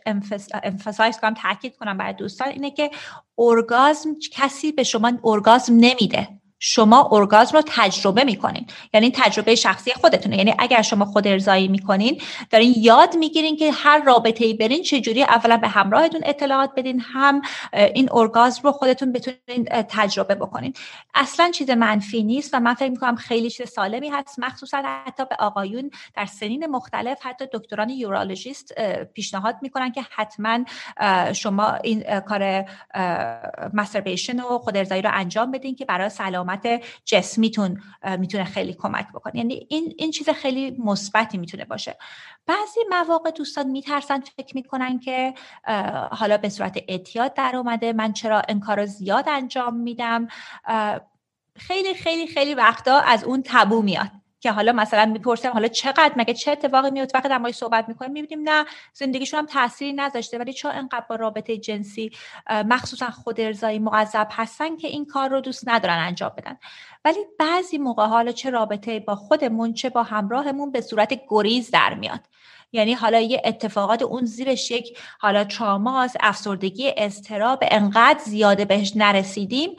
امفسایز 0.64 1.18
کنم 1.18 1.34
تاکید 1.34 1.76
کنم 1.76 1.98
برای 1.98 2.14
دوستان 2.14 2.48
اینه 2.48 2.72
که 2.72 2.92
ارگازم 3.38 4.16
کسی 4.32 4.72
به 4.72 4.84
شما 4.84 5.12
ارگازم 5.24 5.74
نمیده. 5.74 6.28
شما 6.60 7.10
ارگازم 7.12 7.58
رو 7.58 7.64
تجربه 7.68 8.24
می‌کنین. 8.24 8.68
یعنی 8.94 9.12
تجربه 9.16 9.56
شخصی 9.56 9.94
خودتونه. 9.94 10.38
یعنی 10.38 10.56
اگر 10.60 10.82
شما 10.82 11.06
خود 11.06 11.28
ارزایی 11.28 11.68
می‌کنین 11.68 12.22
دارین 12.50 12.74
یاد 12.78 13.16
می‌گیرین 13.16 13.58
که 13.58 13.72
هر 13.72 14.04
رابطه 14.04 14.46
ای 14.46 14.54
برین 14.54 14.84
چجوری 14.84 15.24
اولا 15.24 15.58
به 15.58 15.68
همراهتون 15.68 16.22
اطلاعات 16.26 16.72
بدین 16.76 17.00
هم 17.00 17.42
این 17.74 18.10
ارگازم 18.12 18.62
رو 18.64 18.72
خودتون 18.72 19.12
بتونین 19.12 19.66
تجربه 19.90 20.36
بکنین. 20.36 20.74
اصلا 21.16 21.52
چیز 21.52 21.70
منفی 21.70 22.24
نیست 22.24 22.54
و 22.54 22.60
من 22.60 22.74
فکر 22.74 22.90
می‌کنم 22.90 23.16
خیلی 23.16 23.50
چیز 23.50 23.70
سالمی 23.70 24.10
هست 24.10 24.40
مخصوصا 24.40 24.84
حتی 25.06 25.26
به 25.26 25.36
آقایون 25.40 25.92
در 26.16 26.26
سنین 26.26 26.66
مختلف 26.66 27.18
حتی 27.22 27.46
دکتران 27.54 27.90
یورولوژیست 27.90 28.74
پیشنهاد 29.14 29.56
می‌کنن 29.62 29.92
که 29.92 30.06
حتما 30.16 30.60
شما 31.34 31.74
این 31.84 32.20
کار 32.20 32.66
مستربیشن 33.74 34.40
و 34.40 34.58
خود 34.58 34.78
رو 34.78 35.12
انجام 35.14 35.52
بدین 35.52 35.76
که 35.76 35.86
برای 35.86 36.10
سلامت 36.46 36.84
جسمیتون 37.06 37.82
می‌تونه 38.18 38.44
خیلی 38.44 38.74
کمک 38.74 39.08
بکنه. 39.14 39.38
یعنی 39.38 39.68
این 39.70 39.94
این 39.98 40.12
چیز 40.12 40.30
خیلی 40.30 40.76
مثبتی 40.80 41.38
می‌تونه 41.38 41.66
باشه. 41.66 41.98
بعضی 42.46 42.80
مواقع 42.90 43.32
دوستان 43.32 43.68
میترسن 43.68 44.20
فکر 44.20 44.56
می‌کنن 44.56 45.00
که 45.00 45.34
حالا 46.12 46.38
به 46.38 46.50
صورت 46.50 46.80
اعتیاد 46.88 47.34
در 47.34 47.56
اومده 47.56 47.94
من 47.94 48.14
چرا 48.14 48.40
این 48.40 48.60
کار 48.60 48.86
زیاد 48.86 49.30
انجام 49.30 49.76
میدم؟ 49.76 50.28
خیلی 51.58 51.94
خیلی 51.94 52.28
خیلی 52.28 52.54
وقتا 52.54 53.00
از 53.00 53.24
اون 53.24 53.44
تبو 53.46 53.82
میاد. 53.82 54.12
که 54.40 54.52
حالا 54.52 54.72
مثلا 54.72 55.06
می‌پرسم 55.06 55.52
حالا 55.52 55.68
چقدر؟ 55.68 56.14
مگه 56.18 56.34
چه 56.34 56.52
اتفاقی 56.52 56.92
میاد 56.92 57.12
وقتی 57.14 57.30
در 57.30 57.52
صحبت 57.52 57.90
می‌کنیم 57.90 58.12
می‌بینیم 58.12 58.50
نه 58.50 58.66
زندگیشون 58.94 59.40
هم 59.40 59.46
تاثیری 59.46 59.94
نذاشته 59.94 60.38
ولی 60.38 60.54
چون 60.54 60.72
انقدر 60.72 61.06
با 61.10 61.16
رابطه 61.16 61.58
جنسی 61.58 62.12
مخصوصا 62.50 63.10
خود 63.10 63.42
ارضایی 63.42 63.80
معذب 63.80 64.28
هستن 64.32 64.78
که 64.78 64.88
این 64.88 65.06
کار 65.06 65.30
رو 65.30 65.42
دوست 65.42 65.70
ندارن 65.70 65.98
انجام 65.98 66.32
بدن؟ 66.38 66.58
ولی 67.06 67.20
بعضی 67.40 67.78
موقع 67.78 68.06
حالا 68.06 68.32
چه 68.32 68.50
رابطه 68.50 69.00
با 69.00 69.16
خودمون 69.16 69.74
چه 69.74 69.90
با 69.90 70.04
همراهمون 70.04 70.72
به 70.72 70.82
صورت 70.82 71.20
گریز 71.30 71.72
در 71.72 71.94
میاد. 71.94 72.22
یعنی 72.72 72.94
حالا 72.94 73.20
یه 73.20 73.42
اتفاقات 73.46 74.02
اون 74.02 74.26
زیرش 74.26 74.72
یک 74.72 74.98
حالا 75.20 75.44
تراماس 75.44 76.14
افسردگی 76.20 76.92
اضطراب 76.98 77.60
انقدر 77.62 78.20
زیاده 78.26 78.66
بهش 78.66 78.94
نرسیدیم. 78.96 79.70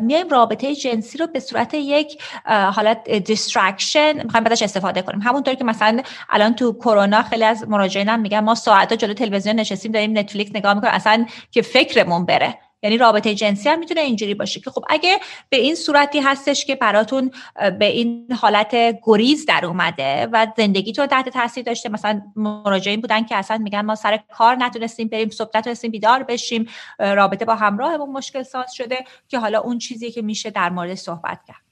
میایم 0.00 0.28
رابطه 0.28 0.74
جنسی 0.74 1.18
رو 1.18 1.26
به 1.26 1.40
صورت 1.40 1.74
یک 1.74 2.22
حالت 2.46 3.10
distraction 3.10 4.22
می‌خوایم 4.24 4.46
ازش 4.46 4.62
استفاده 4.62 5.02
کنیم. 5.02 5.20
همونطور 5.22 5.54
که 5.54 5.64
مثلا 5.64 6.02
الان 6.28 6.54
تو 6.54 6.72
کرونا 6.72 7.22
خیلی 7.22 7.44
از 7.44 7.68
مراجعینم 7.68 8.20
میگن 8.20 8.40
ما 8.40 8.54
ساعت 8.54 8.92
جلو 8.92 9.14
تلویزیون 9.14 9.56
نشستیم 9.56 9.92
داریم 9.92 10.18
نتفلیکس 10.18 10.56
نگاه 10.56 10.74
می‌کنیم 10.74 10.92
اصلا 10.92 11.26
که 11.50 11.62
فکرمون 11.62 12.26
بره. 12.26 12.58
یعنی 12.84 12.98
رابطه 12.98 13.34
جنسی 13.34 13.68
هم 13.68 13.78
می‌تونه 13.78 14.00
اینجوری 14.00 14.34
باشه 14.34 14.60
که 14.60 14.70
خب 14.70 14.84
اگه 14.88 15.20
به 15.48 15.56
این 15.56 15.74
صورتی 15.74 16.20
هستش 16.20 16.64
که 16.64 16.74
براتون 16.74 17.30
به 17.78 17.84
این 17.84 18.32
حالت 18.32 18.76
گریز 19.02 19.46
در 19.46 19.66
اومده 19.66 20.28
و 20.32 20.46
زندگیتون 20.56 21.06
تحت 21.06 21.28
تاثیر 21.28 21.64
داشته 21.64 21.88
مثلا 21.88 22.22
مراجعین 22.36 23.00
بودن 23.00 23.24
که 23.24 23.36
اصلا 23.36 23.58
میگن 23.58 23.80
ما 23.80 23.94
سر 23.94 24.20
کار 24.36 24.56
نتونستیم 24.56 25.08
بریم 25.08 25.30
صبح 25.30 25.50
نتونستیم 25.54 25.90
بیدار 25.90 26.22
بشیم 26.22 26.66
رابطه 26.98 27.44
با 27.44 27.54
همراهمون 27.54 28.10
مشکل 28.10 28.42
ساز 28.42 28.74
شده 28.74 29.04
که 29.28 29.38
حالا 29.38 29.60
اون 29.60 29.78
چیزی 29.78 30.10
که 30.10 30.22
میشه 30.22 30.50
در 30.50 30.70
مورد 30.70 30.94
صحبت 30.94 31.40
کرد. 31.48 31.64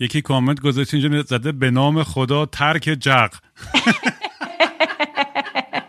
یکی 0.00 0.22
کامنت 0.22 0.60
گذاشت 0.60 0.94
اینجا 0.94 1.22
زده 1.22 1.52
به 1.52 1.70
نام 1.70 2.02
خدا 2.02 2.46
ترک 2.46 2.82
جق 2.82 3.34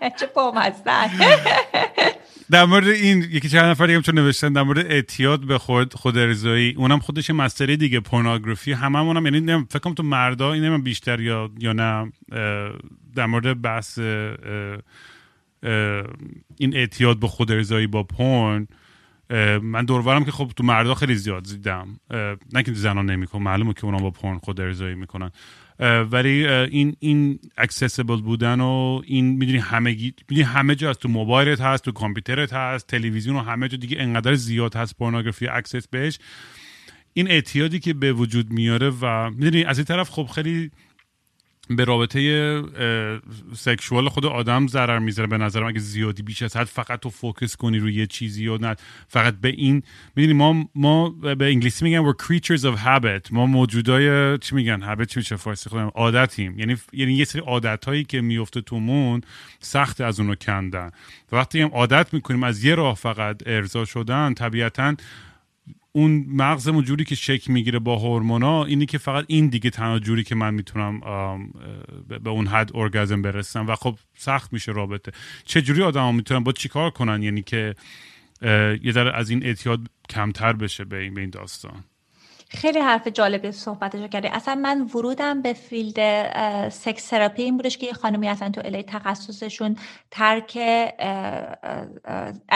چه 0.20 0.26
بامزدن 0.36 1.10
در 2.52 2.66
مورد 2.66 2.88
این 2.88 3.22
یکی 3.22 3.50
چند 3.50 3.66
نفر 3.66 3.88
دیگه 3.88 4.02
چون 4.02 4.16
نوشتن 4.16 4.54
در 4.54 4.64
مورد 4.64 4.86
اعتیاد 4.86 5.46
به 5.46 5.58
خود 5.58 5.94
خود 5.94 6.18
ارزایی 6.18 6.74
اونم 6.78 7.00
خودش 7.00 7.30
مسئله 7.30 7.76
دیگه 7.76 8.00
پورنوگرافی. 8.00 8.72
هممون 8.72 9.18
هم 9.18 9.26
یعنی 9.26 9.66
فکر 9.70 9.80
کنم 9.80 9.94
تو 9.94 10.04
مردا 10.04 10.54
این 10.54 10.82
بیشتر 10.82 11.20
یا 11.20 11.50
یا 11.60 11.74
نه 11.74 12.12
در 13.16 13.26
مورد 13.26 13.62
بحث 13.62 14.00
این 16.58 16.76
اعتیاد 16.76 17.20
به 17.20 17.28
خود 17.28 17.52
ارزایی 17.52 17.88
با 17.88 18.04
پورن 18.04 18.68
من 19.62 19.86
دوروبرم 19.86 20.26
که 20.26 20.32
خب 20.32 20.52
تو 20.56 20.64
مردا 20.64 20.96
خیلی 20.96 21.16
زیاد 21.16 21.44
دیدم. 21.44 22.00
نه 22.54 22.64
که 22.66 22.74
زنان 22.74 23.06
نمی‌کنن 23.06 23.44
معلومه 23.44 23.74
که 23.74 23.86
اونا 23.86 23.98
با 23.98 24.12
پورن 24.12 24.38
خود 24.38 24.62
ارضایی 24.62 24.96
می‌کنن. 24.96 25.32
ولی 25.80 26.48
این 26.48 26.96
این 27.00 27.40
accessible 27.58 28.22
بودن 28.22 28.62
و 28.62 29.02
این 29.06 29.26
می‌دونی 29.26 29.58
همه 29.58 29.92
می‌دونی 29.92 30.42
همه 30.42 30.76
جا 30.76 30.90
هست. 30.90 31.00
تو 31.00 31.10
موبایلت 31.10 31.62
هست 31.62 31.84
تو 31.84 31.92
کامپیوترت 31.92 32.54
هست 32.54 32.88
تلویزیون 32.88 33.36
و 33.36 33.40
همه 33.40 33.68
جا 33.68 33.78
دیگه 33.78 33.98
انقدر 34.00 34.34
زیاد 34.34 34.76
هست 34.76 34.98
پورنوگرافی 34.98 35.48
access 35.48 35.88
بهش. 35.88 36.20
این 37.14 37.32
اعتیادی 37.32 37.80
که 37.80 37.94
به 37.94 38.14
وجود 38.14 38.52
میاره 38.52 38.90
و 38.90 39.30
می‌دونی 39.30 39.64
از 39.64 39.78
این 39.78 39.86
طرف 39.86 40.10
خب 40.10 40.26
خیلی 40.26 40.72
به 41.70 41.84
رابطه 41.84 42.62
sexual 43.56 44.10
خود 44.10 44.26
آدم 44.26 44.68
ضرر 44.68 45.00
می‌ذاره 45.00 45.28
به 45.28 45.38
نظرم. 45.38 45.68
اگه 45.68 45.80
زیادی 45.80 46.24
بیش 46.24 46.42
از 46.42 46.58
حد 46.58 46.68
فقط 46.68 47.00
تو 47.00 47.10
focus 47.10 47.56
کنی 47.56 47.80
روی 47.80 47.94
یه 47.94 48.08
چیزی 48.08 48.48
و 48.48 48.58
نه 48.58 48.76
فقط 49.08 49.36
به 49.42 49.50
این 49.50 49.84
می‌دونی 50.16 50.34
ما 50.34 50.70
ما 50.76 51.10
به 51.10 51.46
انگلیسی 51.46 51.86
میگن 51.86 52.12
we're 52.12 52.16
creatures 52.16 52.62
of 52.62 52.78
habit. 52.86 53.32
ما 53.32 53.46
موجودای 53.46 54.38
چی 54.38 54.56
میگن؟ 54.56 54.96
habit 54.96 55.06
چی 55.06 55.20
میشه 55.20 55.36
فارسی؟ 55.36 55.70
خودم 55.70 55.92
عادتیم. 55.96 56.60
یعنی 56.60 56.78
یعنی 56.94 57.14
یه 57.14 57.26
سری 57.26 57.42
عادت 57.42 57.86
هایی 57.86 58.04
که 58.04 58.22
میفته 58.22 58.62
تومون 58.62 59.22
سخت 59.60 60.02
از 60.02 60.20
اونو 60.20 60.36
کندن. 60.36 60.92
وقتی 61.32 61.62
هم 61.62 61.70
عادت 61.70 62.14
می‌کنیم 62.14 62.44
از 62.44 62.64
یه 62.64 62.76
راه 62.76 62.96
فقط 62.96 63.42
ارضا 63.46 63.86
شدن 63.86 64.34
طبیعتا 64.34 64.96
اون 65.92 66.26
مغزمون 66.28 66.84
جوری 66.84 67.04
که 67.04 67.16
شک 67.16 67.50
می‌گیره 67.50 67.80
با 67.80 67.98
هورمونا 67.98 68.66
اینی 68.66 68.86
که 68.86 68.98
فقط 68.98 69.26
این 69.28 69.48
دیگه 69.48 69.70
تنها 69.70 70.00
جوری 70.00 70.24
که 70.24 70.36
من 70.36 70.54
می‌تونم 70.54 71.00
به 72.24 72.30
اون 72.30 72.48
حد 72.48 72.72
ارگازم 72.76 73.22
برسم. 73.22 73.68
و 73.68 73.76
خب 73.76 73.98
سخت 74.18 74.54
میشه 74.54 74.72
رابطه. 74.72 75.12
چه 75.46 75.62
جوری 75.62 75.84
آدم 75.84 76.16
می‌تونن 76.16 76.44
با 76.44 76.52
چیکار 76.52 76.90
کنن؟ 76.90 77.24
یعنی 77.24 77.42
که 77.42 77.76
یه 78.82 78.92
ذره 78.92 79.16
از 79.16 79.30
این 79.30 79.46
اعتیاد 79.46 79.80
کمتر 80.10 80.54
بشه 80.54 80.86
به 80.86 80.98
این, 80.98 81.14
به 81.14 81.22
این 81.22 81.30
داستان. 81.30 81.84
خیلی 82.52 82.80
حرف 82.80 83.08
جالب 83.08 83.52
صحبتشو 83.52 84.08
کردی. 84.08 84.28
اصلا 84.28 84.56
من 84.56 84.82
ورودم 84.82 85.42
به 85.42 85.54
field 85.54 86.00
sex 86.70 87.08
therapy 87.08 87.44
این 87.44 87.58
بودش 87.58 87.78
که 87.78 87.86
یه 87.86 87.94
خانمی 87.94 88.30
اصلا 88.30 88.50
تو 88.50 88.62
LA 88.66 88.84
تخصصشون 88.84 89.78
ترک 90.12 90.58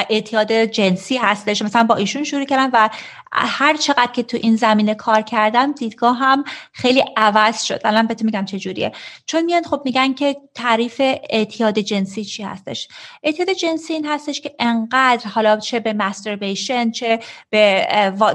اعتیاد 0.09 0.51
جنسی 0.51 1.17
هستش. 1.17 1.61
مثلا 1.61 1.83
با 1.83 1.95
ایشون 1.95 2.23
شروع 2.23 2.45
کردم 2.45 2.69
و 2.73 2.89
هر 3.31 3.77
چقدر 3.77 4.11
که 4.11 4.23
تو 4.23 4.37
این 4.41 4.55
زمینه 4.55 4.95
کار 4.95 5.21
کردم 5.21 5.71
دیدگاهم 5.71 6.43
خیلی 6.71 7.03
عوض 7.17 7.63
شد. 7.63 7.81
الان 7.85 8.07
بهتون 8.07 8.25
میگم 8.25 8.45
چه 8.45 8.59
جوریه. 8.59 8.91
چون 9.25 9.45
میان 9.45 9.63
خب 9.63 9.81
میگن 9.85 10.13
که 10.13 10.37
تعریف 10.55 11.01
اعتیاد 11.29 11.79
جنسی 11.79 12.25
چی 12.25 12.43
هستش؟ 12.43 12.87
اعتیاد 13.23 13.49
جنسی 13.49 13.93
این 13.93 14.05
هستش 14.05 14.41
که 14.41 14.55
انقدر 14.59 15.29
حالا 15.29 15.57
چه 15.57 15.79
به 15.79 15.93
مستربیشن 15.93 16.91
چه 16.91 17.19
به 17.49 17.87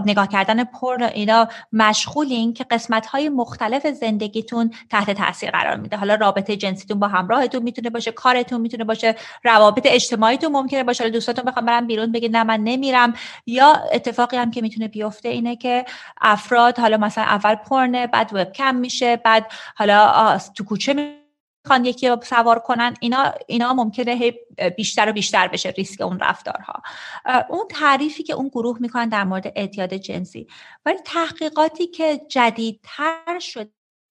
نگاه 0.06 0.28
کردن 0.28 0.64
پرن 0.64 1.02
اینا 1.02 1.47
مشغولین 1.72 2.55
که 2.55 2.64
قسمت 2.64 3.07
های 3.07 3.28
مختلف 3.28 3.86
زندگیتون 3.86 4.70
تحت 4.90 5.11
تاثیر 5.11 5.51
قرار 5.51 5.76
میده. 5.76 5.96
حالا 5.96 6.14
رابطه 6.14 6.57
جنسیتون 6.57 6.99
با 6.99 7.09
همراهتون 7.09 7.62
می‌تونه 7.62 7.90
باشه 7.90 8.12
کارتون 8.12 8.61
می‌تونه 8.61 8.84
باشه 8.84 9.14
روابط 9.44 9.86
اجتماعیتون 9.90 10.53
ممکنه 10.53 10.82
باشه. 10.82 11.11
دوستاتون 11.11 11.44
بخوام 11.44 11.66
برم 11.66 11.86
بیرون 11.86 12.12
بگید 12.12 12.36
نه 12.36 12.44
من 12.44 12.61
نمیرم. 12.61 13.14
یا 13.46 13.72
اتفاقی 13.92 14.36
هم 14.36 14.51
که 14.51 14.62
می‌تونه 14.62 14.88
بیفته 14.88 15.28
اینه 15.28 15.57
که 15.57 15.84
افراد 16.20 16.78
حالا 16.78 16.96
مثلا 16.96 17.24
اول 17.24 17.55
پرنه 17.55 18.07
بعد 18.07 18.30
وبکم 18.32 18.74
میشه 18.74 19.16
بعد 19.16 19.46
حالا 19.76 20.38
تو 20.55 20.64
کوچه 20.64 21.18
می‌خوان 21.68 21.84
یکی 21.84 22.08
رو 22.08 22.20
سوار 22.22 22.58
کنن 22.58 22.94
اینا 23.00 23.34
اینا 23.46 23.74
ممکنه 23.74 24.34
بیشتر 24.76 25.08
و 25.08 25.12
بیشتر 25.12 25.48
بشه 25.48 25.68
ریسک 25.68 26.00
اون 26.00 26.20
رفتارها. 26.20 26.82
اون 27.48 27.68
تعریفی 27.70 28.22
که 28.22 28.32
اون 28.32 28.48
گروه 28.48 28.78
می‌کنن 28.80 29.08
در 29.08 29.24
مورد 29.24 29.52
اعتیاد 29.56 29.94
جنسی. 29.94 30.46
ولی 30.86 30.98
تحقیقاتی 31.04 31.86
که 31.86 32.20
جدیدتر 32.28 33.38
شده 33.40 33.70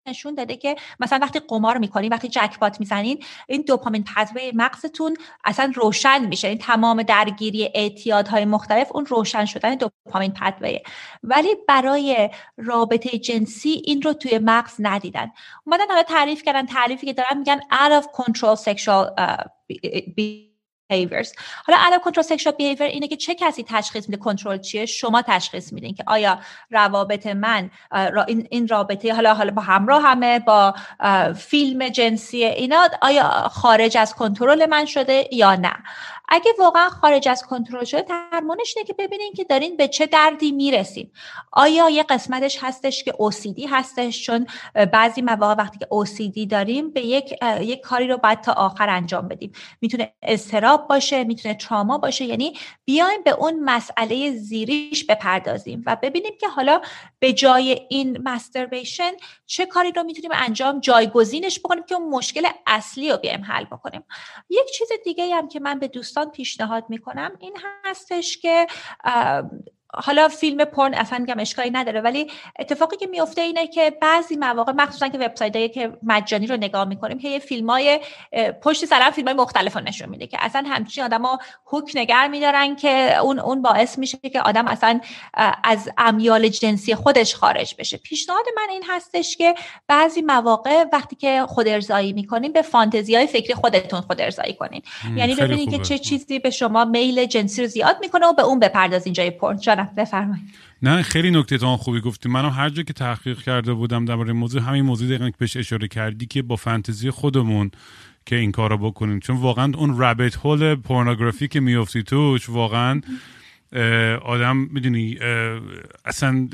نشون 0.07 0.35
داده 0.35 0.55
که 0.55 0.75
مثلا 0.99 1.19
وقتی 1.21 1.39
قمار 1.39 1.77
می‌کنین 1.77 2.13
وقتی 2.13 2.27
جکپات 2.27 2.79
می‌زنین 2.79 3.23
این 3.47 3.61
دوپامین 3.61 4.03
پتوی 4.03 4.51
مغزتون 4.55 5.17
اصلا 5.45 5.71
روشن 5.75 6.25
میشه. 6.25 6.47
این 6.47 6.57
تمام 6.57 7.03
درگیری 7.03 7.69
اعتیادهای 7.75 8.45
مختلف 8.45 8.87
اون 8.93 9.05
روشن 9.05 9.45
شدن 9.45 9.75
دوپامین 9.75 10.31
پتویه 10.31 10.83
ولی 11.23 11.55
برای 11.67 12.29
رابطه 12.57 13.17
جنسی 13.17 13.81
این 13.85 14.01
رو 14.01 14.13
توی 14.13 14.37
مغز 14.37 14.75
ندیدن. 14.79 15.31
اومدن 15.65 15.87
حالا 15.89 16.03
تعریف 16.03 16.43
کردن 16.43 16.65
تعریفی 16.65 17.05
که 17.05 17.13
دارن 17.13 17.37
میگن 17.37 17.59
out 17.59 18.03
of 18.03 18.05
control 18.05 18.55
sexual 18.55 19.09
uh, 19.19 19.43
behaviors. 20.91 21.29
حالا 21.65 21.77
الان 21.79 21.99
کنترل 21.99 22.23
سکشوال 22.23 22.55
بیهیویر 22.55 22.87
اینه 22.87 23.07
که 23.07 23.15
چه 23.15 23.35
کسی 23.35 23.65
تشخیص 23.67 24.09
میده 24.09 24.21
کنترل 24.21 24.57
چیه؟ 24.57 24.85
شما 24.85 25.21
تشخیص 25.21 25.73
میدین 25.73 25.95
که 25.95 26.03
آیا 26.07 26.39
روابط 26.71 27.27
من 27.27 27.69
این 28.49 28.67
رابطه 28.67 29.13
حالا 29.13 29.33
حالا 29.33 29.51
با 29.51 29.61
همراه 29.61 30.03
همه 30.03 30.39
با 30.39 30.75
فیلم 31.37 31.89
جنسی 31.89 32.43
اینا 32.45 32.89
آیا 33.01 33.29
خارج 33.51 33.97
از 33.97 34.13
کنترل 34.13 34.65
من 34.65 34.85
شده 34.85 35.27
یا 35.31 35.55
نه؟ 35.55 35.73
اگه 36.29 36.53
واقعا 36.59 36.89
خارج 36.89 37.27
از 37.29 37.43
کنترل 37.43 37.83
شده 37.83 38.01
درمانش 38.01 38.73
اینه 38.77 38.87
که 38.87 38.93
ببینین 38.93 39.33
که 39.33 39.43
دارین 39.43 39.77
به 39.77 39.87
چه 39.87 40.05
دردی 40.05 40.51
می‌رسین. 40.51 41.11
آیا 41.51 41.89
یه 41.89 42.03
قسمتش 42.03 42.57
هستش 42.61 43.03
که 43.03 43.11
OCD 43.11 43.67
هستش؟ 43.69 44.25
چون 44.25 44.47
بعضی 44.91 45.21
مواقع 45.21 45.53
وقتی 45.53 45.79
که 45.79 45.87
OCD 45.91 46.47
داریم 46.49 46.89
به 46.91 47.01
یک 47.01 47.33
یک 47.61 47.81
کاری 47.81 48.07
رو 48.07 48.17
باید 48.17 48.41
تا 48.41 48.53
آخر 48.53 48.89
انجام 48.89 49.27
بدیم. 49.27 49.51
می‌تونه 49.81 50.13
استراب 50.21 50.87
باشه 50.87 51.23
می‌تونه 51.23 51.55
تراما 51.55 51.97
باشه. 51.97 52.25
یعنی 52.25 52.57
بیایم 52.85 53.23
به 53.23 53.31
اون 53.31 53.59
مسئله 53.63 54.31
زیریش 54.31 55.05
بپردازیم 55.05 55.83
و 55.85 55.97
ببینیم 56.01 56.33
که 56.41 56.47
حالا 56.47 56.81
به 57.19 57.33
جای 57.33 57.87
این 57.89 58.21
مستربیشن 58.23 59.11
چه 59.45 59.65
کاری 59.65 59.91
رو 59.91 60.03
می‌تونیم 60.03 60.31
انجام 60.33 60.79
جایگزینش 60.79 61.59
بکنیم 61.59 61.83
که 61.83 61.95
اون 61.95 62.09
مشکل 62.09 62.47
اصلی 62.67 63.09
رو 63.11 63.17
بیایم 63.17 63.43
حل 63.43 63.65
بکنیم. 63.65 64.03
یک 64.49 64.71
چیز 64.77 64.87
دیگه 65.03 65.35
هم 65.35 65.47
که 65.47 65.59
من 65.59 65.79
به 65.79 65.87
دوستان 66.13 66.31
پیشنهاد 66.31 66.85
می‌کنم. 66.89 67.31
این 67.39 67.57
هستش 67.85 68.37
که 68.37 68.67
حالا 69.93 70.27
فیلم 70.27 70.65
پرن 70.65 70.93
اصلا 70.93 71.19
میگم 71.19 71.39
اشکالی 71.39 71.69
نداره 71.69 72.01
ولی 72.01 72.27
اتفاقی 72.59 72.97
که 72.97 73.07
میفته 73.07 73.41
اینه 73.41 73.67
که 73.67 73.97
بعضی 74.01 74.35
مواقع 74.35 74.71
مخصوصا 74.71 75.07
که 75.07 75.17
وبسایتایی 75.17 75.69
که 75.69 75.97
مجانی 76.03 76.47
رو 76.47 76.57
نگاه 76.57 76.85
می‌کنیم 76.85 77.19
که 77.19 77.29
یه 77.29 77.39
فیلم 77.39 77.69
های 77.69 77.99
پشت 78.61 78.85
سر 78.85 79.11
فیلم 79.11 79.27
های 79.27 79.37
مختلف 79.37 79.77
نشون 79.77 80.09
میده 80.09 80.27
که 80.27 80.37
اصلا 80.39 80.63
همچین 80.67 81.03
آدما 81.03 81.39
هوک 81.67 81.91
نگر 81.95 82.27
میدارن 82.27 82.75
که 82.75 83.17
اون 83.17 83.39
اون 83.39 83.61
باعث 83.61 83.99
میشه 83.99 84.17
که 84.17 84.41
آدم 84.41 84.67
اصلا 84.67 84.99
از 85.63 85.89
امیال 85.97 86.47
جنسی 86.47 86.95
خودش 86.95 87.35
خارج 87.35 87.75
بشه. 87.79 87.97
پیشنهاد 87.97 88.45
من 88.55 88.69
این 88.69 88.83
هستش 88.89 89.37
که 89.37 89.55
بعضی 89.87 90.21
مواقع 90.21 90.85
وقتی 90.93 91.15
که 91.15 91.45
خود 91.47 91.67
ارزایی 91.67 92.13
می‌کنین 92.13 92.51
به 92.51 92.61
فانتزی 92.61 93.15
های 93.15 93.27
فکری 93.27 93.53
خودتون 93.53 94.01
خود 94.01 94.21
ارزایی 94.21 94.53
کنین. 94.53 94.81
یعنی 95.15 95.35
ببینید 95.35 95.71
که 95.71 95.77
چه 95.77 95.97
چیزی 95.97 96.39
به 96.39 96.49
شما 96.49 96.85
میل 96.85 97.25
جنسی 97.25 97.61
رو 97.61 97.67
زیاد 97.67 97.97
می‌کنه 98.01 98.27
و 98.27 98.33
به 98.33 98.41
اون 98.41 98.59
بپردازین 98.59 99.13
جای 99.13 99.31
پرن. 99.31 99.59
بفرمایید. 99.95 100.45
نه 100.81 101.01
خیلی 101.01 101.31
نکته 101.31 101.57
تا 101.57 101.77
خوبی 101.77 102.01
گفتی. 102.01 102.29
منم 102.29 102.49
هر 102.49 102.69
جا 102.69 102.83
که 102.83 102.93
تحقیق 102.93 103.41
کرده 103.41 103.73
بودم 103.73 104.05
درباره 104.05 104.33
موضوع 104.33 104.61
همین 104.61 104.85
موضوع 104.85 105.07
دقیقا 105.07 105.29
که 105.29 105.35
بهش 105.37 105.57
اشاره 105.57 105.87
کردی 105.87 106.25
که 106.25 106.41
با 106.41 106.55
فانتزی 106.55 107.09
خودمون 107.09 107.71
که 108.25 108.35
این 108.35 108.51
کار 108.51 108.69
رو 108.69 108.77
بکنیم. 108.77 109.19
چون 109.19 109.37
واقعا 109.37 109.71
اون 109.75 109.97
رابط 109.97 110.37
هول 110.37 110.75
پورنوگرافی 110.75 111.47
که 111.47 111.59
میفتی 111.59 112.03
توش 112.03 112.49
واقعا 112.49 113.01
آدم 114.21 114.57
می‌دونی 114.57 115.17
اصلا 116.05 116.47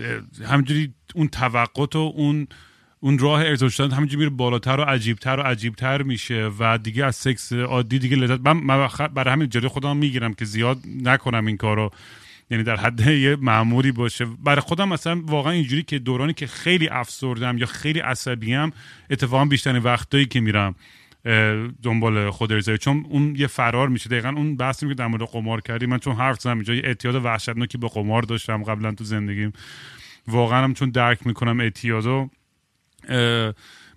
همجوری 0.45 0.93
اون 1.15 1.27
توقع 1.27 1.85
و 1.95 1.97
اون 1.97 2.47
اون 2.99 3.17
راه 3.19 3.41
ارتباط 3.41 3.71
شدن 3.71 3.95
همینجوری 3.95 4.17
میره 4.17 4.29
بالاتر 4.29 4.79
و 4.79 4.83
عجیبتر 4.83 5.39
و 5.39 5.41
عجیبتر 5.41 6.01
میشه 6.01 6.51
و 6.59 6.77
دیگه 6.77 7.05
از 7.05 7.15
سکس 7.15 7.53
عادی 7.53 7.99
دیگه 7.99 8.15
لذت 8.15 8.39
من 8.39 8.87
برای 9.13 9.33
همین 9.33 9.49
جلوی 9.49 9.67
خودم 9.67 9.97
می‌گیرم 9.97 10.33
که 10.33 10.45
زیاد 10.45 10.77
نکنم 11.03 11.45
این 11.45 11.57
کارو. 11.57 11.91
یعنی 12.51 12.63
در 12.63 12.75
حد 12.75 13.07
یه 13.07 13.37
معمولی 13.41 13.91
باشه. 13.91 14.25
برای 14.25 14.61
خودم 14.61 14.89
مثلا 14.89 15.21
واقعا 15.25 15.53
اینجوری 15.53 15.83
که 15.83 15.99
دورانی 15.99 16.33
که 16.33 16.47
خیلی 16.47 16.87
افسردم 16.87 17.57
یا 17.57 17.65
خیلی 17.65 17.99
عصبیم 17.99 18.71
اتفاقا 19.09 19.45
بیشتر 19.45 19.81
وقتایی 19.83 20.25
که 20.25 20.39
میرم 20.39 20.75
دنبال 21.83 22.29
خود 22.29 22.51
ارزایی 22.51 22.77
چون 22.77 23.05
اون 23.09 23.35
یه 23.35 23.47
فرار 23.47 23.89
میشه. 23.89 24.09
دقیقا 24.09 24.29
اون 24.29 24.57
بحثی 24.57 24.87
که 24.87 24.93
در 24.93 25.07
مورد 25.07 25.23
قمار 25.23 25.61
کردی 25.61 25.85
من 25.85 25.97
چون 25.97 26.15
حرف 26.15 26.41
زدم 26.41 26.53
اینجا 26.53 26.73
یه 26.73 26.81
اعتیاد 26.83 27.15
وحشتناکی 27.15 27.77
به 27.77 27.87
قمار 27.87 28.21
داشتم 28.21 28.63
قبلا 28.63 28.91
تو 28.91 29.03
زندگیم. 29.03 29.53
واقعا 30.27 30.63
هم 30.63 30.73
چون 30.73 30.89
درک 30.89 31.27
می‌کنم 31.27 31.59
اعتیادو 31.59 32.29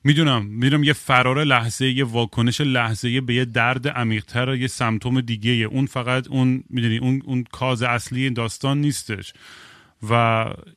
می‌دونم 0.04 0.46
می‌دونم 0.46 0.84
یه 0.84 0.92
فرار 0.92 1.44
لحظه 1.44 1.86
یه 1.86 2.04
واکنش 2.04 2.60
لحظه 2.60 3.20
به 3.20 3.34
یه 3.34 3.44
درد 3.44 3.88
عمیقتر 3.88 4.54
یه 4.54 4.66
سمتوم 4.66 5.20
دیگه. 5.20 5.50
اون 5.50 5.86
فقط 5.86 6.28
اون 6.28 6.64
می‌دونی 6.70 6.98
اون 6.98 7.22
اون 7.24 7.44
کاز 7.52 7.82
اصلی 7.82 8.30
داستان 8.30 8.80
نیستش. 8.80 9.32
و 10.10 10.12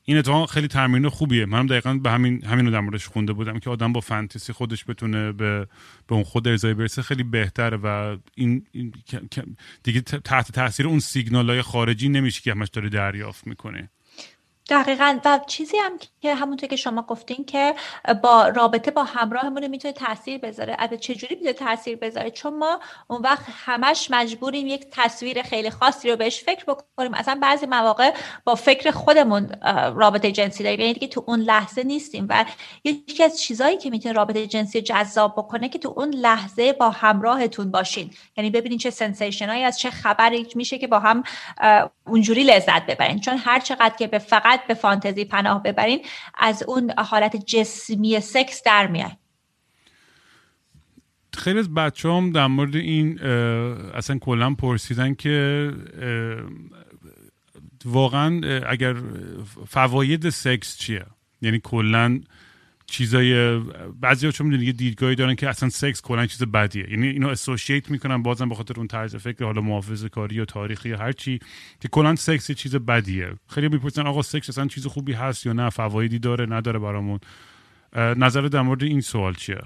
این 0.03 0.17
اتفاق 0.17 0.49
خیلی 0.49 0.67
تمرین 0.67 1.09
خوبیه. 1.09 1.45
منم 1.45 1.67
دقیقا 1.67 1.93
به 1.93 2.11
همین 2.11 2.45
همین 2.45 2.69
در 2.71 2.79
موردش 2.79 3.07
خونده 3.07 3.33
بودم 3.33 3.59
که 3.59 3.69
آدم 3.69 3.93
با 3.93 4.01
فانتزی 4.01 4.53
خودش 4.53 4.85
بتونه 4.85 5.31
به 5.31 5.67
به 6.07 6.15
اون 6.15 6.23
خود 6.23 6.47
ارزایی 6.47 6.73
برسه 6.73 7.01
خیلی 7.01 7.23
بهتره. 7.23 7.77
و 7.77 8.17
این, 8.35 8.65
این 8.71 8.93
دیگه 9.83 10.01
تحت 10.01 10.51
تاثیر 10.51 10.87
اون 10.87 10.99
سیگنال 10.99 11.49
های 11.49 11.61
خارجی 11.61 12.09
نمیشه 12.09 12.41
که 12.41 12.51
همش 12.51 12.69
داره 12.69 12.89
دریافت 12.89 13.47
می‌کنه. 13.47 13.89
دقیقا. 14.69 15.19
و 15.25 15.39
چیزی 15.47 15.77
هم 15.77 15.91
که 16.21 16.35
همونطور 16.35 16.69
که 16.69 16.75
شما 16.75 17.01
گفتین 17.01 17.45
که 17.45 17.75
با 18.23 18.47
رابطه 18.47 18.91
با 18.91 19.03
همراهمون 19.03 19.67
می‌تونه 19.67 19.93
تاثیر 19.93 20.37
بذاره. 20.37 20.77
چه 20.89 20.97
چجوری 20.97 21.35
می‌تونه 21.35 21.53
تاثیر 21.53 21.97
بذاره؟ 21.97 22.31
چون 22.31 22.57
ما 22.57 22.79
اون 23.07 23.21
وقت 23.21 23.45
همش 23.65 24.07
مجبوریم 24.11 24.67
یک 24.67 24.85
تصویر 24.91 25.41
خیلی 25.41 25.69
خاصی 25.69 26.09
رو 26.09 26.15
بهش 26.15 26.43
فکر 26.43 26.65
بکنیم. 26.65 27.13
اصلا 27.13 27.39
بعضی 27.41 27.65
مواقع 27.65 28.13
با 28.43 28.55
فکر 28.55 28.91
خودمون 28.91 29.51
رابطه 29.95 30.31
جنسی 30.31 30.63
داریم. 30.63 30.79
یعنی 30.79 30.93
دیگه 30.93 31.07
تو 31.07 31.23
اون 31.27 31.39
لحظه 31.39 31.83
نیستیم. 31.83 32.25
و 32.29 32.45
یکی 32.83 33.23
از 33.23 33.41
چیزهایی 33.41 33.77
که 33.77 33.89
می‌تونه 33.89 34.13
رابطه 34.13 34.47
جنسی 34.47 34.81
جذاب 34.81 35.33
بکنه 35.37 35.69
که 35.69 35.79
تو 35.79 35.93
اون 35.97 36.09
لحظه 36.09 36.73
با 36.73 36.89
همراهتون 36.89 37.71
باشین. 37.71 38.11
یعنی 38.37 38.49
ببینین 38.49 38.77
چه 38.77 38.89
سنسیشن 38.89 39.49
از 39.49 39.79
چه 39.79 39.89
خبری 39.89 40.47
میشه 40.55 40.77
که 40.77 40.87
با 40.87 40.99
هم 40.99 41.23
اونجوری 42.07 42.43
لذت 42.43 42.85
ببرین. 42.85 43.19
چون 43.19 43.37
هر 43.37 43.59
چقدر 43.59 43.95
که 43.95 44.07
به 44.07 44.19
فقط 44.19 44.54
به 44.67 44.73
فانتزی 44.73 45.25
پناه 45.25 45.63
ببرین 45.63 45.99
از 46.33 46.63
اون 46.63 46.91
حالت 46.97 47.35
جسمی 47.35 48.19
سکس 48.19 48.63
در 48.63 48.87
میای 48.87 49.11
خیلی 51.37 51.59
از 51.59 51.73
بچه 51.73 52.09
هم 52.09 52.31
در 52.31 52.47
مورد 52.47 52.75
این 52.75 53.21
اصلا 53.93 54.17
کلا 54.17 54.53
پرسیدن 54.53 55.13
که 55.13 55.71
واقعا 57.85 58.61
اگر 58.67 58.95
فواید 59.67 60.29
سکس 60.29 60.77
چیه؟ 60.77 61.05
یعنی 61.41 61.59
کلا 61.63 62.21
چیزای 62.87 63.59
بعضی 64.01 64.25
ها 64.25 64.31
چون 64.31 64.61
یه 64.61 64.71
دیدگاهی 64.71 65.15
دارن 65.15 65.35
که 65.35 65.49
اصلا 65.49 65.69
سکس 65.69 66.01
کلا 66.01 66.25
چیز 66.25 66.43
بدیه. 66.43 66.89
یعنی 66.89 67.07
اینو 67.07 67.27
اسوسییت 67.27 67.91
می‌کنن 67.91 68.23
بازم 68.23 68.49
به 68.49 68.55
خاطر 68.55 68.73
اون 68.77 68.87
طرز 68.87 69.15
فکر 69.15 69.45
حالا 69.45 69.61
محافظه 69.61 70.09
کاری 70.09 70.35
یا 70.35 70.45
تاریخی 70.45 70.91
هر 70.91 71.11
چی 71.11 71.39
که 71.81 71.87
کلا 71.87 72.15
سکس 72.15 72.51
چیز 72.51 72.75
بدیه. 72.75 73.33
خیلی 73.49 73.69
می‌پرسن 73.69 74.07
آقا 74.07 74.21
سکس 74.21 74.49
اصلا 74.49 74.67
چیز 74.67 74.87
خوبی 74.87 75.13
هست 75.13 75.45
یا 75.45 75.53
نه؟ 75.53 75.69
فوایدی 75.69 76.19
داره 76.19 76.45
نداره 76.45 76.79
برامون؟ 76.79 77.19
نظر 77.95 78.41
در 78.41 78.61
مورد 78.61 78.83
این 78.83 79.01
سوال 79.01 79.33
چیه؟ 79.33 79.61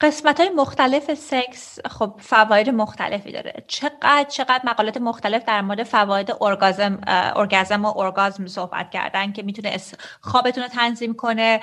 قسمت 0.00 0.40
های 0.40 0.48
مختلف 0.48 1.14
سکس 1.14 1.78
خب 1.86 2.14
فواید 2.18 2.70
مختلفی 2.70 3.32
داره. 3.32 3.64
چقدر 3.66 4.24
چقدر 4.28 4.60
مقالات 4.64 4.96
مختلف 4.96 5.44
در 5.44 5.60
مورد 5.60 5.82
فواید 5.82 6.32
ارگازم 6.40 7.00
ارگازم 7.36 7.84
و 7.84 7.98
ارگازم 7.98 8.46
صحبت 8.46 8.90
کردن 8.90 9.32
که 9.32 9.42
می‌تونه 9.42 9.76
خوابتون 10.20 10.62
رو 10.62 10.68
تنظیم 10.68 11.14
کنه 11.14 11.60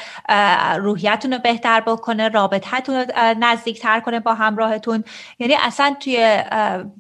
روحیتون 0.78 1.34
رو 1.34 1.40
بهتر 1.40 1.82
بکنه 1.82 2.30
رابطتون 2.30 2.96
رو 2.96 3.06
نزدیکتر 3.40 4.00
کنه 4.00 4.20
با 4.20 4.34
همراهتون. 4.34 5.04
یعنی 5.40 5.56
اصلا 5.64 5.96
توی 6.00 6.44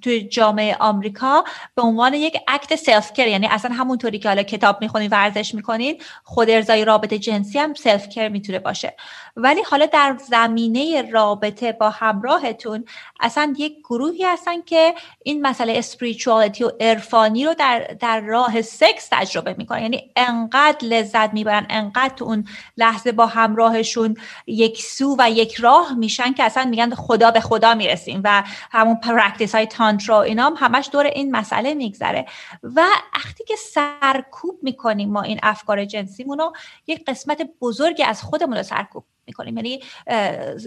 توی 0.01 0.21
جامعه 0.21 0.75
آمریکا 0.75 1.43
به 1.75 1.81
عنوان 1.81 2.13
یک 2.13 2.38
act 2.47 2.75
self-care 2.75 3.28
یعنی 3.27 3.47
اصلا 3.47 3.75
همونطوری 3.75 4.19
که 4.19 4.29
حالا 4.29 4.43
کتاب 4.43 4.81
می‌خونین 4.81 5.09
ورزش 5.11 5.55
می‌کنین 5.55 6.01
خود 6.23 6.49
ارضای 6.49 6.86
رابطه 6.85 7.19
جنسی 7.19 7.59
هم 7.59 7.73
self-care 7.73 8.30
می‌تونه 8.29 8.59
باشه. 8.59 8.95
ولی 9.39 9.61
حالا 9.61 9.85
در 9.85 10.17
زمینه 10.29 11.11
رابطه 11.11 11.71
با 11.71 11.89
همراهتون 11.89 12.85
اصلا 13.19 13.53
یک 13.57 13.79
گروهی 13.79 14.23
هستن 14.23 14.61
که 14.61 14.93
این 15.23 15.47
مسئله 15.47 15.73
spirituality 15.78 16.63
و 16.63 16.71
عرفانی 16.79 17.45
رو 17.45 17.53
در, 17.53 17.79
در 17.99 18.19
راه 18.19 18.61
سکس 18.61 19.07
تجربه 19.11 19.55
می‌کنن. 19.57 19.81
یعنی 19.81 20.11
انقدر 20.15 20.88
لذت 20.88 21.33
می‌برن 21.33 21.65
انقدر 21.69 22.23
اون 22.23 22.47
لحظه 22.77 23.11
با 23.11 23.25
همراهشون 23.25 24.15
یک 24.47 24.81
سو 24.81 25.15
و 25.19 25.29
یک 25.29 25.55
راه 25.55 25.93
میشن 25.93 26.33
که 26.33 26.43
اصلا 26.43 26.65
میگن 26.65 26.95
خدا 26.95 27.31
به 27.31 27.39
خدا 27.39 27.75
می‌رسیم 27.75 28.21
و 28.23 28.43
همون 28.71 28.95
practice 28.95 29.55
های 29.55 29.65
تانترا 29.65 30.21
اینا 30.21 30.45
هم 30.45 30.55
همش 30.57 30.89
دور 30.91 31.05
این 31.05 31.35
مسئله 31.35 31.73
میگذره. 31.73 32.25
و 32.63 32.81
وقتی 33.15 33.43
که 33.43 33.55
سرکوب 33.55 34.59
می‌کنیم 34.61 35.11
ما 35.11 35.21
این 35.21 35.39
افکار 35.43 35.85
جنسیمون 35.85 36.38
رو 36.38 36.53
یک 36.88 37.05
قسمت 37.05 37.49
بزرگی 37.61 38.03
از 38.03 38.21
خودمون 38.21 38.57
رو 38.57 38.63
سرکوب 38.63 39.03
می‌کنیم. 39.28 39.57
یعنی 39.57 39.80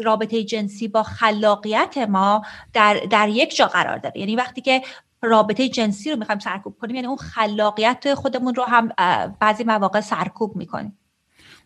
رابطه 0.04 0.44
جنسی 0.44 0.88
با 0.88 1.02
خلاقیت 1.02 1.98
ما 1.98 2.44
در, 2.72 3.00
در 3.11 3.28
یک 3.28 3.56
جا 3.56 3.66
قرار 3.66 3.98
داره. 3.98 4.18
یعنی 4.18 4.36
وقتی 4.36 4.61
که 4.61 4.82
رابطه 5.22 5.68
جنسی 5.68 6.11
رو 6.11 6.16
می‌خوایم 6.16 6.38
سرکوب 6.38 6.76
کنیم 6.80 6.96
یعنی 6.96 7.06
اون 7.08 7.16
خلاقیت 7.16 8.14
خودمون 8.14 8.54
رو 8.54 8.64
هم 8.64 8.88
بعضی 9.40 9.64
مواقع 9.64 10.00
سرکوب 10.00 10.56
می‌کنیم. 10.56 10.96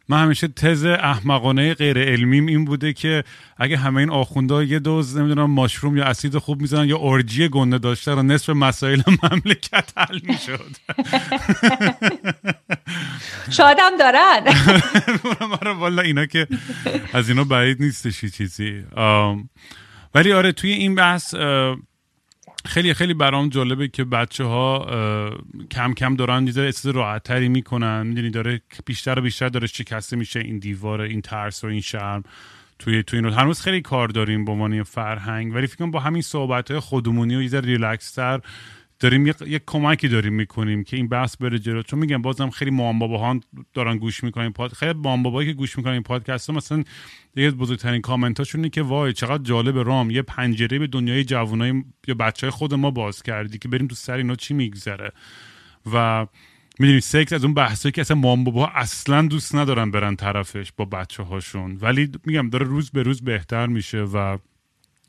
من 0.09 0.23
همیشه 0.23 0.49
تز 0.49 0.85
احمقانه 0.85 1.75
غیر 1.75 1.99
علمیم 1.99 2.47
این 2.47 2.65
بوده 2.65 2.93
که 2.93 3.25
اگه 3.57 3.77
همه 3.77 4.01
این 4.01 4.11
آخونده 4.11 4.67
یه 4.67 4.79
دوز 4.79 5.17
نمی‌دونم 5.17 5.51
ماشروم 5.51 5.97
یا 5.97 6.05
اسید 6.05 6.39
خوب 6.39 6.61
می‌زنن 6.61 6.89
یا 6.89 6.99
ارجی 7.01 7.49
گنده 7.49 7.79
داشته 7.79 8.15
و 8.15 8.23
نصف 8.23 8.51
مسائل 8.51 9.03
مملکت 9.23 9.93
حل 9.97 10.21
می‌شد. 10.23 10.71
شادم 13.57 13.97
دارن. 13.99 14.45
والا 15.79 16.03
اینا 16.03 16.27
که 16.27 16.47
از 17.13 17.29
اینا 17.29 17.45
بعید 17.45 17.83
نیستشی 17.83 18.31
چیزی. 18.31 18.85
ولی 20.15 20.33
آره 20.33 20.53
توی 20.53 20.71
این 20.71 20.95
بحث 20.95 21.35
خیلی 22.67 22.95
خیلی 22.95 23.15
برام 23.15 23.49
جالبه 23.49 23.89
که 23.89 24.05
بچه 24.05 24.45
ها 24.45 24.87
کم 25.71 25.95
کم 25.95 26.17
دارن 26.17 26.47
یه 26.47 26.53
راحت 26.55 26.87
راحتتری 26.87 27.49
می‌کنن. 27.49 28.07
می‌دونی 28.07 28.31
داره 28.31 28.61
بیشتر 28.87 29.19
و 29.19 29.23
بیشتر 29.23 29.49
داره 29.49 29.67
شکسته 29.67 30.17
میشه 30.17 30.41
این 30.41 30.59
دیوار 30.59 31.01
این 31.01 31.21
ترس 31.21 31.65
و 31.65 31.67
این 31.67 31.81
شرم 31.81 32.23
توی 32.79 33.03
توی 33.03 33.19
این 33.19 33.29
هنوز 33.29 33.61
خیلی 33.61 33.81
کار 33.81 34.09
داریم 34.09 34.45
به 34.45 34.53
عنوان 34.53 34.83
فرهنگ. 34.83 35.55
ولی 35.55 35.67
فکر 35.67 35.87
با 35.87 36.01
همین 36.01 36.23
صحبت 36.23 36.71
های 36.71 36.81
خودمونی 36.81 37.37
و 37.37 37.43
یه 37.43 37.61
ریلکس 37.61 38.13
تر 38.13 38.41
داریم 39.05 39.27
یک 39.27 39.63
کمکی 39.67 40.09
داریم 40.09 40.33
می‌کنیم 40.33 40.85
که 40.85 40.97
این 40.97 41.09
بحث 41.09 41.37
بره 41.37 41.59
جلو. 41.59 41.83
چون 41.83 41.99
میگم 41.99 42.23
بازم 42.23 42.51
خیلی 42.51 42.71
mom 42.71 43.03
ها 43.03 43.41
دارن 43.75 43.99
گوش 43.99 44.25
می‌کنن 44.25 44.51
پاد 44.51 44.73
خیلی 44.73 44.93
mom 44.93 45.45
که 45.45 45.53
گوش 45.53 45.79
می‌کنن 45.79 45.93
این 45.93 46.03
پادکست 46.03 46.51
ها 46.51 46.57
مثلا 46.57 46.85
یکی 47.37 47.47
از 47.47 47.57
بزرگترین 47.57 48.01
کامنت 48.01 48.39
هاشونه 48.39 48.69
که 48.69 48.83
وای 48.83 49.13
چقدر 49.13 49.43
جالب 49.43 49.79
برام 49.79 50.11
یه 50.11 50.23
پنجره 50.23 50.79
به 50.79 50.87
دنیای 50.87 51.25
جوانای 51.25 51.85
یا 52.09 52.15
بچه 52.15 52.47
های 52.47 52.51
خود 52.51 52.75
ما 52.75 52.91
باز 52.91 53.23
کردی 53.23 53.59
که 53.59 53.69
بریم 53.69 53.87
تو 53.87 53.95
سر 53.95 54.17
اینا 54.17 54.35
چی 54.35 54.55
میگذره. 54.55 55.13
و 55.93 56.27
می‌دونی 56.79 57.01
سکس 57.01 57.33
از 57.33 57.45
اون 57.45 57.55
بحثایی 57.55 57.93
که 57.93 58.01
اصلا 58.01 58.17
مام 58.17 58.59
اصلا 58.59 59.23
دوست 59.23 59.55
ندارن 59.55 59.91
برن 59.91 60.17
طرفش 60.17 60.73
با 60.77 60.85
بچه 60.85 61.23
هاشون 61.23 61.79
ولی 61.81 62.11
میگم 62.25 62.51
داره 62.51 62.67
روز 62.67 62.91
به 62.91 63.03
روز 63.03 63.23
بهتر 63.23 63.67
میشه 63.67 63.99
و 63.99 64.39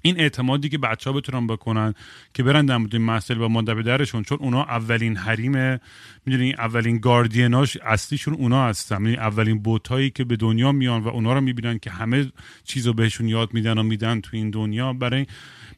این 0.05 0.19
اعتمادی 0.19 0.69
که 0.69 0.77
بچه 0.77 1.09
ها 1.09 1.15
بتونن 1.15 1.47
بکنن 1.47 1.93
که 2.33 2.43
برن 2.43 2.65
در 2.65 2.75
این 2.75 3.01
مسئله 3.01 3.39
با 3.39 3.47
مادر 3.47 3.75
پدرشون 3.75 4.23
چون 4.23 4.37
اونا 4.41 4.63
اولین 4.63 5.17
حریم 5.17 5.79
می‌دونی؟ 6.25 6.53
اولین 6.53 6.97
گاردیناش 6.97 7.77
اصلیشون 7.77 8.33
اونا 8.33 8.67
هستن. 8.67 9.05
یعنی 9.05 9.15
اولین 9.17 9.59
بوتایی 9.59 10.09
که 10.09 10.23
به 10.23 10.35
دنیا 10.35 10.71
میان 10.71 11.01
و 11.01 11.07
اونا 11.07 11.33
رو 11.33 11.41
می‌بینن 11.41 11.79
که 11.79 11.89
همه 11.89 12.31
چیزو 12.63 12.93
بهشون 12.93 13.27
یاد 13.27 13.53
میدن 13.53 13.77
و 13.77 13.83
میدن 13.83 14.21
تو 14.21 14.29
این 14.33 14.49
دنیا. 14.49 14.93
برای 14.93 15.25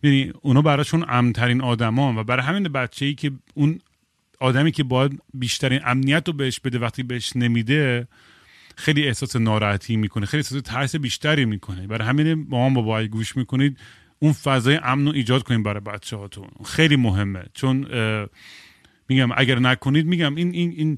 می‌دونی؟ 0.01 0.33
اونا 0.41 0.61
براشون 0.61 1.05
امترین 1.09 1.61
آدمان 1.61 2.17
و 2.17 2.23
برای 2.23 2.45
همین 2.45 2.63
بچه 2.63 3.05
ای 3.05 3.15
که 3.15 3.31
اون 3.53 3.79
آدمی 4.39 4.71
که 4.71 4.83
باید 4.83 5.21
بیشترین 5.33 5.79
امنیت 5.85 6.27
رو 6.27 6.33
بهش 6.33 6.59
بده 6.59 6.79
وقتی 6.79 7.03
بهش 7.03 7.35
نمیده 7.35 8.07
خیلی 8.75 9.07
احساس 9.07 9.35
ناراحتی 9.35 9.95
می‌کنه 9.95 10.25
خیلی 10.25 10.41
احساس 10.41 10.61
ترس 10.61 10.95
بیشتری 10.95 11.45
می‌کنه. 11.45 11.87
برای 11.87 12.07
همین 12.07 12.47
مامان 12.49 12.73
بابا 12.73 13.03
گوش 13.03 13.37
می‌کنید. 13.37 13.77
اون 14.19 14.33
فضای 14.33 14.79
امن 14.83 15.05
رو 15.05 15.13
ایجاد 15.13 15.43
کنیم 15.43 15.63
برای 15.63 15.79
بچه 15.79 16.17
هاتون 16.17 16.47
خیلی 16.65 16.95
مهمه. 16.95 17.43
چون 17.53 17.87
میگم 19.09 19.29
اگر 19.37 19.59
نکنید 19.59 20.05
میگم 20.05 20.35
این 20.35 20.51
این 20.53 20.71
این 20.71 20.97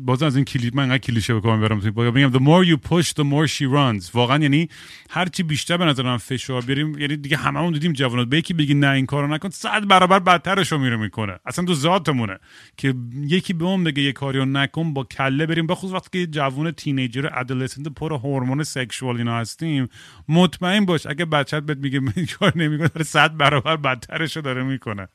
باز 0.00 0.22
از 0.22 0.36
این 0.36 0.44
کلی 0.44 0.70
من 0.74 0.98
کلیشه 0.98 1.34
بکنم 1.34 1.60
برم 1.60 1.80
میگم 2.14 2.32
the 2.32 2.42
more 2.42 2.68
you 2.68 2.88
push 2.88 3.06
the 3.06 3.24
more 3.24 3.50
she 3.52 3.62
runs. 3.62 4.14
واقعا 4.14 4.42
یعنی 4.42 4.68
هر 5.10 5.26
چی 5.26 5.42
بیشتر 5.42 5.76
به 5.76 5.84
نظر 5.84 6.02
من 6.02 6.16
فشار 6.16 6.62
بیاریم 6.62 6.98
یعنی 6.98 7.16
دیگه 7.16 7.36
هممون 7.36 7.72
دیدیم 7.72 7.92
جوانات. 7.92 8.28
به 8.28 8.38
یکی 8.38 8.54
بگی 8.54 8.74
نه 8.74 8.90
این 8.90 9.06
کارو 9.06 9.26
نکن 9.26 9.50
صد 9.50 9.86
برابر 9.86 10.18
بدترش 10.18 10.72
رو 10.72 10.78
میره 10.78 10.96
می‌کنه. 10.96 11.38
اصلا 11.46 11.64
تو 11.64 11.74
ذاتمونه 11.74 12.38
که 12.76 12.94
یکی 13.14 13.52
به 13.52 13.64
اون 13.64 13.84
بگه 13.84 14.02
یه 14.02 14.12
کاریو 14.12 14.44
نکن 14.44 14.94
با 14.94 15.04
کله 15.04 15.46
بریم. 15.46 15.66
بخصوص 15.66 15.92
وقتی 15.92 16.26
که 16.26 16.26
جوون 16.26 16.70
تینیجر 16.70 17.28
ادولسنت 17.34 17.88
پر 17.88 18.12
هورمون 18.12 18.62
سکشوال 18.62 19.16
اینا 19.16 19.38
هستیم 19.38 19.88
مطمئن 20.28 20.84
باش 20.84 21.06
اگه 21.06 21.24
بچت 21.24 21.62
بهت 21.62 21.78
میگه 21.78 22.00
این 22.16 22.26
کار 22.38 22.52
نمی‌کنه 22.56 23.04
صد 23.04 23.36
برابر 23.36 23.76
بدترش 23.76 24.36
رو 24.36 24.42
داره 24.42 24.62
می‌کنه. 24.62 25.08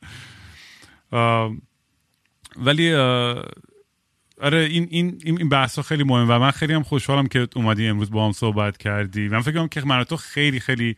ولی 2.57 2.93
آره 4.41 4.57
این 4.57 4.87
این 4.91 5.21
این 5.25 5.49
بحث 5.49 5.75
ها 5.75 5.81
خیلی 5.81 6.03
مهم 6.03 6.29
و 6.29 6.39
من 6.39 6.51
خیلی 6.51 6.73
هم 6.73 6.83
خوشحالم 6.83 7.27
که 7.27 7.47
اومدی 7.55 7.87
امروز 7.87 8.11
با 8.11 8.25
هم 8.25 8.31
صحبت 8.31 8.77
کردی. 8.77 9.27
من 9.27 9.41
فکر 9.41 9.67
که 9.67 9.81
من 9.85 10.03
تو 10.03 10.17
خیلی 10.17 10.59
خیلی 10.59 10.95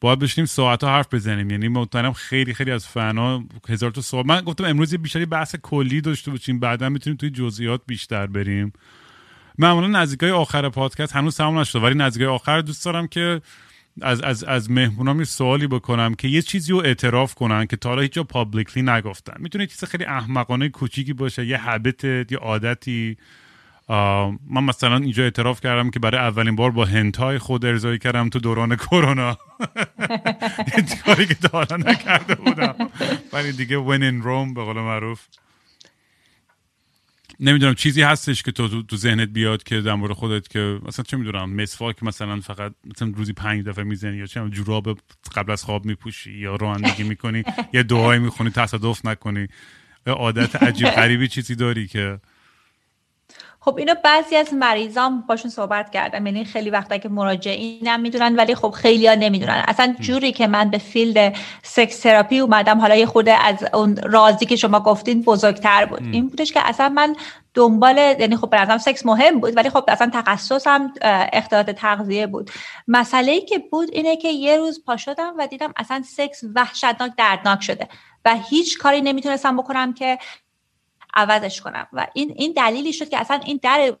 باید 0.00 0.18
بشینیم 0.18 0.46
ساعت 0.46 0.84
ها 0.84 0.90
حرف 0.90 1.14
بزنیم. 1.14 1.50
یعنی 1.50 1.68
مطمئنم 1.68 2.12
خیلی 2.12 2.54
خیلی 2.54 2.70
از 2.70 2.86
فنا 2.86 3.44
هزار 3.68 3.90
تا 3.90 4.00
سوال 4.00 4.26
من 4.26 4.40
گفتم 4.40 4.64
امروز 4.64 4.94
بیشتری 4.94 5.26
بحث 5.26 5.56
کلی 5.62 6.00
داشته 6.00 6.30
باشیم 6.30 6.60
بعدا 6.60 6.88
می‌تونیم 6.88 7.16
توی 7.16 7.30
جزئیات 7.30 7.80
بیشتر 7.86 8.26
بریم. 8.26 8.72
معمولا 9.58 9.86
نزدیکای 9.86 10.30
آخر 10.30 10.68
پادکست 10.68 11.16
هنوز 11.16 11.36
تمام 11.36 11.58
نشده 11.58 11.82
ولی 11.82 11.94
نزدیکای 11.94 12.28
آخر 12.28 12.60
دوست 12.60 12.84
دارم 12.84 13.06
که 13.06 13.40
از 14.02 14.20
از 14.20 14.44
از 14.44 14.70
مهمونام 14.70 15.18
یه 15.18 15.24
سوالی 15.24 15.66
بکنم 15.66 16.14
که 16.14 16.28
یه 16.28 16.42
چیزی 16.42 16.72
رو 16.72 16.78
اعتراف 16.78 17.34
کنن 17.34 17.66
که 17.66 17.76
تا 17.76 17.88
حالا 17.88 18.02
هیچ 18.02 18.12
جا 18.12 18.24
پابلیکلی 18.24 18.82
نگفتن. 18.82 19.34
می‌تونه 19.38 19.66
چیز 19.66 19.84
خیلی 19.84 20.04
احمقانه 20.04 20.68
کوچیکی 20.68 21.12
باشه 21.12 21.46
یه 21.46 21.56
حبت 21.56 22.04
یه 22.04 22.38
عادتی. 22.40 23.16
من 24.50 24.64
مثلا 24.64 24.96
اینجا 24.96 25.22
اعتراف 25.22 25.60
کردم 25.60 25.90
که 25.90 25.98
برای 25.98 26.20
اولین 26.20 26.56
بار 26.56 26.70
با 26.70 26.84
هنتای 26.84 27.38
خود 27.38 27.64
ارزایی 27.64 27.98
کردم 27.98 28.28
تو 28.28 28.38
دوران 28.38 28.76
کرونا. 28.76 29.38
کاری 31.04 31.26
که 31.26 31.34
تا 31.34 31.48
حالا 31.58 31.76
نکرده 31.76 32.34
بودم. 32.34 32.74
ولی 33.32 33.52
دیگه 33.52 33.76
when 33.76 34.00
in 34.00 34.24
Rome 34.24 34.54
به 34.54 34.64
قول 34.64 34.76
معروف. 34.76 35.20
نمی‌دونم 37.40 37.74
چیزی 37.74 38.02
هستش 38.02 38.42
که 38.42 38.52
تو 38.52 38.82
تو 38.82 38.96
ذهنت 38.96 39.28
بیاد 39.28 39.62
که 39.62 39.80
در 39.80 39.94
مورد 39.94 40.12
خودت 40.12 40.48
که 40.48 40.80
مثلا 40.86 41.02
چه 41.02 41.16
می‌دونم 41.16 41.52
مسواک 41.52 42.02
مثلا 42.02 42.40
فقط 42.40 42.72
مثلا 42.84 43.12
روزی 43.16 43.32
پنج 43.32 43.64
دفعه 43.64 43.84
می‌زنی 43.84 44.16
یا 44.16 44.26
چه 44.26 44.48
جوراب 44.50 44.98
قبل 45.34 45.52
از 45.52 45.64
خواب 45.64 45.84
میپوشی 45.84 46.32
یا 46.32 46.56
رانندگی 46.56 47.02
می‌کنی 47.02 47.42
یا 47.74 47.82
دعایی 47.82 48.20
می‌خونی 48.20 48.50
تصادف 48.50 49.06
نکنی. 49.06 49.48
عادت 50.06 50.62
عجیب 50.62 50.88
غریبی 50.88 51.28
چیزی 51.28 51.54
داری 51.54 51.86
که 51.88 52.20
خب 53.60 53.76
اینو 53.76 53.94
بعضی 54.04 54.36
از 54.36 54.54
مریضام 54.54 55.24
باشون 55.28 55.50
صحبت 55.50 55.90
کردم. 55.90 56.26
یعنی 56.26 56.44
خیلی 56.44 56.70
وقتا 56.70 56.98
که 56.98 57.08
مراجعینم 57.08 58.00
می‌دونن 58.00 58.36
ولی 58.36 58.54
خب 58.54 58.70
خیلی 58.70 59.06
ها 59.06 59.14
نمی‌دونن. 59.14 59.64
اصلا 59.68 59.94
جوری 60.00 60.32
که 60.32 60.46
من 60.46 60.70
به 60.70 60.78
field 60.78 61.36
sex 61.62 62.00
therapy 62.00 62.38
اومدم 62.38 62.80
حالا 62.80 62.96
یه 62.96 63.06
خورده 63.06 63.32
از 63.32 63.56
اون 63.74 63.96
رازی 63.96 64.46
که 64.46 64.56
شما 64.56 64.80
گفتین 64.80 65.22
بزرگتر 65.22 65.84
بود. 65.84 66.02
این 66.02 66.28
بودش 66.28 66.52
که 66.52 66.60
اصلا 66.68 66.88
من 66.88 67.16
دنبال 67.54 67.98
یعنی 67.98 68.36
خب 68.36 68.50
برازم 68.50 68.78
سکس 68.78 69.06
مهم 69.06 69.40
بود 69.40 69.56
ولی 69.56 69.70
خب 69.70 69.84
اصلا 69.88 70.10
تخصصم 70.14 70.92
اختلالات 71.32 71.70
تغذیه 71.70 72.26
بود. 72.26 72.50
مسئله 72.88 73.32
ای 73.32 73.40
که 73.40 73.58
بود 73.58 73.88
اینه 73.92 74.16
که 74.16 74.28
یه 74.28 74.56
روز 74.56 74.84
پا 74.84 74.96
شدم 74.96 75.34
و 75.38 75.46
دیدم 75.46 75.72
اصلا 75.76 76.02
سکس 76.06 76.40
وحشتناک 76.54 77.12
دردناک 77.18 77.62
شده 77.62 77.88
و 78.24 78.36
هیچ 78.50 78.78
کاری 78.78 79.00
نمی‌تونستم 79.00 79.56
بکنم 79.56 79.92
که 79.92 80.18
عوضش 81.14 81.60
کنم. 81.60 81.86
و 81.92 82.06
این 82.14 82.34
این 82.36 82.52
دلیلی 82.52 82.92
شد 82.92 83.08
که 83.08 83.18
اصلا 83.18 83.40
این 83.46 83.60
در 83.62 83.96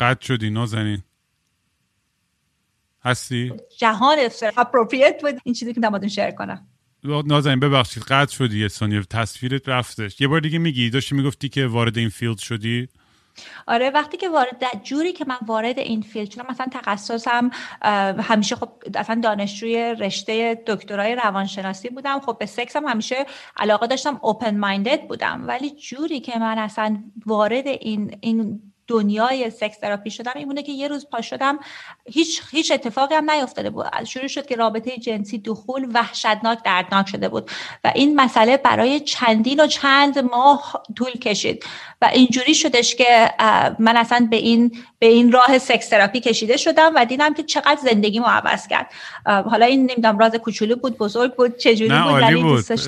قد 0.00 0.20
شدی 0.20 0.50
نازنین. 0.50 1.02
هستی؟ 3.04 3.52
جهان 3.78 4.18
appropriate 4.56 5.22
بود. 5.22 5.40
این 5.44 5.54
چیزی 5.54 5.74
که 5.74 5.80
نمی‌دونم 5.80 6.08
share 6.08 6.30
کنم. 6.30 6.66
نازنین 7.04 7.60
ببخشید 7.60 8.02
قطع 8.02 8.32
شدی 8.32 8.60
یه 8.60 8.68
ثانیه. 8.68 9.02
تصویرت 9.02 9.68
رفتش. 9.68 10.20
یه 10.20 10.28
بار 10.28 10.40
دیگه 10.40 10.58
میگی 10.58 10.90
داشتی 10.90 11.14
می‌گفتی 11.14 11.48
که 11.48 11.66
وارد 11.66 11.98
این 11.98 12.08
field 12.08 12.38
شدی. 12.38 12.88
آره 13.66 13.90
وقتی 13.90 14.16
که 14.16 14.28
وارد 14.28 14.82
جوری 14.82 15.12
که 15.12 15.24
من 15.24 15.38
وارد 15.46 15.78
این 15.78 16.02
field 16.02 16.30
شدم 16.30 16.46
مثلا 16.50 16.66
تخصصم 16.72 17.50
همیشه 18.22 18.56
خب 18.56 18.68
اصلا 18.94 19.20
دانشجوی 19.20 19.76
رشته 19.76 20.62
دکترای 20.66 21.14
روانشناسی 21.14 21.88
بودم. 21.88 22.20
خب 22.20 22.36
به 22.38 22.46
سکسم 22.46 22.86
همیشه 22.86 23.26
علاقه 23.56 23.86
داشتم 23.86 24.18
open-minded 24.22 25.06
بودم. 25.08 25.44
ولی 25.48 25.70
جوری 25.70 26.20
که 26.20 26.38
من 26.38 26.58
اصلا 26.58 27.02
وارد 27.26 27.66
این 27.66 28.18
این 28.20 28.69
دنیای 28.90 29.50
sex 29.50 29.78
therapy 29.78 30.10
شدم 30.10 30.32
این 30.34 30.48
بوده 30.48 30.62
که 30.62 30.72
یه 30.72 30.88
روز 30.88 31.06
پا 31.12 31.20
شدم 31.20 31.58
هیچ 32.06 32.42
هیچ 32.50 32.72
اتفاقی 32.72 33.14
هم 33.14 33.30
نیفتاده 33.30 33.70
بود. 33.70 33.86
شروع 34.04 34.26
شد 34.26 34.46
که 34.46 34.56
رابطه 34.56 34.96
جنسی 34.96 35.38
دخول 35.38 35.88
وحشتناک 35.94 36.58
دردناک 36.64 37.08
شده 37.08 37.28
بود. 37.28 37.50
و 37.84 37.92
این 37.94 38.20
مسئله 38.20 38.56
برای 38.56 39.00
چندین 39.00 39.60
و 39.60 39.66
چند 39.66 40.18
ماه 40.18 40.82
طول 40.96 41.10
کشید. 41.10 41.64
و 42.02 42.10
اینجوری 42.12 42.54
شدش 42.54 42.94
که 42.94 43.30
من 43.78 43.96
اصلا 43.96 44.28
به 44.30 44.36
این 44.36 44.72
به 44.98 45.06
این 45.06 45.32
راه 45.32 45.58
سکس 45.58 45.88
تراپی 45.88 46.20
کشیده 46.20 46.56
شدم 46.56 46.92
و 46.96 47.04
دیدم 47.04 47.34
که 47.34 47.42
چقدر 47.42 47.78
زندگیمو 47.82 48.26
عوض 48.26 48.66
کرد. 48.66 48.90
حالا 49.24 49.66
این 49.66 49.80
نمی‌دونم 49.80 50.18
راز 50.18 50.34
کوچولو 50.34 50.76
بود 50.76 50.98
بزرگ 50.98 51.34
بود 51.34 51.56
چجوری 51.56 51.94
بود 52.42 52.42
بود. 52.42 52.78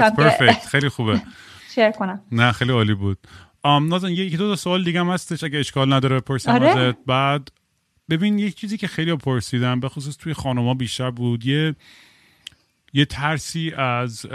خیلی 0.70 0.88
خوبه. 0.88 1.22
شیر 1.74 1.90
کنم. 1.90 2.22
نه 2.32 2.52
خیلی 2.52 2.72
عالی 2.72 2.94
بود. 2.94 3.18
نازن 3.64 4.10
یکی 4.10 4.36
دو 4.36 4.48
تا 4.48 4.56
سوال 4.56 4.84
دیگه 4.84 5.00
هم 5.00 5.10
هستش 5.10 5.44
اگه 5.44 5.58
اشکال 5.58 5.92
نداره 5.92 6.20
بپرسم 6.20 6.52
آره؟ 6.52 6.68
ازت 6.68 6.96
بعد 7.06 7.48
ببین 8.10 8.38
یک 8.38 8.54
چیزی 8.54 8.76
که 8.78 8.86
خیلی 8.86 9.16
پرسیدم 9.16 9.80
به 9.80 9.88
خصوص 9.88 10.16
توی 10.16 10.34
خانوما 10.34 10.74
بیشتر 10.74 11.10
بود 11.10 11.46
یه 11.46 11.76
یه 12.92 13.04
ترسی 13.04 13.72
از 13.76 14.26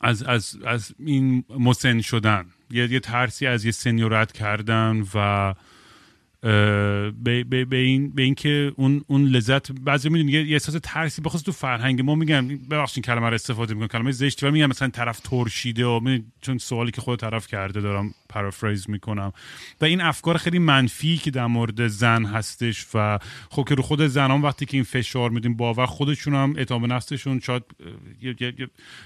از 0.00 0.22
از 0.22 0.56
از 0.66 0.94
این 0.98 1.44
مسن 1.58 2.00
شدن 2.00 2.46
یه 2.70 2.92
یه 2.92 3.00
ترسی 3.00 3.46
از 3.46 3.64
یه 3.64 3.70
سنیورت 3.70 4.32
کردن 4.32 5.04
و 5.14 5.54
به, 6.40 7.44
به, 7.44 7.64
به 7.64 7.76
این 7.76 8.10
به 8.10 8.34
اون 8.76 9.04
اون 9.06 9.24
لذت 9.24 9.72
بعضی 9.72 10.08
می‌دونی 10.08 10.32
یه 10.32 10.52
احساس 10.52 10.76
ترسی 10.82 11.22
بخواد 11.22 11.42
تو 11.42 11.52
فرهنگ 11.52 12.00
ما 12.00 12.14
میگن 12.14 12.58
ببخشید 12.70 13.04
کلمه 13.04 13.28
رو 13.28 13.34
استفاده 13.34 13.74
می‌کنم 13.74 13.88
کلمه 13.88 14.12
زشتی 14.12 14.46
و 14.46 14.50
میگن 14.50 14.66
مثلا 14.66 14.88
طرف 14.88 15.20
ترشیده 15.20 15.84
و 15.84 16.18
چون 16.40 16.58
سوالی 16.58 16.90
که 16.90 17.00
خود 17.00 17.18
طرف 17.18 17.46
کرده 17.46 17.80
دارم 17.80 18.14
پرافریز 18.28 18.90
می‌کنم. 18.90 19.32
و 19.80 19.84
این 19.84 20.00
افکار 20.00 20.36
خیلی 20.36 20.58
منفی 20.58 21.16
که 21.16 21.30
در 21.30 21.46
مورد 21.46 21.86
زن 21.86 22.24
هستش 22.24 22.86
و 22.94 23.18
خب 23.50 23.64
که 23.68 23.74
رو 23.74 23.82
خود 23.82 24.06
زنان 24.06 24.42
وقتی 24.42 24.66
که 24.66 24.76
این 24.76 24.84
فشار 24.84 25.30
میدیم 25.30 25.56
باور 25.56 25.86
خودشون 25.86 26.34
هم 26.34 26.54
اعتماد 26.56 26.92
نفسشون 26.92 27.40
شاید 27.40 27.62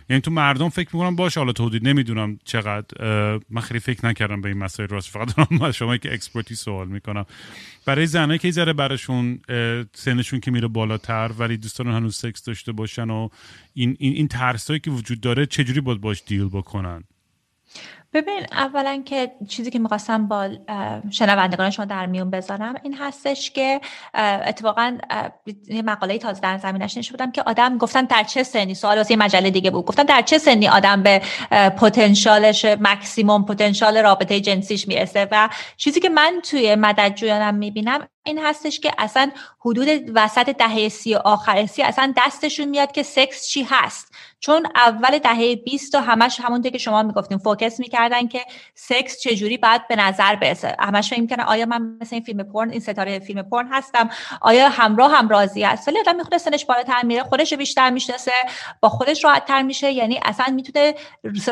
یعنی 0.08 0.20
تو 0.22 0.30
مردم 0.30 0.68
فکر 0.68 0.96
می‌کنم 0.96 1.16
باشه. 1.16 1.40
حالا 1.40 1.52
تودید 1.52 1.88
نمی‌دونم 1.88 2.38
چقدر 2.44 2.86
من 3.50 3.60
خیلی 3.60 3.80
فکر 3.80 4.06
نکردم 4.06 4.40
به 4.40 4.48
این 4.48 4.58
مسائل 4.58 4.88
راستش. 4.88 5.10
فقط 5.10 5.36
دارم 5.36 5.72
شما 5.72 5.96
که 5.96 6.12
expert 6.12 6.48
ی 6.48 6.54
سوال 6.54 6.88
می‌کنم. 6.88 7.26
برای 7.86 8.06
زنایی 8.06 8.38
که 8.38 8.50
ذره 8.50 8.72
براشون 8.72 9.40
سنشون 9.94 10.40
که 10.40 10.50
میره 10.50 10.68
بالاتر 10.68 11.30
ولی 11.38 11.56
دوستان 11.56 11.86
هنوز 11.86 12.16
سکس 12.16 12.44
داشته 12.44 12.72
باشن 12.72 13.10
و 13.10 13.28
این 13.74 13.96
این, 13.98 14.12
این 14.12 14.28
ترسایی 14.28 14.80
که 14.80 14.90
وجود 14.90 15.20
داره 15.20 15.46
چجوری 15.46 15.80
باید 15.80 16.00
باش 16.00 16.22
deal 16.26 16.48
بکنن؟ 16.48 17.04
ببین 18.14 18.46
اولا 18.52 19.02
که 19.06 19.32
چیزی 19.48 19.70
که 19.70 19.78
می‌خواستم 19.78 20.28
با 20.28 20.48
شنوندگان 21.10 21.70
شما 21.70 21.84
در 21.84 22.06
میون 22.06 22.30
بذارم 22.30 22.74
این 22.82 22.94
هستش 22.94 23.50
که 23.50 23.80
اتفاقا 24.14 24.98
یه 25.68 25.82
مقاله 25.82 26.18
تازه 26.18 26.40
در 26.40 26.58
زمینش 26.58 26.96
نشه 26.96 27.10
بودم 27.10 27.32
که 27.32 27.42
آدم 27.42 27.78
گفتن 27.78 28.04
در 28.04 28.22
چه 28.24 28.42
سنی؟ 28.42 28.74
سوال 28.74 28.96
واسه 28.96 29.16
مجله 29.16 29.50
دیگه 29.50 29.70
بود. 29.70 29.84
گفتن 29.84 30.02
در 30.02 30.22
چه 30.22 30.38
سنی 30.38 30.68
آدم 30.68 31.02
به 31.02 31.22
پتانسیلش 31.78 32.64
مکسیموم 32.64 33.44
پتانسیل 33.44 33.96
رابطه 34.02 34.40
جنسیش 34.40 34.88
می‌رسه؟ 34.88 35.28
و 35.30 35.48
چیزی 35.76 36.00
که 36.00 36.08
من 36.08 36.40
توی 36.50 36.74
مددجویانم 36.74 37.54
می‌بینم 37.54 38.08
این 38.24 38.38
هستش 38.38 38.80
که 38.80 38.92
اصلا 38.98 39.30
حدود 39.60 39.88
وسط 40.14 40.50
دهه 40.50 40.88
سی 40.88 41.14
و 41.14 41.18
آخر 41.24 41.66
سی 41.66 41.82
اصلا 41.82 42.14
دستشون 42.16 42.68
میاد 42.68 42.92
که 42.92 43.02
سکس 43.02 43.48
چی 43.48 43.62
هست. 43.70 44.14
چون 44.40 44.66
اول 44.76 45.18
دهه 45.18 45.56
20 45.56 45.94
و 45.94 45.98
همش 45.98 46.40
همونطور 46.40 46.72
که 46.72 46.78
شما 46.78 47.02
می‌گفتیم 47.02 47.38
فوکس 47.38 47.80
می‌کردن 47.80 48.28
که 48.28 48.40
سکس 48.74 49.20
چجوری 49.20 49.56
باید 49.56 49.88
به 49.88 49.96
نظر 49.96 50.34
برسه. 50.36 50.76
همش 50.78 51.10
فکر 51.10 51.20
می‌کنن 51.20 51.44
آیا 51.44 51.66
من 51.66 51.98
مثل 52.00 52.14
این 52.14 52.24
فیلم 52.24 52.42
پورن 52.42 52.70
این 52.70 52.80
ستاره 52.80 53.18
فیلم 53.18 53.42
پورن 53.42 53.68
هستم؟ 53.72 54.10
آیا 54.40 54.68
همراه 54.68 55.12
هم 55.12 55.28
راضی 55.28 55.62
هست؟ 55.62 55.88
ولی 55.88 55.98
آدم 56.00 56.16
می‌خواد 56.16 56.36
سنش 56.36 56.64
بالاتر 56.64 57.02
میره 57.02 57.22
خودش 57.22 57.54
بیشتر 57.54 57.90
می‌شناسه 57.90 58.32
با 58.80 58.88
خودش 58.88 59.24
راحت 59.24 59.44
تر 59.44 59.62
میشه. 59.62 59.92
یعنی 59.92 60.20
اصلا 60.24 60.46
می‌تونه 60.54 60.94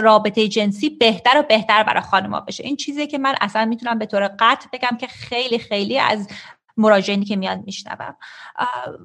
رابطه 0.02 0.48
جنسی 0.48 0.90
بهتر 0.90 1.38
و 1.38 1.42
بهتر 1.42 1.82
برای 1.82 2.02
خانم‌ها 2.02 2.40
بشه. 2.40 2.64
این 2.64 2.76
چیزی 2.76 3.06
که 3.06 3.18
من 3.18 3.34
اصلا 3.40 3.64
می‌تونم 3.64 3.98
به 3.98 4.06
طور 4.06 4.28
قطع 4.38 4.66
بگم 4.72 4.96
که 5.00 5.06
خیلی 5.06 5.58
خیلی 5.58 5.98
از 5.98 6.28
مراجعینی 6.80 7.24
که 7.24 7.36
میاد 7.36 7.62
میشنوم. 7.66 8.16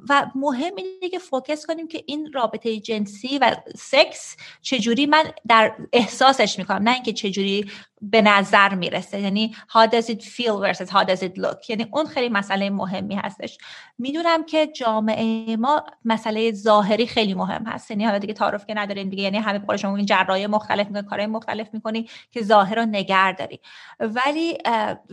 و 0.10 0.26
مهم 0.36 0.76
اینه 0.76 1.10
که 1.12 1.20
فوکس 1.20 1.66
کنیم 1.66 1.88
که 1.88 2.04
این 2.06 2.32
رابطه 2.34 2.80
جنسی 2.80 3.38
و 3.38 3.56
سکس 3.76 4.38
چجوری 4.62 5.06
من 5.06 5.24
در 5.48 5.76
احساسش 5.94 6.60
می‌کنم. 6.60 6.84
نه 6.84 6.94
اینکه 6.94 7.14
چجوری 7.14 7.72
به 8.12 8.22
نظر 8.22 8.76
می‌رسه. 8.76 9.20
یعنی 9.22 9.56
how 9.70 9.90
does 9.90 10.06
it 10.06 10.22
feel 10.22 10.62
versus 10.66 10.90
how 10.90 11.06
does 11.06 11.20
it 11.20 11.38
look. 11.38 11.70
یعنی 11.70 11.88
اون 11.94 12.06
خیلی 12.06 12.30
مسئله 12.30 12.70
مهمی 12.70 13.16
هستش. 13.16 13.58
می‌دونم 13.98 14.46
که 14.46 14.68
جامعه 14.68 15.56
ما 15.58 15.84
مسئله 16.06 16.52
ظاهری 16.52 17.08
خیلی 17.08 17.34
مهم 17.34 17.64
هست. 17.66 17.92
یعنی 17.92 18.06
حالا 18.06 18.18
دیگه 18.18 18.34
تعارف 18.34 18.66
که 18.66 18.74
ندارین 18.74 19.10
دیگه. 19.10 19.24
یعنی 19.24 19.38
همه 19.38 19.60
بقول 19.60 19.78
شما 19.78 20.02
جرای 20.02 20.48
مختلف 20.48 20.88
می‌کنی 20.88 21.08
کارهای 21.08 21.28
مختلف 21.28 21.74
می‌کنی 21.74 22.10
که 22.32 22.44
ظاهر 22.44 22.76
رو 22.76 22.86
نگر 22.86 23.32
داری. 23.32 23.60
ولی 24.00 24.58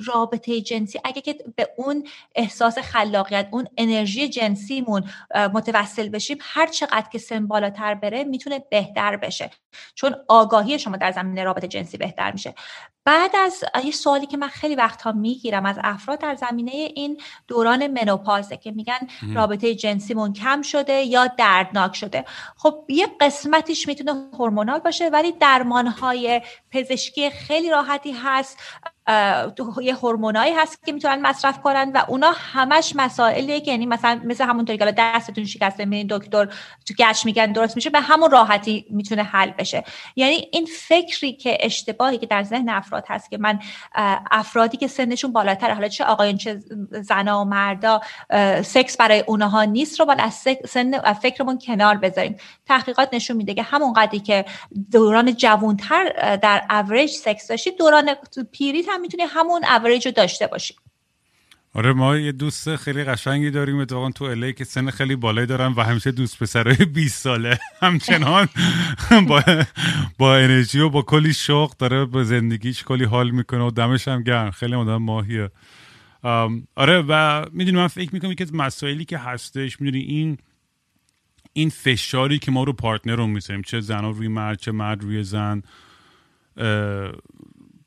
رابطه 0.07 0.61
جنسی 0.61 1.01
اگه 1.05 1.21
که 1.21 1.39
به 1.57 1.69
اون 1.77 2.05
احساس 2.35 2.79
خلاقیت 2.79 3.49
اون 3.51 3.67
انرژی 3.77 4.29
جنسیمون 4.29 5.05
متوسل 5.53 6.09
بشیم 6.09 6.39
هر 6.41 6.67
چقدر 6.67 7.07
که 7.13 7.19
سن 7.19 7.47
بالاتر 7.47 7.95
بره 7.95 8.25
می‌تونه 8.25 8.59
بهتر 8.71 9.17
بشه. 9.17 9.51
چون 9.95 10.15
آگاهی 10.29 10.79
شما 10.79 10.97
در 10.97 11.13
زمینه 11.13 11.45
رابطه 11.45 11.69
جنسی 11.69 11.97
بهتر 11.97 12.33
میشه. 12.33 12.55
بعد 13.05 13.37
از 13.37 13.65
یه 13.85 13.91
سوالی 13.91 14.27
که 14.27 14.37
من 14.37 14.49
خیلی 14.49 14.75
وقتها 14.75 15.13
می‌گیرم 15.13 15.67
از 15.67 15.77
افراد 15.83 16.19
در 16.19 16.35
زمینه 16.35 16.73
این 16.73 17.21
دوران 17.49 17.87
منوپازه 17.87 18.57
که 18.57 18.71
میگن 18.71 18.99
رابطه 19.35 19.75
جنسیمون 19.75 20.33
کم 20.33 20.63
شده 20.63 20.93
یا 20.93 21.27
دردناک 21.27 21.97
شده. 21.97 22.25
خب 22.57 22.85
یه 22.89 23.07
قسمتیش 23.21 23.89
می‌تونه 23.89 24.13
هورمونال 24.13 24.79
باشه 24.79 25.09
ولی 25.09 25.33
درمانهای 25.33 26.43
پزشکی 26.71 27.31
خیلی 27.31 27.71
راحتی 27.71 28.13
هست. 28.13 28.59
یه 29.83 29.95
هورمونایی 29.95 30.55
هست 30.55 30.87
که 30.87 30.93
می‌تونن 30.93 31.23
مصرف 31.23 31.63
کنن 31.63 31.93
و 31.95 32.05
اونا 32.09 32.33
همش 32.37 32.93
مسائلیه 32.97 33.61
که 33.61 33.71
یعنی 33.71 33.87
مثلا 33.87 34.21
مثل 34.25 34.45
همونطوری 34.45 34.79
که 34.79 34.95
دستتون 34.99 35.45
شکسته 35.45 35.85
میرین 35.85 36.07
دکتر 36.11 36.47
تو 36.87 36.95
گچ 36.99 37.25
میگن 37.25 37.53
درست 37.53 37.77
میشه 37.77 37.91
به 37.91 38.01
همون 38.01 38.31
راحتی 38.31 38.87
می‌تونه 38.91 39.23
حل 39.23 39.51
بشه. 39.51 39.85
یعنی 40.17 40.49
این 40.53 40.67
فکری 40.67 41.33
که 41.33 41.59
اشتباهی 41.61 42.19
که 42.19 42.27
در 42.27 42.43
ذهن 42.43 42.69
افراد 42.69 43.05
هست 43.09 43.31
که 43.31 43.39
من 43.39 43.59
افرادی 44.31 44.77
که 44.77 44.87
سنشون 44.87 45.33
بالاتر 45.33 45.75
حالا 45.75 45.89
چه 45.89 46.05
آقایون 46.05 46.37
چه 46.37 46.61
زنا 46.91 47.41
و 47.41 47.45
مردا 47.45 48.01
سکس 48.63 48.97
برای 48.97 49.25
اونها 49.27 49.65
نیست 49.65 50.01
رو 50.01 50.07
باید 50.07 50.29
سن 50.69 51.13
فکرمون 51.13 51.59
کنار 51.59 51.97
بذاریم. 51.97 52.37
تحقیقات 52.67 53.09
نشون 53.15 53.37
میده 53.37 53.55
که 53.55 53.63
همون 53.63 53.93
قدری 53.93 54.21
که 54.21 54.45
دوران 54.93 55.35
جوانتر 55.35 56.37
در 56.37 56.63
اوریج 56.71 57.11
سکس 57.11 57.49
داشتید 57.49 57.79
دوران 57.79 58.15
پیری 58.53 58.83
هم 58.93 59.01
می‌تونی 59.01 59.23
همون 59.29 59.65
اوریج 59.65 60.07
رو 60.07 60.13
داشته 60.13 60.47
باشی. 60.47 60.75
آره 61.75 61.93
ما 61.93 62.17
یه 62.17 62.33
دوست 62.33 62.77
خیلی 62.77 63.05
قشنگی 63.05 63.51
داریم 63.51 63.79
اتفاقا 63.79 64.11
تو 64.11 64.25
LA 64.25 64.43
ای 64.43 64.53
که 64.53 64.65
سن 64.65 64.91
خیلی 64.91 65.17
بالایی 65.17 65.47
دارن 65.47 65.73
و 65.77 65.83
همیشه 65.83 66.11
دوست 66.13 66.39
پسرای 66.43 66.77
20 66.95 67.23
ساله. 67.23 67.59
همچنان 67.81 68.49
با 69.29 69.43
با 70.19 70.37
انرژی 70.37 70.81
و 70.81 70.89
با 70.89 71.03
کلی 71.03 71.35
شوق 71.35 71.77
داره 71.77 72.05
به 72.05 72.25
زندگیش 72.25 72.85
کلی 72.85 73.05
حال 73.05 73.31
می‌کنه 73.31 73.65
و 73.65 73.71
دمش 73.71 74.09
هم 74.09 74.23
گرم. 74.23 74.51
خیلی 74.51 74.75
آدم 74.75 74.97
ماهیه. 74.97 75.51
آره 76.77 77.05
و 77.09 77.45
می‌دونی 77.53 77.77
من 77.77 77.87
فکر 77.87 78.11
می‌کنم 78.15 78.35
که 78.35 78.45
از 78.45 78.55
مسائلی 78.55 79.05
که 79.05 79.19
هستش 79.19 79.81
می‌دونی 79.81 80.05
این 80.05 80.39
این 81.53 81.69
فشاری 81.69 82.39
که 82.39 82.51
ما 82.51 82.65
رو 82.65 82.73
partner 82.73 83.17
رو 83.17 83.27
می‌ذاریم 83.27 83.63
چه 83.63 83.81
زن 83.81 84.05
روی 84.05 84.29
مرد 84.29 84.59
چه 84.59 84.73
مرد 84.73 85.03
روی 85.03 85.23
زن 85.25 85.63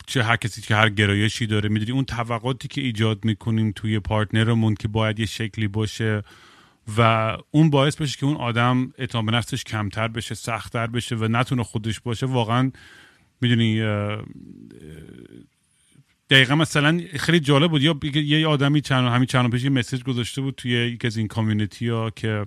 چه 0.08 0.24
هر 0.24 0.36
کسی 0.36 0.62
که 0.62 0.76
هر 0.76 0.90
گرایشی 0.90 1.48
داره. 1.48 1.70
می‌دونی 1.70 1.92
اون 1.92 2.06
توقعاتی 2.06 2.68
که 2.68 2.82
ایجاد 2.82 3.26
می‌کنیم 3.26 3.72
توی 3.72 4.00
partner 4.00 4.53
مون 4.53 4.76
که 4.76 4.88
باید 4.88 5.20
یه 5.20 5.26
شکلی 5.26 5.68
باشه 5.68 6.24
و 6.98 7.38
اون 7.52 7.70
باعث 7.70 7.96
بشه 7.96 8.18
که 8.18 8.26
اون 8.26 8.36
آدم 8.36 8.94
اعتماد 8.98 9.36
نفسش 9.36 9.64
کمتر 9.64 10.08
بشه 10.08 10.36
سختتر 10.36 10.88
بشه 10.88 11.16
و 11.16 11.28
نتونه 11.32 11.64
خودش 11.64 12.00
باشه. 12.00 12.26
واقعا 12.26 12.72
می‌دونی 13.42 13.82
دقیقا 16.30 16.56
مثلا 16.56 17.02
خیلی 17.20 17.40
جالب 17.40 17.72
بود. 17.72 17.82
یا 17.84 18.40
یه 18.40 18.48
آدمی 18.48 18.82
چند 18.82 19.08
همین 19.08 19.26
چند 19.26 19.52
پیش 19.52 19.64
یه 19.64 19.70
message 19.70 20.04
گذاشته 20.04 20.42
بود 20.42 20.56
توی 20.56 20.72
یکی 20.72 21.08
از 21.08 21.18
این 21.18 21.28
community 21.28 21.90
ها 21.90 22.10
که 22.10 22.46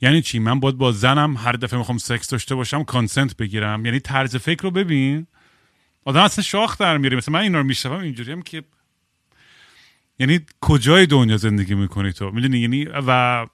یعنی 0.00 0.22
چی؟ 0.22 0.38
من 0.38 0.60
باید 0.60 0.76
با 0.76 0.92
زنم 0.92 1.36
هر 1.36 1.52
دفعه 1.52 1.78
می‌خوام 1.78 1.98
سکس 1.98 2.30
داشته 2.30 2.54
باشم 2.54 2.84
کانسنت 2.84 3.36
بگیرم. 3.36 3.86
یعنی 3.86 4.00
طرز 4.00 4.36
فکر 4.36 4.62
رو 4.62 4.70
ببین. 4.70 5.26
آدم 6.06 6.20
اصلا 6.20 6.44
شاخ 6.44 6.78
در 6.78 6.98
میره 6.98 7.16
مثلا 7.16 7.32
من 7.32 7.40
اینا 7.40 7.58
رو 7.58 7.64
میشنوم 7.64 8.00
اینجوری 8.00 8.32
هم 8.32 8.42
که 8.42 8.62
یعنی 10.18 10.40
کجای 10.60 11.06
دنیا 11.06 11.36
زندگی 11.36 11.74
می‌کنی 11.74 12.12
تو؟ 12.12 12.30
می‌دونی؟ 12.30 12.58
یعنی 12.58 12.84
و 12.84 13.46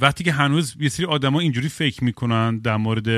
وقتی 0.00 0.24
که 0.24 0.32
هنوز 0.32 0.76
یه 0.80 0.88
سری 0.88 1.06
آدما 1.06 1.40
اینجوری 1.40 1.68
فکر 1.68 2.04
می‌کنن 2.04 2.58
در 2.58 2.76
مورد 2.76 3.08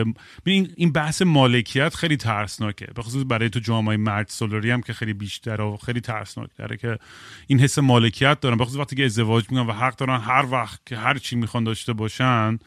این 0.45 0.93
بحث 0.93 1.23
مالکیت 1.23 1.95
خیلی 1.95 2.17
ترسناکه. 2.17 2.87
به 2.95 3.03
خصوص 3.03 3.25
برای 3.29 3.51
تو 3.51 3.61
جامعه 3.61 3.97
مرد 3.97 4.29
سولاری 4.29 4.71
هم 4.71 4.81
که 4.81 4.93
خیلی 4.93 5.13
بیشتر 5.13 5.61
و 5.61 5.77
خیلی 5.77 6.01
ترسناک 6.01 6.51
داره 6.57 6.77
که 6.77 6.99
این 7.47 7.61
حس 7.61 7.79
مالکیت 7.79 8.41
دارن. 8.41 8.57
به 8.57 8.65
خصوص 8.65 8.77
وقتی 8.77 8.97
که 8.97 9.05
ازدواج 9.05 9.45
می‌کنن 9.51 9.67
و 9.67 9.73
حق 9.73 9.97
دارن 9.97 10.21
هر 10.21 10.47
وقت 10.51 10.81
که 10.87 10.97
هر 10.97 11.19
چی 11.19 11.37
می‌خوان 11.37 11.65
داشته 11.65 11.93
باشن. 11.93 12.59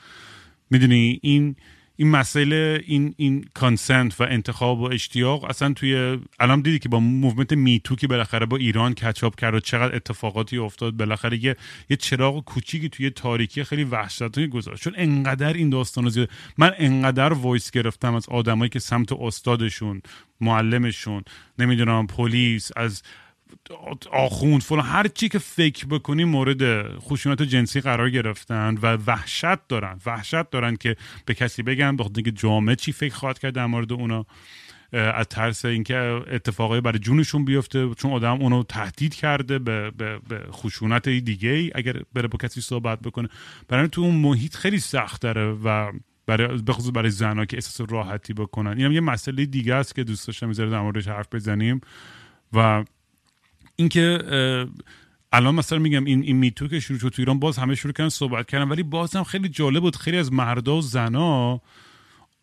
می‌دونی؟ 0.69 1.19
این 1.21 1.55
این 1.95 2.07
مسئله 2.11 2.83
این 2.85 3.13
این 3.17 3.45
consent 3.53 4.21
و 4.21 4.23
انتخاب 4.23 4.79
و 4.79 4.83
اشتیاق 4.83 5.43
اصلا 5.43 5.73
توی 5.73 6.19
الان 6.39 6.61
دیدی 6.61 6.79
که 6.79 6.89
با 6.89 6.99
movement 6.99 7.53
MeToo 7.53 7.95
که 7.95 8.07
بالاخره 8.07 8.45
با 8.45 8.57
ایران 8.57 8.93
catch 8.93 9.23
up 9.23 9.35
کرد 9.35 9.53
و 9.53 9.59
چقدر 9.59 9.95
اتفاقاتی 9.95 10.57
افتاد 10.57 10.93
بالاخره 10.93 11.43
یه 11.43 11.55
یه 11.89 11.97
چراغ 11.97 12.45
کوچیکی 12.45 12.89
توی 12.89 13.09
تاریکی 13.09 13.63
خیلی 13.63 13.83
وحشتناکی 13.83 14.47
گذاشت. 14.47 14.83
چون 14.83 14.93
انقدر 14.97 15.53
این 15.53 15.69
داستان 15.69 16.09
زیاد 16.09 16.29
من 16.57 16.71
انقدر 16.77 17.33
voice 17.33 17.71
گرفتم 17.71 18.15
از 18.15 18.29
آدمایی 18.29 18.69
که 18.69 18.79
سمت 18.79 19.13
استادشون 19.13 20.01
معلمشون 20.41 21.23
نمی‌دونم 21.59 22.07
پلیس 22.07 22.71
از 22.75 23.03
آخوند 24.11 24.61
فلان 24.61 24.85
هر 24.85 25.07
چی 25.07 25.29
که 25.29 25.39
فکر 25.39 25.85
بکنی 25.85 26.23
مورد 26.23 26.87
خشونت 26.99 27.41
جنسی 27.41 27.81
قرار 27.81 28.09
گرفتن 28.09 28.77
و 28.81 28.97
وحشت 29.07 29.67
دارن. 29.67 29.99
وحشت 30.05 30.49
دارن 30.49 30.75
که 30.75 30.95
به 31.25 31.33
کسی 31.33 31.63
بگن 31.63 31.97
اینکه 32.15 32.31
جامعه 32.31 32.75
چی 32.75 32.91
فکر 32.91 33.15
خواهد 33.15 33.39
کرد 33.39 33.53
در 33.53 33.65
مورد 33.65 33.93
اونا. 33.93 34.25
از 34.93 35.27
ترس 35.27 35.65
اینکه 35.65 35.95
اتفاقای 36.31 36.81
برای 36.81 36.99
جونشون 36.99 37.45
بیفته 37.45 37.89
چون 37.93 38.11
آدم 38.11 38.41
اونو 38.41 38.63
تهدید 38.63 39.15
کرده 39.15 39.59
به, 39.59 39.91
به, 39.91 40.19
به 40.29 40.39
خشونت 40.51 41.09
دیگه 41.09 41.49
ای 41.49 41.71
اگر 41.75 42.01
بره 42.13 42.27
با 42.27 42.37
کسی 42.37 42.61
صحبت 42.61 42.99
بکنه. 42.99 43.29
برای 43.67 43.87
تو 43.87 44.01
اون 44.01 44.15
محیط 44.15 44.55
خیلی 44.55 44.79
سخت 44.79 45.21
داره 45.21 45.51
و 45.51 45.91
برای 46.25 46.61
بخصوص 46.61 46.91
برای 46.93 47.09
زنها 47.09 47.45
که 47.45 47.57
احساس 47.57 47.91
راحتی 47.91 48.33
بکنن. 48.33 48.77
اینم 48.77 48.91
یه 48.91 48.99
مسئله 48.99 49.45
دیگه 49.45 49.75
است 49.75 49.95
که 49.95 50.03
دوست 50.03 50.27
داشتم 50.27 50.51
در 50.51 50.81
موردش 50.81 51.07
حرف 51.07 51.27
بزنیم 51.31 51.81
و 52.53 52.83
اینکه 53.75 54.19
الان 55.33 55.55
مثلا 55.55 55.79
میگم 55.79 56.05
این 56.05 56.23
این 56.23 56.35
میتو 56.35 56.67
که 56.67 56.79
شروع 56.79 56.99
شد 56.99 57.09
تو 57.09 57.21
ایران 57.21 57.39
باز 57.39 57.57
همه 57.57 57.75
شروع 57.75 57.93
کردن 57.93 58.09
صحبت 58.09 58.47
کردن 58.47 58.69
ولی 58.69 58.83
باز 58.83 59.15
هم 59.15 59.23
خیلی 59.23 59.49
جالب 59.49 59.81
بود. 59.81 59.95
خیلی 59.95 60.17
از 60.17 60.33
مردا 60.33 60.75
و 60.75 60.81
زنا 60.81 61.61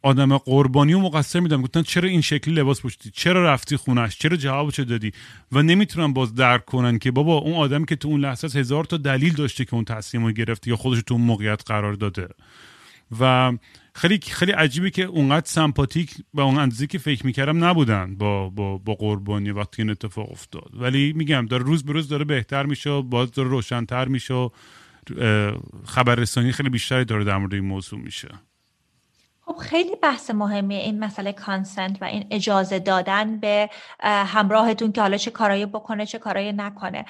آدم 0.03 0.39
قربانی 0.39 0.95
و 0.95 0.99
مقصر 0.99 1.41
میدم 1.41 1.63
گفتن 1.63 1.83
چرا 1.83 2.09
این 2.09 2.21
شکلی 2.21 2.55
لباس 2.55 2.81
پوشیدی؟ 2.81 3.11
چرا 3.15 3.45
رفتی 3.45 3.77
خونش؟ 3.77 4.19
چرا 4.19 4.37
جوابشو 4.37 4.83
دادی؟ 4.83 5.13
و 5.53 5.63
نمی‌تونن 5.63 6.13
باز 6.13 6.35
درک 6.35 6.65
کنن 6.65 6.99
که 6.99 7.11
بابا 7.11 7.35
اون 7.35 7.55
آدم 7.55 7.85
که 7.85 7.97
تو 7.97 8.09
اون 8.09 8.21
لحظه 8.21 8.59
هزار 8.59 8.85
تا 8.85 8.97
دلیل 8.97 9.33
داشته 9.33 9.65
که 9.65 9.75
اون 9.75 9.85
تصمیم 9.85 10.25
رو 10.27 10.33
گرفته 10.33 10.71
یا 10.71 10.77
خودش 10.77 11.03
تو 11.07 11.15
اون 11.15 11.23
موقعیت 11.23 11.63
قرار 11.67 11.93
داده. 11.93 12.29
و 13.21 13.53
خیلی 14.01 14.19
خیلی 14.19 14.53
عجیبه 14.53 14.91
که 14.91 15.05
اونقدر 15.05 15.47
سمپاتیک 15.47 16.15
و 16.35 16.41
اون 16.41 16.59
اندازه 16.59 16.87
که 16.87 16.99
فکر 16.99 17.27
می‌کردم 17.27 17.65
نبودن 17.65 18.15
با 18.17 18.49
با 18.49 18.79
با 18.79 18.95
قربانی 18.95 19.51
وقتی 19.51 19.83
این 19.83 19.91
اتفاق 19.91 20.33
افتاد. 20.33 20.71
ولی 20.75 21.13
میگم 21.13 21.47
داره 21.47 21.65
روز 21.65 21.85
به 21.85 21.93
روز 21.93 22.09
داره 22.09 22.25
بهتر 22.25 22.67
میشه 22.67 23.03
باز 23.03 23.33
داره 23.33 23.49
روشنتر 23.49 24.09
میشه 24.09 24.51
خبررسانی 25.85 26.53
خیلی 26.53 26.69
بیشتری 26.69 27.05
داره 27.05 27.25
در 27.25 27.39
مورد 27.39 27.55
این 27.55 27.65
موضوع 27.65 28.01
میشه. 28.01 28.29
خب 29.51 29.57
خیلی 29.57 29.97
بحث 29.97 30.31
مهمیه 30.31 30.79
این 30.79 31.05
مسئله 31.05 31.33
کانسنت 31.33 31.97
و 32.01 32.05
این 32.05 32.27
اجازه 32.31 32.79
دادن 32.79 33.41
به 33.41 33.71
همراهتون 34.03 34.93
که 34.93 35.01
حالا 35.01 35.17
چه 35.17 35.31
کارایی 35.31 35.67
بکنه 35.67 36.07
چه 36.07 36.19
کارایی 36.19 36.53
نکنه. 36.53 37.05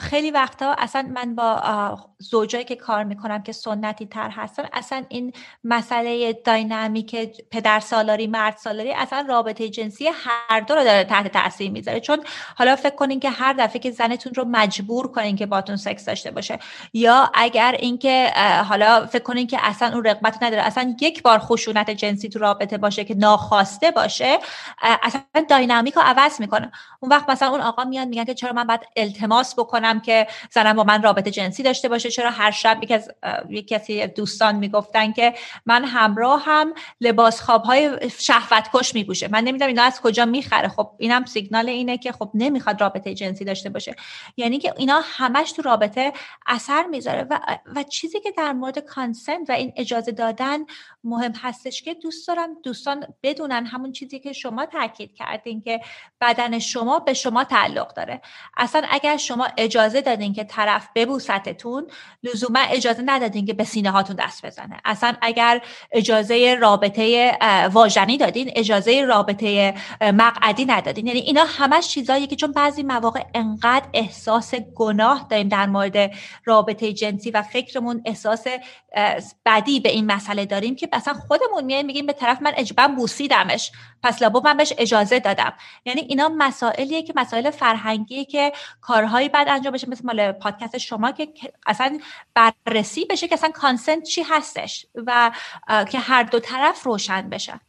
خیلی 0.00 0.30
وقتا 0.30 0.74
اصلا 0.78 1.08
من 1.14 1.34
با 1.34 1.98
زوجایی 2.18 2.64
که 2.64 2.76
کار 2.76 3.04
می‌کنم 3.04 3.42
که 3.42 3.52
سنتی 3.52 4.06
تر 4.06 4.30
هستن 4.30 4.62
اصلا 4.72 5.04
این 5.08 5.32
مسئله 5.64 6.32
داینامیک 6.32 7.16
پدر 7.50 7.80
سالاری 7.80 8.26
مرد 8.26 8.56
سالاری 8.56 8.92
اصلا 8.92 9.26
رابطه 9.28 9.68
جنسی 9.68 10.10
هر 10.24 10.60
دو 10.60 10.74
رو 10.74 10.84
داره 10.84 11.04
تحت 11.04 11.32
تاثیر 11.32 11.70
می‌ذاره. 11.70 12.00
چون 12.00 12.18
حالا 12.56 12.76
فکر 12.76 12.94
کنین 12.94 13.20
که 13.20 13.30
هر 13.30 13.52
دفعه 13.52 13.78
که 13.78 13.90
زنتون 13.90 14.34
رو 14.34 14.44
مجبور 14.44 15.12
کنین 15.12 15.36
که 15.36 15.46
باتون 15.46 15.76
سکس 15.76 16.04
داشته 16.04 16.30
باشه 16.30 16.58
یا 16.92 17.30
اگر 17.34 17.76
اینکه 17.78 18.32
حالا 18.68 19.06
فکر 19.06 19.22
کنین 19.22 19.46
که 19.46 19.58
اصلا 19.62 19.88
اون 19.94 20.04
رغبت 20.04 20.42
نداره 20.42 20.62
اصلا 20.62 20.96
یک 21.00 21.22
بار 21.22 21.38
خوش 21.38 21.57
خشونت 21.58 21.90
جنسی 21.90 22.28
تو 22.28 22.38
رابطه 22.38 22.78
باشه 22.78 23.04
که 23.04 23.14
ناخواسته 23.14 23.90
باشه 23.90 24.38
اصلا 24.82 25.22
داینامیک 25.48 25.94
رو 25.94 26.02
عوض 26.04 26.40
می‌کنه. 26.40 26.72
اون 27.00 27.12
وقت 27.12 27.30
مثلا 27.30 27.48
اون 27.48 27.60
آقا 27.60 27.84
میاد 27.84 28.08
میگن 28.08 28.24
که 28.24 28.34
چرا 28.34 28.52
من 28.52 28.64
باید 28.64 28.80
التماس 28.96 29.54
بکنم 29.58 30.00
که 30.00 30.26
زنم 30.50 30.72
با 30.72 30.84
من 30.84 31.02
رابطه 31.02 31.30
جنسی 31.30 31.62
داشته 31.62 31.88
باشه؟ 31.88 32.10
چرا 32.10 32.30
هر 32.30 32.50
شب 32.50 32.78
یکی 32.82 32.94
از 32.94 33.10
یک 33.48 33.68
کسی 33.68 34.06
دوستان 34.06 34.56
می‌گفتن 34.56 35.12
که 35.12 35.34
من 35.66 35.84
همراه 35.84 36.42
هم 36.44 36.74
لباس 37.00 37.40
خواب 37.40 37.62
های 37.62 38.10
شهوت 38.18 38.68
کش 38.72 38.94
میپوشه. 38.94 39.28
من 39.28 39.44
نمی‌دونم 39.44 39.68
اینا 39.68 39.82
از 39.82 40.00
کجا 40.00 40.24
می‌خره. 40.24 40.68
خب 40.68 40.90
اینم 40.98 41.24
سیگنال 41.24 41.68
اینه 41.68 41.98
که 41.98 42.12
خب 42.12 42.30
نمی‌خواد 42.34 42.80
رابطه 42.80 43.14
جنسی 43.14 43.44
داشته 43.44 43.70
باشه. 43.70 43.96
یعنی 44.36 44.58
که 44.58 44.74
اینا 44.76 45.00
همش 45.04 45.52
تو 45.52 45.62
رابطه 45.62 46.12
اثر 46.46 46.86
می‌ذاره 46.86 47.26
و, 47.30 47.38
و 47.76 47.82
چیزی 47.82 48.20
که 48.20 48.32
در 48.36 48.52
مورد 48.52 48.78
کانسنت 48.78 49.50
و 49.50 49.52
این 49.52 49.72
اجازه 49.76 50.12
دادن 50.12 50.58
مهم 51.04 51.32
هستش 51.48 51.82
که 51.82 51.94
دوست 51.94 52.28
دارم 52.28 52.48
دوستان 52.62 53.06
بدونن 53.22 53.66
همون 53.66 53.92
چیزی 53.92 54.20
که 54.20 54.32
شما 54.32 54.66
تاکید 54.66 55.14
کردین 55.14 55.60
که 55.60 55.80
بدن 56.20 56.58
شما 56.58 56.98
به 56.98 57.14
شما 57.14 57.44
تعلق 57.44 57.94
داره. 57.94 58.20
اصلا 58.56 58.82
اگر 58.90 59.16
شما 59.16 59.48
اجازه 59.56 60.00
دادین 60.00 60.32
که 60.32 60.44
طرف 60.44 60.88
ببوستتون 60.94 61.86
لزوما 62.22 62.60
اجازه 62.60 63.02
ندادین 63.06 63.46
که 63.46 63.52
به 63.52 63.64
سینه 63.64 63.90
هاتون 63.90 64.16
دست 64.16 64.46
بزنه. 64.46 64.80
اصلا 64.84 65.14
اگر 65.22 65.62
اجازه 65.92 66.56
رابطه 66.60 67.38
واژنی 67.72 68.16
دادین 68.16 68.50
اجازه 68.56 69.04
رابطه 69.04 69.74
مقعدی 70.00 70.64
ندادین. 70.64 71.06
یعنی 71.06 71.20
اینا 71.20 71.44
همش 71.48 71.88
چیزایی 71.88 72.26
که 72.26 72.36
چون 72.36 72.52
بعضی 72.52 72.82
مواقع 72.82 73.22
انقدر 73.34 73.86
احساس 73.94 74.54
گناه 74.54 75.26
داریم 75.30 75.48
در 75.48 75.66
مورد 75.66 76.10
رابطه 76.44 76.92
جنسی 76.92 77.30
و 77.30 77.42
فکرمون 77.42 78.02
احساس 78.04 78.46
بدی 79.46 79.80
به 79.80 79.88
این 79.88 80.06
مسئله 80.06 80.46
داریم 80.46 80.76
که 80.76 80.88
مثلا 80.92 81.14
خودمون 81.38 81.64
میایم 81.64 81.86
میگیم 81.86 82.06
به 82.06 82.12
طرف 82.12 82.42
من 82.42 82.52
اجبا 82.56 82.88
بوسیدمش 82.88 83.72
پس 84.02 84.22
لابو 84.22 84.40
من 84.44 84.56
بهش 84.56 84.72
اجازه 84.78 85.20
دادم. 85.20 85.52
یعنی 85.84 86.00
اینا 86.00 86.28
مسائلیه 86.38 87.02
که 87.02 87.12
مسائل 87.16 87.50
فرهنگیه 87.50 88.24
که 88.24 88.52
کارهایی 88.80 89.28
بعد 89.28 89.48
انجام 89.48 89.72
بشه 89.72 89.90
مثل 89.90 90.06
مال 90.06 90.32
پادکست 90.32 90.78
شما 90.78 91.12
که 91.12 91.28
اصلا 91.66 91.98
بررسی 92.34 93.04
بشه 93.10 93.28
که 93.28 93.34
اصلا 93.34 93.50
کانسنت 93.50 94.02
چی 94.02 94.22
هستش 94.22 94.86
و 95.06 95.30
که 95.90 95.98
هر 95.98 96.22
دو 96.22 96.40
طرف 96.40 96.82
روشن 96.82 97.28
بشه. 97.30 97.60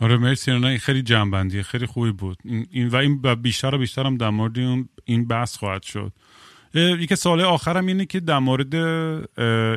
آره 0.00 0.16
مرسی 0.16 0.50
این 0.50 0.78
خیلی 0.78 1.02
جنبندی 1.02 1.62
خیلی 1.62 1.86
خوبی 1.86 2.12
بود. 2.12 2.38
این 2.70 2.88
و 2.88 2.96
این 2.96 3.34
بیشتر 3.34 3.74
و 3.74 3.78
بیشتر 3.78 4.06
هم 4.06 4.16
در 4.16 4.30
مورد 4.30 4.58
این 5.04 5.26
بحث 5.26 5.56
خواهد 5.56 5.82
شد. 5.82 6.12
یکی 6.74 7.16
سوال 7.16 7.40
آخرم 7.40 7.86
اینه 7.86 8.06
که 8.06 8.20
در 8.20 8.38
مورد 8.38 8.74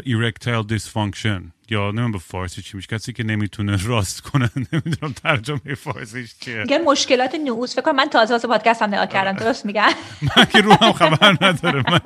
erectile 0.02 0.66
dysfunction 0.74 1.42
یا 1.70 1.92
نمیم 1.92 2.12
به 2.12 2.18
فارسی 2.18 2.62
چی 2.62 2.78
میشه 2.78 2.88
کسی 2.88 3.14
که 3.14 3.24
نمی‌تونه 3.24 3.88
راست 3.88 4.22
کنه 4.22 4.50
نمی‌دونم 4.74 5.14
ترجمه 5.24 5.76
فارسیش 5.78 6.36
چیه. 6.42 6.58
میگن 6.58 6.82
مشکلات 6.82 7.36
نعوز 7.36 7.76
فکر 7.76 7.92
من 7.92 8.06
تازه 8.06 8.34
واسه 8.34 8.48
پادکست 8.48 8.82
هم 8.82 8.90
نگاه 8.90 9.08
کردم 9.08 9.46
درست 9.46 9.66
میگن 9.66 9.90
من 10.38 10.46
که 10.46 10.62
رو 10.62 10.74
هم 10.74 10.94
خبر 10.94 11.38
نداره 11.42 11.84
من 11.92 12.00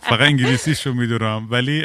فقط 0.00 0.20
انگلیسیش 0.20 0.86
رو 0.86 0.94
می‌دونم. 0.94 1.46
ولی 1.50 1.84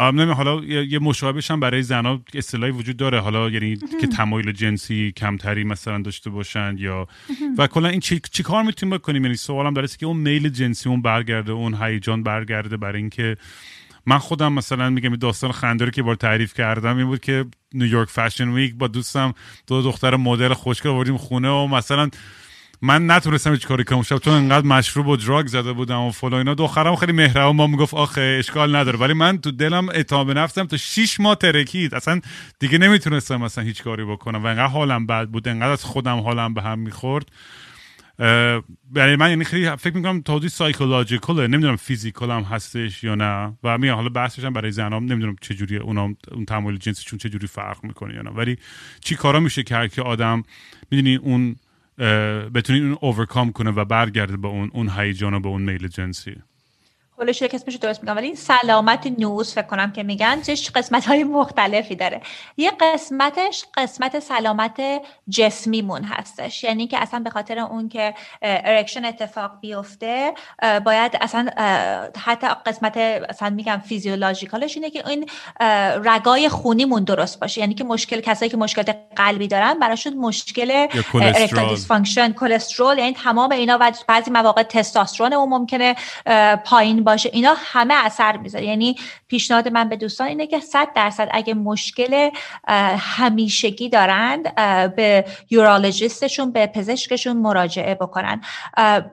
نمی 0.00 0.32
حالا 0.32 0.64
یه 0.64 0.98
مشابهش 0.98 1.50
هم 1.50 1.60
برای 1.60 1.82
زنها 1.82 2.20
اصطلاحی 2.34 2.72
وجود 2.72 2.96
داره. 2.96 3.20
حالا 3.20 3.50
یعنی 3.50 3.76
که 4.00 4.06
تمایل 4.06 4.52
جنسی 4.52 5.12
کمتری 5.16 5.64
مثلا 5.64 6.02
داشته 6.02 6.30
باشند 6.30 6.80
یا 6.80 7.06
و 7.58 7.66
کلا 7.66 7.88
این 7.88 8.00
چی, 8.00 8.20
چی 8.32 8.42
کار 8.42 8.62
می‌تونیم 8.62 8.96
بکنیم؟ 8.96 9.24
یعنی 9.24 9.36
سوالم 9.36 9.74
داره 9.74 9.88
که 9.98 10.06
اون 10.06 10.16
میل 10.16 10.48
جنسی 10.48 10.88
اون 10.88 11.02
برگرده 11.02 11.52
اون 11.52 11.74
هیجان 11.74 12.22
برگرده 12.22 12.76
برای 12.76 13.00
اینکه 13.00 13.36
من 14.06 14.18
خودم 14.18 14.52
مثلا 14.52 14.90
میگم 14.90 15.16
داستان 15.16 15.52
خنده 15.52 15.90
که 15.90 16.02
بار 16.02 16.14
تعریف 16.14 16.54
کردم 16.54 16.96
این 16.96 17.06
بود 17.06 17.20
که 17.20 17.44
نیویورک 17.74 18.08
فشن 18.08 18.48
ویک 18.48 18.74
با 18.74 18.88
دوستم 18.88 19.34
دو 19.66 19.82
دختر 19.82 20.16
مدل 20.16 20.54
خوشگل 20.54 20.90
آوردیم 20.90 21.16
خونه 21.16 21.48
و 21.48 21.66
مثلا 21.66 22.10
من 22.82 23.10
نتونستم 23.10 23.52
هیچ 23.52 23.66
کاری 23.66 23.84
کنم. 23.84 24.02
شب 24.02 24.18
چون 24.18 24.34
انقدر 24.34 24.66
مشروب 24.66 25.06
و 25.06 25.16
دراگ 25.16 25.46
زده 25.46 25.72
بودم 25.72 26.00
و 26.00 26.10
فلان 26.10 26.34
اینا. 26.34 26.54
دخترم 26.54 26.96
خیلی 26.96 27.12
مهربان 27.12 27.56
ما 27.56 27.66
می‌گفت 27.66 27.94
آخه 27.94 28.36
اشکال 28.38 28.76
نداره. 28.76 28.98
ولی 28.98 29.12
من 29.12 29.38
تو 29.38 29.50
دلم 29.50 29.88
اعتماد 29.88 30.38
نفسم 30.38 30.66
تا 30.66 30.76
6 30.76 31.20
ماه 31.20 31.34
ترکید. 31.34 31.94
اصلا 31.94 32.20
دیگه 32.58 32.78
نمی‌تونستم 32.78 33.36
مثلا 33.36 33.64
هیچ 33.64 33.82
کاری 33.82 34.04
بکنم. 34.04 34.44
و 34.44 34.46
انقدر 34.46 34.66
حالم 34.66 35.06
بد 35.06 35.28
بود. 35.28 35.48
انقدر 35.48 35.70
از 35.70 35.84
خودم 35.84 36.18
حالم 36.18 36.54
به 36.54 36.62
هم 36.62 36.78
می‌خورد. 36.78 37.28
برای 38.90 39.16
من 39.16 39.30
یعنی 39.30 39.44
خیلی 39.44 39.76
فکر 39.76 39.96
می‌کنم 39.96 40.20
توضیح 40.20 40.48
سایکولوژیکاله 40.48 41.46
نمی‌دونم 41.46 41.76
فیزیکال 41.76 42.30
هم 42.30 42.42
هستش 42.42 43.04
یا 43.04 43.14
نه. 43.14 43.56
و 43.64 43.78
میگم 43.78 43.94
حالا 43.94 44.08
بحثش 44.08 44.44
هم 44.44 44.52
برای 44.52 44.70
زنام. 44.70 45.04
نمی‌دونم 45.04 45.36
چه 45.40 45.54
جوری 45.54 45.76
اونا 45.76 46.14
اون 46.32 46.44
تمایل 46.48 46.78
جنسیشون 46.78 47.18
چه 47.18 47.28
جوری 47.28 47.46
فرق 47.46 47.84
می‌کنه 47.84 48.14
یا 48.14 48.22
نه. 48.22 48.30
ولی 48.30 48.56
چی 49.00 49.14
کارا 49.14 49.40
میشه 49.40 49.62
کرد 49.62 49.92
که 49.92 50.02
آدم 50.02 50.42
می‌دونی 50.90 51.16
اون 51.16 51.56
بتونی 52.54 52.80
اون 52.80 52.98
overcome 53.00 53.52
کنه 53.52 53.70
و 53.70 53.84
برگرده 53.84 54.36
به 54.36 54.48
اون 54.48 54.70
اون 54.74 54.88
هیجان 54.88 55.34
و 55.34 55.40
به 55.40 55.48
اون 55.48 55.62
میل 55.62 55.88
جنسی. 55.88 56.36
حالا 57.20 57.32
شده 57.32 57.54
اسمش 57.54 57.74
درست 57.74 58.02
میگم 58.02 58.16
ولی 58.16 58.34
سلامت 58.34 59.06
نوز 59.18 59.52
فکر 59.52 59.66
کنم 59.66 59.92
که 59.92 60.02
میگن 60.02 60.40
چش 60.42 60.70
قسمت 60.70 61.06
های 61.06 61.24
مختلفی 61.24 61.96
داره. 61.96 62.20
یه 62.56 62.72
قسمتش 62.80 63.64
قسمت 63.76 64.18
سلامت 64.18 64.82
جسمیمون 65.28 66.04
هستش. 66.04 66.64
یعنی 66.64 66.86
که 66.86 66.98
اصلا 66.98 67.20
به 67.20 67.30
خاطر 67.30 67.58
اون 67.58 67.88
که 67.88 68.14
erection 68.42 69.04
اتفاق 69.04 69.50
بیفته 69.60 70.34
باید 70.84 71.18
اصلا 71.20 71.48
حتی 72.24 72.46
قسمت 72.66 72.96
اصلا 72.96 73.50
میگم 73.50 73.82
physiological 73.86 74.64
ش 74.64 74.76
اینه 74.76 74.90
که 74.90 75.08
این 75.08 75.30
رگای 76.04 76.48
خونیمون 76.48 77.04
درست 77.04 77.40
باشه. 77.40 77.60
یعنی 77.60 77.74
که 77.74 77.84
مشکل 77.84 78.20
کسایی 78.20 78.50
که 78.50 78.56
مشکل 78.56 78.92
قلبی 79.16 79.48
دارن 79.48 79.78
براشون 79.78 80.14
مشکل 80.14 80.86
dysfunction 81.68 82.32
کلسترول 82.32 82.98
یعنی 82.98 83.12
تمام 83.12 83.52
اینا 83.52 83.78
و 83.80 83.92
بعضی 84.08 84.30
مواقع 84.30 84.62
تستوسترون 84.62 85.36
ممکنه 85.36 85.96
پایین 86.64 87.04
باشه 87.10 87.30
اینا 87.32 87.54
همه 87.58 87.94
اثر 87.94 88.36
می‌ذاره. 88.36 88.66
یعنی 88.66 88.96
پیشنهاد 89.28 89.68
من 89.68 89.88
به 89.88 89.96
دوستان 89.96 90.26
اینه 90.26 90.46
که 90.46 90.60
100 90.60 90.92
درصد 90.94 91.28
اگه 91.30 91.54
مشکل 91.54 92.30
همیشگی 92.98 93.88
دارند 93.88 94.54
به 94.96 95.24
urologist 95.50 96.21
شون 96.21 96.52
به 96.52 96.66
پزشکشون 96.66 97.36
مراجعه 97.36 97.94
بکنن. 97.94 98.40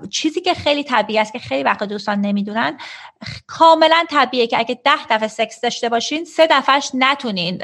چیزی 0.10 0.42
که 0.42 0.54
خیلی 0.54 0.84
طبیعی 0.84 1.20
است 1.20 1.34
که 1.34 1.40
خیلی 1.40 1.64
وقت 1.64 1.84
دوستان 1.84 2.22
نمی‌دونن 2.22 2.78
کاملا 3.48 4.04
طبیعیه 4.10 4.48
که 4.48 4.60
اگه 4.60 4.80
ده 4.84 5.08
دفعه 5.10 5.28
سکس 5.28 5.62
داشته 5.62 5.90
باشین 5.90 6.26
سه 6.26 6.48
دفعهش 6.52 6.92
نتونین 6.94 7.64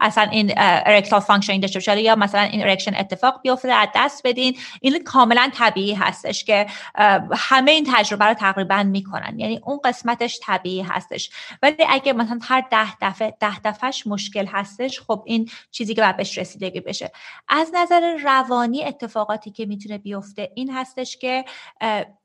اصلا 0.00 0.28
این 0.30 0.52
erectile 0.56 1.20
function 1.20 1.60
داشته 1.60 1.78
باشین 1.78 1.98
یا 1.98 2.16
مثلا 2.16 2.40
این 2.40 2.62
erection 2.62 2.94
اتفاق 2.94 3.40
بیفته 3.42 3.72
از 3.72 3.88
دست 3.94 4.22
بدین. 4.24 4.56
این 4.80 5.04
کاملا 5.04 5.50
طبیعی 5.54 5.94
هستش 5.94 6.44
که 6.44 6.66
همه 7.36 7.70
این 7.70 7.88
تجربه 7.94 8.24
رو 8.24 8.34
تقریبا 8.34 8.82
می‌کنن. 8.82 9.31
یعنی 9.38 9.60
اون 9.64 9.80
قسمتش 9.84 10.38
طبیعی 10.42 10.82
هستش. 10.82 11.30
ولی 11.62 11.76
اگه 11.88 12.12
مثلا 12.12 12.38
هر 12.42 12.60
ده 12.70 12.96
دفعه 13.00 13.36
ده 13.40 13.60
دفعهش 13.60 14.06
مشکل 14.06 14.46
هستش 14.46 15.00
خب 15.00 15.22
این 15.26 15.50
چیزی 15.70 15.94
که 15.94 16.00
باید 16.00 16.16
بهش 16.16 16.38
رسیدگی 16.38 16.80
بشه. 16.80 17.12
از 17.48 17.70
نظر 17.74 18.16
روانی 18.24 18.84
اتفاقاتی 18.84 19.50
که 19.50 19.66
می‌تونه 19.66 19.98
بیفته 19.98 20.52
این 20.54 20.70
هستش 20.70 21.16
که 21.16 21.44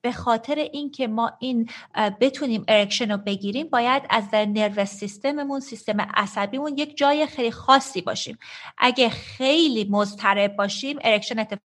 به 0.01 0.11
خاطر 0.11 0.55
اینکه 0.55 1.07
ما 1.07 1.31
این 1.39 1.69
بتونیم 2.21 2.63
erection 2.68 3.11
رو 3.11 3.17
بگیریم 3.17 3.67
باید 3.67 4.03
از 4.09 4.31
نظر 4.31 4.45
nervous 4.45 4.85
system 4.85 5.35
مون 5.35 5.60
سیستم 5.59 6.01
عصبیمون 6.01 6.77
یک 6.77 6.97
جای 6.97 7.27
خیلی 7.27 7.51
خاصی 7.51 8.01
باشیم. 8.01 8.38
اگه 8.77 9.09
خیلی 9.09 9.88
مضطرب 9.89 10.55
باشیم 10.55 10.99
erection 11.02 11.39
اتفاق 11.39 11.59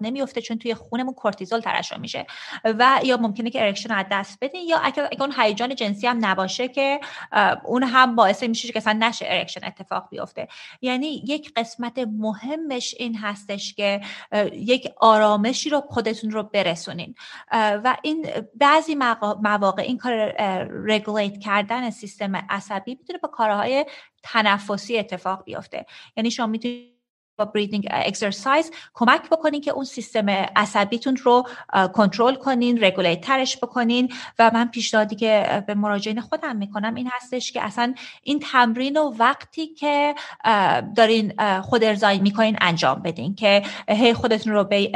نمیفته 0.00 0.40
چون 0.40 0.58
توی 0.58 0.74
خونمون 0.74 1.14
کورتیزول 1.14 1.60
ترشح 1.60 1.98
میشه. 1.98 2.26
و 2.64 3.00
یا 3.04 3.16
ممکنه 3.16 3.50
که 3.50 3.62
erection 3.62 3.92
از 3.92 4.06
دست 4.10 4.38
بدین 4.40 4.68
یا 4.68 4.78
اگه 4.78 5.08
اون 5.20 5.34
هیجان 5.38 5.74
جنسی 5.74 6.06
هم 6.06 6.18
نباشه 6.26 6.68
که 6.68 7.00
اون 7.64 7.82
هم 7.82 8.16
باعث 8.16 8.42
میشه 8.42 8.72
که 8.72 8.78
اصلا 8.78 8.92
نشه 8.92 9.26
erection 9.28 9.60
اتفاق 9.66 10.08
بیفته. 10.10 10.48
یعنی 10.82 11.22
یک 11.26 11.52
قسمت 11.56 11.98
مهمش 11.98 12.94
این 12.98 13.16
هستش 13.16 13.74
که 13.74 14.00
یک 14.52 14.88
آرامشی 14.96 15.70
رو 15.70 15.80
خودتون 15.80 16.30
رو 16.30 16.42
برسونین. 16.42 17.14
و 17.52 17.96
این 18.02 18.26
بعضی 18.54 18.94
مواقع 19.42 19.82
این 19.82 19.98
کار 19.98 20.34
رگولیت 20.86 21.38
کردن 21.38 21.90
سیستم 21.90 22.36
عصبی 22.36 22.94
می‌تونه 22.94 23.18
با 23.18 23.28
کارهای 23.28 23.86
تنفسی 24.22 24.98
اتفاق 24.98 25.44
بیفته. 25.44 25.86
یعنی 26.16 26.30
شما 26.30 26.46
می‌تونید 26.46 26.91
با 27.36 27.44
بریدینگ 27.44 27.88
اکسرسایز 27.90 28.70
کمک 28.94 29.30
بکنین 29.30 29.60
که 29.60 29.70
اون 29.70 29.84
سیستم 29.84 30.28
عصبیتون 30.56 31.16
رو 31.16 31.44
کنترل 31.92 32.34
کنین 32.34 32.84
رگولیت 32.84 33.20
ترش 33.20 33.56
بکنین. 33.56 34.12
و 34.38 34.50
من 34.54 34.68
پیشنهادی 34.68 35.16
که 35.16 35.64
به 35.66 35.74
مراجعین 35.74 36.20
خودم 36.20 36.56
می‌کنم 36.56 36.94
این 36.94 37.10
هستش 37.12 37.52
که 37.52 37.62
اصلا 37.62 37.94
این 38.22 38.40
تمرین 38.40 38.96
و 38.96 39.14
وقتی 39.18 39.66
که 39.66 40.14
دارین 40.96 41.60
خود 41.60 41.84
ارزایی 41.84 42.18
می‌کنین 42.18 42.56
انجام 42.60 43.02
بدین 43.02 43.34
که 43.34 43.62
هی 43.88 44.14
خودتون 44.14 44.52
رو 44.52 44.64
به, 44.64 44.90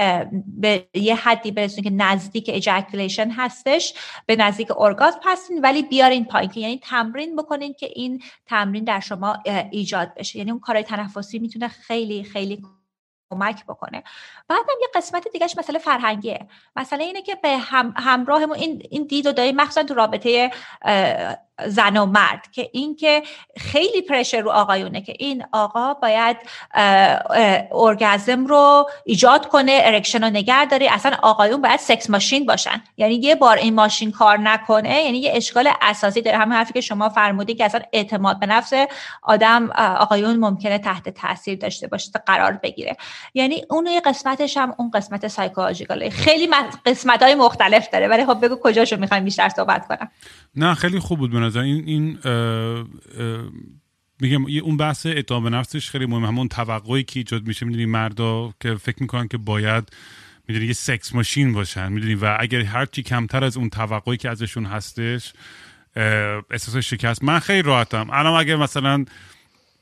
به 0.47 0.89
یه 0.95 1.15
حدی 1.15 1.51
برسونین 1.51 1.85
که 1.85 1.91
نزدیک 2.05 2.51
اجاکولیشن 2.53 3.31
هستش 3.31 3.95
به 4.27 4.37
نزدیک 4.37 4.69
ارگازم 4.77 5.21
هستین 5.25 5.61
ولی 5.61 5.83
بیارین 5.83 6.25
پایین 6.25 6.51
که 6.51 6.61
یعنی 6.61 6.81
تمرین 6.83 7.37
بکنین 7.37 7.75
که 7.75 7.89
این 7.95 8.23
تمرین 8.47 8.85
در 8.85 9.01
شما 9.01 9.39
ایجاد 9.71 10.15
بشه. 10.15 10.39
یعنی 10.39 10.51
اون 10.51 10.61
کارهای 10.61 10.85
تنفسی 10.85 11.39
می‌تونه 11.39 11.69
خیلی 11.69 12.26
خیلی 12.33 12.63
کمک 13.31 13.65
بکنه. 13.67 14.03
بعدم 14.49 14.75
یه 14.81 14.89
قسمت 14.95 15.29
دیگهش 15.29 15.59
مسئله 15.59 15.79
فرهنگیه. 15.79 16.49
مسئله 16.77 17.05
اینه 17.05 17.23
که 17.23 17.35
به 17.35 17.59
هم 17.59 17.95
همراهمون 17.97 18.57
این 18.57 18.83
این 18.91 19.07
دید 19.07 19.27
و 19.27 19.33
داریم. 19.33 19.57
مخصوصا 19.57 19.83
تو 19.83 19.95
رابطه 19.95 20.51
زن 21.67 21.97
و 21.97 22.07
مرد 22.07 22.51
که 22.53 22.71
این 22.73 22.97
که 22.97 23.23
خیلی 23.57 24.03
pressure 24.03 24.41
رو 24.41 24.51
آقایونه 24.51 25.01
که 25.01 25.15
این 25.19 25.45
آقا 25.53 25.95
باید 25.95 26.37
ارگزم 27.73 28.47
رو 28.47 28.89
ایجاد 29.05 29.49
کنه 29.49 29.81
erection 29.85 30.25
رو 30.25 30.31
نگه 30.31 30.65
داره 30.65 30.89
اصلا 30.93 31.17
آقایون 31.23 31.63
باید 31.63 31.81
sex 31.81 32.11
machine 32.11 32.47
باشن. 32.47 32.83
یعنی 32.97 33.15
یه 33.15 33.35
بار 33.35 33.57
این 33.57 33.75
ماشین 33.75 34.11
کار 34.11 34.39
نکنه 34.39 35.03
یعنی 35.03 35.19
یه 35.19 35.33
اشکال 35.35 35.71
اساسی 35.83 36.23
داره. 36.23 36.39
همین 36.39 36.53
حرفی 36.53 36.73
که 36.73 36.81
شما 36.81 37.09
فرمودی 37.09 37.55
که 37.55 37.65
اصلا 37.65 37.81
اعتماد 37.93 38.41
به 38.41 38.47
نفس 38.47 38.73
آدم 39.23 39.71
آقایون 39.77 40.37
ممکنه 40.37 40.79
تحت 40.79 41.09
تاثیر 41.09 41.59
داشته 41.59 41.87
باشه 41.87 42.11
قرار 42.27 42.53
بگیره. 42.53 42.97
یعنی 43.35 43.65
اون 43.71 43.87
یه 43.87 44.01
قسمتش 44.01 44.57
هم 44.57 44.75
اون 44.79 44.91
قسمت 44.91 45.29
psychological 45.29 46.00
ه. 46.00 46.11
خیلی 46.11 46.49
قسمت 46.87 47.23
های 47.23 47.35
مختلف 47.35 47.91
داره. 47.91 48.09
ولی 48.09 48.27
خب 48.27 48.45
بگو 48.45 48.57
کجاشو 48.63 48.97
می‌خوایم 48.97 49.25
بیشتر 49.25 49.49
صحبت 49.49 49.87
کنم. 49.89 50.11
نه 50.57 50.75
خیلی 50.75 50.99
خوب 50.99 51.19
بود 51.19 51.46
نظر 51.47 51.61
این 51.61 51.85
این 51.87 52.19
میگم 54.21 54.45
اون 54.65 54.77
بحث 54.77 55.07
اعتماد 55.07 55.43
به 55.43 55.51
نفسش 55.51 55.91
خیلی 55.91 56.07
مهمه. 56.07 56.29
همون 56.29 56.49
توقعی 56.49 57.03
که 57.03 57.21
ایجاد 57.21 57.47
میشه 57.47 57.67
می‌دونی 57.67 57.87
مردا 57.87 58.55
که 58.61 58.75
فکر 58.75 58.97
می‌کنن 59.01 59.29
که 59.29 59.39
باید 59.39 59.93
می‌دونی 60.49 60.67
یه 60.67 60.73
سکس 60.73 61.15
ماشین 61.15 61.53
باشن 61.53 61.93
می‌دونی؟ 61.93 62.15
و 62.15 62.37
اگر 62.41 62.61
هرچی 62.63 63.03
کمتر 63.03 63.45
از 63.45 63.57
اون 63.57 63.71
توقعی 63.71 64.17
که 64.17 64.31
ازشون 64.31 64.65
هستش 64.65 65.33
احساس 66.51 66.77
شکست. 66.77 67.25
من 67.25 67.39
خیلی 67.39 67.63
راحتم. 67.63 68.09
الان 68.13 68.41
اگر 68.41 68.57
مثلا 68.57 69.05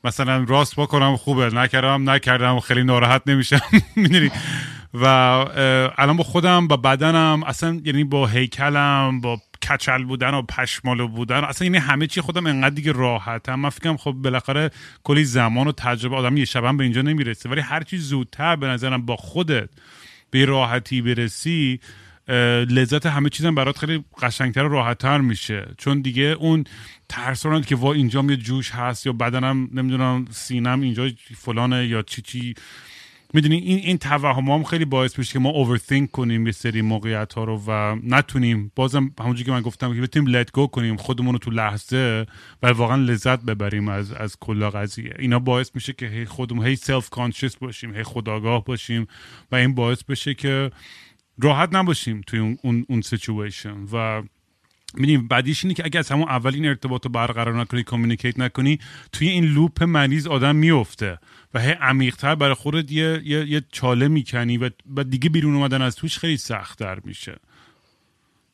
مثلا 0.03 0.45
راست 0.47 0.75
بکنم 0.75 1.15
خوبه. 1.15 1.49
نکردم 1.49 2.09
نکردم. 2.09 2.59
خیلی 2.59 2.83
ناراحت 2.83 3.21
نمیشم. 3.25 3.61
می‌دونی؟ 3.95 4.31
و 4.93 5.05
الان 5.97 6.17
با 6.17 6.23
خودم 6.23 6.67
با 6.67 6.77
بدنم 6.77 7.43
اصلا 7.45 7.81
یعنی 7.83 8.03
با 8.03 8.27
هیکلم 8.27 9.21
با 9.21 9.41
کچل 9.69 10.03
بودن 10.03 10.33
و 10.33 10.41
پشمالو 10.41 11.07
بودن. 11.07 11.43
اصلا 11.43 11.65
یعنی 11.65 11.77
همه 11.77 12.07
چی 12.07 12.21
خودم 12.21 12.47
انقدر 12.47 12.75
دیگه 12.75 12.91
راحتم. 12.91 13.55
من 13.55 13.69
فکرم 13.69 13.97
خب 13.97 14.11
بالاخره 14.11 14.71
کلی 15.03 15.23
زمان 15.23 15.67
و 15.67 15.71
تجربه 15.71 16.15
آدم 16.15 16.37
یه 16.37 16.45
شبم 16.45 16.77
به 16.77 16.83
اینجا 16.83 17.01
نمی‌رسه. 17.01 17.49
ولی 17.49 17.61
هر 17.61 17.83
چی 17.83 17.97
زودتر 17.97 18.55
به 18.55 18.67
نظرم 18.67 19.05
با 19.05 19.15
خودت 19.15 19.69
به 20.31 20.45
راحتی 20.45 21.01
برسی 21.01 21.79
لذت 22.69 23.05
همه 23.05 23.29
چیزم 23.29 23.55
برات 23.55 23.77
خیلی 23.77 24.03
قشنگتر 24.21 24.63
و 24.63 24.69
راحتتر 24.69 25.17
میشه. 25.17 25.67
چون 25.77 26.01
دیگه 26.01 26.23
اون 26.23 26.63
ترسانند 27.09 27.65
که 27.65 27.75
وا 27.75 27.93
اینجا 27.93 28.23
یه 28.29 28.35
جوش 28.35 28.71
هست 28.71 29.05
یا 29.05 29.13
بدنم 29.13 29.69
نمی‌دونم 29.73 30.25
سینم 30.31 30.81
اینجا 30.81 31.09
فلانه 31.35 31.87
یا 31.87 32.01
چی 32.01 32.21
چی 32.21 32.55
می‌دونی 33.35 33.55
این 33.55 33.77
این 33.77 33.97
توهم 33.97 34.49
هم 34.49 34.63
خیلی 34.63 34.85
باعث 34.85 35.19
میشه 35.19 35.33
که 35.33 35.39
ما 35.39 35.49
overthink 35.49 36.11
کنیم 36.11 36.45
یه 36.45 36.51
سری 36.51 36.81
موقعیت 36.81 37.33
ها 37.33 37.43
رو 37.43 37.61
و 37.67 37.95
نتونیم. 38.03 38.71
بازم 38.75 39.11
همونجوری 39.19 39.43
که 39.43 39.51
من 39.51 39.61
گفتم 39.61 39.95
که 39.95 40.01
بتونیم 40.01 40.29
let 40.29 40.51
go 40.51 40.67
کنیم 40.67 40.95
خودمون 40.95 41.33
رو 41.33 41.39
تو 41.39 41.51
لحظه 41.51 42.25
و 42.63 42.67
واقعا 42.67 42.95
لذت 42.95 43.41
ببریم 43.41 43.87
از 43.87 44.11
از 44.11 44.37
کل 44.39 44.69
قضیه. 44.69 45.13
اینا 45.19 45.39
باعث 45.39 45.71
میشه 45.75 45.93
که 45.93 46.07
هی 46.07 46.25
خودمون 46.25 46.65
هی 46.65 46.75
self 46.75 47.09
conscious 47.09 47.55
باشیم 47.55 47.95
هی 47.95 48.03
خودآگاه 48.03 48.65
باشیم 48.65 49.07
و 49.51 49.55
این 49.55 49.75
باعث 49.75 50.03
بشه 50.03 50.33
که 50.33 50.71
راحت 51.41 51.75
نباشیم 51.75 52.21
توی 52.27 52.39
اون 52.39 52.85
اون, 52.89 53.01
سیچویشن 53.01 53.77
و 53.93 54.23
می‌دونیم 54.93 55.27
بعدیش 55.27 55.63
اینه 55.63 55.73
که 55.73 55.85
اگه 55.85 55.99
از 55.99 56.11
همون 56.11 56.29
اول 56.29 56.53
این 56.53 56.65
ارتباط 56.65 57.05
رو 57.05 57.11
برقرار 57.11 57.61
نکنی 57.61 57.83
communicate 57.83 58.39
نکنی 58.39 58.79
توی 59.11 59.29
این 59.29 59.45
loop 59.45 59.83
مریض 59.83 60.27
آدم 60.27 60.55
میفته 60.55 61.19
و 61.55 61.59
هی 61.59 61.71
عمیقتر 61.71 62.35
برای 62.35 62.53
خودت 62.53 62.91
یه, 62.91 63.21
یه،, 63.25 63.45
یه 63.49 63.61
چاله 63.71 64.07
می‌کنی 64.07 64.57
و, 64.57 64.69
و 64.95 65.03
دیگه 65.03 65.29
بیرون 65.29 65.55
اومدن 65.55 65.81
از 65.81 65.95
توش 65.95 66.17
خیلی 66.19 66.37
سختتر 66.37 66.99
میشه. 67.03 67.35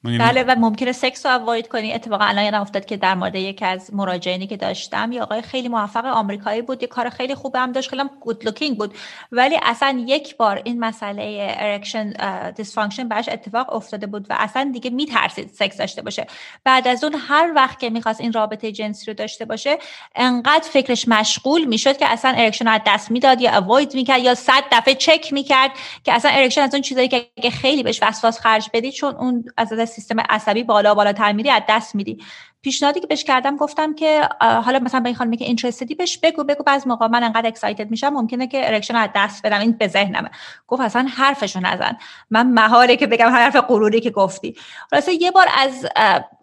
بله 0.04 0.44
و 0.44 0.56
ممکنه 0.58 0.92
سکس 0.92 1.26
رو 1.26 1.42
avoid 1.42 1.68
کنی. 1.68 1.94
اتفاقا 1.94 2.26
الان 2.26 2.46
یادم 2.46 2.62
افتاد 2.62 2.86
که 2.86 2.98
در 2.98 3.16
مورد 3.16 3.36
یکی 3.36 3.66
از 3.66 3.94
مراجعینی 3.94 4.48
که 4.48 4.58
داشتم 4.58 5.12
یه 5.12 5.22
آقای 5.22 5.42
خیلی 5.42 5.68
موفق 5.68 6.06
آمریکایی 6.06 6.62
بود 6.62 6.82
یه 6.82 6.88
کار 6.88 7.10
خیلی 7.10 7.36
خوب 7.36 7.56
هم 7.56 7.72
داشت 7.72 7.90
خیلی 7.90 8.04
good 8.22 8.46
looking 8.46 8.78
بود. 8.78 8.94
ولی 9.32 9.60
اصلا 9.64 10.04
یک 10.08 10.38
بار 10.38 10.62
این 10.64 10.80
مسئله 10.80 11.56
erection 11.60 12.14
dysfunction 12.52 13.08
براش 13.08 13.30
اتفاق 13.30 13.74
افتاده 13.74 14.08
بود 14.08 14.26
و 14.30 14.36
اصلا 14.40 14.70
دیگه 14.74 14.90
میترسید 14.90 15.50
سکس 15.50 15.78
داشته 15.78 16.02
باشه. 16.02 16.28
بعد 16.64 16.88
از 16.88 17.04
اون 17.04 17.16
هر 17.28 17.52
وقت 17.56 17.80
که 17.80 17.90
می‌خواست 17.90 18.22
این 18.22 18.34
رابطه 18.34 18.72
جنسی 18.72 19.06
رو 19.06 19.14
داشته 19.14 19.46
باشه 19.46 19.78
انقدر 20.16 20.70
فکرش 20.70 21.08
مشغول 21.08 21.66
می‌شد 21.66 21.98
که 21.98 22.06
اصلا 22.12 22.34
erection 22.38 22.66
رو 22.66 22.72
از 22.72 22.82
دست 22.88 23.12
می‌داد 23.12 23.42
یا 23.42 23.58
avoid 23.58 23.96
می‌کرد 23.96 24.20
یا 24.20 24.36
صد 24.36 24.64
دفعه 24.72 24.96
چک 24.96 25.34
می‌کرد 25.34 25.72
که 26.04 26.14
اصلا 26.14 26.32
erection 26.32 26.62
از 26.62 26.74
اون 26.74 26.82
چیزایی 26.82 27.08
که 27.08 27.50
خیلی 27.52 27.84
بهش 27.84 28.00
وسواس 28.04 28.40
خرج 28.40 28.70
بدی 28.74 28.92
چون 28.92 29.16
اون 29.16 29.46
از 29.58 29.74
سیستم 29.92 30.20
عصبی 30.30 30.64
بالا 30.64 30.96
بالا 30.96 31.34
میری 31.34 31.50
از 31.50 31.62
دست 31.70 31.96
میدی 31.96 32.20
پیشنهادی 32.62 33.00
که 33.00 33.08
بهش 33.08 33.24
کردم 33.24 33.56
گفتم 33.58 33.96
که 33.96 34.30
حالا 34.40 34.80
مثلا 34.80 35.00
به 35.00 35.10
این 35.10 35.16
خانمی 35.16 35.38
که 35.38 35.46
interested 35.46 35.91
ی 35.91 35.96
بهش 35.96 36.18
بگو 36.18 36.44
بگو 36.44 36.64
بعض 36.64 36.88
موقع 36.88 37.08
من 37.08 37.24
انقدر 37.24 37.48
excited 37.48 37.92
میشم 37.92 38.10
ممکنه 38.10 38.48
که 38.48 38.68
erection 38.68 38.96
از 38.96 39.10
دست 39.16 39.46
بدم 39.46 39.60
این 39.60 39.72
به 39.72 39.88
ذهنمه. 39.88 40.30
گفت 40.68 40.82
اصلا 40.82 41.08
حرفشو 41.16 41.60
نزن. 41.60 41.98
من 42.30 42.48
مهاره 42.48 42.96
که 42.96 43.08
بگم 43.08 43.30
حرف 43.30 43.56
غروری 43.56 44.02
که 44.02 44.10
گفتی. 44.10 44.56
راسته 44.92 45.14
یه 45.14 45.32
بار 45.32 45.48
از 45.58 45.88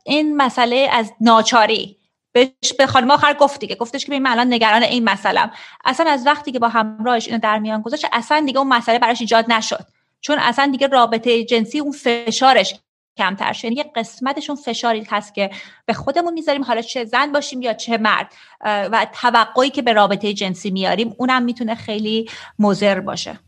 این 0.04 0.36
مسئله 0.36 0.88
از 0.92 1.12
ناچاری 1.20 1.96
بهش 2.32 2.72
به 2.78 2.86
خانم 2.86 3.10
آخر 3.10 3.34
گفتی 3.34 3.66
که 3.66 3.74
گفتش 3.74 4.06
که 4.06 4.20
من 4.20 4.30
الان 4.30 4.52
نگران 4.52 4.82
این 4.82 5.04
مسئله 5.04 5.50
اصلا 5.84 6.10
از 6.10 6.26
وقتی 6.26 6.52
که 6.52 6.58
با 6.58 6.68
همراهش 6.68 7.26
اینو 7.26 7.38
در 7.38 7.58
میان 7.58 7.82
گذاشت 7.82 8.06
اصلا 8.12 8.42
دیگه 8.46 8.58
اون 8.58 8.68
مسئله 8.68 8.98
براش 8.98 9.20
ایجاد 9.20 9.52
نشد. 9.52 9.86
چون 10.20 10.38
اصلا 10.38 10.68
دیگه 10.72 10.86
رابطه 10.86 11.44
جنسی 11.44 11.80
اون 11.80 11.92
فشارش 11.92 12.74
کمتر 13.18 13.52
شد 13.52 13.64
یعنی 13.64 13.76
یه 13.76 13.84
قسمتشون 13.96 14.56
فشاری 14.56 15.06
هست 15.10 15.34
که 15.34 15.50
به 15.86 15.92
خودمون 15.92 16.34
می‌ذاریم. 16.34 16.64
حالا 16.64 16.82
چه 16.82 17.04
زن 17.04 17.32
باشیم 17.32 17.62
یا 17.62 17.74
چه 17.74 17.98
مرد. 17.98 18.32
و 18.64 19.06
توقعی 19.12 19.70
که 19.70 19.82
به 19.82 19.92
رابطه 19.92 20.32
جنسی 20.32 20.70
میاریم 20.70 21.14
اونم 21.18 21.42
می‌تونه 21.42 21.74
خیلی 21.74 22.30
مضر 22.58 23.00
باشه. 23.00 23.38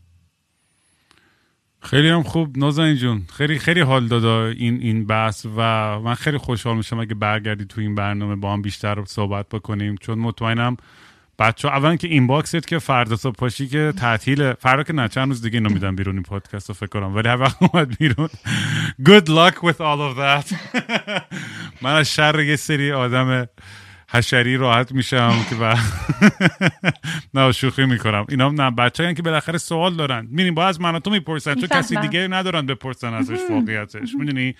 خیلی 1.79 2.09
هم 2.09 2.23
خوب. 2.23 2.57
نازنین 2.57 2.95
جون 2.95 3.21
خیلی 3.33 3.59
خیلی 3.59 3.79
حال 3.79 4.07
دادا 4.07 4.45
این 4.45 4.79
این 4.81 5.05
بحث 5.05 5.45
و 5.45 5.59
من 5.99 6.13
خیلی 6.13 6.37
خوشحال 6.37 6.77
میشم 6.77 6.99
اگه 6.99 7.15
برگردی 7.15 7.65
تو 7.65 7.81
این 7.81 7.95
برنامه 7.95 8.35
با 8.35 8.53
هم 8.53 8.61
بیشتر 8.61 9.05
صحبت 9.05 9.49
بکنیم. 9.49 9.95
چون 10.01 10.19
مطمئنم 10.19 10.77
بچه 11.41 11.67
اولا 11.67 11.95
که 11.95 12.07
این 12.07 12.27
باکست 12.27 12.67
که 12.67 12.79
فردا 12.79 13.15
صبح 13.15 13.35
پاشی 13.35 13.67
که 13.67 13.93
تعطیل 13.97 14.53
فردا 14.53 14.83
که 14.83 14.93
نه 14.93 15.07
چند 15.07 15.27
روز 15.27 15.41
دیگه 15.41 15.57
اینو 15.57 15.69
میدم 15.69 15.95
بیرون 15.95 16.15
این 16.15 16.23
پادکست 16.23 16.69
رو 16.69 16.75
فکر 16.75 16.87
کنم. 16.87 17.15
ولی 17.15 17.27
هر 17.27 17.41
وقت 17.41 17.57
اومد 17.63 17.97
بیرون. 17.97 18.29
Good 19.09 19.27
luck 19.27 19.55
with 19.55 19.79
all 19.79 20.01
of 20.09 20.17
that. 20.17 20.55
من 21.81 21.95
از 21.95 22.13
شر 22.13 22.39
یه 22.39 22.55
سری 22.55 22.91
آدم 22.91 23.47
حشری 24.09 24.57
راحت 24.57 24.91
میشم 24.91 25.45
که 25.49 25.55
با 25.55 25.75
نه 27.33 27.51
شوخی 27.51 27.85
می‌کنم. 27.85 28.25
اینا 28.29 28.49
نه 28.49 28.71
بچه 28.71 29.13
که 29.13 29.21
بالاخره 29.21 29.57
سوال 29.57 29.95
دارن. 29.95 30.27
می‌دونی 30.29 30.51
با 30.51 30.65
از 30.65 30.81
من 30.81 30.99
تو 30.99 31.09
می‌پرسن. 31.11 31.55
چون 31.55 31.67
کسی 31.67 31.95
دیگه 31.95 32.27
ندارن 32.27 32.65
بپرسن 32.65 33.13
ازش 33.13 33.39
واقعیتش. 33.49 34.15
می‌دونی؟ 34.19 34.55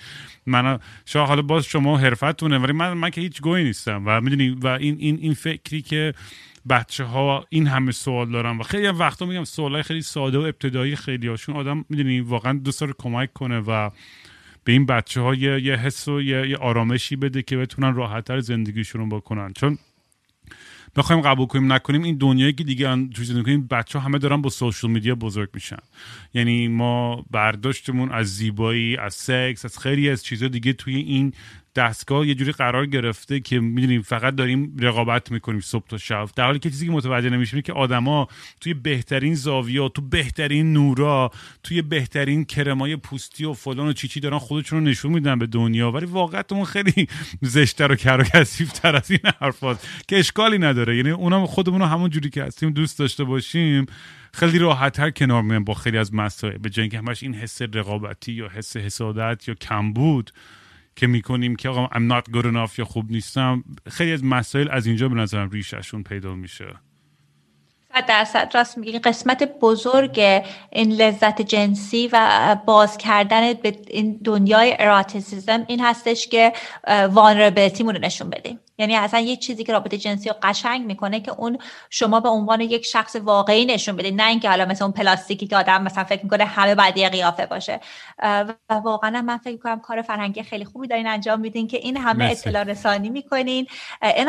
من 0.46 0.80
شاید 1.06 1.28
حالا 1.28 1.42
باز 1.42 1.66
شما 1.66 1.98
حرفتونه 1.98 2.58
ولی 2.58 2.74
من 2.74 2.94
من 2.94 3.10
که 3.10 3.22
هیچ 3.22 3.42
گویی 3.42 3.64
نیستم. 3.64 4.04
و 4.06 4.22
می‌دونی؟ 4.22 4.50
و 4.50 4.68
این 4.68 4.96
این 5.00 5.18
این 5.22 5.34
فکری 5.34 5.82
که 5.82 6.14
بچه 6.70 7.04
ها 7.04 7.46
این 7.50 7.68
همه 7.68 7.92
سوال 7.92 8.32
دارن 8.32 8.58
و 8.58 8.64
خیلی 8.64 8.88
وقتا 8.88 9.26
میگم 9.26 9.44
سوال 9.44 9.82
خیلی 9.82 10.02
ساده 10.02 10.38
و 10.38 10.42
ابتدایی 10.42 10.96
خیلی 10.96 11.28
هاشون 11.28 11.56
آدم 11.56 11.86
می‌دونی 11.90 12.20
واقعا 12.20 12.54
دوست 12.54 12.82
داره 12.82 12.94
کمک 12.98 13.34
کنه 13.34 13.60
و 13.60 13.90
به 14.64 14.72
این 14.72 14.86
بچه 14.86 15.22
ها 15.22 15.36
یه, 15.36 15.62
یه 15.62 15.76
حس 15.76 16.08
و 16.08 16.22
یه, 16.22 16.50
یه 16.50 16.58
آرامشی 16.58 17.16
بده 17.16 17.42
که 17.42 17.58
بتونن 17.58 17.96
راحتتر 17.96 18.40
زندگیشون 18.40 19.02
رو 19.02 19.20
بکنن. 19.20 19.54
چون 19.54 19.78
بخوایم 20.96 21.22
قبول 21.22 21.48
کنیم 21.48 21.74
نکنیم 21.74 22.04
این 22.04 22.18
دنیایی 22.18 22.54
که 22.54 22.64
دیگه 22.64 23.08
توی 23.08 23.26
زندگی 23.26 23.44
کنیم 23.44 23.68
بچه 23.68 24.00
همه 24.00 24.18
دارن 24.18 24.42
با 24.42 24.50
سوشال 24.50 24.92
میدیا 24.92 25.16
بزرگ 25.16 25.50
میشن. 25.54 25.80
یعنی 26.34 26.68
ما 26.68 27.26
برداشتمون 27.32 28.12
از 28.12 28.36
زیبایی 28.36 28.98
از 28.98 29.14
سکس 29.14 29.66
از 29.66 29.80
خیلی 29.80 30.10
از 30.10 30.24
چیزا 30.24 30.48
دیگه 30.48 30.74
توی 30.74 30.96
این 30.96 31.34
دستگاه 31.76 32.28
یه 32.28 32.36
جوری 32.36 32.52
قرار 32.52 32.86
گرفته 32.86 33.40
که 33.40 33.60
می‌دونیم 33.60 34.02
فقط 34.02 34.36
داریم 34.36 34.78
رقابت 34.80 35.32
می‌کنیم 35.32 35.60
صبح 35.60 35.88
تا 35.88 35.98
شب. 35.98 36.30
در 36.36 36.46
حالی 36.46 36.60
که 36.60 36.70
چیزی 36.70 36.86
که 36.86 36.92
متوجه 36.92 37.30
نمیشیم 37.30 37.62
که 37.62 37.74
آدما 37.74 38.28
توی 38.62 38.74
بهترین 38.74 39.36
زاویا 39.36 39.90
تو 39.90 40.02
بهترین 40.02 40.74
نورا 40.74 41.32
توی 41.64 41.82
بهترین 41.82 42.46
کرمای 42.46 42.96
پوستی 42.96 43.46
و 43.46 43.54
فلان 43.54 43.88
و 43.88 43.94
چیچی 43.94 44.20
دارن 44.20 44.38
خودشون 44.38 44.80
رو 44.80 44.86
نشون 44.86 45.12
میدن 45.12 45.40
به 45.40 45.48
دنیا. 45.48 45.92
ولی 45.92 46.06
واقعا 46.06 46.64
خیلی 46.66 47.08
زشتر 47.42 47.92
و 47.92 47.96
کر 47.96 48.18
و 48.18 48.44
تر 48.44 48.96
از 48.96 49.12
این 49.12 49.20
حرفات 49.42 49.88
که 50.08 50.20
اشکالی 50.20 50.58
نداره. 50.58 50.98
یعنی 50.98 51.10
اونا 51.10 51.46
خودمون 51.46 51.82
رو 51.82 51.88
همون 51.88 52.10
جوری 52.10 52.30
که 52.30 52.44
هستیم 52.44 52.70
دوست 52.70 53.00
داشته 53.00 53.24
باشیم 53.24 53.86
خیلی 54.34 54.60
راحتتر 54.60 55.10
کنار 55.10 55.42
میان 55.42 55.64
با 55.64 55.74
خیلی 55.74 55.98
از 55.98 56.14
مسائل. 56.14 56.58
به 56.58 56.70
جای 56.70 56.90
همش 56.96 57.24
این 57.24 57.34
حس 57.34 57.62
رقابتی 57.62 58.32
یا 58.32 58.50
حس 58.50 58.78
حسادت 58.78 59.48
یا 59.48 59.54
کمبود 59.54 60.32
که 60.96 61.08
می‌کنیم 61.08 61.56
که 61.56 61.70
آقا 61.70 61.88
I'm 61.88 62.12
not 62.12 62.32
good 62.34 62.46
enough 62.46 62.80
یا 62.80 62.86
خوب 62.86 63.12
نیستم 63.12 63.64
خیلی 63.88 64.14
از 64.14 64.24
مسائل 64.24 64.68
از 64.72 64.88
اینجا 64.88 65.10
به 65.10 65.16
نظرم 65.16 65.50
ریششون 65.50 66.04
پیدا 66.04 66.36
میشه. 66.36 66.66
صد 67.94 68.06
درصد 68.06 68.52
راست 68.54 68.78
میگی. 68.78 69.00
قسمت 69.00 69.44
بزرگ 69.62 70.20
این 70.72 70.92
لذت 70.92 71.42
جنسی 71.42 72.10
و 72.14 72.58
باز 72.66 72.98
کردن 72.98 73.54
به 73.54 73.78
این 73.88 74.20
دنیای 74.24 74.76
اراتیسیزم 74.80 75.66
این 75.68 75.80
هستش 75.80 76.28
که 76.28 76.54
وانربیلیتی 76.88 77.84
رو 77.84 77.92
نشون 77.92 78.30
بدیم. 78.30 78.60
یعنی 78.82 78.96
اصلا 78.96 79.20
یک 79.20 79.40
چیزی 79.40 79.64
که 79.64 79.74
رابطه 79.74 79.98
جنسی 79.98 80.30
رو 80.30 80.36
قشنگ 80.44 80.86
می‌کنه 80.86 81.20
که 81.20 81.32
اون 81.32 81.58
شما 81.90 82.20
به 82.20 82.30
عنوان 82.30 82.62
یک 82.62 82.86
شخص 82.86 83.16
واقعی 83.16 83.66
نشون 83.66 83.96
بدید 83.96 84.22
نه 84.22 84.28
اینکه 84.28 84.50
حالا 84.50 84.66
مثل 84.66 84.84
اون 84.84 84.94
پلاستیکی 84.94 85.48
که 85.48 85.58
آدم 85.58 85.84
مثلا 85.84 86.04
فکر 86.04 86.24
می‌کنه 86.24 86.46
همه 86.46 86.76
بعدی 86.76 87.10
قیافه 87.10 87.46
باشه. 87.46 87.80
و 88.70 88.74
واقعا 88.84 89.22
من 89.22 89.38
فکر 89.38 89.52
می‌کنم 89.52 89.80
کار 89.80 90.02
فرهنگی 90.02 90.44
خیلی 90.44 90.66
خوبی 90.66 90.88
دارین 90.88 91.08
انجام 91.08 91.40
میدین 91.40 91.68
که 91.68 91.78
این 91.78 91.98
همه 91.98 92.26
اطلاع 92.26 92.64
رسانی 92.64 93.10
می‌کنین. 93.10 93.68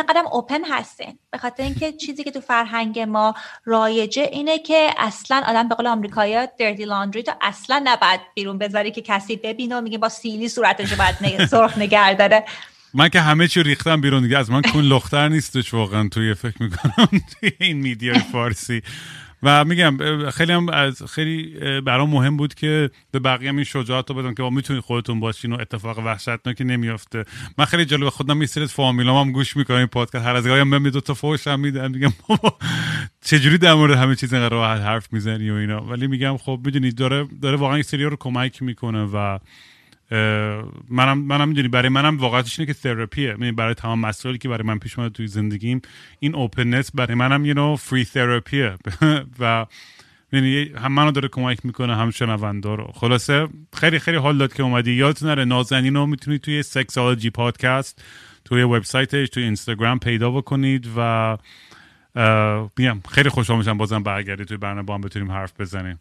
قدم 0.09 0.27
اوپن 0.33 0.65
هستین. 0.65 1.19
به 1.31 1.39
خاطر 1.39 1.62
اینکه 1.62 1.93
چیزی 1.93 2.24
که 2.24 2.31
تو 2.31 2.41
فرهنگ 2.41 3.01
ما 3.01 3.35
رایجه 3.65 4.23
اینه 4.23 4.59
که 4.59 4.91
اصلا 4.99 5.43
آدم 5.47 5.69
به 5.69 5.74
قول 5.74 5.87
آمریکایی‌ها 5.87 6.47
دردی 6.59 6.85
لاندری 6.85 7.23
تو 7.23 7.33
اصلا 7.41 7.83
نباید 7.85 8.20
بیرون 8.35 8.59
بذاری 8.59 8.91
که 8.91 9.03
کسی 9.03 9.37
ببینه 9.37 9.77
و 9.77 9.81
میگه 9.81 9.99
با 9.99 10.09
سیلی 10.09 10.49
صورتش 10.49 10.95
باید 10.95 11.47
سرخ 11.47 11.79
نگه 11.79 12.15
داره. 12.15 12.45
من 12.94 13.09
که 13.09 13.20
همه 13.20 13.48
چی 13.48 13.62
ریختم 13.62 14.01
بیرون 14.01 14.23
دیگه. 14.23 14.39
از 14.39 14.51
من 14.51 14.62
کن 14.62 14.81
لختر 14.81 15.28
نیستش 15.28 15.74
واقعا. 15.74 16.09
توی 16.09 16.35
فکر 16.35 16.62
می‌کنم 16.62 17.09
توی 17.09 17.51
این 17.60 17.77
میدیای 17.77 18.19
فارسی. 18.19 18.82
و 19.44 19.64
میگم 19.64 20.31
خیلی 20.31 20.52
هم 20.52 20.69
از 20.69 21.02
خیلی 21.02 21.55
برام 21.81 22.10
مهم 22.10 22.36
بود 22.36 22.55
که 22.55 22.90
به 23.10 23.19
بقیه 23.19 23.48
هم 23.48 23.56
این 23.56 23.64
شجاعت 23.64 24.10
رو 24.10 24.16
بدم 24.16 24.35
که 24.35 24.43
با 24.43 24.51
می‌تونید 24.51 24.82
خودتون 24.82 25.20
باشین 25.20 25.52
و 25.52 25.60
اتفاق 25.60 25.98
وحشتناکی 25.98 26.64
نمیافته. 26.64 27.24
من 27.59 27.64
خیلی 27.64 27.85
جالب 27.85 28.09
خودم 28.09 28.40
یه 28.40 28.47
سری 28.47 28.66
فامیلام 28.66 29.27
هم 29.27 29.32
گوش 29.32 29.56
می‌کنم 29.56 29.77
این 29.77 29.86
پادکست. 29.86 30.24
هر 30.24 30.36
از 30.36 30.47
گاهی 30.47 30.60
هم 30.60 30.89
دو 30.89 31.01
تا 31.01 31.14
فوش 31.14 31.47
هم 31.47 31.60
میدن 31.60 31.90
میگم 31.90 32.12
چجوری 33.24 33.59
در 33.59 33.74
مورد 33.74 33.98
همه 33.98 34.16
چیز 34.16 34.35
اینقدر 34.35 34.55
راحت 34.55 34.81
حرف 34.81 35.12
می‌زنی 35.12 35.51
و 35.51 35.55
اینا؟ 35.55 35.81
ولی 35.81 36.06
میگم 36.06 36.36
خب 36.36 36.60
می‌دونید 36.64 36.94
داره 36.94 37.28
داره 37.43 37.56
واقعا 37.56 37.74
این 37.74 37.82
سری 37.82 38.05
رو 38.05 38.16
کمک 38.16 38.62
می‌کنه 38.62 39.05
و 39.05 39.39
منم 40.89 41.18
منم 41.18 41.48
می‌دونی 41.48 41.68
برای 41.68 41.89
منم 41.89 42.18
واقعیتش 42.18 42.60
اینه 42.60 42.72
که 42.72 42.80
تراپیه 42.80 43.28
یعنی 43.28 43.52
برای 43.52 43.74
تمام 43.74 44.01
مسائلی 44.01 44.39
که 44.39 44.48
برای 44.48 44.66
من 44.66 44.78
پیش 44.78 44.98
اومده 44.98 45.12
توی 45.12 45.26
زندگیم 45.26 45.82
این 46.18 46.34
اوپننس 46.34 46.90
برای 46.94 47.14
منم 47.14 47.44
یه 47.44 47.55
نوع 47.55 47.76
فری 47.76 48.05
تراپیه 48.05 48.74
و 49.39 49.66
یعنی 50.32 50.72
هم 50.76 50.93
منو 50.93 51.10
داره 51.10 51.28
کمک 51.28 51.66
می‌کنه 51.66 51.97
هم 51.97 52.10
شنوندا 52.10 52.74
رو. 52.74 52.90
خلاصه 52.94 53.48
خیلی 53.74 53.98
خیلی 53.98 54.16
حال 54.16 54.39
داد 54.39 54.55
که 54.55 54.62
اومدی. 54.62 54.93
یادتون 54.93 55.28
نره 55.28 55.44
نازنین 55.44 55.94
رو 55.94 56.06
می‌تونید 56.06 56.40
توی 56.40 56.62
سکسالوجی 56.62 57.30
پادکست 57.30 58.05
توی 58.44 58.62
وبسایتش 58.62 59.28
توی 59.28 59.43
اینستاگرام 59.43 59.98
پیدا 59.98 60.30
بکنید 60.30 60.89
و 60.97 61.36
میگم 62.78 63.01
خیلی 63.09 63.28
خوشحال 63.28 63.59
میشم 63.59 63.78
بازم 63.78 64.02
برگردی 64.02 64.44
توی 64.44 64.56
برنامه 64.56 64.82
با 64.82 64.94
هم 64.94 65.01
بتونیم 65.01 65.32
حرف 65.32 65.60
بزنیم. 65.60 66.01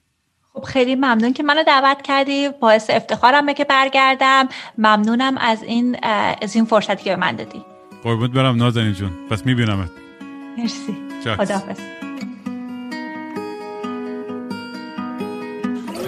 خب 0.54 0.64
خیلی 0.64 0.96
ممنون 0.96 1.34
که 1.34 1.44
منو 1.44 1.64
دعوت 1.64 2.02
کردی. 2.02 2.50
باعث 2.50 2.90
افتخارمه 2.90 3.54
که 3.54 3.64
برگردم. 3.64 4.50
ممنونم 4.78 5.38
از 5.38 5.64
این 5.64 5.98
از 6.42 6.56
این 6.56 6.66
فرصتی 6.66 7.04
که 7.04 7.10
به 7.10 7.16
من 7.16 7.36
دادی. 7.36 7.66
قربونت 8.04 8.32
برم 8.32 8.56
نازنین 8.56 8.94
جون. 8.94 9.10
پس 9.30 9.46
میبینمت. 9.46 9.90
مرسی. 10.58 10.98
خداحافظ. 11.38 11.80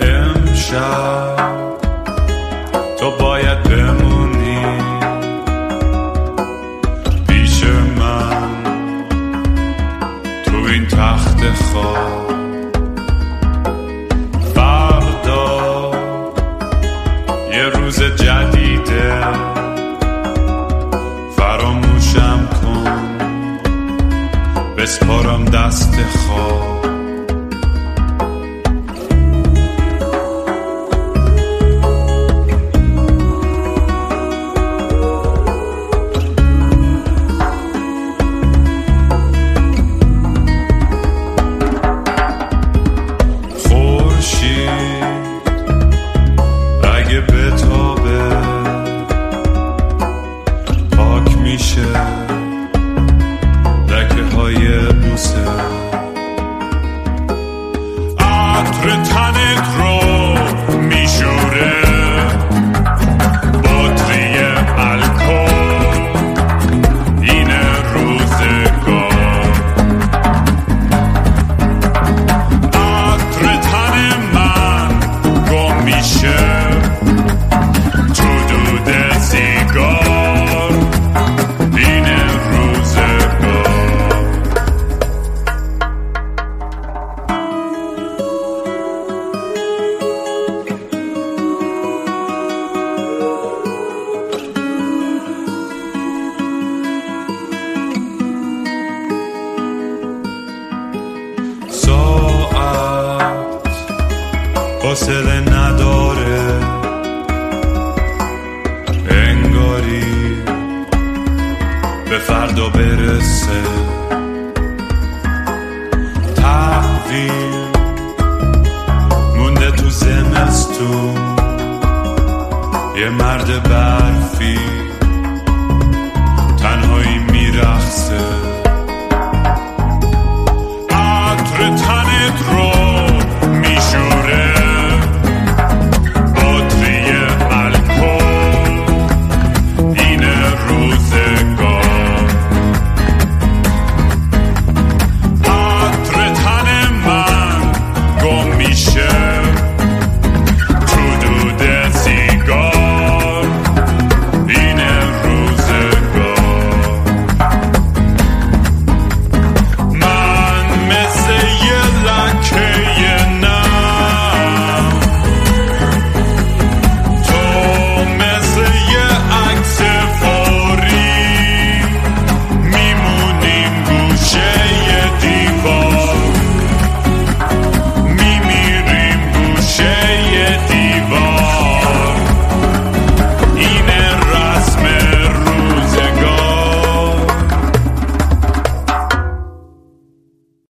امشب 0.01 1.35
تو 2.99 3.11
باید 3.19 3.63
بمونی. 3.63 4.65
پیش 7.27 7.63
من 7.99 8.63
تو 10.45 10.55
این 10.55 10.87
تخت 10.87 11.43
خواب. 11.53 12.42
جدیده. 18.01 19.21
فراموشم 21.37 22.47
کن. 22.61 22.83
بسپارم 24.77 25.45
دست 25.45 25.95
خواب. 26.01 26.72